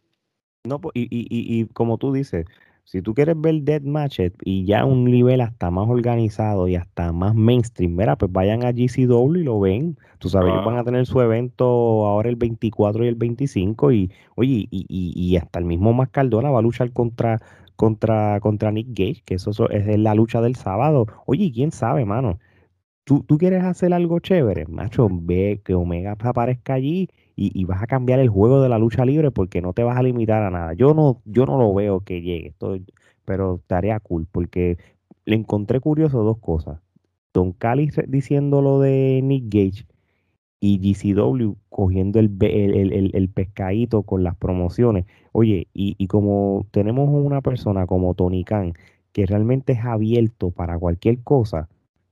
No, 0.65 0.81
y, 0.95 1.03
y, 1.03 1.27
y 1.31 1.67
como 1.67 1.99
tú 1.99 2.15
dices, 2.15 2.47
Si 2.91 3.03
tú 3.03 3.13
quieres 3.13 3.39
ver 3.39 3.65
Deathmatch 3.65 4.19
y 4.43 4.65
ya 4.65 4.87
un 4.87 5.05
nivel 5.05 5.43
hasta 5.43 5.71
más 5.71 5.87
organizado 5.91 6.69
y 6.69 6.75
hasta 6.75 7.13
más 7.13 7.35
mainstream, 7.35 7.95
mira, 7.95 8.17
pues 8.17 8.33
vayan 8.33 8.65
a 8.65 8.73
GCW 8.73 9.37
y 9.37 9.45
lo 9.45 9.61
ven. 9.61 9.99
Tú 10.19 10.31
sabes, 10.31 10.55
ellos 10.55 10.65
van 10.65 10.79
a 10.79 10.85
tener 10.85 11.05
su 11.05 11.21
evento 11.21 11.67
ahora 11.67 12.31
el 12.31 12.37
24 12.37 13.05
y 13.05 13.09
el 13.09 13.15
25 13.15 13.93
y, 13.93 14.11
oye, 14.37 14.69
y, 14.71 14.87
y, 14.89 15.13
y 15.15 15.37
hasta 15.37 15.59
el 15.59 15.67
mismo 15.67 15.93
Mascardona 15.93 16.49
va 16.49 16.61
a 16.61 16.63
luchar 16.63 16.91
contra, 16.95 17.43
contra, 17.77 18.41
contra 18.41 18.73
Nick 18.73 18.89
Gage, 18.89 19.23
que 19.23 19.35
eso 19.35 19.69
es 19.69 19.99
la 19.99 20.15
lucha 20.15 20.41
del 20.41 20.57
sábado. 20.57 21.09
Oye, 21.27 21.53
quién 21.53 21.73
sabe, 21.73 22.07
mano. 22.07 22.39
Tú, 23.05 23.23
tú 23.23 23.37
quieres 23.37 23.65
hacer 23.65 23.93
algo 23.93 24.19
chévere, 24.21 24.65
macho, 24.65 25.09
ve 25.13 25.61
que 25.63 25.75
Omega 25.75 26.17
aparezca 26.19 26.73
allí 26.73 27.11
y, 27.41 27.65
vas 27.65 27.83
a 27.83 27.87
cambiar 27.87 28.19
el 28.19 28.29
juego 28.29 28.61
de 28.61 28.69
la 28.69 28.79
lucha 28.79 29.05
libre 29.05 29.31
porque 29.31 29.63
no 29.63 29.73
te 29.73 29.85
vas 29.85 29.97
a 29.97 30.03
limitar 30.03 30.43
a 30.43 30.51
nada. 30.51 30.73
Yo 30.75 30.93
no, 30.93 31.23
yo 31.25 31.47
no 31.47 31.57
lo 31.57 31.73
veo 31.73 32.01
que 32.01 32.21
llegue, 32.21 32.53
pero 33.25 33.57
estaría 33.57 34.01
cool 34.01 34.27
porque 34.31 34.77
le 35.25 35.37
encontré 35.37 35.79
curioso 35.81 36.25
dos 36.25 36.39
cosas. 36.39 36.81
Don 37.33 37.53
Cali 37.53 37.91
diciendo 38.09 38.61
lo 38.61 38.81
de 38.81 39.21
Nick 39.23 39.45
Gage 39.45 39.87
y 40.61 40.79
GCW 40.79 41.55
cogiendo 41.69 42.19
el, 42.19 42.37
el, 42.41 43.11
el, 43.15 43.29
pescadito 43.29 44.03
con 44.03 44.25
las 44.25 44.35
promociones. 44.35 45.07
Oye, 45.31 45.69
y, 45.73 45.95
y, 45.97 46.09
como 46.09 46.67
tenemos 46.73 47.09
una 47.09 47.41
persona 47.43 47.87
como 47.87 48.15
Tony 48.15 48.43
Khan 48.43 48.73
que 49.13 49.27
realmente 49.27 49.75
es 49.75 49.85
abierto 49.85 50.51
para 50.51 50.79
cualquier 50.79 51.23
cosa, 51.23 51.69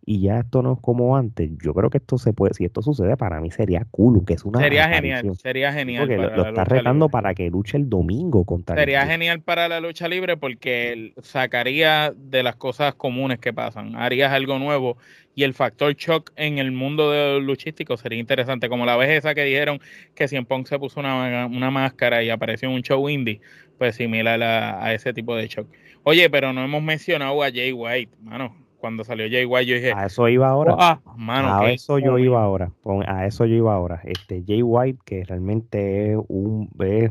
y 0.08 0.20
ya 0.20 0.38
esto 0.38 0.62
no 0.62 0.74
es 0.74 0.78
como 0.80 1.16
antes. 1.16 1.50
Yo 1.60 1.74
creo 1.74 1.90
que 1.90 1.98
esto 1.98 2.16
se 2.16 2.32
puede, 2.32 2.54
si 2.54 2.64
esto 2.64 2.80
sucede, 2.80 3.16
para 3.16 3.40
mí 3.40 3.50
sería 3.50 3.84
cool, 3.90 4.24
que 4.24 4.34
es 4.34 4.44
una 4.44 4.60
Sería 4.60 4.88
genial, 4.88 5.32
sería 5.36 5.72
genial. 5.72 6.06
Porque 6.06 6.16
lo, 6.16 6.48
está 6.48 6.62
retando 6.64 7.08
para 7.08 7.34
que 7.34 7.50
luche 7.50 7.76
el 7.76 7.90
domingo 7.90 8.44
contra 8.44 8.76
Sería 8.76 9.04
genial 9.04 9.40
para 9.40 9.68
la 9.68 9.80
lucha 9.80 10.06
libre 10.06 10.36
porque 10.36 11.12
sacaría 11.22 12.14
de 12.16 12.44
las 12.44 12.54
cosas 12.54 12.94
comunes 12.94 13.40
que 13.40 13.52
pasan, 13.52 13.96
harías 13.96 14.30
algo 14.30 14.60
nuevo 14.60 14.96
y 15.34 15.42
el 15.42 15.54
factor 15.54 15.92
shock 15.96 16.30
en 16.36 16.58
el 16.58 16.70
mundo 16.70 17.10
de 17.10 17.40
luchístico 17.40 17.96
sería 17.96 18.20
interesante, 18.20 18.68
como 18.68 18.86
la 18.86 18.96
vez 18.96 19.10
esa 19.10 19.34
que 19.34 19.42
dijeron 19.42 19.80
que 20.14 20.28
Cien 20.28 20.46
Pong 20.46 20.68
se 20.68 20.78
puso 20.78 21.00
una, 21.00 21.46
una 21.46 21.72
máscara 21.72 22.22
y 22.22 22.30
apareció 22.30 22.68
en 22.68 22.76
un 22.76 22.82
show 22.82 23.08
indie, 23.08 23.40
pues 23.76 23.96
similar 23.96 24.40
a, 24.40 24.84
a 24.84 24.94
ese 24.94 25.12
tipo 25.12 25.34
de 25.34 25.48
shock. 25.48 25.66
Oye, 26.04 26.30
pero 26.30 26.52
no 26.52 26.64
hemos 26.64 26.82
mencionado 26.84 27.42
a 27.42 27.50
Jay 27.50 27.72
White, 27.72 28.16
mano 28.22 28.65
cuando 28.86 29.02
salió 29.02 29.26
Jay 29.28 29.44
White, 29.44 29.66
yo 29.66 29.74
dije. 29.74 29.92
A 29.92 30.06
eso 30.06 30.28
iba 30.28 30.48
ahora. 30.48 30.76
a 30.78 31.72
eso 31.72 31.98
yo 31.98 32.18
iba 32.20 32.40
ahora. 32.40 32.70
A 33.08 33.26
eso 33.26 33.44
yo 33.44 33.56
iba 33.56 33.74
ahora. 33.74 34.00
Este 34.04 34.44
Jay 34.46 34.62
White, 34.62 35.00
que 35.04 35.24
realmente 35.24 36.12
es 36.12 36.18
un. 36.28 36.70
Es, 36.78 37.10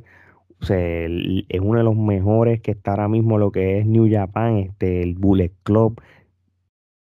es 0.69 1.59
uno 1.59 1.77
de 1.77 1.83
los 1.83 1.97
mejores 1.97 2.61
que 2.61 2.71
está 2.71 2.91
ahora 2.91 3.09
mismo 3.09 3.37
lo 3.37 3.51
que 3.51 3.79
es 3.79 3.85
New 3.85 4.09
Japan, 4.09 4.59
este, 4.59 5.03
el 5.03 5.15
Bullet 5.15 5.51
Club, 5.63 6.01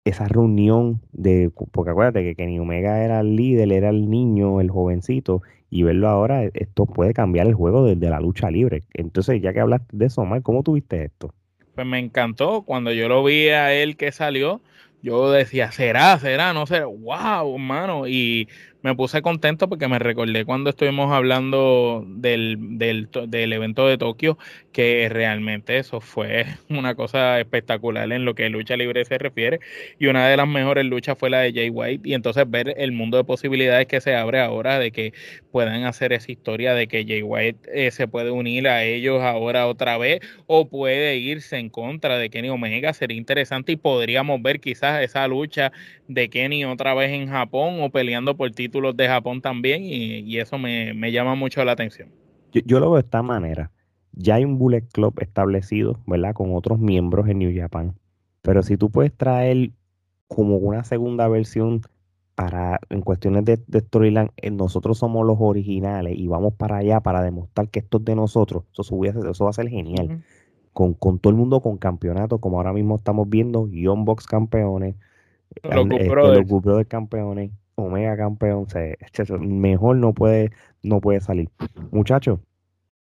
esa 0.06 0.26
reunión 0.30 1.02
de, 1.12 1.52
porque 1.74 1.92
acuérdate 1.92 2.24
que 2.24 2.36
Kenny 2.36 2.58
Omega 2.58 3.04
era 3.04 3.20
el 3.20 3.36
líder, 3.36 3.74
era 3.74 3.90
el 3.90 4.10
niño, 4.10 4.62
el 4.62 4.72
jovencito, 4.72 5.42
y 5.70 5.84
verlo 5.84 6.08
ahora, 6.08 6.46
esto 6.46 6.86
puede 6.86 7.14
cambiar 7.14 7.48
el 7.48 7.56
juego 7.56 7.86
desde 7.86 8.10
la 8.10 8.22
lucha 8.22 8.50
libre. 8.50 8.84
Entonces, 8.94 9.42
ya 9.42 9.52
que 9.52 9.60
hablaste 9.60 9.98
de 9.98 10.06
eso, 10.06 10.26
Mike, 10.26 10.44
¿cómo 10.44 10.64
tuviste 10.64 11.04
esto? 11.04 11.34
Pues 11.76 11.86
me 11.86 12.00
encantó. 12.00 12.64
Cuando 12.64 12.92
yo 12.92 13.08
lo 13.10 13.24
vi 13.24 13.50
a 13.50 13.74
él 13.74 13.98
que 13.98 14.12
salió, 14.12 14.62
yo 15.02 15.32
decía, 15.32 15.72
será, 15.72 16.18
será, 16.20 16.54
no 16.54 16.66
sé, 16.66 16.84
wow, 16.84 17.54
hermano. 17.54 18.08
Y 18.08 18.48
me 18.86 18.94
puse 18.94 19.24
contento 19.24 19.68
porque 19.68 19.88
me 19.88 19.98
recordé 19.98 20.46
cuando 20.46 20.70
estuvimos 20.70 21.12
hablando 21.12 22.06
del, 22.08 22.78
del, 22.78 23.10
del, 23.30 23.52
evento 23.52 23.88
de 23.88 23.98
Tokio, 23.98 24.38
que 24.72 25.10
realmente 25.10 25.80
eso 25.80 26.02
fue 26.02 26.46
una 26.70 26.94
cosa 26.94 27.40
espectacular 27.40 28.12
en 28.12 28.26
lo 28.26 28.36
que 28.36 28.48
lucha 28.50 28.78
libre 28.78 29.04
se 29.04 29.18
refiere. 29.18 29.60
Y 29.98 30.06
una 30.06 30.28
de 30.28 30.38
las 30.38 30.48
mejores 30.48 30.86
luchas 30.86 31.18
fue 31.18 31.32
la 31.32 31.40
de 31.40 31.52
Jay 31.52 31.72
White. 31.72 32.08
Y 32.08 32.14
entonces 32.14 32.48
ver 32.48 32.76
el 32.78 32.92
mundo 32.92 33.18
de 33.18 33.24
posibilidades 33.24 33.88
que 33.88 34.02
se 34.02 34.16
abre 34.16 34.40
ahora 34.40 34.78
de 34.78 34.92
que 34.92 35.14
puedan 35.52 35.86
hacer 35.86 36.14
esa 36.14 36.32
historia 36.32 36.76
de 36.76 36.88
que 36.88 37.06
Jay 37.08 37.24
White 37.24 37.68
eh, 37.74 37.90
se 37.90 38.08
puede 38.08 38.30
unir 38.30 38.68
a 38.68 38.84
ellos 38.84 39.24
ahora 39.24 39.66
otra 39.66 39.98
vez 39.98 40.20
o 40.46 40.70
puede 40.70 41.18
irse 41.18 41.58
en 41.58 41.70
contra 41.70 42.20
de 42.20 42.30
Kenny 42.30 42.50
Omega 42.50 42.94
sería 42.94 43.18
interesante 43.18 43.72
y 43.72 43.78
podríamos 43.78 44.40
ver 44.44 44.60
quizás 44.60 45.02
esa 45.02 45.28
lucha 45.28 45.72
de 46.08 46.30
Kenny 46.30 46.66
otra 46.66 46.94
vez 46.94 47.12
en 47.12 47.30
Japón 47.30 47.78
o 47.82 47.90
peleando 47.90 48.38
por 48.38 48.52
título 48.52 48.75
los 48.82 48.96
de 48.96 49.08
Japón 49.08 49.42
también 49.42 49.84
y, 49.84 50.38
eso 50.38 50.58
me, 50.58 50.94
llama 51.12 51.36
mucho 51.36 51.64
la 51.64 51.74
atención. 51.74 52.10
Yo, 52.52 52.80
lo 52.80 52.92
veo 52.92 52.96
de 52.96 53.06
esta 53.06 53.22
manera. 53.22 53.72
Ya 54.14 54.36
hay 54.36 54.46
un 54.46 54.58
Bullet 54.58 54.86
Club 54.94 55.14
establecido, 55.20 56.00
¿verdad? 56.06 56.34
Con 56.34 56.56
otros 56.56 56.80
miembros 56.80 57.28
en 57.28 57.40
New 57.40 57.52
Japan. 57.54 57.96
Pero 58.42 58.64
si 58.64 58.78
tú 58.78 58.90
puedes 58.90 59.14
traer 59.14 59.72
como 60.28 60.58
una 60.58 60.84
segunda 60.84 61.28
versión 61.28 61.82
para 62.36 62.80
en 62.90 63.02
cuestiones 63.02 63.46
de, 63.46 63.80
storyline, 63.80 64.32
eh, 64.38 64.52
nosotros 64.52 64.98
somos 64.98 65.26
los 65.26 65.38
originales 65.40 66.18
y 66.18 66.28
vamos 66.28 66.54
para 66.54 66.78
allá 66.78 67.02
para 67.02 67.24
demostrar 67.24 67.70
que 67.70 67.80
esto 67.80 67.98
es 67.98 68.06
de 68.06 68.16
nosotros, 68.16 68.64
eso, 68.72 69.04
eso 69.04 69.44
va 69.44 69.50
a 69.50 69.54
ser 69.54 69.70
genial. 69.70 70.24
con, 70.74 70.94
con, 70.94 71.20
todo 71.20 71.32
el 71.32 71.38
mundo 71.38 71.62
con 71.62 71.78
campeonatos, 71.78 72.40
como 72.40 72.58
ahora 72.58 72.74
mismo 72.74 72.96
estamos 72.98 73.30
viendo, 73.30 73.68
Young 73.70 74.04
Box 74.04 74.28
campeones, 74.28 74.96
los, 75.64 75.88
este, 75.92 76.06
los 76.66 76.86
campeones, 76.88 77.52
Omega 77.76 78.18
campeón, 78.18 78.68
se, 78.70 78.98
mejor 79.40 79.98
no 79.98 80.14
puede, 80.14 80.52
no 80.82 81.02
puede 81.02 81.20
salir. 81.20 81.50
Muchachos, 81.92 82.40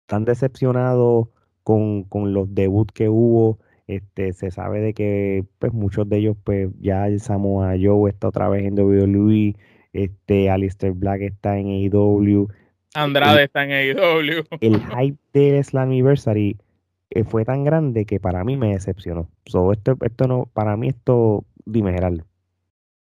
están 0.02 0.24
decepcionados 0.24 1.28
con, 1.62 2.06
los 2.32 2.54
debuts 2.54 2.92
que 2.92 3.08
hubo. 3.08 3.58
Este, 3.86 4.32
se 4.34 4.50
sabe 4.50 4.80
de 4.80 4.92
que 4.92 5.44
pues 5.58 5.72
muchos 5.72 6.08
de 6.08 6.18
ellos, 6.18 6.36
pues 6.44 6.68
ya 6.78 7.06
el 7.06 7.20
Samoa 7.20 7.74
Joe 7.80 8.10
está 8.10 8.28
otra 8.28 8.48
vez 8.48 8.64
en 8.64 8.78
WWE, 8.78 9.56
este, 9.92 10.50
Alistair 10.50 10.92
Black 10.92 11.22
está 11.22 11.58
en 11.58 11.68
AEW. 11.68 12.48
Andrade 12.94 13.44
está 13.44 13.64
en 13.64 13.72
AEW. 13.72 14.44
El 14.60 14.80
hype 14.80 15.18
de 15.32 15.62
Slammiversary 15.62 16.58
eh, 17.10 17.24
fue 17.24 17.44
tan 17.44 17.64
grande 17.64 18.04
que 18.04 18.20
para 18.20 18.44
mí 18.44 18.56
me 18.56 18.72
decepcionó. 18.72 19.30
So, 19.46 19.72
esto, 19.72 19.96
esto 20.02 20.26
no, 20.26 20.50
para 20.52 20.76
mí 20.76 20.88
esto, 20.88 21.44
dime 21.64 21.92
Gerardo. 21.92 22.27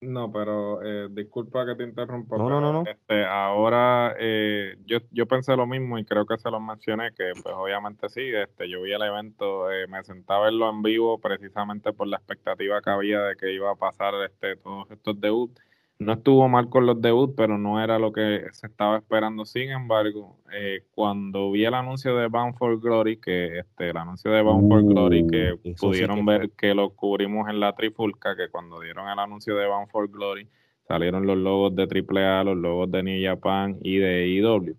No, 0.03 0.31
pero 0.31 0.81
eh, 0.83 1.07
disculpa 1.11 1.65
que 1.65 1.75
te 1.75 1.83
interrumpa. 1.83 2.37
No, 2.37 2.49
no, 2.49 2.59
no, 2.59 2.73
no. 2.73 2.83
Este, 2.85 3.25
ahora 3.25 4.15
eh, 4.19 4.77
yo, 4.85 4.99
yo 5.11 5.25
pensé 5.27 5.55
lo 5.55 5.65
mismo 5.65 5.97
y 5.97 6.05
creo 6.05 6.25
que 6.25 6.37
se 6.37 6.51
lo 6.51 6.59
mencioné, 6.59 7.13
que 7.13 7.31
pues 7.41 7.55
obviamente 7.55 8.09
sí, 8.09 8.21
este, 8.33 8.69
yo 8.69 8.81
vi 8.81 8.91
el 8.91 9.01
evento, 9.01 9.71
eh, 9.71 9.87
me 9.87 10.03
sentaba 10.03 10.41
a 10.41 10.43
verlo 10.45 10.69
en 10.69 10.81
vivo 10.81 11.19
precisamente 11.19 11.93
por 11.93 12.07
la 12.07 12.17
expectativa 12.17 12.81
que 12.81 12.89
había 12.89 13.21
de 13.21 13.35
que 13.35 13.53
iba 13.53 13.71
a 13.71 13.75
pasar 13.75 14.13
este, 14.25 14.57
todos 14.57 14.89
estos 14.91 15.19
debuts 15.21 15.61
no 16.03 16.13
estuvo 16.13 16.47
mal 16.49 16.69
con 16.69 16.85
los 16.85 17.01
debuts, 17.01 17.33
pero 17.35 17.57
no 17.57 17.83
era 17.83 17.99
lo 17.99 18.11
que 18.11 18.45
se 18.51 18.67
estaba 18.67 18.97
esperando. 18.97 19.45
Sin 19.45 19.71
embargo, 19.71 20.37
eh, 20.53 20.83
cuando 20.93 21.51
vi 21.51 21.65
el 21.65 21.73
anuncio 21.73 22.15
de 22.15 22.27
Bound 22.27 22.55
for 22.55 22.79
Glory, 22.79 23.17
que 23.17 23.59
este, 23.59 23.89
el 23.89 23.97
anuncio 23.97 24.31
de 24.31 24.41
Bound 24.41 24.69
for 24.69 24.83
Glory, 24.83 25.27
que 25.27 25.53
uh, 25.53 25.75
pudieron 25.75 26.25
ver 26.25 26.51
que 26.51 26.73
lo 26.73 26.91
cubrimos 26.91 27.49
en 27.49 27.59
la 27.59 27.73
trifulca, 27.73 28.35
que 28.35 28.49
cuando 28.49 28.79
dieron 28.79 29.09
el 29.09 29.19
anuncio 29.19 29.55
de 29.55 29.67
Bound 29.67 29.89
for 29.89 30.09
Glory, 30.09 30.47
salieron 30.87 31.25
los 31.25 31.37
logos 31.37 31.75
de 31.75 31.83
AAA, 31.83 32.43
los 32.43 32.57
logos 32.57 32.91
de 32.91 33.03
New 33.03 33.23
Japan 33.23 33.77
y 33.81 33.97
de 33.97 34.27
IW 34.27 34.75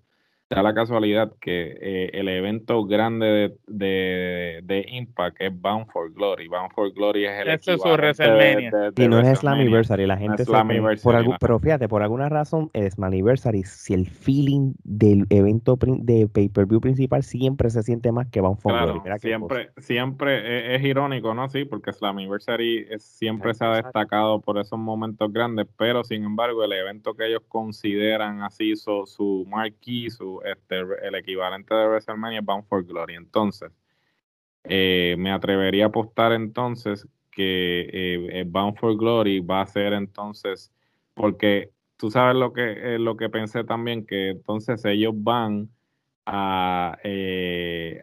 da 0.50 0.62
la 0.62 0.74
casualidad 0.74 1.32
que 1.40 1.76
eh, 1.80 2.10
el 2.12 2.28
evento 2.28 2.84
grande 2.84 3.54
de, 3.66 4.60
de, 4.62 4.84
Impact 4.88 5.36
es 5.40 5.60
Bound 5.60 5.86
for 5.90 6.12
Glory. 6.12 6.48
Bound 6.48 6.70
for 6.74 6.92
Glory 6.92 7.26
es 7.26 7.40
el 7.40 7.48
Eso 7.48 7.72
es 7.72 7.80
su 7.80 7.88
WrestleMania. 7.88 8.70
y 8.96 9.08
no 9.08 9.20
es 9.20 9.38
Slammiversary, 9.38 10.06
la 10.06 10.16
gente 10.16 10.44
no 10.44 10.52
por 11.02 11.16
algún, 11.16 11.36
pero 11.40 11.58
fíjate, 11.58 11.88
por 11.88 12.02
alguna 12.02 12.28
razón 12.28 12.70
es 12.72 12.94
Slammiversary, 12.94 13.64
si 13.64 13.94
el 13.94 14.06
feeling 14.06 14.74
del 14.84 15.26
evento 15.30 15.78
de 15.80 16.28
pay-per-view 16.28 16.80
principal 16.80 17.22
siempre 17.22 17.70
se 17.70 17.82
siente 17.82 18.12
más 18.12 18.28
que 18.28 18.40
Bound 18.40 18.60
for 18.60 18.72
Glory. 18.72 19.18
siempre 19.18 19.70
siempre 19.78 20.76
es, 20.76 20.84
irónico, 20.84 21.34
¿no? 21.34 21.48
Sí, 21.48 21.64
porque 21.64 21.92
Slammiversary 21.92 22.86
siempre 22.98 23.54
se 23.54 23.64
ha 23.64 23.76
destacado 23.76 24.40
por 24.40 24.58
esos 24.58 24.78
momentos 24.78 25.32
grandes, 25.32 25.66
pero 25.78 26.04
sin 26.04 26.24
embargo 26.24 26.64
el 26.64 26.72
evento 26.72 27.14
que 27.14 27.26
ellos 27.28 27.42
consideran 27.48 28.42
así 28.42 28.76
su, 28.76 29.04
su 29.06 29.46
marquee, 29.48 30.10
su 30.10 30.34
este, 30.44 30.80
el 31.02 31.14
equivalente 31.14 31.74
de 31.74 31.86
WrestleMania 31.86 32.40
es 32.40 32.44
Bound 32.44 32.66
for 32.66 32.84
Glory. 32.84 33.14
Entonces, 33.14 33.72
eh, 34.64 35.14
me 35.18 35.30
atrevería 35.30 35.84
a 35.84 35.88
apostar 35.88 36.32
entonces 36.32 37.06
que 37.30 37.80
eh, 37.80 38.40
eh, 38.40 38.44
Bound 38.46 38.78
for 38.78 38.96
Glory 38.96 39.40
va 39.40 39.60
a 39.60 39.66
ser 39.66 39.92
entonces, 39.92 40.72
porque 41.14 41.70
tú 41.96 42.10
sabes 42.10 42.36
lo 42.36 42.52
que, 42.52 42.98
lo 42.98 43.16
que 43.16 43.28
pensé 43.28 43.64
también, 43.64 44.06
que 44.06 44.30
entonces 44.30 44.84
ellos 44.84 45.12
van 45.16 45.68
a, 46.24 46.96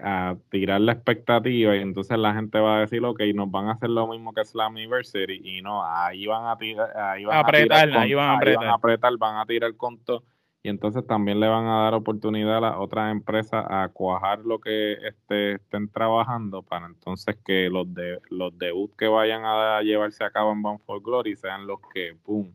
a 0.04 0.36
tirar 0.50 0.82
la 0.82 0.92
expectativa 0.92 1.76
y 1.76 1.80
entonces 1.80 2.18
la 2.20 2.36
gente 2.36 2.60
va 2.60 2.78
a 2.78 2.80
decir, 2.82 3.04
ok, 3.04 3.22
nos 3.34 3.50
van 3.50 3.70
a 3.70 3.72
hacer 3.72 3.90
lo 3.90 4.08
mismo 4.08 4.32
que 4.34 4.46
Slammiversary 4.46 5.42
y 5.44 5.62
no, 5.64 5.84
ahí 5.84 6.28
van 6.28 6.46
a 6.46 6.58
tirar, 6.58 6.96
ahí 6.96 7.26
van 7.26 7.38
a, 7.38 7.40
apretar, 7.40 7.98
ahí 7.98 8.14
van 8.14 8.30
a 8.30 8.74
apretar, 8.74 9.18
van 9.18 9.38
a 9.38 9.46
tirar 9.48 9.76
con 9.76 9.98
todo 10.04 10.24
y 10.64 10.70
entonces 10.70 11.06
también 11.08 11.40
le 11.40 11.48
van 11.48 11.66
a 11.66 11.84
dar 11.84 11.94
oportunidad 11.96 12.58
a 12.58 12.62
las 12.62 12.76
otras 12.78 13.12
empresas 13.12 13.66
a 13.68 13.90
cuajar 13.90 14.40
lo 14.40 14.60
que 14.60 14.94
este, 14.94 15.54
estén 15.54 15.90
trabajando 15.90 16.62
para 16.62 16.86
entonces 16.86 17.36
que 17.44 17.70
los 17.70 17.92
de 17.94 18.20
los 18.30 18.58
debuts 18.58 18.96
que 18.96 19.08
vayan 19.08 19.44
a 19.44 19.82
llevarse 19.82 20.24
a 20.24 20.30
cabo 20.30 20.52
en 20.52 20.62
Bound 20.62 20.82
for 20.86 21.02
Glory 21.02 21.36
sean 21.36 21.66
los 21.66 21.80
que 21.94 22.16
pum 22.24 22.52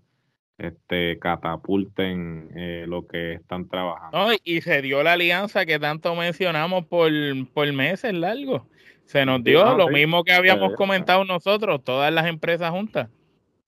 este 0.58 1.18
catapulten 1.18 2.50
eh, 2.56 2.84
lo 2.88 3.06
que 3.06 3.34
están 3.34 3.68
trabajando. 3.68 4.32
y 4.42 4.60
se 4.62 4.80
dio 4.82 5.02
la 5.02 5.12
alianza 5.12 5.66
que 5.66 5.78
tanto 5.78 6.14
mencionamos 6.14 6.86
por, 6.86 7.10
por 7.52 7.70
meses 7.72 8.14
largos. 8.14 8.62
Se 9.04 9.24
nos 9.24 9.44
dio 9.44 9.76
lo 9.76 9.88
mismo 9.88 10.24
que 10.24 10.32
habíamos 10.32 10.72
comentado 10.74 11.24
nosotros, 11.24 11.84
todas 11.84 12.12
las 12.12 12.26
empresas 12.26 12.70
juntas, 12.70 13.08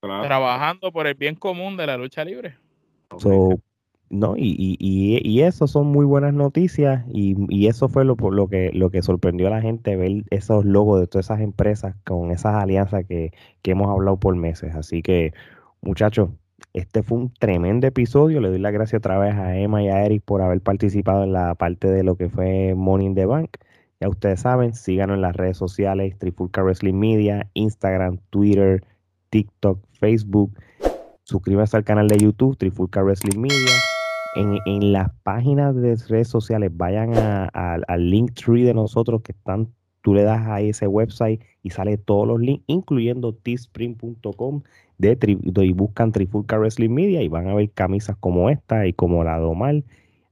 trabajando 0.01 0.91
por 0.91 1.07
el 1.07 1.15
bien 1.15 1.37
común 1.37 1.77
de 1.77 1.87
la 1.87 1.97
lucha 1.97 2.25
libre. 2.25 2.57
No, 4.11 4.37
y, 4.39 4.57
y, 4.57 5.21
y, 5.23 5.43
eso 5.43 5.67
son 5.67 5.89
muy 5.89 6.07
buenas 6.07 6.33
noticias 6.33 7.05
y, 7.13 7.37
y 7.55 7.67
eso 7.67 7.91
fue 7.91 8.07
lo, 8.07 8.17
lo, 8.17 8.49
que, 8.49 8.71
lo 8.73 8.91
que 8.91 9.03
sorprendió 9.03 9.49
a 9.49 9.51
la 9.51 9.61
gente 9.61 9.97
ver 9.97 10.25
esos 10.31 10.65
logos 10.65 10.99
de 11.01 11.07
todas 11.07 11.27
esas 11.27 11.41
empresas 11.43 11.95
con 12.07 12.31
esas 12.31 12.55
alianzas 12.55 13.05
que, 13.07 13.33
que 13.61 13.73
hemos 13.73 13.91
hablado 13.91 14.19
por 14.19 14.35
meses. 14.35 14.75
Así 14.75 15.03
que, 15.03 15.35
muchachos, 15.83 16.31
este 16.73 17.03
fue 17.03 17.19
un 17.19 17.35
tremendo 17.35 17.87
episodio. 17.87 18.41
Le 18.41 18.49
doy 18.49 18.59
las 18.59 18.73
gracias 18.73 18.99
otra 19.01 19.19
vez 19.19 19.35
a 19.35 19.59
Emma 19.59 19.83
y 19.83 19.89
a 19.89 20.05
Eric 20.07 20.23
por 20.25 20.41
haber 20.41 20.63
participado 20.63 21.25
en 21.25 21.35
la 21.35 21.55
parte 21.55 21.89
de 21.89 22.03
lo 22.03 22.17
que 22.17 22.31
fue 22.31 22.75
Morning 22.75 23.15
the 23.15 23.27
Bank. 23.27 23.59
Ya 24.01 24.09
ustedes 24.09 24.41
saben, 24.41 24.73
síganos 24.73 25.17
en 25.17 25.23
las 25.23 25.37
redes 25.37 25.59
sociales, 25.59 26.17
Trifulca 26.19 26.63
Wrestling 26.63 26.95
Media, 26.95 27.51
Instagram, 27.53 28.21
Twitter, 28.31 28.85
TikTok, 29.29 29.81
Facebook. 29.93 30.53
Suscríbanse 31.25 31.77
al 31.77 31.85
canal 31.85 32.09
de 32.09 32.17
YouTube, 32.17 32.57
Trifulca 32.57 33.03
Wrestling 33.03 33.39
Media 33.39 33.98
en, 34.39 34.93
las 34.93 35.11
páginas 35.23 35.75
de 35.75 35.97
redes 36.09 36.29
sociales, 36.29 36.71
vayan 36.75 37.13
al 37.53 38.11
link 38.11 38.35
tree 38.35 38.65
de 38.65 38.75
nosotros 38.75 39.23
que 39.23 39.33
están, 39.33 39.69
tú 40.03 40.15
le 40.15 40.23
das 40.23 40.47
a 40.47 40.61
ese 40.61 40.87
website 40.87 41.43
y 41.63 41.71
sale 41.71 41.99
todos 41.99 42.27
los 42.27 42.41
links, 42.41 42.65
incluyendo 42.67 43.35
teespring.com 43.35 44.63
de, 44.99 45.19
y 45.63 45.73
buscan 45.73 46.13
Trifulca 46.13 46.59
Wrestling 46.59 46.91
Media 46.91 47.23
y 47.23 47.29
van 47.29 47.49
a 47.49 47.55
ver 47.55 47.71
camisas 47.71 48.17
como 48.19 48.51
esta 48.51 48.87
y 48.87 48.93
como 48.93 49.25
la 49.25 49.39
de 49.39 49.45
Omar. 49.45 49.83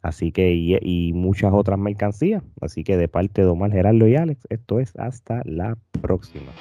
Así 0.03 0.31
que, 0.31 0.55
y, 0.55 0.77
y 0.81 1.13
muchas 1.13 1.53
otras 1.53 1.79
mercancías. 1.79 2.43
Así 2.61 2.85
que 2.85 2.97
de 2.97 3.09
parte 3.09 3.43
de 3.43 3.49
Omar, 3.49 3.73
Gerardo 3.73 4.07
y 4.07 4.15
Alex, 4.15 4.47
esto 4.51 4.79
es 4.79 4.95
hasta 4.97 5.43
la 5.45 5.77
próxima. 6.01 6.53